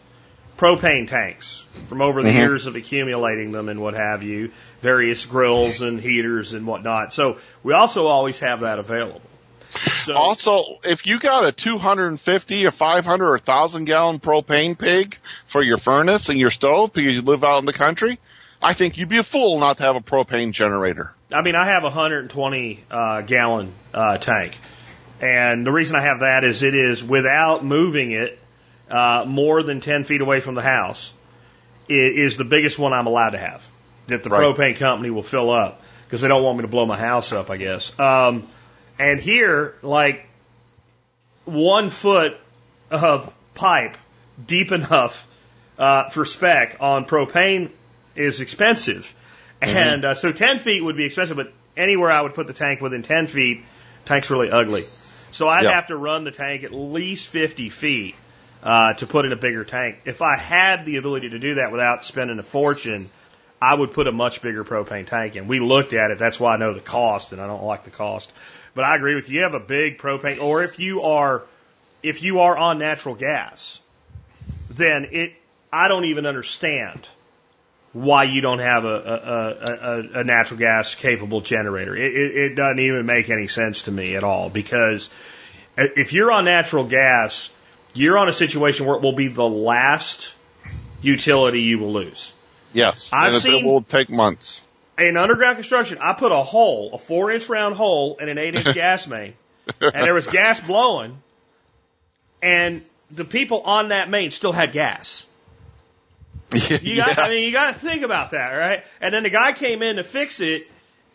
propane 0.58 1.10
tanks 1.10 1.64
from 1.88 2.02
over 2.02 2.22
the 2.22 2.30
mm-hmm. 2.30 2.38
years 2.38 2.68
of 2.68 2.76
accumulating 2.76 3.52
them 3.52 3.70
and 3.70 3.82
what 3.82 3.96
have 3.96 4.22
you, 4.22 4.52
various 4.80 5.26
grills 5.26 5.82
and 5.82 6.00
heaters 6.00 6.54
and 6.54 6.68
whatnot. 6.68 7.14
So 7.14 7.40
we 7.64 7.74
also 7.74 8.06
always 8.06 8.40
have 8.40 8.60
that 8.60 8.78
available. 8.78 9.22
So, 9.96 10.16
also, 10.16 10.80
if 10.84 11.06
you 11.06 11.20
got 11.20 11.46
a 11.46 11.52
250 11.52 12.66
a 12.66 12.72
500 12.72 13.26
or 13.26 13.32
1000 13.32 13.86
gallon 13.86 14.20
propane 14.20 14.78
pig 14.78 15.18
for 15.48 15.64
your 15.64 15.78
furnace 15.78 16.30
and 16.30 16.40
your 16.40 16.50
stove 16.50 16.94
because 16.94 17.16
you 17.16 17.22
live 17.22 17.44
out 17.44 17.60
in 17.60 17.66
the 17.66 17.74
country, 17.74 18.20
I 18.62 18.74
think 18.74 18.98
you'd 18.98 19.10
be 19.10 19.18
a 19.18 19.24
fool 19.24 19.60
not 19.60 19.78
to 19.78 19.84
have 19.84 19.96
a 19.96 20.02
propane 20.02 20.52
generator. 20.52 21.14
I 21.34 21.42
mean, 21.42 21.56
I 21.56 21.66
have 21.66 21.84
a 21.84 21.88
120 21.88 22.84
uh, 22.92 23.22
gallon 23.22 23.74
uh, 23.94 24.18
tank, 24.18 24.58
and 25.22 25.66
the 25.66 25.72
reason 25.72 25.96
I 25.96 26.02
have 26.02 26.20
that 26.20 26.44
is 26.44 26.64
it 26.64 26.76
is 26.76 27.04
without 27.04 27.64
moving 27.64 28.12
it 28.12 28.38
uh, 28.90 29.24
more 29.28 29.64
than 29.64 29.80
10 29.80 30.04
feet 30.04 30.22
away 30.22 30.42
from 30.42 30.56
the 30.56 30.62
house. 30.62 31.14
It 31.88 32.18
is 32.18 32.38
the 32.38 32.44
biggest 32.44 32.78
one 32.78 32.94
I'm 32.94 33.08
allowed 33.08 33.32
to 33.32 33.38
have 33.38 33.68
that 34.08 34.24
the 34.24 34.30
right. 34.30 34.42
propane 34.42 34.78
company 34.78 35.10
will 35.10 35.24
fill 35.24 35.52
up 35.52 35.82
because 36.06 36.22
they 36.22 36.28
don't 36.28 36.44
want 36.44 36.58
me 36.58 36.64
to 36.64 36.68
blow 36.68 36.86
my 36.86 36.98
house 36.98 37.32
up, 37.32 37.50
I 37.50 37.58
guess. 37.58 37.98
Um, 38.00 38.48
and 39.02 39.20
here, 39.20 39.76
like 39.82 40.28
one 41.46 41.90
foot 41.90 42.38
of 42.92 43.34
pipe 43.56 43.98
deep 44.46 44.72
enough 44.72 45.28
uh, 45.80 46.10
for 46.10 46.24
spec 46.24 46.78
on 46.80 47.06
propane 47.06 47.72
is 48.16 48.42
expensive. 48.42 49.14
Mm-hmm. 49.60 49.78
And 49.78 50.06
uh, 50.06 50.14
so 50.14 50.32
10 50.32 50.60
feet 50.60 50.84
would 50.84 50.98
be 50.98 51.06
expensive, 51.06 51.36
but 51.36 51.52
anywhere 51.76 52.12
I 52.12 52.22
would 52.22 52.36
put 52.36 52.46
the 52.46 52.54
tank 52.54 52.80
within 52.80 53.02
10 53.02 53.26
feet, 53.26 53.64
tank's 54.06 54.30
really 54.30 54.52
ugly. 54.52 54.84
So 55.32 55.48
I'd 55.48 55.64
yep. 55.64 55.74
have 55.74 55.88
to 55.88 55.98
run 55.98 56.24
the 56.24 56.32
tank 56.32 56.64
at 56.64 56.72
least 56.72 57.30
50 57.30 57.70
feet 57.70 58.16
uh, 58.62 58.94
to 58.94 59.08
put 59.08 59.26
in 59.26 59.32
a 59.32 59.36
bigger 59.36 59.64
tank. 59.64 60.02
If 60.06 60.22
I 60.22 60.38
had 60.38 60.86
the 60.86 60.98
ability 60.98 61.30
to 61.30 61.40
do 61.40 61.56
that 61.56 61.72
without 61.72 62.06
spending 62.06 62.38
a 62.38 62.44
fortune, 62.44 63.10
I 63.62 63.74
would 63.74 63.94
put 63.94 64.08
a 64.08 64.12
much 64.12 64.42
bigger 64.42 64.64
propane 64.64 65.06
tank 65.06 65.36
in. 65.36 65.48
We 65.48 65.60
looked 65.60 65.94
at 65.94 66.12
it. 66.12 66.18
That's 66.18 66.40
why 66.40 66.56
I 66.56 66.58
know 66.58 66.74
the 66.74 66.80
cost, 66.80 67.32
and 67.32 67.40
I 67.40 67.48
don't 67.48 67.64
like 67.64 67.84
the 67.84 67.92
cost. 67.92 68.32
But 68.74 68.86
I 68.86 68.96
agree 68.96 69.16
with 69.16 69.30
you. 69.30 69.38
You 69.38 69.44
have 69.44 69.54
a 69.54 69.60
big 69.60 69.98
propane, 69.98 70.42
or 70.42 70.64
if 70.64 70.80
you 70.80 71.02
are, 71.02 71.44
if 72.02 72.24
you 72.24 72.40
are 72.40 72.58
on 72.58 72.80
natural 72.80 73.16
gas, 73.16 73.82
then 74.70 75.08
it, 75.12 75.34
I 75.72 75.88
don't 75.88 76.06
even 76.06 76.26
understand 76.26 77.08
why 77.94 78.24
you 78.24 78.42
don't 78.42 78.60
have 78.60 78.86
a, 78.86 78.88
a, 78.88 80.20
a, 80.20 80.20
a 80.22 80.24
natural 80.24 80.58
gas 80.58 80.96
capable 80.96 81.42
generator. 81.42 81.96
It, 81.96 82.16
it, 82.16 82.38
it 82.38 82.56
doesn't 82.56 82.80
even 82.80 83.06
make 83.06 83.30
any 83.30 83.48
sense 83.48 83.84
to 83.84 83.92
me 83.92 84.16
at 84.16 84.24
all 84.24 84.50
because 84.50 85.10
if 85.78 86.14
you're 86.14 86.32
on 86.32 86.46
natural 86.46 86.86
gas, 86.86 87.50
you're 87.94 88.18
on 88.18 88.30
a 88.30 88.34
situation 88.34 88.86
where 88.86 88.96
it 88.96 89.02
will 89.02 89.16
be 89.16 89.28
the 89.28 89.48
last 89.48 90.34
utility 91.02 91.62
you 91.62 91.80
will 91.80 91.94
lose. 91.94 92.34
Yes, 92.74 93.12
I've 93.12 93.34
and 93.34 93.42
seen- 93.42 93.66
it 93.66 93.66
will 93.66 93.82
take 93.82 94.10
months. 94.10 94.66
In 95.02 95.18
underground 95.18 95.56
construction, 95.56 95.98
I 96.00 96.14
put 96.14 96.32
a 96.32 96.44
hole, 96.44 96.92
a 96.94 96.98
four 96.98 97.32
inch 97.32 97.50
round 97.50 97.76
hole 97.76 98.18
in 98.20 98.30
an 98.30 98.38
eight 98.38 98.56
inch 98.56 98.74
gas 98.76 99.08
main, 99.08 99.34
and 99.80 99.94
there 99.94 100.14
was 100.14 100.28
gas 100.28 100.60
blowing, 100.60 101.22
and 102.42 102.84
the 103.10 103.26
people 103.26 103.62
on 103.62 103.90
that 103.90 104.10
main 104.10 104.32
still 104.32 104.52
had 104.52 104.72
gas. 104.72 105.26
You 106.54 106.98
got, 106.98 107.18
I 107.18 107.30
mean, 107.30 107.46
you 107.46 107.52
got 107.52 107.74
to 107.74 107.80
think 107.80 108.04
about 108.04 108.32
that, 108.32 108.50
right? 108.50 108.84
And 109.00 109.14
then 109.14 109.24
the 109.24 109.30
guy 109.30 109.54
came 109.54 109.82
in 109.82 109.96
to 109.96 110.04
fix 110.04 110.40
it, 110.40 110.64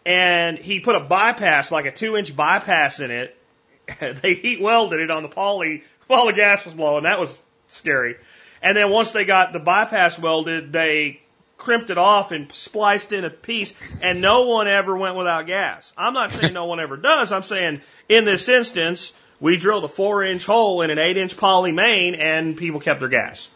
and 0.04 0.58
he 0.58 0.80
put 0.80 0.96
a 0.96 1.00
bypass, 1.00 1.70
like 1.70 1.84
a 1.84 1.92
two 1.92 2.16
inch 2.16 2.34
bypass 2.34 3.00
in 3.00 3.10
it. 3.10 3.36
they 4.22 4.34
heat 4.34 4.60
welded 4.60 5.00
it 5.00 5.10
on 5.10 5.22
the 5.22 5.28
poly 5.28 5.84
while 6.06 6.26
the 6.26 6.32
gas 6.32 6.64
was 6.64 6.74
blowing. 6.74 7.04
That 7.04 7.20
was 7.20 7.40
scary. 7.68 8.16
And 8.62 8.76
then 8.76 8.90
once 8.90 9.12
they 9.12 9.24
got 9.24 9.52
the 9.52 9.58
bypass 9.58 10.18
welded, 10.18 10.72
they 10.72 11.20
crimped 11.58 11.90
it 11.90 11.98
off 11.98 12.32
and 12.32 12.52
spliced 12.52 13.12
in 13.12 13.24
a 13.24 13.30
piece, 13.30 13.74
and 14.02 14.20
no 14.20 14.46
one 14.46 14.68
ever 14.68 14.96
went 14.96 15.16
without 15.16 15.46
gas. 15.46 15.92
I'm 15.96 16.14
not 16.14 16.32
saying 16.32 16.52
no 16.52 16.66
one 16.66 16.80
ever 16.80 16.96
does. 16.96 17.32
I'm 17.32 17.42
saying 17.42 17.80
in 18.08 18.24
this 18.24 18.48
instance, 18.48 19.12
we 19.40 19.56
drilled 19.56 19.84
a 19.84 19.88
four 19.88 20.22
inch 20.22 20.46
hole 20.46 20.82
in 20.82 20.90
an 20.90 20.98
eight 20.98 21.16
inch 21.16 21.36
poly 21.36 21.72
main, 21.72 22.14
and 22.14 22.56
people 22.56 22.80
kept 22.80 23.00
their 23.00 23.08
gas. 23.08 23.48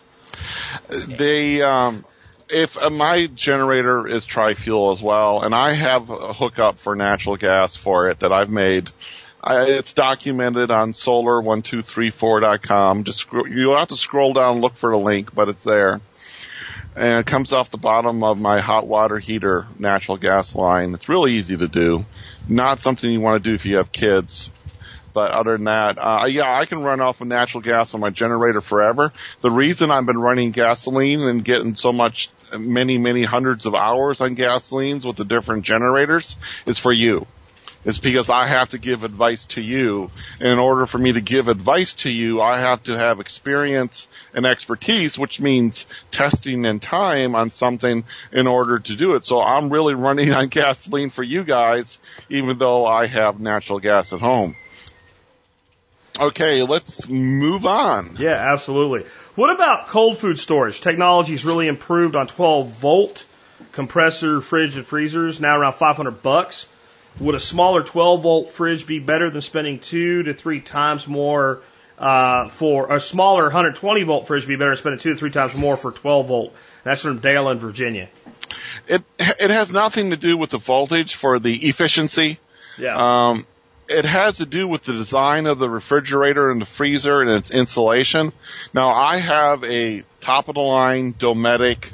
they 1.09 1.63
um 1.63 2.05
if 2.51 2.77
uh, 2.77 2.91
my 2.91 3.29
generator 3.29 4.07
is 4.07 4.27
tri-fuel 4.27 4.91
as 4.91 5.03
well, 5.03 5.43
and 5.43 5.55
I 5.55 5.75
have 5.75 6.11
a 6.11 6.33
hookup 6.33 6.79
for 6.79 6.97
natural 6.97 7.37
gas 7.37 7.77
for 7.77 8.09
it 8.09 8.21
that 8.21 8.33
I've 8.33 8.51
made. 8.51 8.91
I, 9.43 9.63
it's 9.67 9.95
documented 9.95 10.71
on 10.71 10.93
solar1234.com. 10.93 13.05
Just 13.05 13.27
you'll 13.49 13.79
have 13.79 13.89
to 13.89 13.97
scroll 13.97 14.35
down 14.35 14.53
and 14.55 14.61
look 14.61 14.77
for 14.77 14.91
the 14.91 14.99
link, 14.99 15.35
but 15.35 15.49
it's 15.49 15.65
there. 15.65 16.03
And 16.97 17.21
it 17.21 17.27
comes 17.27 17.53
off 17.53 17.71
the 17.71 17.79
bottom 17.79 18.25
of 18.25 18.41
my 18.41 18.61
hot 18.61 18.87
water 18.87 19.19
heater 19.19 19.67
natural 19.79 20.19
gas 20.19 20.55
line. 20.55 20.95
It's 20.95 21.09
really 21.09 21.35
easy 21.35 21.57
to 21.57 21.69
do. 21.69 22.05
Not 22.49 22.83
something 22.83 23.11
you 23.11 23.21
want 23.21 23.43
to 23.43 23.49
do 23.49 23.55
if 23.55 23.65
you 23.65 23.77
have 23.77 23.93
kids. 23.93 24.51
But 25.13 25.33
other 25.33 25.57
than 25.57 25.65
that, 25.65 25.99
uh, 25.99 26.27
yeah, 26.27 26.53
I 26.53 26.67
can 26.67 26.83
run 26.83 27.01
off 27.01 27.21
of 27.21 27.27
natural 27.27 27.63
gas 27.63 27.95
on 27.95 28.01
my 28.01 28.11
generator 28.11 28.61
forever. 28.61 29.13
The 29.41 29.51
reason 29.51 29.91
I've 29.91 30.07
been 30.07 30.19
running 30.19 30.53
gasoline 30.53 31.21
and 31.23 31.45
getting 31.45 31.75
so 31.75 31.93
much, 31.93 32.31
many, 32.57 32.99
many 32.99 33.25
hundreds 33.25 33.67
of 33.67 33.75
hours 33.75 34.21
on 34.21 34.37
gasolines 34.37 35.05
with 35.05 35.17
the 35.17 35.25
different 35.25 35.65
generators 35.65 36.37
is 36.67 36.79
for 36.79 36.93
you. 36.93 37.27
It's 37.85 37.99
because 37.99 38.29
I 38.29 38.47
have 38.47 38.71
to 38.71 38.79
give 38.79 39.05
advice 39.05 39.47
to 39.47 39.63
you. 39.63 40.11
In 40.39 40.59
order 40.59 40.85
for 40.85 40.99
me 40.99 41.13
to 41.13 41.21
give 41.23 41.49
advice 41.49 41.95
to 41.97 42.11
you, 42.11 42.41
I 42.43 42.61
have 42.61 42.83
to 42.85 42.97
have 42.97 43.21
experience 43.21 44.07
and 44.35 44.45
expertise, 44.45 45.19
which 45.19 45.41
means 45.41 45.87
testing 46.11 46.67
and 46.67 46.81
time 46.83 47.35
on 47.35 47.51
something 47.51 48.05
in 48.33 48.47
order 48.47 48.81
to 48.81 48.97
do 48.97 49.15
it. 49.15 49.25
So 49.25 49.41
I'm 49.41 49.71
really 49.71 49.95
running 49.95 50.31
on 50.33 50.49
gasoline 50.51 51.09
for 51.09 51.23
you 51.23 51.43
guys, 51.43 51.99
even 52.29 52.59
though 52.59 52.87
I 52.87 53.07
have 53.07 53.41
natural 53.41 53.81
gas 53.81 54.13
at 54.13 54.21
home. 54.21 54.57
Okay, 56.19 56.63
let's 56.65 57.09
move 57.09 57.65
on. 57.65 58.17
Yeah, 58.19 58.53
absolutely. 58.53 59.09
What 59.37 59.55
about 59.55 59.89
cold 59.89 60.19
food 60.19 60.39
storage? 60.39 60.83
Technology's 60.83 61.47
really 61.47 61.67
improved 61.67 62.15
on 62.15 62.27
12 62.27 62.69
volt 62.69 63.25
compressor 63.73 64.43
fridge 64.43 64.77
and 64.77 64.87
freezers, 64.87 65.41
now 65.41 65.57
around 65.57 65.75
500 65.75 66.23
bucks. 66.23 66.67
Would 67.19 67.35
a 67.35 67.41
smaller 67.41 67.83
12 67.83 68.23
volt 68.23 68.51
fridge 68.51 68.87
be 68.87 68.99
better 68.99 69.31
than 69.31 69.43
spending 69.43 69.79
two 69.79 70.23
to 70.23 70.35
three 70.35 70.61
times 70.61 71.07
more 71.07 71.63
uh, 71.99 72.49
for 72.49 72.93
a 72.93 73.01
smaller 73.01 73.45
120 73.45 74.05
volt 74.05 74.27
fridge? 74.27 74.47
Be 74.47 74.57
better 74.57 74.71
than 74.71 74.79
spending 74.79 75.01
two 75.01 75.11
to 75.11 75.17
three 75.17 75.31
times 75.31 75.55
more 75.55 75.77
for 75.77 75.93
12 75.93 76.29
volt. 76.29 76.55
That's 76.85 77.03
from 77.03 77.19
Dale 77.19 77.51
in 77.51 77.59
Virginia. 77.59 78.09
It 78.87 79.03
it 79.19 79.51
has 79.51 79.73
nothing 79.73 80.11
to 80.11 80.17
do 80.17 80.37
with 80.37 80.51
the 80.51 80.59
voltage 80.59 81.15
for 81.15 81.39
the 81.39 81.69
efficiency. 81.69 82.39
Yeah. 82.79 82.97
Um, 82.97 83.47
it 83.89 84.05
has 84.05 84.39
to 84.39 84.47
do 84.47 84.69
with 84.69 84.83
the 84.83 84.93
design 84.93 85.47
of 85.47 85.59
the 85.59 85.69
refrigerator 85.69 86.51
and 86.51 86.61
the 86.61 86.67
freezer 86.67 87.21
and 87.21 87.31
its 87.31 87.51
insulation. 87.51 88.33
Now 88.73 88.91
I 88.91 89.19
have 89.19 89.65
a 89.65 90.05
top 90.21 90.49
of 90.49 90.55
the 90.55 90.61
line 90.61 91.13
Dometic 91.13 91.93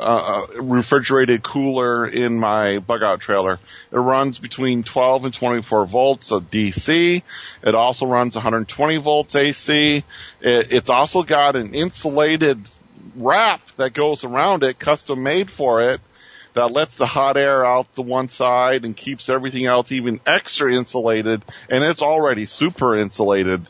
uh, 0.00 0.46
refrigerated 0.60 1.42
cooler 1.42 2.06
in 2.06 2.38
my 2.38 2.78
bug 2.78 3.02
out 3.02 3.20
trailer. 3.20 3.58
It 3.92 3.98
runs 3.98 4.38
between 4.38 4.82
12 4.82 5.26
and 5.26 5.34
24 5.34 5.86
volts 5.86 6.32
of 6.32 6.50
DC. 6.50 7.22
It 7.62 7.74
also 7.74 8.06
runs 8.06 8.34
120 8.34 8.96
volts 8.96 9.36
AC. 9.36 10.04
It, 10.40 10.72
it's 10.72 10.90
also 10.90 11.22
got 11.22 11.54
an 11.54 11.74
insulated 11.74 12.66
wrap 13.14 13.60
that 13.76 13.92
goes 13.92 14.24
around 14.24 14.64
it, 14.64 14.78
custom 14.78 15.22
made 15.22 15.50
for 15.50 15.82
it, 15.82 16.00
that 16.54 16.72
lets 16.72 16.96
the 16.96 17.06
hot 17.06 17.36
air 17.36 17.64
out 17.64 17.94
the 17.94 18.02
one 18.02 18.28
side 18.28 18.84
and 18.84 18.96
keeps 18.96 19.28
everything 19.28 19.66
else 19.66 19.92
even 19.92 20.20
extra 20.26 20.72
insulated, 20.72 21.42
and 21.68 21.84
it's 21.84 22.02
already 22.02 22.46
super 22.46 22.96
insulated. 22.96 23.68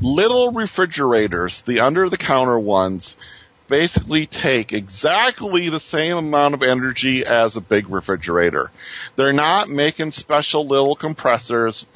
Little 0.00 0.52
refrigerators, 0.52 1.60
the 1.62 1.80
under 1.80 2.08
the 2.08 2.16
counter 2.16 2.58
ones, 2.58 3.16
basically 3.70 4.26
take 4.26 4.72
exactly 4.74 5.70
the 5.70 5.80
same 5.80 6.16
amount 6.16 6.52
of 6.52 6.62
energy 6.62 7.24
as 7.24 7.56
a 7.56 7.60
big 7.62 7.88
refrigerator. 7.88 8.70
They're 9.16 9.32
not 9.32 9.70
making 9.70 10.12
special 10.12 10.66
little 10.66 10.96
compressors 10.96 11.86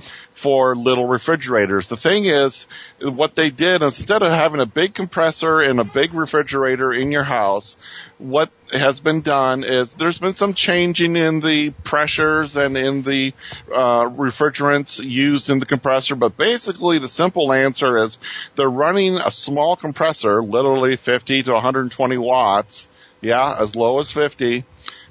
for 0.45 0.76
little 0.76 1.07
refrigerators. 1.07 1.88
The 1.88 1.97
thing 1.97 2.26
is, 2.26 2.66
what 3.01 3.34
they 3.34 3.49
did, 3.49 3.80
instead 3.80 4.22
of 4.22 4.28
having 4.28 4.61
a 4.61 4.66
big 4.66 4.92
compressor 4.92 5.61
and 5.61 5.80
a 5.80 5.84
big 5.84 6.12
refrigerator 6.12 6.92
in 6.92 7.11
your 7.11 7.22
house, 7.22 7.78
what 8.18 8.51
has 8.70 9.01
been 9.01 9.22
done 9.22 9.64
is 9.64 9.95
there's 9.95 10.18
been 10.18 10.34
some 10.34 10.53
changing 10.53 11.16
in 11.16 11.40
the 11.40 11.70
pressures 11.82 12.59
and 12.59 12.76
in 12.76 13.01
the 13.05 13.32
uh, 13.72 14.05
refrigerants 14.11 15.03
used 15.03 15.49
in 15.49 15.61
the 15.61 15.66
compressor, 15.66 16.14
but 16.14 16.36
basically 16.36 16.99
the 16.99 17.09
simple 17.09 17.51
answer 17.51 17.97
is 17.97 18.18
they're 18.55 18.68
running 18.68 19.16
a 19.16 19.30
small 19.30 19.76
compressor, 19.76 20.42
literally 20.42 20.97
50 20.97 21.45
to 21.45 21.53
120 21.55 22.18
watts, 22.18 22.86
yeah, 23.22 23.57
as 23.59 23.74
low 23.74 23.99
as 23.99 24.11
50. 24.11 24.62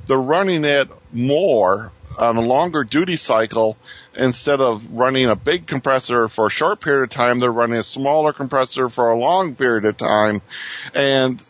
They're 0.05 0.15
running 0.15 0.63
it 0.63 0.89
more 1.11 1.91
on 2.19 2.38
a 2.38 2.41
longer 2.41 2.84
duty 2.84 3.15
cycle 3.15 3.77
instead 4.16 4.59
of 4.59 4.86
running 4.91 5.28
a 5.28 5.36
big 5.36 5.68
compressor 5.68 6.28
for 6.28 6.47
a 6.47 6.49
short 6.49 6.82
period 6.82 7.03
of 7.03 7.09
time, 7.09 7.39
they're 7.39 7.51
running 7.51 7.78
a 7.78 7.84
smaller 7.84 8.34
compressor 8.34 8.89
for 8.89 9.09
a 9.09 9.18
long 9.18 9.55
period 9.55 9.86
of 9.86 9.97
time. 9.97 10.41
And 10.93 11.41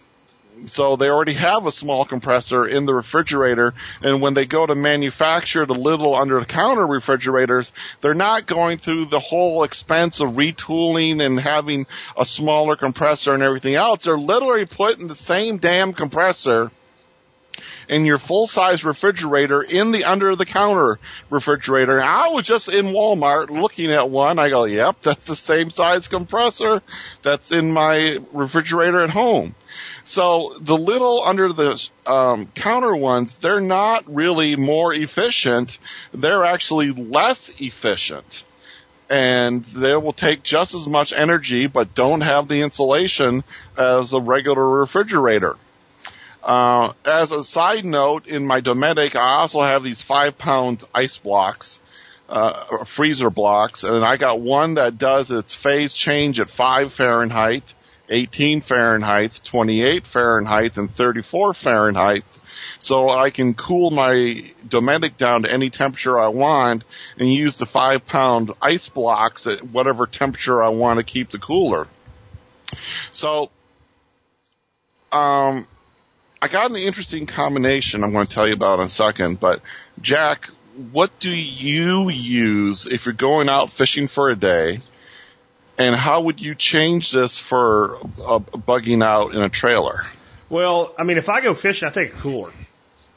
so 0.66 0.96
they 0.96 1.10
already 1.10 1.34
have 1.34 1.66
a 1.66 1.72
small 1.72 2.06
compressor 2.06 2.66
in 2.66 2.86
the 2.86 2.94
refrigerator 2.94 3.74
and 4.02 4.22
when 4.22 4.34
they 4.34 4.46
go 4.46 4.66
to 4.66 4.76
manufacture 4.76 5.66
the 5.66 5.74
little 5.74 6.16
under 6.16 6.40
the 6.40 6.46
counter 6.46 6.86
refrigerators, 6.86 7.74
they're 8.02 8.14
not 8.14 8.46
going 8.46 8.78
through 8.78 9.08
the 9.08 9.20
whole 9.20 9.64
expense 9.64 10.20
of 10.20 10.32
retooling 10.32 11.22
and 11.22 11.40
having 11.40 11.86
a 12.18 12.26
smaller 12.26 12.76
compressor 12.76 13.34
and 13.34 13.44
everything 13.44 13.76
else. 13.76 14.06
They're 14.06 14.18
literally 14.18 14.66
putting 14.66 15.08
the 15.08 15.16
same 15.16 15.58
damn 15.58 15.94
compressor 15.94 16.72
in 17.88 18.06
your 18.06 18.18
full 18.18 18.48
size 18.48 18.84
refrigerator 18.84 19.62
in 19.62 19.92
the 19.92 20.06
under 20.06 20.36
the 20.36 20.46
counter 20.46 21.00
refrigerator. 21.30 22.00
And 22.00 22.08
I 22.08 22.30
was 22.30 22.46
just 22.46 22.70
in 22.70 22.88
Walmart 22.88 23.50
looking 23.50 23.92
at 23.92 24.10
one. 24.10 24.40
I 24.40 24.50
go, 24.50 24.66
yep, 24.66 24.98
that's 25.02 25.26
the 25.26 25.36
same 25.36 25.70
size 25.70 26.08
compressor 26.08 26.82
that's 27.22 27.52
in 27.52 27.72
my 27.72 28.18
refrigerator 28.32 29.02
at 29.02 29.10
home. 29.10 29.56
So 30.06 30.56
the 30.60 30.78
little 30.78 31.24
under 31.24 31.54
the 31.54 31.90
um, 32.06 32.48
counter 32.54 32.96
ones, 32.96 33.34
they're 33.36 33.62
not 33.62 34.04
really 34.14 34.56
more 34.56 34.94
efficient. 34.94 35.80
They're 36.14 36.46
actually 36.46 36.92
less 36.92 37.50
efficient. 37.60 38.44
And 39.10 39.64
they 39.66 39.96
will 39.96 40.14
take 40.14 40.44
just 40.44 40.74
as 40.74 40.88
much 40.88 41.14
energy, 41.14 41.68
but 41.68 41.94
don't 41.94 42.22
have 42.22 42.48
the 42.48 42.62
insulation 42.62 43.44
as 43.78 44.14
a 44.14 44.20
regular 44.20 44.68
refrigerator. 44.68 45.56
Uh, 46.44 46.94
as 47.06 47.32
a 47.32 47.44
side 47.44 47.86
note, 47.86 48.28
in 48.28 48.46
my 48.46 48.60
Dometic, 48.60 49.16
I 49.16 49.40
also 49.40 49.62
have 49.62 49.84
these 49.84 50.02
five 50.02 50.38
pound 50.38 50.84
ice 50.94 51.18
blocks 51.18 51.80
uh, 52.30 52.86
freezer 52.86 53.30
blocks, 53.30 53.84
and 53.84 54.04
I 54.04 54.18
got 54.18 54.42
one 54.42 54.76
that 54.76 54.98
does 54.98 55.32
its 55.32 55.54
phase 55.54 55.94
change 55.94 56.40
at 56.40 56.50
5 56.50 56.92
Fahrenheit, 56.92 57.64
18 58.10 58.62
Fahrenheit, 58.62 59.40
28 59.44 60.08
Fahrenheit, 60.08 60.78
and 60.78 60.94
34 60.94 61.54
Fahrenheit. 61.54 62.24
So 62.80 63.10
I 63.10 63.30
can 63.30 63.54
cool 63.54 63.92
my 63.92 64.44
Dometic 64.68 65.18
down 65.18 65.44
to 65.44 65.52
any 65.52 65.70
temperature 65.70 66.20
I 66.20 66.28
want 66.30 66.84
and 67.18 67.32
use 67.32 67.58
the 67.58 67.66
five 67.66 68.06
pound 68.06 68.52
ice 68.62 68.90
blocks 68.90 69.48
at 69.48 69.64
whatever 69.64 70.06
temperature 70.06 70.62
I 70.64 70.70
want 70.70 71.00
to 71.00 71.06
keep 71.06 71.32
the 71.32 71.40
cooler. 71.40 71.88
So, 73.12 73.52
um, 75.12 75.68
I 76.44 76.50
got 76.50 76.72
an 76.72 76.76
interesting 76.76 77.26
combination 77.26 78.04
I'm 78.04 78.12
going 78.12 78.28
to 78.28 78.34
tell 78.34 78.46
you 78.46 78.54
about 78.54 78.80
in 78.80 78.86
a 78.86 78.90
second, 78.90 79.40
but 79.40 79.62
Jack, 80.02 80.50
what 80.92 81.18
do 81.22 81.30
you 81.30 82.10
use 82.10 82.86
if 82.86 83.06
you're 83.06 83.14
going 83.14 83.48
out 83.48 83.72
fishing 83.72 84.10
for 84.10 84.28
a 84.28 84.36
day? 84.36 84.80
And 85.78 85.96
how 85.96 86.20
would 86.24 86.42
you 86.42 86.54
change 86.54 87.12
this 87.14 87.40
for 87.40 87.96
uh, 87.96 88.40
bugging 88.40 89.02
out 89.02 89.34
in 89.34 89.42
a 89.42 89.48
trailer? 89.48 90.06
Well, 90.50 90.94
I 91.00 91.04
mean, 91.04 91.18
if 91.18 91.30
I 91.30 91.40
go 91.40 91.54
fishing, 91.54 91.88
I 91.88 91.92
take 91.92 92.10
a 92.14 92.18
cooler. 92.18 92.52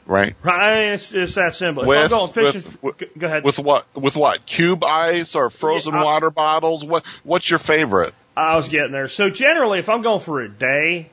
Right. 0.05 0.37
Right. 0.41 0.93
It's, 0.93 1.13
it's 1.13 1.35
that 1.35 1.53
simple. 1.53 1.85
With- 1.85 1.97
if 1.97 2.05
I'm 2.05 2.09
going 2.09 2.31
fishing, 2.31 2.77
with- 2.81 2.97
go, 2.97 3.07
go 3.17 3.27
ahead. 3.27 3.43
With 3.43 3.59
what? 3.59 3.93
With 3.93 4.15
what? 4.15 4.45
Cube 4.45 4.85
ice 4.85 5.35
or 5.35 5.49
frozen 5.49 5.93
Yeah, 5.93 5.99
I- 6.01 6.05
water 6.05 6.31
bottles? 6.31 6.85
What? 6.85 7.05
What's 7.25 7.49
your 7.49 7.59
favorite? 7.59 8.13
I 8.37 8.55
was 8.55 8.69
getting 8.69 8.93
there. 8.93 9.09
So 9.09 9.29
generally, 9.29 9.79
if 9.79 9.89
I'm 9.89 10.01
going 10.01 10.21
for 10.21 10.39
a 10.39 10.47
day, 10.47 11.09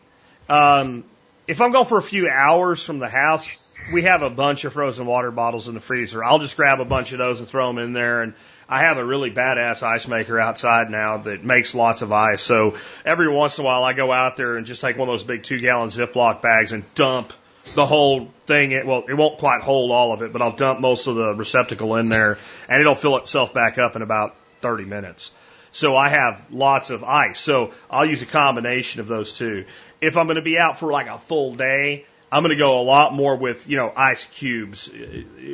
um, 0.49 1.03
if 1.47 1.61
I'm 1.61 1.73
going 1.73 1.85
for 1.85 1.99
a 1.99 2.03
few 2.03 2.29
hours 2.29 2.85
from 2.85 2.99
the 2.99 3.09
house, 3.09 3.49
we 3.93 4.03
have 4.03 4.23
a 4.23 4.31
bunch 4.31 4.65
of 4.65 4.73
frozen 4.73 5.07
water 5.07 5.31
bottles 5.31 5.69
in 5.69 5.75
the 5.75 5.81
freezer. 5.81 6.25
I'll 6.25 6.39
just 6.39 6.57
grab 6.57 6.81
a 6.81 6.85
bunch 6.85 7.13
of 7.13 7.19
those 7.19 7.41
and 7.41 7.49
throw 7.49 7.67
them 7.69 7.79
in 7.79 7.93
there. 7.93 8.23
And 8.23 8.35
I 8.69 8.81
have 8.81 8.97
a 8.97 9.05
really 9.05 9.31
badass 9.31 9.83
ice 9.83 10.09
maker 10.09 10.41
outside 10.41 10.91
now 10.91 11.19
that 11.19 11.45
makes 11.45 11.75
lots 11.75 12.01
of 12.01 12.13
ice. 12.13 12.43
So 12.43 12.77
every 13.05 13.29
once 13.29 13.59
in 13.59 13.65
a 13.65 13.67
while, 13.67 13.85
I 13.85 13.93
go 13.93 14.11
out 14.11 14.37
there 14.37 14.57
and 14.57 14.67
just 14.67 14.81
take 14.81 14.97
one 14.97 15.09
of 15.09 15.13
those 15.13 15.25
big 15.25 15.43
two 15.43 15.59
gallon 15.59 15.91
Ziploc 15.91 16.41
bags 16.41 16.73
and 16.73 16.83
dump 16.95 17.33
the 17.75 17.85
whole 17.85 18.31
thing. 18.47 18.87
Well, 18.87 19.05
it 19.09 19.15
won't 19.15 19.39
quite 19.39 19.63
hold 19.63 19.91
all 19.91 20.13
of 20.13 20.23
it, 20.23 20.33
but 20.33 20.41
I'll 20.41 20.57
dump 20.57 20.81
most 20.81 21.07
of 21.07 21.17
the 21.17 21.35
receptacle 21.35 21.97
in 21.97 22.09
there 22.09 22.39
and 22.69 22.81
it'll 22.81 22.95
fill 22.95 23.19
itself 23.19 23.53
back 23.53 23.79
up 23.79 23.97
in 23.97 24.03
about 24.03 24.35
30 24.63 24.85
minutes. 24.85 25.33
So 25.75 25.97
I 25.97 26.09
have 26.09 26.53
lots 26.53 26.91
of 26.91 27.03
ice. 27.03 27.39
So 27.39 27.73
I'll 27.91 28.07
use 28.07 28.23
a 28.23 28.27
combination 28.27 29.01
of 29.01 29.09
those 29.09 29.37
two. 29.37 29.65
If 30.01 30.17
I'm 30.17 30.27
going 30.27 30.37
to 30.37 30.43
be 30.43 30.57
out 30.57 30.79
for 30.79 30.91
like 30.93 31.09
a 31.09 31.19
full 31.19 31.55
day, 31.55 32.07
I'm 32.31 32.45
going 32.45 32.55
to 32.55 32.59
go 32.59 32.81
a 32.81 32.85
lot 32.85 33.13
more 33.13 33.35
with, 33.35 33.69
you 33.69 33.77
know, 33.77 33.93
ice 33.95 34.25
cubes, 34.27 34.89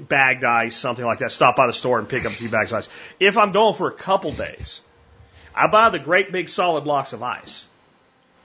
bagged 0.08 0.44
ice, 0.44 0.76
something 0.76 1.04
like 1.04 1.20
that. 1.20 1.32
Stop 1.32 1.56
by 1.56 1.66
the 1.66 1.72
store 1.72 1.98
and 1.98 2.06
pick 2.06 2.26
up 2.26 2.32
a 2.32 2.34
few 2.34 2.50
bags 2.50 2.70
of 2.70 2.78
ice. 2.78 2.88
If 3.18 3.38
I'm 3.38 3.52
going 3.52 3.74
for 3.74 3.88
a 3.88 3.94
couple 3.94 4.32
days, 4.32 4.82
I 5.54 5.68
buy 5.68 5.88
the 5.88 5.98
great 5.98 6.32
big 6.32 6.50
solid 6.50 6.84
blocks 6.84 7.14
of 7.14 7.22
ice 7.22 7.66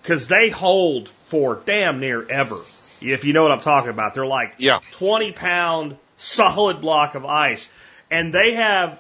because 0.02 0.30
they 0.30 0.50
hold 0.50 1.10
for 1.28 1.62
damn 1.66 2.00
near 2.00 2.26
ever. 2.26 2.60
If 3.02 3.26
you 3.26 3.34
know 3.34 3.44
what 3.44 3.52
I'm 3.52 3.62
talking 3.62 3.90
about, 3.90 4.14
they're 4.14 4.26
like 4.26 4.56
Yeah. 4.60 4.80
20 4.94 5.34
pound 5.34 5.98
solid 6.16 6.80
block 6.80 7.16
of 7.16 7.26
ice. 7.26 7.68
And 8.10 8.34
they 8.34 8.54
have, 8.54 9.00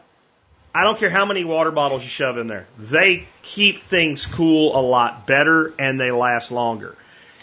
I 0.75 0.83
don't 0.83 0.99
care 0.99 1.09
how 1.09 1.25
many 1.25 1.45
water 1.45 1.71
bottles 1.71 2.03
you 2.03 2.09
shove 2.09 2.37
in 2.37 2.47
there, 2.47 2.67
they 2.77 3.25
keep 3.43 3.79
things 3.79 4.25
cool 4.25 4.77
a 4.77 4.81
lot 4.81 5.25
better 5.25 5.73
and 5.79 5.97
they 5.97 6.11
last 6.11 6.51
longer. 6.51 6.97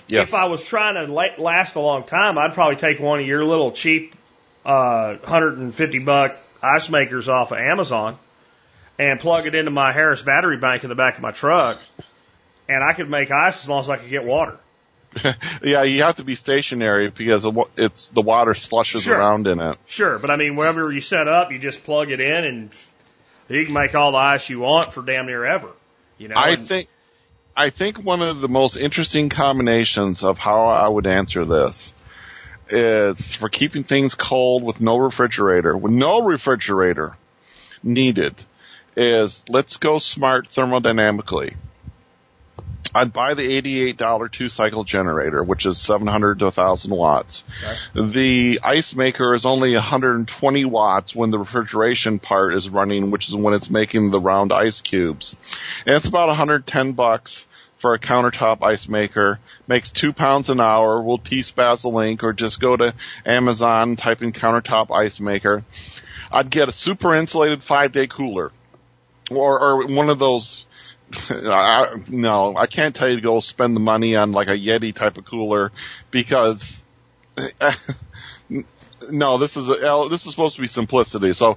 Yes. 0.06 0.28
If 0.28 0.34
I 0.34 0.44
was 0.44 0.62
trying 0.62 0.94
to 1.06 1.10
last 1.42 1.74
a 1.74 1.80
long 1.80 2.04
time, 2.04 2.36
I'd 2.36 2.52
probably 2.52 2.76
take 2.76 3.00
one 3.00 3.20
of 3.20 3.26
your 3.26 3.42
little 3.46 3.72
cheap, 3.72 4.14
uh, 4.66 5.14
150 5.14 5.98
buck 6.00 6.36
ice 6.62 6.90
makers 6.90 7.30
off 7.30 7.52
of 7.52 7.58
Amazon 7.58 8.18
and 8.98 9.18
plug 9.18 9.46
it 9.46 9.54
into 9.54 9.70
my 9.70 9.92
Harris 9.92 10.20
battery 10.20 10.58
bank 10.58 10.84
in 10.84 10.90
the 10.90 10.94
back 10.94 11.16
of 11.16 11.22
my 11.22 11.30
truck. 11.30 11.80
And 12.68 12.84
I 12.84 12.92
could 12.92 13.08
make 13.08 13.30
ice 13.30 13.62
as 13.62 13.68
long 13.68 13.80
as 13.80 13.88
I 13.88 13.96
could 13.96 14.10
get 14.10 14.24
water. 14.24 14.58
yeah, 15.62 15.82
you 15.82 16.02
have 16.02 16.16
to 16.16 16.24
be 16.24 16.34
stationary 16.34 17.08
because 17.08 17.46
it's 17.76 18.08
the 18.08 18.22
water 18.22 18.54
slushes 18.54 19.02
Sure. 19.04 19.16
around 19.16 19.46
in 19.46 19.58
it. 19.60 19.78
Sure, 19.86 20.18
but 20.18 20.30
I 20.30 20.36
mean, 20.36 20.56
wherever 20.56 20.92
you 20.92 21.00
set 21.00 21.28
up, 21.28 21.52
you 21.52 21.58
just 21.58 21.84
plug 21.84 22.10
it 22.10 22.20
in 22.20 22.44
and 22.44 22.74
you 23.48 23.64
can 23.64 23.74
make 23.74 23.94
all 23.94 24.12
the 24.12 24.18
ice 24.18 24.48
you 24.48 24.60
want 24.60 24.92
for 24.92 25.02
damn 25.02 25.26
near 25.26 25.44
ever. 25.44 25.70
You 26.18 26.28
know, 26.28 26.34
I 26.36 26.50
and- 26.50 26.68
think, 26.68 26.88
I 27.56 27.70
think 27.70 27.98
one 27.98 28.22
of 28.22 28.40
the 28.40 28.48
most 28.48 28.76
interesting 28.76 29.28
combinations 29.28 30.24
of 30.24 30.38
how 30.38 30.66
I 30.68 30.88
would 30.88 31.06
answer 31.06 31.44
this 31.44 31.92
is 32.68 33.36
for 33.36 33.48
keeping 33.48 33.84
things 33.84 34.14
cold 34.14 34.62
with 34.62 34.80
no 34.80 34.96
refrigerator, 34.96 35.76
with 35.76 35.92
no 35.92 36.22
refrigerator 36.22 37.16
needed, 37.82 38.42
is 38.96 39.42
let's 39.48 39.76
go 39.76 39.98
smart 39.98 40.48
thermodynamically. 40.48 41.54
I'd 42.94 43.12
buy 43.12 43.34
the 43.34 43.60
$88 43.60 44.30
two 44.30 44.48
cycle 44.48 44.84
generator, 44.84 45.42
which 45.42 45.66
is 45.66 45.78
700 45.78 46.40
to 46.40 46.46
1000 46.46 46.90
watts. 46.90 47.42
The 47.94 48.60
ice 48.62 48.94
maker 48.94 49.34
is 49.34 49.46
only 49.46 49.74
120 49.74 50.64
watts 50.66 51.14
when 51.14 51.30
the 51.30 51.38
refrigeration 51.38 52.18
part 52.18 52.54
is 52.54 52.68
running, 52.68 53.10
which 53.10 53.28
is 53.28 53.34
when 53.34 53.54
it's 53.54 53.70
making 53.70 54.10
the 54.10 54.20
round 54.20 54.52
ice 54.52 54.80
cubes. 54.82 55.36
And 55.86 55.96
it's 55.96 56.06
about 56.06 56.28
110 56.28 56.92
bucks 56.92 57.46
for 57.82 57.94
a 57.94 57.98
countertop 57.98 58.62
ice 58.62 58.88
maker. 58.88 59.40
Makes 59.66 59.90
two 59.90 60.12
pounds 60.12 60.48
an 60.50 60.60
hour. 60.60 61.02
We'll 61.02 61.18
T-Spaz 61.18 61.84
a 61.84 61.88
link 61.88 62.22
or 62.22 62.32
just 62.32 62.60
go 62.60 62.76
to 62.76 62.94
Amazon, 63.26 63.96
type 63.96 64.22
in 64.22 64.32
countertop 64.32 64.94
ice 64.94 65.18
maker. 65.18 65.64
I'd 66.30 66.48
get 66.48 66.68
a 66.68 66.72
super 66.72 67.14
insulated 67.14 67.62
five 67.62 67.92
day 67.92 68.06
cooler. 68.06 68.52
Or, 69.30 69.60
or 69.60 69.86
one 69.86 70.10
of 70.10 70.18
those 70.18 70.64
I, 71.30 71.96
no, 72.08 72.56
I 72.56 72.66
can't 72.66 72.94
tell 72.94 73.08
you 73.08 73.16
to 73.16 73.22
go 73.22 73.40
spend 73.40 73.76
the 73.76 73.80
money 73.80 74.16
on 74.16 74.32
like 74.32 74.48
a 74.48 74.58
Yeti 74.58 74.94
type 74.94 75.18
of 75.18 75.24
cooler 75.24 75.72
because 76.10 76.82
no, 79.10 79.38
this 79.38 79.56
is 79.56 79.68
a, 79.68 80.06
this 80.10 80.26
is 80.26 80.30
supposed 80.30 80.56
to 80.56 80.60
be 80.60 80.68
simplicity. 80.68 81.32
So 81.34 81.56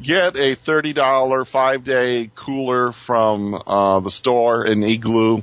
get 0.00 0.36
a 0.36 0.54
thirty 0.54 0.92
dollar 0.92 1.44
five 1.44 1.84
day 1.84 2.30
cooler 2.34 2.92
from 2.92 3.54
uh, 3.54 4.00
the 4.00 4.10
store 4.10 4.66
in 4.66 4.82
Igloo, 4.82 5.42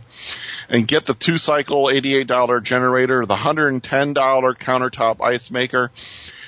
and 0.70 0.88
get 0.88 1.06
the 1.06 1.14
two 1.14 1.38
cycle 1.38 1.90
eighty 1.90 2.16
eight 2.16 2.28
dollar 2.28 2.60
generator, 2.60 3.26
the 3.26 3.36
hundred 3.36 3.70
and 3.70 3.84
ten 3.84 4.14
dollar 4.14 4.54
countertop 4.54 5.22
ice 5.22 5.52
maker. 5.52 5.92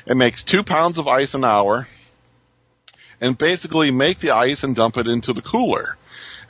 It 0.06 0.15
makes 0.15 0.44
two 0.44 0.64
pounds 0.64 0.98
of 0.98 1.07
ice 1.07 1.34
an 1.34 1.45
hour, 1.45 1.88
and 3.22 3.38
basically 3.38 3.91
make 3.91 4.19
the 4.19 4.31
ice 4.31 4.64
and 4.64 4.76
dump 4.76 4.98
it 4.98 5.07
into 5.07 5.34
the 5.34 5.41
cooler. 5.41 5.98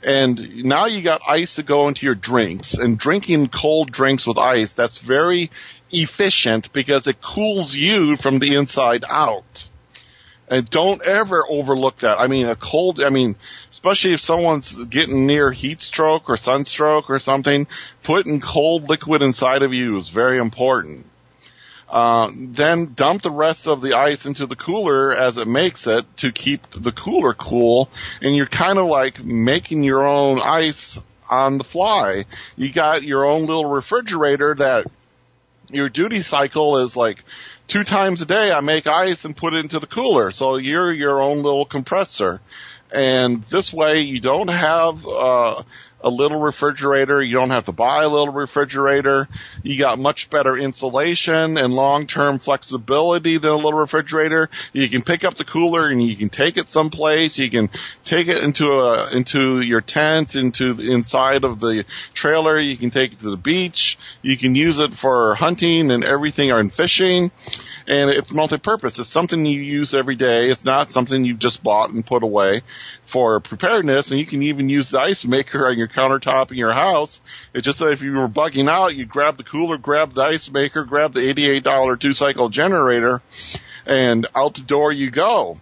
And 0.04 0.64
now 0.64 0.84
you 0.86 1.02
got 1.02 1.22
ice 1.26 1.54
to 1.54 1.62
go 1.62 1.88
into 1.88 2.04
your 2.04 2.14
drinks 2.14 2.74
and 2.74 2.98
drinking 2.98 3.48
cold 3.48 3.90
drinks 3.90 4.26
with 4.26 4.36
ice, 4.36 4.74
that's 4.74 4.98
very 4.98 5.50
efficient 5.90 6.72
because 6.72 7.06
it 7.06 7.22
cools 7.22 7.74
you 7.74 8.16
from 8.16 8.38
the 8.38 8.56
inside 8.56 9.04
out. 9.08 9.66
And 10.46 10.68
don't 10.68 11.02
ever 11.02 11.42
overlook 11.48 12.00
that. 12.00 12.18
I 12.18 12.26
mean, 12.26 12.46
a 12.46 12.54
cold, 12.54 13.02
I 13.02 13.08
mean, 13.08 13.34
especially 13.70 14.12
if 14.12 14.20
someone's 14.20 14.74
getting 14.84 15.26
near 15.26 15.50
heat 15.50 15.80
stroke 15.80 16.28
or 16.28 16.36
sunstroke 16.36 17.08
or 17.08 17.18
something, 17.18 17.66
putting 18.02 18.40
cold 18.40 18.90
liquid 18.90 19.22
inside 19.22 19.62
of 19.62 19.72
you 19.72 19.96
is 19.96 20.10
very 20.10 20.38
important. 20.38 21.06
Uh, 21.94 22.28
then 22.36 22.92
dump 22.94 23.22
the 23.22 23.30
rest 23.30 23.68
of 23.68 23.80
the 23.80 23.96
ice 23.96 24.26
into 24.26 24.46
the 24.46 24.56
cooler 24.56 25.12
as 25.12 25.36
it 25.36 25.46
makes 25.46 25.86
it 25.86 26.04
to 26.16 26.32
keep 26.32 26.60
the 26.72 26.90
cooler 26.90 27.34
cool. 27.34 27.88
And 28.20 28.34
you're 28.34 28.46
kind 28.46 28.80
of 28.80 28.86
like 28.86 29.24
making 29.24 29.84
your 29.84 30.04
own 30.04 30.40
ice 30.40 30.98
on 31.30 31.56
the 31.56 31.62
fly. 31.62 32.24
You 32.56 32.72
got 32.72 33.04
your 33.04 33.24
own 33.24 33.42
little 33.42 33.66
refrigerator 33.66 34.56
that 34.56 34.86
your 35.68 35.88
duty 35.88 36.22
cycle 36.22 36.78
is 36.78 36.96
like 36.96 37.22
two 37.68 37.84
times 37.84 38.20
a 38.22 38.26
day 38.26 38.50
I 38.50 38.58
make 38.58 38.88
ice 38.88 39.24
and 39.24 39.36
put 39.36 39.54
it 39.54 39.58
into 39.58 39.78
the 39.78 39.86
cooler. 39.86 40.32
So 40.32 40.56
you're 40.56 40.92
your 40.92 41.22
own 41.22 41.44
little 41.44 41.64
compressor. 41.64 42.40
And 42.92 43.44
this 43.44 43.72
way 43.72 44.00
you 44.00 44.20
don't 44.20 44.48
have, 44.48 45.06
uh, 45.06 45.62
a 46.04 46.10
little 46.10 46.38
refrigerator. 46.38 47.22
You 47.22 47.34
don't 47.34 47.50
have 47.50 47.64
to 47.64 47.72
buy 47.72 48.04
a 48.04 48.08
little 48.08 48.28
refrigerator. 48.28 49.26
You 49.62 49.78
got 49.78 49.98
much 49.98 50.28
better 50.28 50.56
insulation 50.56 51.56
and 51.56 51.72
long-term 51.72 52.40
flexibility 52.40 53.38
than 53.38 53.50
a 53.50 53.56
little 53.56 53.72
refrigerator. 53.72 54.50
You 54.74 54.88
can 54.90 55.02
pick 55.02 55.24
up 55.24 55.38
the 55.38 55.44
cooler 55.44 55.88
and 55.88 56.02
you 56.02 56.14
can 56.14 56.28
take 56.28 56.58
it 56.58 56.70
someplace. 56.70 57.38
You 57.38 57.50
can 57.50 57.70
take 58.04 58.28
it 58.28 58.36
into 58.44 58.66
a, 58.66 59.16
into 59.16 59.62
your 59.62 59.80
tent, 59.80 60.34
into 60.36 60.74
the 60.74 60.92
inside 60.92 61.42
of 61.42 61.58
the 61.58 61.86
trailer. 62.12 62.60
You 62.60 62.76
can 62.76 62.90
take 62.90 63.14
it 63.14 63.20
to 63.20 63.30
the 63.30 63.38
beach. 63.38 63.98
You 64.20 64.36
can 64.36 64.54
use 64.54 64.78
it 64.78 64.92
for 64.92 65.34
hunting 65.34 65.90
and 65.90 66.04
everything 66.04 66.52
or 66.52 66.60
in 66.60 66.68
fishing. 66.68 67.32
And 67.86 68.08
it's 68.08 68.32
multi-purpose. 68.32 68.98
It's 68.98 69.08
something 69.08 69.44
you 69.44 69.60
use 69.60 69.92
every 69.94 70.16
day. 70.16 70.48
It's 70.48 70.64
not 70.64 70.90
something 70.90 71.24
you 71.24 71.34
just 71.34 71.62
bought 71.62 71.90
and 71.90 72.04
put 72.04 72.22
away 72.22 72.62
for 73.06 73.40
preparedness. 73.40 74.10
And 74.10 74.18
you 74.18 74.24
can 74.24 74.42
even 74.42 74.70
use 74.70 74.90
the 74.90 75.00
ice 75.00 75.24
maker 75.24 75.66
on 75.68 75.76
your 75.76 75.88
countertop 75.88 76.50
in 76.50 76.56
your 76.56 76.72
house. 76.72 77.20
It's 77.52 77.66
just 77.66 77.80
that 77.80 77.92
if 77.92 78.02
you 78.02 78.12
were 78.12 78.28
bugging 78.28 78.70
out, 78.70 78.94
you 78.94 79.04
grab 79.04 79.36
the 79.36 79.44
cooler, 79.44 79.76
grab 79.76 80.14
the 80.14 80.22
ice 80.22 80.50
maker, 80.50 80.84
grab 80.84 81.12
the 81.12 81.20
$88 81.20 82.00
two 82.00 82.14
cycle 82.14 82.48
generator, 82.48 83.20
and 83.84 84.26
out 84.34 84.54
the 84.54 84.62
door 84.62 84.90
you 84.90 85.10
go. 85.10 85.60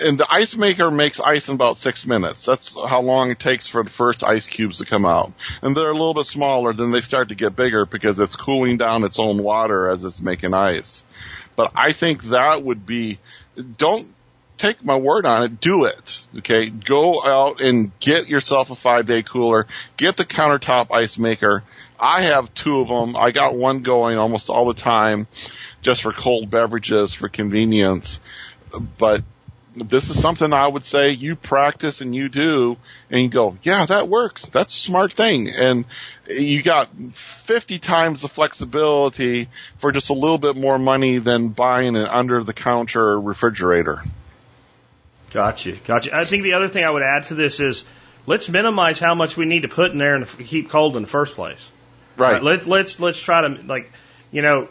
And 0.00 0.18
the 0.18 0.26
ice 0.28 0.56
maker 0.56 0.90
makes 0.90 1.20
ice 1.20 1.48
in 1.48 1.54
about 1.54 1.78
six 1.78 2.04
minutes. 2.06 2.44
That's 2.44 2.74
how 2.74 3.02
long 3.02 3.30
it 3.30 3.38
takes 3.38 3.66
for 3.66 3.84
the 3.84 3.90
first 3.90 4.24
ice 4.24 4.46
cubes 4.46 4.78
to 4.78 4.84
come 4.84 5.06
out. 5.06 5.32
And 5.62 5.76
they're 5.76 5.90
a 5.90 5.94
little 5.94 6.14
bit 6.14 6.26
smaller, 6.26 6.72
then 6.72 6.90
they 6.90 7.00
start 7.00 7.28
to 7.28 7.34
get 7.34 7.56
bigger 7.56 7.86
because 7.86 8.18
it's 8.18 8.36
cooling 8.36 8.78
down 8.78 9.04
its 9.04 9.18
own 9.18 9.42
water 9.42 9.88
as 9.88 10.04
it's 10.04 10.20
making 10.20 10.54
ice. 10.54 11.04
But 11.54 11.72
I 11.76 11.92
think 11.92 12.24
that 12.24 12.62
would 12.62 12.84
be, 12.84 13.18
don't 13.76 14.12
take 14.58 14.84
my 14.84 14.96
word 14.96 15.24
on 15.24 15.44
it, 15.44 15.60
do 15.60 15.84
it. 15.84 16.22
Okay, 16.38 16.68
go 16.68 17.22
out 17.24 17.60
and 17.60 17.96
get 18.00 18.28
yourself 18.28 18.70
a 18.70 18.74
five 18.74 19.06
day 19.06 19.22
cooler, 19.22 19.66
get 19.96 20.16
the 20.16 20.24
countertop 20.24 20.90
ice 20.90 21.16
maker. 21.16 21.62
I 21.98 22.22
have 22.22 22.52
two 22.54 22.80
of 22.80 22.88
them. 22.88 23.14
I 23.16 23.30
got 23.30 23.54
one 23.54 23.82
going 23.82 24.18
almost 24.18 24.50
all 24.50 24.66
the 24.66 24.80
time 24.80 25.28
just 25.82 26.02
for 26.02 26.12
cold 26.12 26.50
beverages 26.50 27.14
for 27.14 27.28
convenience. 27.28 28.20
But 28.98 29.22
this 29.88 30.10
is 30.10 30.20
something 30.20 30.52
I 30.52 30.66
would 30.66 30.84
say 30.84 31.10
you 31.10 31.36
practice 31.36 32.00
and 32.00 32.14
you 32.14 32.28
do 32.28 32.76
and 33.10 33.22
you 33.22 33.28
go, 33.28 33.56
yeah, 33.62 33.86
that 33.86 34.08
works. 34.08 34.46
That's 34.46 34.74
a 34.74 34.78
smart 34.78 35.12
thing. 35.12 35.48
And 35.48 35.84
you 36.28 36.62
got 36.62 36.88
50 37.12 37.78
times 37.78 38.22
the 38.22 38.28
flexibility 38.28 39.48
for 39.78 39.92
just 39.92 40.10
a 40.10 40.14
little 40.14 40.38
bit 40.38 40.56
more 40.56 40.78
money 40.78 41.18
than 41.18 41.48
buying 41.48 41.96
an 41.96 42.06
under 42.06 42.44
the 42.44 42.52
counter 42.52 43.20
refrigerator. 43.20 44.02
Gotcha. 45.30 45.72
Gotcha. 45.72 46.16
I 46.16 46.24
think 46.24 46.42
the 46.42 46.54
other 46.54 46.68
thing 46.68 46.84
I 46.84 46.90
would 46.90 47.02
add 47.02 47.24
to 47.24 47.34
this 47.34 47.60
is 47.60 47.84
let's 48.26 48.48
minimize 48.48 48.98
how 48.98 49.14
much 49.14 49.36
we 49.36 49.44
need 49.44 49.62
to 49.62 49.68
put 49.68 49.92
in 49.92 49.98
there 49.98 50.14
and 50.14 50.26
keep 50.26 50.70
cold 50.70 50.96
in 50.96 51.02
the 51.02 51.08
first 51.08 51.34
place. 51.34 51.70
Right. 52.16 52.34
right. 52.34 52.42
Let's, 52.42 52.66
let's, 52.66 53.00
let's 53.00 53.20
try 53.20 53.42
to 53.42 53.62
like, 53.64 53.90
you 54.32 54.42
know, 54.42 54.68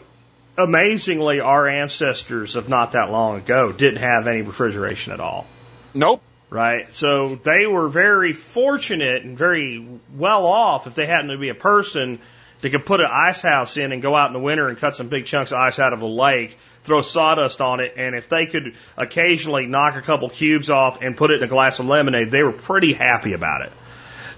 amazingly, 0.60 1.40
our 1.40 1.68
ancestors 1.68 2.56
of 2.56 2.68
not 2.68 2.92
that 2.92 3.10
long 3.10 3.36
ago 3.38 3.72
didn't 3.72 4.00
have 4.00 4.26
any 4.26 4.42
refrigeration 4.42 5.12
at 5.12 5.20
all. 5.20 5.46
Nope. 5.94 6.22
Right? 6.48 6.92
So 6.92 7.36
they 7.36 7.66
were 7.66 7.88
very 7.88 8.32
fortunate 8.32 9.22
and 9.24 9.38
very 9.38 9.86
well 10.16 10.46
off 10.46 10.86
if 10.86 10.94
they 10.94 11.06
happened 11.06 11.30
to 11.30 11.38
be 11.38 11.48
a 11.48 11.54
person 11.54 12.18
that 12.60 12.70
could 12.70 12.84
put 12.84 13.00
an 13.00 13.08
ice 13.10 13.40
house 13.40 13.76
in 13.76 13.92
and 13.92 14.02
go 14.02 14.14
out 14.14 14.28
in 14.28 14.32
the 14.32 14.40
winter 14.40 14.66
and 14.66 14.76
cut 14.76 14.96
some 14.96 15.08
big 15.08 15.26
chunks 15.26 15.52
of 15.52 15.58
ice 15.58 15.78
out 15.78 15.92
of 15.92 16.02
a 16.02 16.06
lake, 16.06 16.58
throw 16.82 17.00
sawdust 17.00 17.60
on 17.60 17.80
it, 17.80 17.94
and 17.96 18.14
if 18.14 18.28
they 18.28 18.46
could 18.46 18.74
occasionally 18.96 19.66
knock 19.66 19.96
a 19.96 20.02
couple 20.02 20.28
cubes 20.28 20.70
off 20.70 21.02
and 21.02 21.16
put 21.16 21.30
it 21.30 21.38
in 21.38 21.44
a 21.44 21.46
glass 21.46 21.78
of 21.78 21.86
lemonade, 21.86 22.30
they 22.30 22.42
were 22.42 22.52
pretty 22.52 22.92
happy 22.92 23.32
about 23.32 23.62
it. 23.62 23.72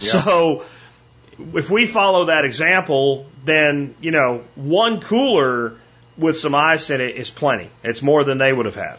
Yeah. 0.01 0.20
So 0.20 0.65
if 1.55 1.70
we 1.70 1.86
follow 1.86 2.27
that 2.27 2.44
example, 2.44 3.27
then, 3.44 3.94
you 4.01 4.11
know, 4.11 4.44
one 4.55 5.01
cooler 5.01 5.78
with 6.16 6.39
some 6.39 6.55
ice 6.55 6.90
in 6.90 7.01
it 7.01 7.16
is 7.16 7.30
plenty. 7.30 7.70
It's 7.82 8.02
more 8.02 8.24
than 8.24 8.39
they 8.39 8.52
would 8.52 8.66
have 8.66 8.74
had. 8.74 8.98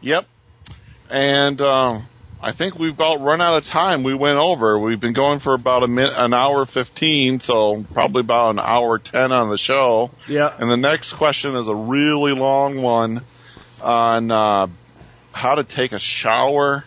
Yep. 0.00 0.26
And 1.10 1.60
um, 1.60 2.06
I 2.40 2.52
think 2.52 2.78
we've 2.78 2.92
about 2.92 3.20
run 3.20 3.40
out 3.40 3.56
of 3.56 3.66
time. 3.66 4.02
We 4.02 4.14
went 4.14 4.38
over. 4.38 4.78
We've 4.78 5.00
been 5.00 5.12
going 5.12 5.38
for 5.38 5.54
about 5.54 5.82
a 5.82 5.88
minute, 5.88 6.14
an 6.16 6.34
hour 6.34 6.66
fifteen, 6.66 7.40
so 7.40 7.84
probably 7.94 8.20
about 8.20 8.50
an 8.50 8.60
hour 8.60 8.98
ten 8.98 9.32
on 9.32 9.50
the 9.50 9.58
show. 9.58 10.10
Yeah. 10.28 10.54
And 10.58 10.70
the 10.70 10.76
next 10.76 11.14
question 11.14 11.56
is 11.56 11.68
a 11.68 11.74
really 11.74 12.32
long 12.32 12.82
one 12.82 13.22
on 13.82 14.30
uh, 14.30 14.68
how 15.32 15.54
to 15.54 15.64
take 15.64 15.92
a 15.92 15.98
shower 15.98 16.84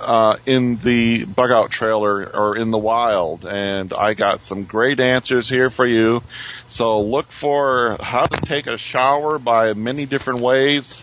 uh, 0.00 0.36
in 0.46 0.76
the 0.76 1.24
bug 1.24 1.50
out 1.50 1.70
trailer 1.70 2.24
or 2.24 2.56
in 2.56 2.70
the 2.70 2.78
wild. 2.78 3.44
And 3.44 3.92
I 3.92 4.14
got 4.14 4.42
some 4.42 4.64
great 4.64 5.00
answers 5.00 5.48
here 5.48 5.70
for 5.70 5.86
you. 5.86 6.22
So 6.66 7.00
look 7.00 7.30
for 7.30 7.96
how 8.00 8.26
to 8.26 8.40
take 8.42 8.66
a 8.66 8.78
shower 8.78 9.38
by 9.38 9.74
many 9.74 10.06
different 10.06 10.40
ways 10.40 11.02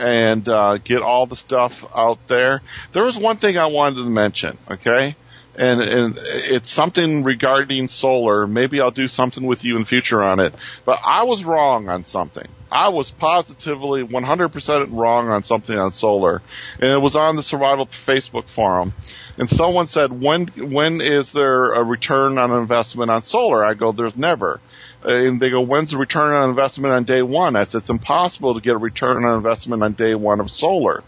and 0.00 0.48
uh, 0.48 0.78
get 0.78 1.02
all 1.02 1.26
the 1.26 1.36
stuff 1.36 1.84
out 1.94 2.26
there. 2.26 2.62
There 2.92 3.04
was 3.04 3.18
one 3.18 3.36
thing 3.36 3.58
I 3.58 3.66
wanted 3.66 3.96
to 3.96 4.08
mention, 4.08 4.56
okay? 4.70 5.14
and, 5.56 5.80
and 5.80 6.18
it's 6.18 6.70
something 6.70 7.24
regarding 7.24 7.88
solar. 7.88 8.46
Maybe 8.46 8.80
I'll 8.80 8.90
do 8.90 9.08
something 9.08 9.44
with 9.44 9.64
you 9.64 9.76
in 9.76 9.84
future 9.84 10.22
on 10.22 10.40
it. 10.40 10.54
But 10.84 10.98
I 11.04 11.24
was 11.24 11.44
wrong 11.44 11.88
on 11.88 12.04
something. 12.04 12.46
I 12.70 12.88
was 12.88 13.10
positively 13.10 14.02
100% 14.02 14.88
wrong 14.92 15.28
on 15.28 15.42
something 15.44 15.78
on 15.78 15.92
solar, 15.92 16.42
and 16.80 16.90
it 16.90 16.98
was 16.98 17.14
on 17.14 17.36
the 17.36 17.42
Survival 17.42 17.86
Facebook 17.86 18.48
forum. 18.48 18.92
And 19.38 19.48
someone 19.48 19.86
said, 19.86 20.18
"When 20.18 20.46
when 20.46 21.00
is 21.00 21.32
there 21.32 21.74
a 21.74 21.82
return 21.82 22.38
on 22.38 22.52
investment 22.52 23.10
on 23.10 23.22
solar?" 23.22 23.64
I 23.64 23.74
go, 23.74 23.92
"There's 23.92 24.16
never." 24.16 24.60
And 25.04 25.38
they 25.38 25.50
go, 25.50 25.60
"When's 25.60 25.90
the 25.92 25.98
return 25.98 26.34
on 26.34 26.48
investment 26.48 26.94
on 26.94 27.04
day 27.04 27.22
one?" 27.22 27.54
I 27.54 27.64
said, 27.64 27.82
"It's 27.82 27.90
impossible 27.90 28.54
to 28.54 28.60
get 28.60 28.74
a 28.74 28.78
return 28.78 29.24
on 29.24 29.36
investment 29.36 29.82
on 29.82 29.92
day 29.92 30.14
one 30.14 30.40
of 30.40 30.50
solar." 30.50 31.04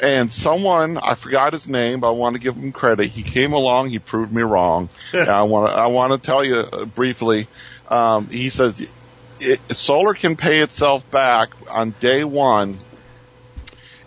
And 0.00 0.30
someone, 0.30 0.98
I 0.98 1.14
forgot 1.14 1.52
his 1.52 1.68
name, 1.68 2.00
but 2.00 2.08
I 2.08 2.12
want 2.12 2.34
to 2.36 2.40
give 2.40 2.54
him 2.54 2.72
credit. 2.72 3.08
He 3.08 3.22
came 3.22 3.54
along, 3.54 3.88
he 3.90 3.98
proved 3.98 4.32
me 4.32 4.42
wrong. 4.42 4.90
I 5.14 5.42
want 5.44 5.70
to, 5.70 5.74
I 5.74 5.86
want 5.86 6.12
to 6.12 6.18
tell 6.18 6.44
you 6.44 6.56
uh, 6.56 6.84
briefly. 6.84 7.48
Um, 7.88 8.28
he 8.28 8.50
says 8.50 8.86
it, 9.40 9.60
solar 9.76 10.14
can 10.14 10.36
pay 10.36 10.60
itself 10.60 11.08
back 11.10 11.50
on 11.68 11.94
day 12.00 12.24
one 12.24 12.78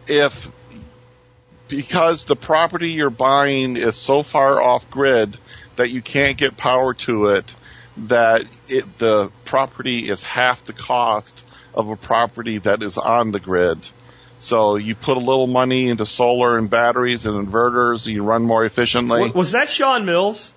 if 0.08 0.50
because 1.68 2.26
the 2.26 2.36
property 2.36 2.90
you're 2.90 3.10
buying 3.10 3.78
is 3.78 3.96
so 3.96 4.24
far 4.24 4.62
off 4.62 4.90
grid 4.90 5.38
that 5.76 5.90
you 5.92 6.02
can't 6.02 6.38
get 6.38 6.58
power 6.58 6.94
to 6.94 7.28
it 7.28 7.56
that 8.08 8.46
it, 8.68 8.98
the 8.98 9.32
property 9.46 10.10
is 10.10 10.24
half 10.24 10.66
the 10.66 10.74
cost 10.74 11.46
of 11.74 11.90
a 11.90 11.96
property 11.96 12.58
that 12.60 12.82
is 12.82 12.98
on 12.98 13.32
the 13.32 13.40
grid. 13.40 13.78
So 14.40 14.78
you 14.78 14.96
put 14.96 15.18
a 15.18 15.20
little 15.20 15.48
money 15.48 15.90
into 15.90 16.06
solar 16.06 16.58
and 16.58 16.70
batteries 16.70 17.26
and 17.26 17.48
inverters, 17.48 18.06
and 18.06 18.16
you 18.16 18.24
run 18.24 18.44
more 18.44 18.64
efficiently. 18.64 19.30
Was 19.32 19.52
that 19.52 19.70
Sean 19.70 20.06
Mills? 20.06 20.54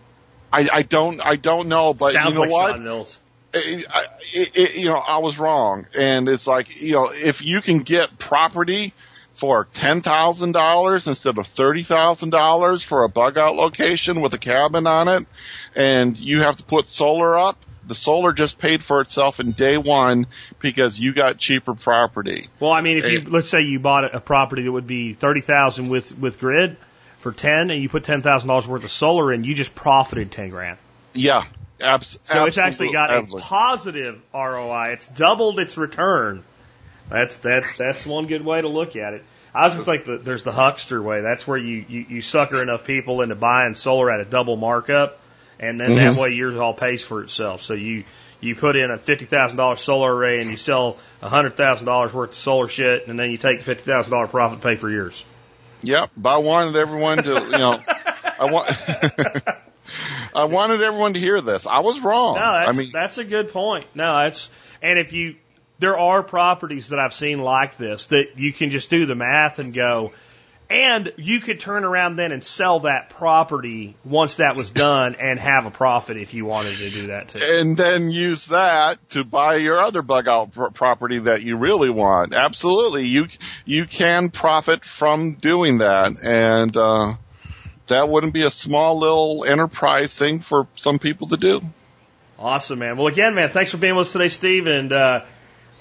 I, 0.53 0.69
I 0.73 0.83
don't 0.83 1.21
I 1.21 1.37
don't 1.37 1.69
know, 1.69 1.93
but 1.93 2.13
Sounds 2.13 2.35
you 2.35 2.41
know 2.41 2.41
like 2.43 2.51
what? 2.51 2.73
Sean 2.73 2.85
Mills. 2.85 3.19
It, 3.55 3.85
it, 4.33 4.57
it, 4.57 4.77
you 4.77 4.87
know, 4.87 4.97
I 4.97 5.19
was 5.19 5.39
wrong, 5.39 5.87
and 5.97 6.29
it's 6.29 6.47
like 6.47 6.81
you 6.81 6.93
know, 6.93 7.13
if 7.13 7.43
you 7.43 7.61
can 7.61 7.81
get 7.81 8.19
property 8.19 8.95
for 9.35 9.67
ten 9.75 10.01
thousand 10.03 10.53
dollars 10.53 11.07
instead 11.07 11.37
of 11.37 11.47
thirty 11.47 11.83
thousand 11.83 12.31
dollars 12.31 12.83
for 12.83 13.05
a 13.05 13.09
bug 13.09 13.37
out 13.37 13.57
location 13.57 14.21
with 14.21 14.33
a 14.35 14.39
cabin 14.39 14.87
on 14.87 15.09
it, 15.09 15.27
and 15.75 16.17
you 16.17 16.41
have 16.41 16.57
to 16.57 16.63
put 16.63 16.89
solar 16.89 17.39
up, 17.39 17.59
the 17.87 17.95
solar 17.95 18.33
just 18.33 18.59
paid 18.59 18.83
for 18.83 19.01
itself 19.01 19.41
in 19.41 19.53
day 19.53 19.77
one 19.77 20.27
because 20.61 20.99
you 20.99 21.13
got 21.13 21.39
cheaper 21.39 21.75
property. 21.75 22.49
Well, 22.61 22.73
I 22.73 22.81
mean, 22.81 22.99
if 22.99 23.11
you 23.11 23.21
let's 23.31 23.49
say 23.49 23.63
you 23.63 23.81
bought 23.81 24.15
a 24.15 24.21
property 24.21 24.63
that 24.63 24.73
would 24.73 24.87
be 24.87 25.15
thirty 25.15 25.41
thousand 25.41 25.89
with 25.89 26.17
with 26.19 26.39
grid 26.39 26.77
for 27.19 27.33
ten, 27.33 27.71
and 27.71 27.83
you 27.83 27.89
put 27.89 28.05
ten 28.05 28.23
thousand 28.23 28.49
dollars 28.49 28.69
worth 28.69 28.85
of 28.85 28.91
solar 28.91 29.33
in, 29.33 29.45
you 29.45 29.55
just 29.55 29.75
profited 29.75 30.31
ten 30.31 30.51
grand. 30.51 30.79
Yeah, 31.15 31.45
abs- 31.83 32.19
so 32.25 32.45
it's 32.47 32.59
actually 32.59 32.93
got 32.93 33.11
absolutely. 33.11 33.41
a 33.41 33.45
positive 33.45 34.23
ROI. 34.35 34.93
It's 34.93 35.07
doubled 35.07 35.59
its 35.61 35.77
return. 35.77 36.45
That's 37.11 37.37
that's 37.39 37.77
that's 37.79 38.07
one 38.07 38.27
good 38.27 38.45
way 38.45 38.61
to 38.61 38.69
look 38.69 38.97
at 38.97 39.15
it. 39.15 39.25
I 39.55 39.65
also 39.65 39.83
think 39.85 40.07
that 40.07 40.25
there's 40.25 40.45
the 40.45 40.53
huckster 40.53 41.03
way. 41.03 41.21
That's 41.21 41.47
where 41.47 41.59
you, 41.59 41.85
you, 41.87 42.07
you 42.09 42.23
sucker 42.23 42.63
enough 42.63 42.87
people 42.87 43.21
into 43.21 43.35
buying 43.35 43.75
solar 43.75 44.11
at 44.11 44.21
a 44.21 44.25
double 44.25 44.57
markup 44.57 45.19
and 45.61 45.79
then 45.79 45.91
Mm-hmm. 45.91 46.15
that 46.15 46.21
way 46.21 46.31
yours 46.31 46.57
all 46.57 46.73
pays 46.75 47.05
for 47.05 47.23
itself. 47.23 47.63
So 47.63 47.75
you 47.75 48.05
you 48.41 48.57
put 48.57 48.77
in 48.77 48.91
a 48.91 48.99
fifty 48.99 49.27
thousand 49.27 49.57
dollar 49.59 49.77
solar 49.77 50.13
array 50.15 50.41
and 50.41 50.51
you 50.51 50.57
sell 50.57 50.99
a 51.21 51.29
hundred 51.29 51.57
thousand 51.57 51.87
dollars 51.87 52.13
worth 52.13 52.31
of 52.31 52.37
solar 52.37 52.67
shit, 52.69 53.07
and 53.09 53.19
then 53.19 53.31
you 53.31 53.37
take 53.37 53.59
the 53.59 53.65
fifty 53.65 53.85
thousand 53.85 54.11
dollar 54.11 54.27
profit 54.27 54.55
and 54.55 54.63
pay 54.63 54.77
for 54.77 54.91
yours. 54.91 55.25
Yep, 55.83 56.11
but 56.17 56.31
I 56.35 56.39
wanted 56.39 56.77
everyone 56.77 57.19
to, 57.25 57.35
you 57.35 57.51
know, 57.59 57.79
I 58.39 58.45
want, 58.53 58.69
I 60.35 60.45
wanted 60.45 60.83
everyone 60.83 61.15
to 61.15 61.21
hear 61.21 61.41
this. 61.41 61.67
I 61.67 61.81
was 61.81 62.01
wrong. 62.01 62.37
No, 62.37 62.53
that's 62.53 62.77
I 62.77 62.79
mean, 62.79 62.91
that's 62.93 63.19
a 63.19 63.25
good 63.25 63.51
point. 63.51 63.87
No, 63.95 64.25
that's 64.25 64.51
and 64.81 64.99
if 64.99 65.13
you 65.13 65.37
there 65.83 65.99
are 65.99 66.23
properties 66.23 66.89
that 66.89 66.99
I've 66.99 67.13
seen 67.13 67.41
like 67.41 67.77
this 67.77 68.07
that 68.07 68.37
you 68.37 68.53
can 68.53 68.71
just 68.71 68.89
do 68.89 69.05
the 69.05 69.17
math 69.17 69.59
and 69.59 69.75
go. 69.75 70.13
And 70.71 71.13
you 71.19 71.41
could 71.41 71.61
turn 71.61 71.85
around 71.85 72.17
then 72.17 72.33
and 72.33 72.43
sell 72.43 72.81
that 72.81 73.11
property 73.11 73.95
once 74.07 74.37
that 74.37 74.57
was 74.57 74.71
done 74.71 75.17
and 75.17 75.39
have 75.39 75.67
a 75.67 75.71
profit 75.71 76.17
if 76.17 76.33
you 76.33 76.47
wanted 76.47 76.79
to 76.79 76.89
do 76.89 77.07
that 77.09 77.29
too. 77.29 77.41
And 77.43 77.77
then 77.77 78.11
use 78.11 78.47
that 78.47 78.97
to 79.11 79.23
buy 79.23 79.57
your 79.57 79.79
other 79.79 80.01
bug 80.01 80.29
out 80.29 80.53
pr- 80.53 80.69
property 80.69 81.19
that 81.19 81.43
you 81.43 81.59
really 81.59 81.91
want. 81.91 82.35
Absolutely. 82.35 83.05
You, 83.05 83.27
you 83.67 83.85
can 83.85 84.31
profit 84.31 84.83
from 84.83 85.35
doing 85.35 85.79
that. 85.79 86.15
And, 86.25 86.75
uh, 86.75 87.15
that 87.93 88.09
wouldn't 88.09 88.33
be 88.33 88.43
a 88.43 88.51
small 88.51 88.99
little 88.99 89.45
enterprise 89.45 90.17
thing 90.17 90.41
for 90.41 90.67
some 90.75 90.99
people 90.99 91.29
to 91.29 91.37
do. 91.37 91.61
Awesome, 92.39 92.81
man. 92.81 92.97
Well, 92.97 93.07
again, 93.07 93.35
man, 93.35 93.51
thanks 93.51 93.71
for 93.71 93.77
being 93.77 93.95
with 93.95 94.09
us 94.09 94.13
today, 94.13 94.29
Steve. 94.29 94.67
And, 94.67 94.93
uh, 94.93 95.25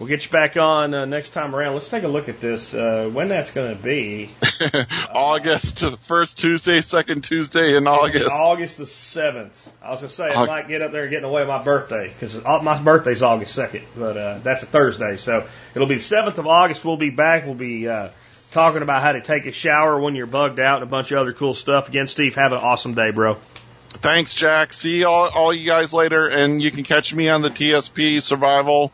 We'll 0.01 0.07
get 0.07 0.25
you 0.25 0.31
back 0.31 0.57
on 0.57 0.95
uh, 0.95 1.05
next 1.05 1.29
time 1.29 1.53
around. 1.53 1.73
Let's 1.73 1.87
take 1.87 2.01
a 2.01 2.07
look 2.07 2.27
at 2.27 2.41
this. 2.41 2.73
Uh, 2.73 3.07
when 3.13 3.27
that's 3.27 3.51
going 3.51 3.77
to 3.77 3.83
be? 3.83 4.31
August, 5.13 5.83
first 6.07 6.39
Tuesday, 6.39 6.81
second 6.81 7.23
Tuesday 7.23 7.77
in 7.77 7.87
August. 7.87 8.27
August 8.27 8.79
the 8.79 8.87
seventh. 8.87 9.71
I 9.79 9.91
was 9.91 9.99
going 9.99 10.09
to 10.09 10.15
say 10.15 10.31
I 10.31 10.47
might 10.47 10.67
get 10.67 10.81
up 10.81 10.91
there 10.91 11.03
and 11.03 11.11
get 11.11 11.17
in 11.17 11.21
the 11.21 11.29
way 11.29 11.43
of 11.43 11.47
my 11.47 11.63
birthday 11.63 12.07
because 12.11 12.43
my 12.43 12.81
birthday's 12.81 13.21
August 13.21 13.53
second, 13.53 13.85
but 13.95 14.17
uh, 14.17 14.39
that's 14.39 14.63
a 14.63 14.65
Thursday, 14.65 15.17
so 15.17 15.45
it'll 15.75 15.87
be 15.87 15.97
the 15.97 16.01
seventh 16.01 16.39
of 16.39 16.47
August. 16.47 16.83
We'll 16.83 16.97
be 16.97 17.11
back. 17.11 17.45
We'll 17.45 17.53
be 17.53 17.87
uh, 17.87 18.09
talking 18.51 18.81
about 18.81 19.01
how 19.01 19.13
to 19.13 19.21
take 19.21 19.45
a 19.45 19.51
shower 19.51 19.99
when 19.99 20.15
you're 20.15 20.27
bugged 20.27 20.59
out 20.59 20.81
and 20.81 20.83
a 20.83 20.91
bunch 20.91 21.11
of 21.11 21.17
other 21.17 21.33
cool 21.33 21.53
stuff. 21.53 21.89
Again, 21.89 22.07
Steve, 22.07 22.35
have 22.35 22.51
an 22.51 22.59
awesome 22.59 22.93
day, 22.93 23.11
bro. 23.11 23.37
Thanks, 23.89 24.33
Jack. 24.33 24.73
See 24.73 25.03
all, 25.03 25.29
all 25.29 25.53
you 25.53 25.67
guys 25.67 25.93
later, 25.93 26.27
and 26.27 26.61
you 26.61 26.71
can 26.71 26.83
catch 26.83 27.13
me 27.13 27.29
on 27.29 27.41
the 27.41 27.49
TSP 27.49 28.21
Survival 28.21 28.91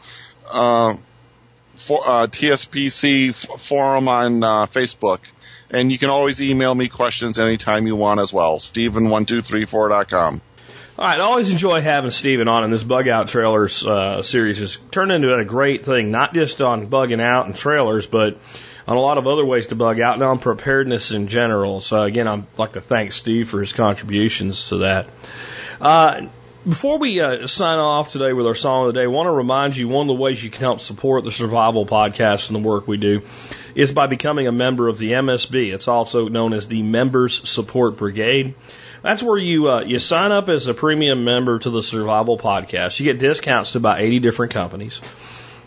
uh, 0.49 0.97
for, 1.75 2.09
uh, 2.09 2.27
TSPC 2.27 3.33
forum 3.59 4.07
on 4.07 4.43
uh, 4.43 4.65
Facebook. 4.67 5.19
And 5.69 5.91
you 5.91 5.97
can 5.97 6.09
always 6.09 6.41
email 6.41 6.73
me 6.73 6.87
questions 6.87 7.39
anytime 7.39 7.87
you 7.87 7.95
want 7.95 8.21
as 8.21 8.31
well. 8.31 8.57
Steven1234.com. 8.57 10.41
All 10.99 11.05
right, 11.05 11.19
I 11.19 11.21
always 11.21 11.51
enjoy 11.51 11.81
having 11.81 12.09
Steven 12.09 12.47
on, 12.47 12.63
and 12.63 12.73
this 12.73 12.83
Bug 12.83 13.07
Out 13.07 13.27
Trailers 13.27 13.85
uh, 13.85 14.23
series 14.23 14.57
has 14.57 14.77
turned 14.89 15.11
into 15.11 15.31
a 15.31 15.45
great 15.45 15.85
thing, 15.85 16.09
not 16.09 16.33
just 16.33 16.59
on 16.59 16.87
bugging 16.87 17.21
out 17.21 17.45
and 17.45 17.55
trailers, 17.55 18.07
but 18.07 18.39
on 18.87 18.95
a 18.95 18.99
lot 19.01 19.17
of 19.17 19.27
other 19.27 19.45
ways 19.45 19.67
to 19.67 19.75
bug 19.75 19.99
out 19.99 20.15
and 20.15 20.23
on 20.23 20.39
preparedness 20.39 21.11
in 21.11 21.27
general. 21.27 21.81
So, 21.81 22.03
again, 22.03 22.27
I'd 22.27 22.57
like 22.57 22.73
to 22.73 22.81
thank 22.81 23.11
Steve 23.11 23.49
for 23.49 23.59
his 23.59 23.73
contributions 23.73 24.69
to 24.69 24.77
that. 24.77 25.07
Uh, 25.81 26.27
before 26.67 26.97
we 26.97 27.21
uh, 27.21 27.47
sign 27.47 27.79
off 27.79 28.11
today 28.11 28.33
with 28.33 28.45
our 28.45 28.55
song 28.55 28.87
of 28.87 28.93
the 28.93 28.99
day, 28.99 29.03
I 29.03 29.07
want 29.07 29.27
to 29.27 29.31
remind 29.31 29.77
you 29.77 29.87
one 29.87 30.03
of 30.03 30.07
the 30.07 30.21
ways 30.21 30.43
you 30.43 30.49
can 30.49 30.61
help 30.61 30.81
support 30.81 31.23
the 31.23 31.31
Survival 31.31 31.85
Podcast 31.85 32.49
and 32.49 32.55
the 32.55 32.67
work 32.67 32.87
we 32.87 32.97
do 32.97 33.21
is 33.75 33.91
by 33.91 34.07
becoming 34.07 34.47
a 34.47 34.51
member 34.51 34.87
of 34.87 34.97
the 34.97 35.11
MSB. 35.11 35.73
It's 35.73 35.87
also 35.87 36.27
known 36.27 36.53
as 36.53 36.67
the 36.67 36.81
Members 36.81 37.47
Support 37.47 37.97
Brigade. 37.97 38.55
That's 39.01 39.23
where 39.23 39.37
you 39.37 39.69
uh, 39.69 39.81
you 39.81 39.99
sign 39.99 40.31
up 40.31 40.49
as 40.49 40.67
a 40.67 40.73
premium 40.73 41.23
member 41.23 41.59
to 41.59 41.69
the 41.69 41.83
Survival 41.83 42.37
Podcast. 42.37 42.99
You 42.99 43.05
get 43.05 43.19
discounts 43.19 43.71
to 43.71 43.77
about 43.77 44.01
80 44.01 44.19
different 44.19 44.51
companies. 44.51 44.99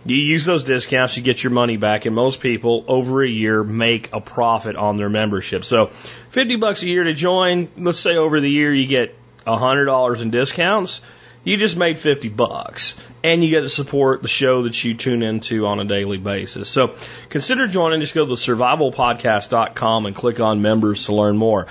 You 0.04 0.16
use 0.16 0.46
those 0.46 0.64
discounts, 0.64 1.16
you 1.16 1.22
get 1.22 1.44
your 1.44 1.50
money 1.50 1.76
back, 1.76 2.06
and 2.06 2.14
most 2.14 2.40
people 2.40 2.84
over 2.88 3.22
a 3.22 3.28
year 3.28 3.62
make 3.62 4.12
a 4.14 4.20
profit 4.20 4.76
on 4.76 4.96
their 4.96 5.10
membership. 5.10 5.64
So, 5.64 5.86
50 6.30 6.56
bucks 6.56 6.82
a 6.82 6.86
year 6.86 7.04
to 7.04 7.12
join. 7.12 7.68
Let's 7.76 8.00
say 8.00 8.16
over 8.16 8.40
the 8.40 8.50
year 8.50 8.72
you 8.72 8.86
get 8.86 9.14
$100 9.46 10.22
in 10.22 10.30
discounts, 10.30 11.02
you 11.44 11.56
just 11.56 11.76
made 11.76 11.98
50 11.98 12.28
bucks 12.28 12.96
and 13.24 13.42
you 13.42 13.50
get 13.50 13.62
to 13.62 13.70
support 13.70 14.22
the 14.22 14.28
show 14.28 14.64
that 14.64 14.84
you 14.84 14.94
tune 14.94 15.22
into 15.22 15.66
on 15.66 15.80
a 15.80 15.84
daily 15.84 16.18
basis. 16.18 16.68
So 16.68 16.94
consider 17.30 17.66
joining. 17.66 18.00
Just 18.00 18.14
go 18.14 18.26
to 18.26 18.32
survivalpodcast.com 18.32 20.06
and 20.06 20.14
click 20.14 20.40
on 20.40 20.60
members 20.60 21.06
to 21.06 21.14
learn 21.14 21.36
more. 21.36 21.66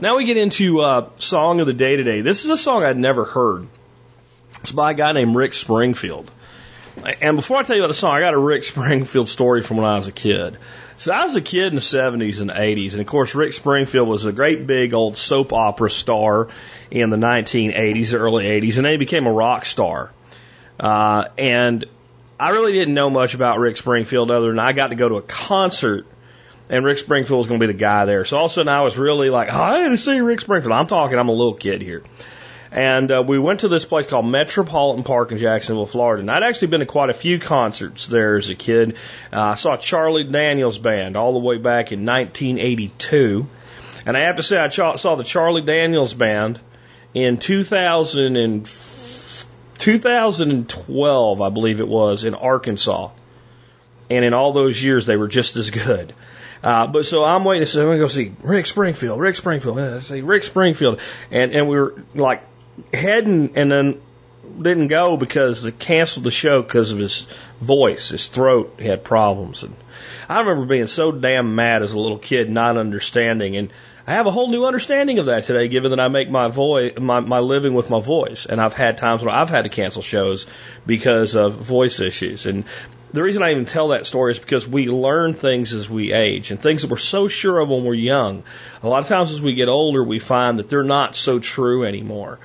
Now 0.00 0.16
we 0.16 0.24
get 0.24 0.36
into 0.36 0.80
uh, 0.80 1.10
song 1.18 1.60
of 1.60 1.66
the 1.66 1.72
day 1.72 1.96
today. 1.96 2.20
This 2.20 2.44
is 2.44 2.50
a 2.50 2.56
song 2.56 2.84
I'd 2.84 2.98
never 2.98 3.24
heard. 3.24 3.66
It's 4.60 4.72
by 4.72 4.92
a 4.92 4.94
guy 4.94 5.12
named 5.12 5.36
Rick 5.36 5.54
Springfield. 5.54 6.30
And 7.20 7.36
before 7.36 7.56
I 7.56 7.62
tell 7.62 7.76
you 7.76 7.82
about 7.82 7.88
the 7.88 7.94
song, 7.94 8.12
I 8.12 8.20
got 8.20 8.34
a 8.34 8.38
Rick 8.38 8.64
Springfield 8.64 9.28
story 9.28 9.62
from 9.62 9.78
when 9.78 9.86
I 9.86 9.96
was 9.96 10.08
a 10.08 10.12
kid. 10.12 10.58
So 10.96 11.12
I 11.12 11.24
was 11.24 11.34
a 11.34 11.40
kid 11.40 11.66
in 11.66 11.74
the 11.74 11.80
70s 11.80 12.40
and 12.40 12.50
80s, 12.50 12.92
and 12.92 13.00
of 13.00 13.06
course 13.06 13.34
Rick 13.34 13.52
Springfield 13.52 14.08
was 14.08 14.24
a 14.24 14.32
great 14.32 14.66
big 14.66 14.94
old 14.94 15.16
soap 15.16 15.52
opera 15.52 15.90
star 15.90 16.48
in 16.90 17.10
the 17.10 17.16
1980s, 17.16 18.14
early 18.14 18.44
80s, 18.44 18.76
and 18.76 18.84
then 18.84 18.92
he 18.92 18.98
became 18.98 19.26
a 19.26 19.32
rock 19.32 19.64
star. 19.64 20.12
Uh, 20.78 21.26
and 21.36 21.84
I 22.38 22.50
really 22.50 22.72
didn't 22.72 22.94
know 22.94 23.10
much 23.10 23.34
about 23.34 23.58
Rick 23.58 23.76
Springfield 23.76 24.30
other 24.30 24.48
than 24.48 24.60
I 24.60 24.72
got 24.72 24.88
to 24.88 24.94
go 24.94 25.08
to 25.08 25.16
a 25.16 25.22
concert 25.22 26.06
and 26.68 26.84
Rick 26.84 26.98
Springfield 26.98 27.38
was 27.38 27.48
going 27.48 27.60
to 27.60 27.66
be 27.66 27.72
the 27.72 27.78
guy 27.78 28.04
there. 28.04 28.24
So 28.24 28.36
all 28.36 28.46
of 28.46 28.50
a 28.50 28.54
sudden 28.54 28.68
I 28.68 28.82
was 28.82 28.96
really 28.96 29.30
like, 29.30 29.52
oh, 29.52 29.62
I 29.62 29.78
had 29.78 29.90
to 29.90 29.98
see 29.98 30.20
Rick 30.20 30.40
Springfield. 30.40 30.72
I'm 30.72 30.86
talking, 30.86 31.18
I'm 31.18 31.28
a 31.28 31.32
little 31.32 31.54
kid 31.54 31.82
here. 31.82 32.02
And 32.74 33.12
uh, 33.12 33.22
we 33.24 33.38
went 33.38 33.60
to 33.60 33.68
this 33.68 33.84
place 33.84 34.04
called 34.04 34.26
Metropolitan 34.26 35.04
Park 35.04 35.30
in 35.30 35.38
Jacksonville, 35.38 35.86
Florida. 35.86 36.22
And 36.22 36.30
I'd 36.30 36.42
actually 36.42 36.68
been 36.68 36.80
to 36.80 36.86
quite 36.86 37.08
a 37.08 37.14
few 37.14 37.38
concerts 37.38 38.08
there 38.08 38.36
as 38.36 38.50
a 38.50 38.56
kid. 38.56 38.96
Uh, 39.32 39.40
I 39.40 39.54
saw 39.54 39.76
Charlie 39.76 40.24
Daniels 40.24 40.76
Band 40.76 41.16
all 41.16 41.34
the 41.34 41.38
way 41.38 41.56
back 41.58 41.92
in 41.92 42.04
1982. 42.04 43.46
And 44.06 44.16
I 44.16 44.22
have 44.22 44.36
to 44.36 44.42
say, 44.42 44.58
I 44.58 44.68
saw 44.70 45.14
the 45.14 45.22
Charlie 45.22 45.62
Daniels 45.62 46.14
Band 46.14 46.58
in 47.14 47.38
2000 47.38 48.36
and 48.36 48.66
2012, 49.78 51.42
I 51.42 51.50
believe 51.50 51.78
it 51.78 51.88
was, 51.88 52.24
in 52.24 52.34
Arkansas. 52.34 53.10
And 54.10 54.24
in 54.24 54.34
all 54.34 54.52
those 54.52 54.82
years, 54.82 55.06
they 55.06 55.16
were 55.16 55.28
just 55.28 55.54
as 55.54 55.70
good. 55.70 56.12
Uh, 56.60 56.88
but 56.88 57.06
so 57.06 57.22
I'm 57.22 57.44
waiting 57.44 57.68
to 57.68 57.80
I'm 57.80 57.86
going 57.86 57.98
to 57.98 58.04
go 58.04 58.08
see 58.08 58.32
Rick 58.42 58.66
Springfield, 58.66 59.20
Rick 59.20 59.36
Springfield. 59.36 59.78
I 59.78 60.00
say, 60.00 60.22
Rick 60.22 60.42
Springfield. 60.42 60.98
And, 61.30 61.52
and 61.54 61.68
we 61.68 61.78
were 61.78 62.02
like 62.14 62.42
heading 62.92 63.56
and 63.56 63.70
then 63.70 64.00
didn't 64.60 64.88
go 64.88 65.16
because 65.16 65.62
they 65.62 65.72
canceled 65.72 66.24
the 66.24 66.30
show 66.30 66.62
because 66.62 66.92
of 66.92 66.98
his 66.98 67.26
voice, 67.60 68.10
his 68.10 68.28
throat 68.28 68.74
he 68.78 68.86
had 68.86 69.04
problems. 69.04 69.62
And 69.62 69.74
I 70.28 70.40
remember 70.40 70.66
being 70.66 70.86
so 70.86 71.12
damn 71.12 71.54
mad 71.54 71.82
as 71.82 71.92
a 71.92 71.98
little 71.98 72.18
kid, 72.18 72.50
not 72.50 72.76
understanding. 72.76 73.56
And 73.56 73.70
I 74.06 74.12
have 74.14 74.26
a 74.26 74.30
whole 74.30 74.48
new 74.48 74.66
understanding 74.66 75.18
of 75.18 75.26
that 75.26 75.44
today, 75.44 75.68
given 75.68 75.90
that 75.90 76.00
I 76.00 76.08
make 76.08 76.28
my 76.30 76.48
voice, 76.48 76.92
my, 76.98 77.20
my 77.20 77.38
living 77.38 77.74
with 77.74 77.88
my 77.90 78.00
voice. 78.00 78.46
And 78.46 78.60
I've 78.60 78.74
had 78.74 78.98
times 78.98 79.22
when 79.22 79.34
I've 79.34 79.50
had 79.50 79.62
to 79.62 79.70
cancel 79.70 80.02
shows 80.02 80.46
because 80.86 81.34
of 81.34 81.54
voice 81.54 82.00
issues. 82.00 82.46
And 82.46 82.64
the 83.12 83.22
reason 83.22 83.42
I 83.42 83.52
even 83.52 83.64
tell 83.64 83.88
that 83.88 84.06
story 84.06 84.32
is 84.32 84.38
because 84.38 84.66
we 84.66 84.88
learn 84.88 85.34
things 85.34 85.72
as 85.72 85.88
we 85.88 86.12
age 86.12 86.50
and 86.50 86.60
things 86.60 86.82
that 86.82 86.90
we're 86.90 86.96
so 86.96 87.28
sure 87.28 87.58
of 87.60 87.70
when 87.70 87.84
we're 87.84 87.94
young. 87.94 88.42
A 88.82 88.88
lot 88.88 89.00
of 89.00 89.08
times 89.08 89.30
as 89.30 89.40
we 89.40 89.54
get 89.54 89.68
older, 89.68 90.02
we 90.02 90.18
find 90.18 90.58
that 90.58 90.68
they're 90.68 90.82
not 90.82 91.16
so 91.16 91.38
true 91.38 91.84
anymore. 91.84 92.38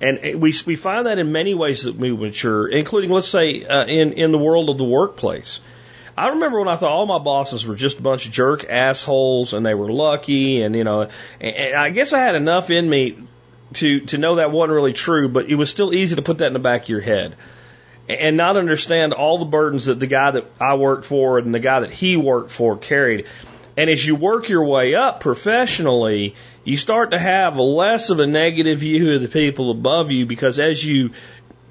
And 0.00 0.40
we, 0.42 0.54
we 0.66 0.76
find 0.76 1.06
that 1.06 1.18
in 1.18 1.32
many 1.32 1.54
ways 1.54 1.84
that 1.84 1.96
we 1.96 2.12
mature, 2.12 2.68
including, 2.68 3.10
let's 3.10 3.28
say, 3.28 3.64
uh, 3.64 3.86
in, 3.86 4.12
in 4.12 4.32
the 4.32 4.38
world 4.38 4.68
of 4.68 4.78
the 4.78 4.84
workplace. 4.84 5.60
I 6.18 6.28
remember 6.28 6.58
when 6.58 6.68
I 6.68 6.76
thought 6.76 6.92
all 6.92 7.06
my 7.06 7.18
bosses 7.18 7.66
were 7.66 7.74
just 7.74 7.98
a 7.98 8.02
bunch 8.02 8.26
of 8.26 8.32
jerk 8.32 8.64
assholes 8.64 9.52
and 9.52 9.64
they 9.64 9.74
were 9.74 9.92
lucky 9.92 10.62
and, 10.62 10.74
you 10.74 10.84
know, 10.84 11.08
and 11.40 11.74
I 11.74 11.90
guess 11.90 12.14
I 12.14 12.20
had 12.20 12.34
enough 12.34 12.70
in 12.70 12.88
me 12.88 13.18
to, 13.74 14.00
to 14.00 14.18
know 14.18 14.36
that 14.36 14.50
wasn't 14.50 14.72
really 14.72 14.94
true, 14.94 15.28
but 15.28 15.50
it 15.50 15.56
was 15.56 15.70
still 15.70 15.92
easy 15.92 16.16
to 16.16 16.22
put 16.22 16.38
that 16.38 16.46
in 16.46 16.52
the 16.54 16.58
back 16.58 16.84
of 16.84 16.88
your 16.88 17.02
head 17.02 17.36
and 18.08 18.36
not 18.36 18.56
understand 18.56 19.12
all 19.12 19.38
the 19.38 19.44
burdens 19.44 19.86
that 19.86 20.00
the 20.00 20.06
guy 20.06 20.30
that 20.30 20.50
I 20.60 20.74
worked 20.74 21.04
for 21.04 21.38
and 21.38 21.54
the 21.54 21.58
guy 21.58 21.80
that 21.80 21.90
he 21.90 22.16
worked 22.16 22.50
for 22.50 22.76
carried. 22.76 23.26
And 23.76 23.90
as 23.90 24.04
you 24.06 24.14
work 24.14 24.48
your 24.48 24.64
way 24.64 24.94
up 24.94 25.20
professionally, 25.20 26.34
you 26.66 26.76
start 26.76 27.12
to 27.12 27.18
have 27.18 27.56
less 27.56 28.10
of 28.10 28.18
a 28.18 28.26
negative 28.26 28.80
view 28.80 29.14
of 29.14 29.22
the 29.22 29.28
people 29.28 29.70
above 29.70 30.10
you 30.10 30.26
because 30.26 30.58
as 30.58 30.84
you 30.84 31.10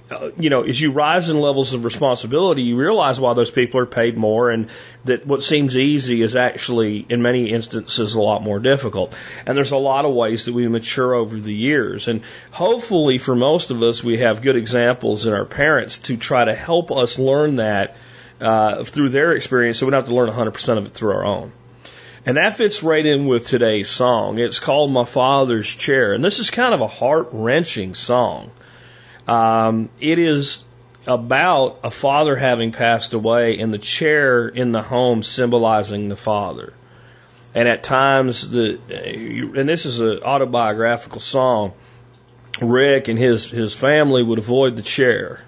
uh, 0.09 0.29
you 0.37 0.51
know, 0.51 0.61
as 0.61 0.79
you 0.79 0.91
rise 0.91 1.29
in 1.29 1.39
levels 1.41 1.73
of 1.73 1.83
responsibility, 1.83 2.61
you 2.61 2.77
realize 2.77 3.19
why 3.19 3.33
those 3.33 3.49
people 3.49 3.79
are 3.79 3.87
paid 3.87 4.15
more 4.15 4.51
and 4.51 4.69
that 5.03 5.25
what 5.25 5.41
seems 5.41 5.75
easy 5.75 6.21
is 6.21 6.35
actually, 6.35 7.03
in 7.09 7.23
many 7.23 7.49
instances, 7.51 8.13
a 8.13 8.21
lot 8.21 8.43
more 8.43 8.59
difficult. 8.59 9.13
And 9.47 9.57
there's 9.57 9.71
a 9.71 9.77
lot 9.77 10.05
of 10.05 10.13
ways 10.13 10.45
that 10.45 10.53
we 10.53 10.67
mature 10.67 11.15
over 11.15 11.39
the 11.39 11.53
years. 11.53 12.07
And 12.07 12.21
hopefully, 12.51 13.17
for 13.17 13.35
most 13.35 13.71
of 13.71 13.81
us, 13.81 14.03
we 14.03 14.19
have 14.19 14.43
good 14.43 14.55
examples 14.55 15.25
in 15.25 15.33
our 15.33 15.45
parents 15.45 15.97
to 15.99 16.17
try 16.17 16.45
to 16.45 16.53
help 16.53 16.91
us 16.91 17.17
learn 17.17 17.55
that 17.55 17.97
uh, 18.39 18.83
through 18.83 19.09
their 19.09 19.33
experience 19.33 19.79
so 19.79 19.87
we 19.87 19.91
don't 19.91 20.01
have 20.01 20.09
to 20.09 20.15
learn 20.15 20.29
100% 20.29 20.77
of 20.77 20.85
it 20.85 20.93
through 20.93 21.13
our 21.13 21.25
own. 21.25 21.51
And 22.25 22.37
that 22.37 22.57
fits 22.57 22.81
right 22.81 23.05
in 23.05 23.27
with 23.27 23.47
today's 23.47 23.87
song. 23.87 24.39
It's 24.39 24.59
called 24.59 24.91
My 24.91 25.05
Father's 25.05 25.73
Chair. 25.73 26.13
And 26.13 26.23
this 26.23 26.39
is 26.39 26.49
kind 26.49 26.73
of 26.73 26.81
a 26.81 26.87
heart 26.87 27.29
wrenching 27.31 27.93
song. 27.93 28.49
Um, 29.27 29.89
it 29.99 30.17
is 30.17 30.63
about 31.05 31.81
a 31.83 31.91
father 31.91 32.35
having 32.35 32.71
passed 32.71 33.13
away 33.13 33.59
and 33.59 33.71
the 33.71 33.77
chair 33.77 34.47
in 34.47 34.71
the 34.71 34.81
home 34.81 35.21
symbolizing 35.21 36.09
the 36.09 36.15
father. 36.15 36.73
And 37.53 37.69
at 37.69 37.83
times, 37.83 38.49
the 38.49 38.79
and 38.89 39.69
this 39.69 39.85
is 39.85 40.01
an 40.01 40.23
autobiographical 40.23 41.21
song. 41.21 41.73
Rick 42.59 43.07
and 43.07 43.19
his 43.19 43.49
his 43.49 43.75
family 43.75 44.23
would 44.23 44.39
avoid 44.39 44.75
the 44.75 44.81
chair 44.81 45.41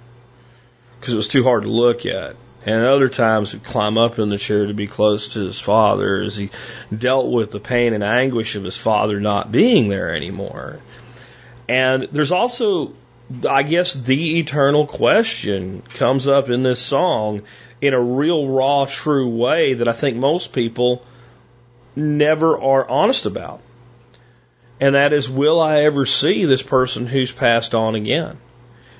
because 0.99 1.13
it 1.13 1.17
was 1.17 1.27
too 1.27 1.43
hard 1.43 1.63
to 1.63 1.69
look 1.69 2.05
at. 2.05 2.35
And 2.67 2.85
other 2.85 3.07
times 3.07 3.53
would 3.53 3.63
climb 3.63 3.97
up 3.97 4.19
in 4.19 4.27
the 4.27 4.37
chair 4.37 4.65
to 4.65 4.73
be 4.73 4.87
close 4.87 5.33
to 5.33 5.39
his 5.39 5.59
father 5.59 6.21
as 6.21 6.35
he 6.35 6.49
dealt 6.95 7.31
with 7.31 7.49
the 7.51 7.61
pain 7.61 7.93
and 7.93 8.03
anguish 8.03 8.55
of 8.55 8.65
his 8.65 8.77
father 8.77 9.21
not 9.21 9.53
being 9.53 9.87
there 9.87 10.13
anymore. 10.13 10.79
And 11.69 12.09
there's 12.11 12.33
also, 12.33 12.91
I 13.49 13.63
guess, 13.63 13.93
the 13.93 14.39
eternal 14.39 14.85
question 14.85 15.81
comes 15.81 16.27
up 16.27 16.49
in 16.49 16.61
this 16.61 16.81
song 16.81 17.43
in 17.79 17.93
a 17.93 18.01
real 18.01 18.49
raw, 18.49 18.85
true 18.85 19.29
way 19.29 19.75
that 19.75 19.87
I 19.87 19.93
think 19.93 20.17
most 20.17 20.51
people 20.51 21.05
never 21.95 22.59
are 22.59 22.85
honest 22.85 23.25
about. 23.25 23.61
And 24.81 24.95
that 24.95 25.13
is, 25.13 25.29
will 25.29 25.61
I 25.61 25.83
ever 25.83 26.05
see 26.05 26.43
this 26.43 26.63
person 26.63 27.07
who's 27.07 27.31
passed 27.31 27.73
on 27.73 27.95
again? 27.95 28.37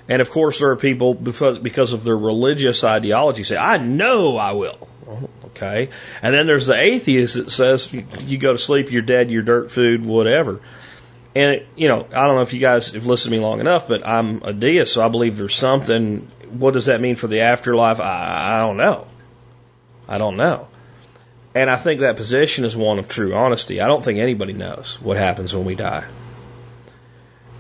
And 0.10 0.22
of 0.22 0.30
course, 0.30 0.60
there 0.60 0.72
are 0.72 0.76
people 0.78 1.14
because 1.14 1.60
because 1.60 1.94
of 1.94 2.04
their 2.04 2.18
religious 2.18 2.84
ideology 2.84 3.44
say, 3.44 3.58
"I 3.58 3.78
know 3.78 4.38
I 4.38 4.54
will." 4.54 4.88
Uh-huh. 5.10 5.28
Okay, 5.48 5.90
and 6.22 6.34
then 6.34 6.48
there's 6.48 6.68
the 6.68 6.80
atheist 6.80 7.36
that 7.36 7.52
says, 7.52 7.92
"You 7.92 8.38
go 8.38 8.54
to 8.54 8.60
sleep, 8.60 8.92
you're 8.92 9.02
dead, 9.02 9.32
you're 9.32 9.42
dirt 9.42 9.72
food, 9.72 10.06
whatever." 10.06 10.60
And 11.36 11.52
it, 11.52 11.68
you 11.76 11.88
know, 11.88 12.08
I 12.14 12.26
don't 12.26 12.36
know 12.36 12.42
if 12.42 12.54
you 12.54 12.60
guys 12.60 12.92
have 12.92 13.06
listened 13.06 13.34
to 13.34 13.38
me 13.38 13.44
long 13.44 13.60
enough, 13.60 13.88
but 13.88 14.06
I'm 14.08 14.42
a 14.44 14.54
deist, 14.54 14.94
so 14.94 15.06
I 15.06 15.10
believe 15.10 15.38
there's 15.38 15.56
something. 15.56 16.32
What 16.50 16.74
does 16.74 16.86
that 16.86 17.02
mean 17.02 17.16
for 17.16 17.28
the 17.28 17.42
afterlife? 17.42 18.00
I, 18.00 18.56
I 18.56 18.60
don't 18.60 18.78
know. 18.78 19.08
I 20.08 20.18
don't 20.18 20.38
know. 20.38 20.68
And 21.54 21.70
I 21.70 21.76
think 21.76 22.02
that 22.02 22.16
position 22.16 22.66
is 22.66 22.78
one 22.78 23.00
of 23.00 23.08
true 23.08 23.34
honesty. 23.34 23.82
I 23.82 23.88
don't 23.88 24.04
think 24.04 24.20
anybody 24.20 24.54
knows 24.54 25.00
what 25.02 25.18
happens 25.18 25.56
when 25.56 25.66
we 25.66 25.76
die. 25.76 26.06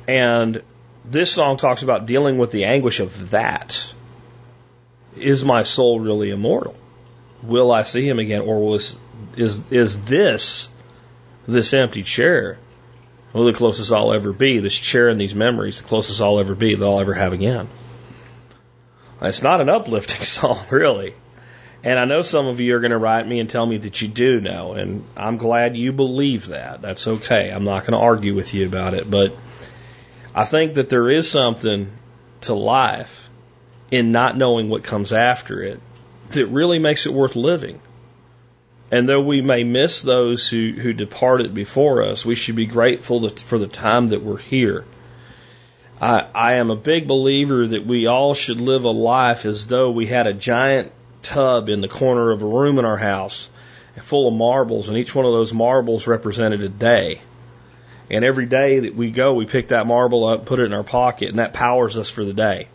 And 0.07 0.61
this 1.09 1.31
song 1.31 1.57
talks 1.57 1.83
about 1.83 2.05
dealing 2.05 2.37
with 2.37 2.51
the 2.51 2.65
anguish 2.65 2.99
of 2.99 3.31
that. 3.31 3.93
Is 5.15 5.43
my 5.43 5.63
soul 5.63 5.99
really 5.99 6.29
immortal? 6.29 6.75
Will 7.41 7.71
I 7.71 7.83
see 7.83 8.07
him 8.07 8.19
again, 8.19 8.41
or 8.41 8.59
was 8.59 8.97
is 9.35 9.61
is 9.71 10.03
this 10.05 10.69
this 11.47 11.73
empty 11.73 12.03
chair 12.03 12.57
well, 13.33 13.45
the 13.45 13.53
closest 13.53 13.91
I'll 13.91 14.13
ever 14.13 14.31
be? 14.33 14.59
This 14.59 14.77
chair 14.77 15.09
and 15.09 15.19
these 15.19 15.35
memories, 15.35 15.81
the 15.81 15.87
closest 15.87 16.21
I'll 16.21 16.39
ever 16.39 16.55
be 16.55 16.75
that 16.75 16.83
I'll 16.83 16.99
ever 16.99 17.13
have 17.13 17.33
again. 17.33 17.67
It's 19.21 19.41
not 19.41 19.61
an 19.61 19.69
uplifting 19.69 20.21
song, 20.23 20.63
really. 20.69 21.13
And 21.83 21.99
I 21.99 22.05
know 22.05 22.21
some 22.21 22.47
of 22.47 22.59
you 22.59 22.75
are 22.75 22.79
going 22.79 22.91
to 22.91 22.97
write 22.97 23.27
me 23.27 23.39
and 23.39 23.49
tell 23.49 23.65
me 23.65 23.77
that 23.77 24.01
you 24.01 24.07
do 24.07 24.41
know, 24.41 24.73
and 24.73 25.05
I'm 25.15 25.37
glad 25.37 25.77
you 25.77 25.91
believe 25.91 26.47
that. 26.47 26.81
That's 26.81 27.07
okay. 27.07 27.49
I'm 27.49 27.63
not 27.63 27.81
going 27.81 27.93
to 27.93 28.03
argue 28.03 28.33
with 28.33 28.53
you 28.53 28.65
about 28.65 28.93
it, 28.93 29.09
but 29.09 29.35
I 30.37 30.45
think 30.45 30.75
that 30.75 30.89
there 30.89 31.09
is 31.09 31.27
something 31.27 31.91
to 32.41 32.53
life 32.53 33.27
in 33.89 34.11
not 34.11 34.37
knowing 34.37 34.69
what 34.69 34.83
comes 34.83 35.11
after 35.11 35.63
it 35.63 35.79
that 36.29 36.45
really 36.45 36.77
makes 36.77 37.07
it 37.07 37.13
worth 37.13 37.35
living. 37.35 37.81
And 38.91 39.09
though 39.09 39.21
we 39.21 39.41
may 39.41 39.63
miss 39.63 40.03
those 40.03 40.47
who, 40.47 40.73
who 40.73 40.93
departed 40.93 41.55
before 41.55 42.03
us, 42.03 42.23
we 42.23 42.35
should 42.35 42.55
be 42.55 42.67
grateful 42.67 43.27
for 43.29 43.57
the 43.57 43.65
time 43.65 44.09
that 44.09 44.21
we're 44.21 44.37
here. 44.37 44.85
I, 45.99 46.27
I 46.35 46.53
am 46.57 46.69
a 46.69 46.75
big 46.75 47.07
believer 47.07 47.65
that 47.65 47.87
we 47.87 48.05
all 48.05 48.35
should 48.35 48.61
live 48.61 48.83
a 48.83 48.91
life 48.91 49.43
as 49.43 49.65
though 49.65 49.89
we 49.89 50.05
had 50.05 50.27
a 50.27 50.33
giant 50.33 50.91
tub 51.23 51.67
in 51.67 51.81
the 51.81 51.87
corner 51.87 52.29
of 52.29 52.43
a 52.43 52.45
room 52.45 52.77
in 52.77 52.85
our 52.85 52.97
house 52.97 53.49
full 54.01 54.27
of 54.27 54.35
marbles, 54.35 54.87
and 54.87 54.99
each 54.99 55.15
one 55.15 55.25
of 55.25 55.31
those 55.31 55.51
marbles 55.51 56.05
represented 56.05 56.61
a 56.61 56.69
day. 56.69 57.21
And 58.09 58.23
every 58.23 58.45
day 58.45 58.79
that 58.79 58.95
we 58.95 59.11
go, 59.11 59.33
we 59.33 59.45
pick 59.45 59.69
that 59.69 59.85
marble 59.85 60.25
up, 60.25 60.45
put 60.45 60.59
it 60.59 60.65
in 60.65 60.73
our 60.73 60.83
pocket, 60.83 61.29
and 61.29 61.39
that 61.39 61.53
powers 61.53 61.97
us 61.97 62.09
for 62.09 62.23
the 62.23 62.33
day. 62.33 62.67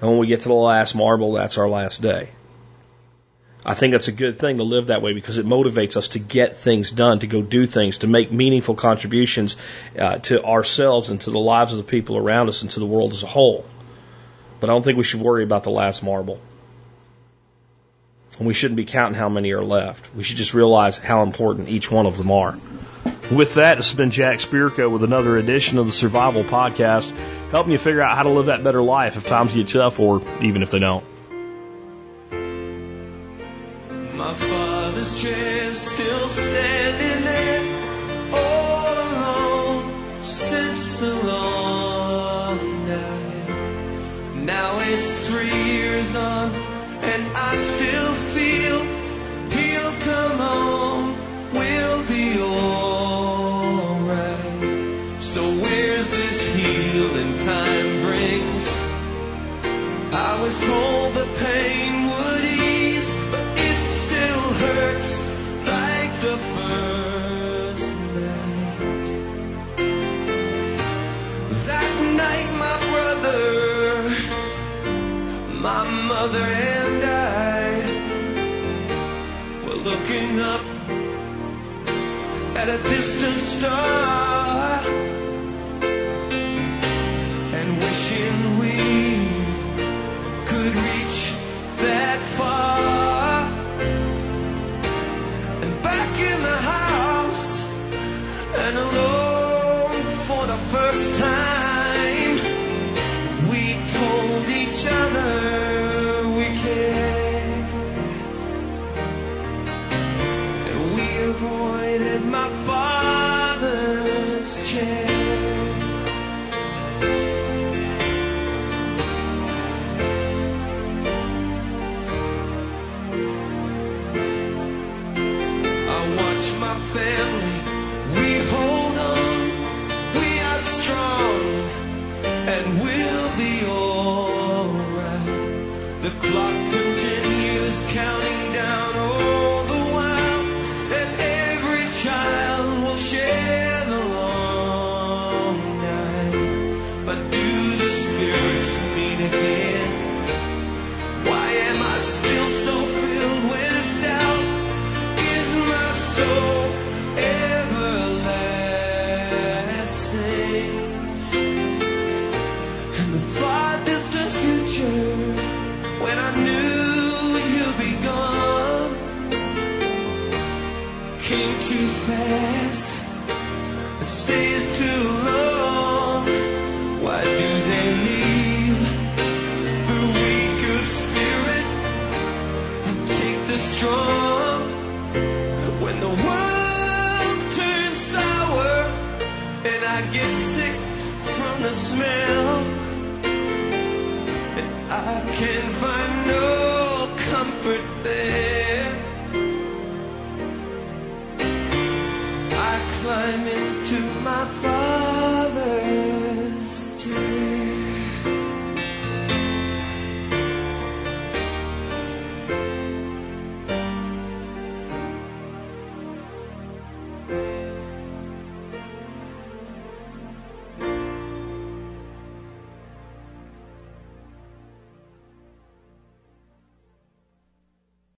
And 0.00 0.10
when 0.10 0.18
we 0.18 0.28
get 0.28 0.42
to 0.42 0.48
the 0.48 0.54
last 0.54 0.94
marble, 0.94 1.32
that's 1.32 1.58
our 1.58 1.68
last 1.68 2.00
day. 2.00 2.28
I 3.64 3.74
think 3.74 3.92
that's 3.92 4.08
a 4.08 4.12
good 4.12 4.38
thing 4.38 4.58
to 4.58 4.62
live 4.62 4.86
that 4.86 5.02
way 5.02 5.12
because 5.12 5.36
it 5.36 5.46
motivates 5.46 5.96
us 5.96 6.08
to 6.08 6.20
get 6.20 6.56
things 6.56 6.92
done, 6.92 7.18
to 7.18 7.26
go 7.26 7.42
do 7.42 7.66
things, 7.66 7.98
to 7.98 8.06
make 8.06 8.30
meaningful 8.30 8.76
contributions 8.76 9.56
uh, 9.98 10.18
to 10.18 10.42
ourselves 10.42 11.10
and 11.10 11.20
to 11.22 11.30
the 11.30 11.38
lives 11.38 11.72
of 11.72 11.78
the 11.78 11.84
people 11.84 12.16
around 12.16 12.48
us 12.48 12.62
and 12.62 12.70
to 12.70 12.80
the 12.80 12.86
world 12.86 13.12
as 13.12 13.24
a 13.24 13.26
whole. 13.26 13.66
But 14.60 14.70
I 14.70 14.72
don't 14.72 14.84
think 14.84 14.96
we 14.96 15.04
should 15.04 15.20
worry 15.20 15.42
about 15.42 15.64
the 15.64 15.70
last 15.70 16.02
marble. 16.02 16.40
And 18.38 18.46
we 18.46 18.54
shouldn't 18.54 18.76
be 18.76 18.84
counting 18.84 19.18
how 19.18 19.28
many 19.28 19.50
are 19.50 19.64
left. 19.64 20.14
We 20.14 20.22
should 20.22 20.36
just 20.36 20.54
realize 20.54 20.96
how 20.96 21.22
important 21.24 21.68
each 21.68 21.90
one 21.90 22.06
of 22.06 22.16
them 22.16 22.30
are. 22.30 22.56
With 23.30 23.54
that, 23.54 23.76
has 23.76 23.92
been 23.92 24.10
Jack 24.10 24.38
Spirko 24.38 24.90
with 24.90 25.04
another 25.04 25.36
edition 25.36 25.78
of 25.78 25.86
the 25.86 25.92
Survival 25.92 26.44
Podcast, 26.44 27.14
helping 27.50 27.72
you 27.72 27.78
figure 27.78 28.00
out 28.00 28.16
how 28.16 28.22
to 28.22 28.30
live 28.30 28.46
that 28.46 28.64
better 28.64 28.82
life 28.82 29.16
if 29.16 29.26
times 29.26 29.52
get 29.52 29.68
tough 29.68 30.00
or 30.00 30.22
even 30.42 30.62
if 30.62 30.70
they 30.70 30.78
don't. 30.78 31.04
My 34.16 34.32
father's 34.32 35.22
chair 35.22 35.72
still 35.74 36.28
standing 36.28 37.07
at 82.68 82.68
a 82.68 82.82
distant 82.82 83.38
star 83.38 84.27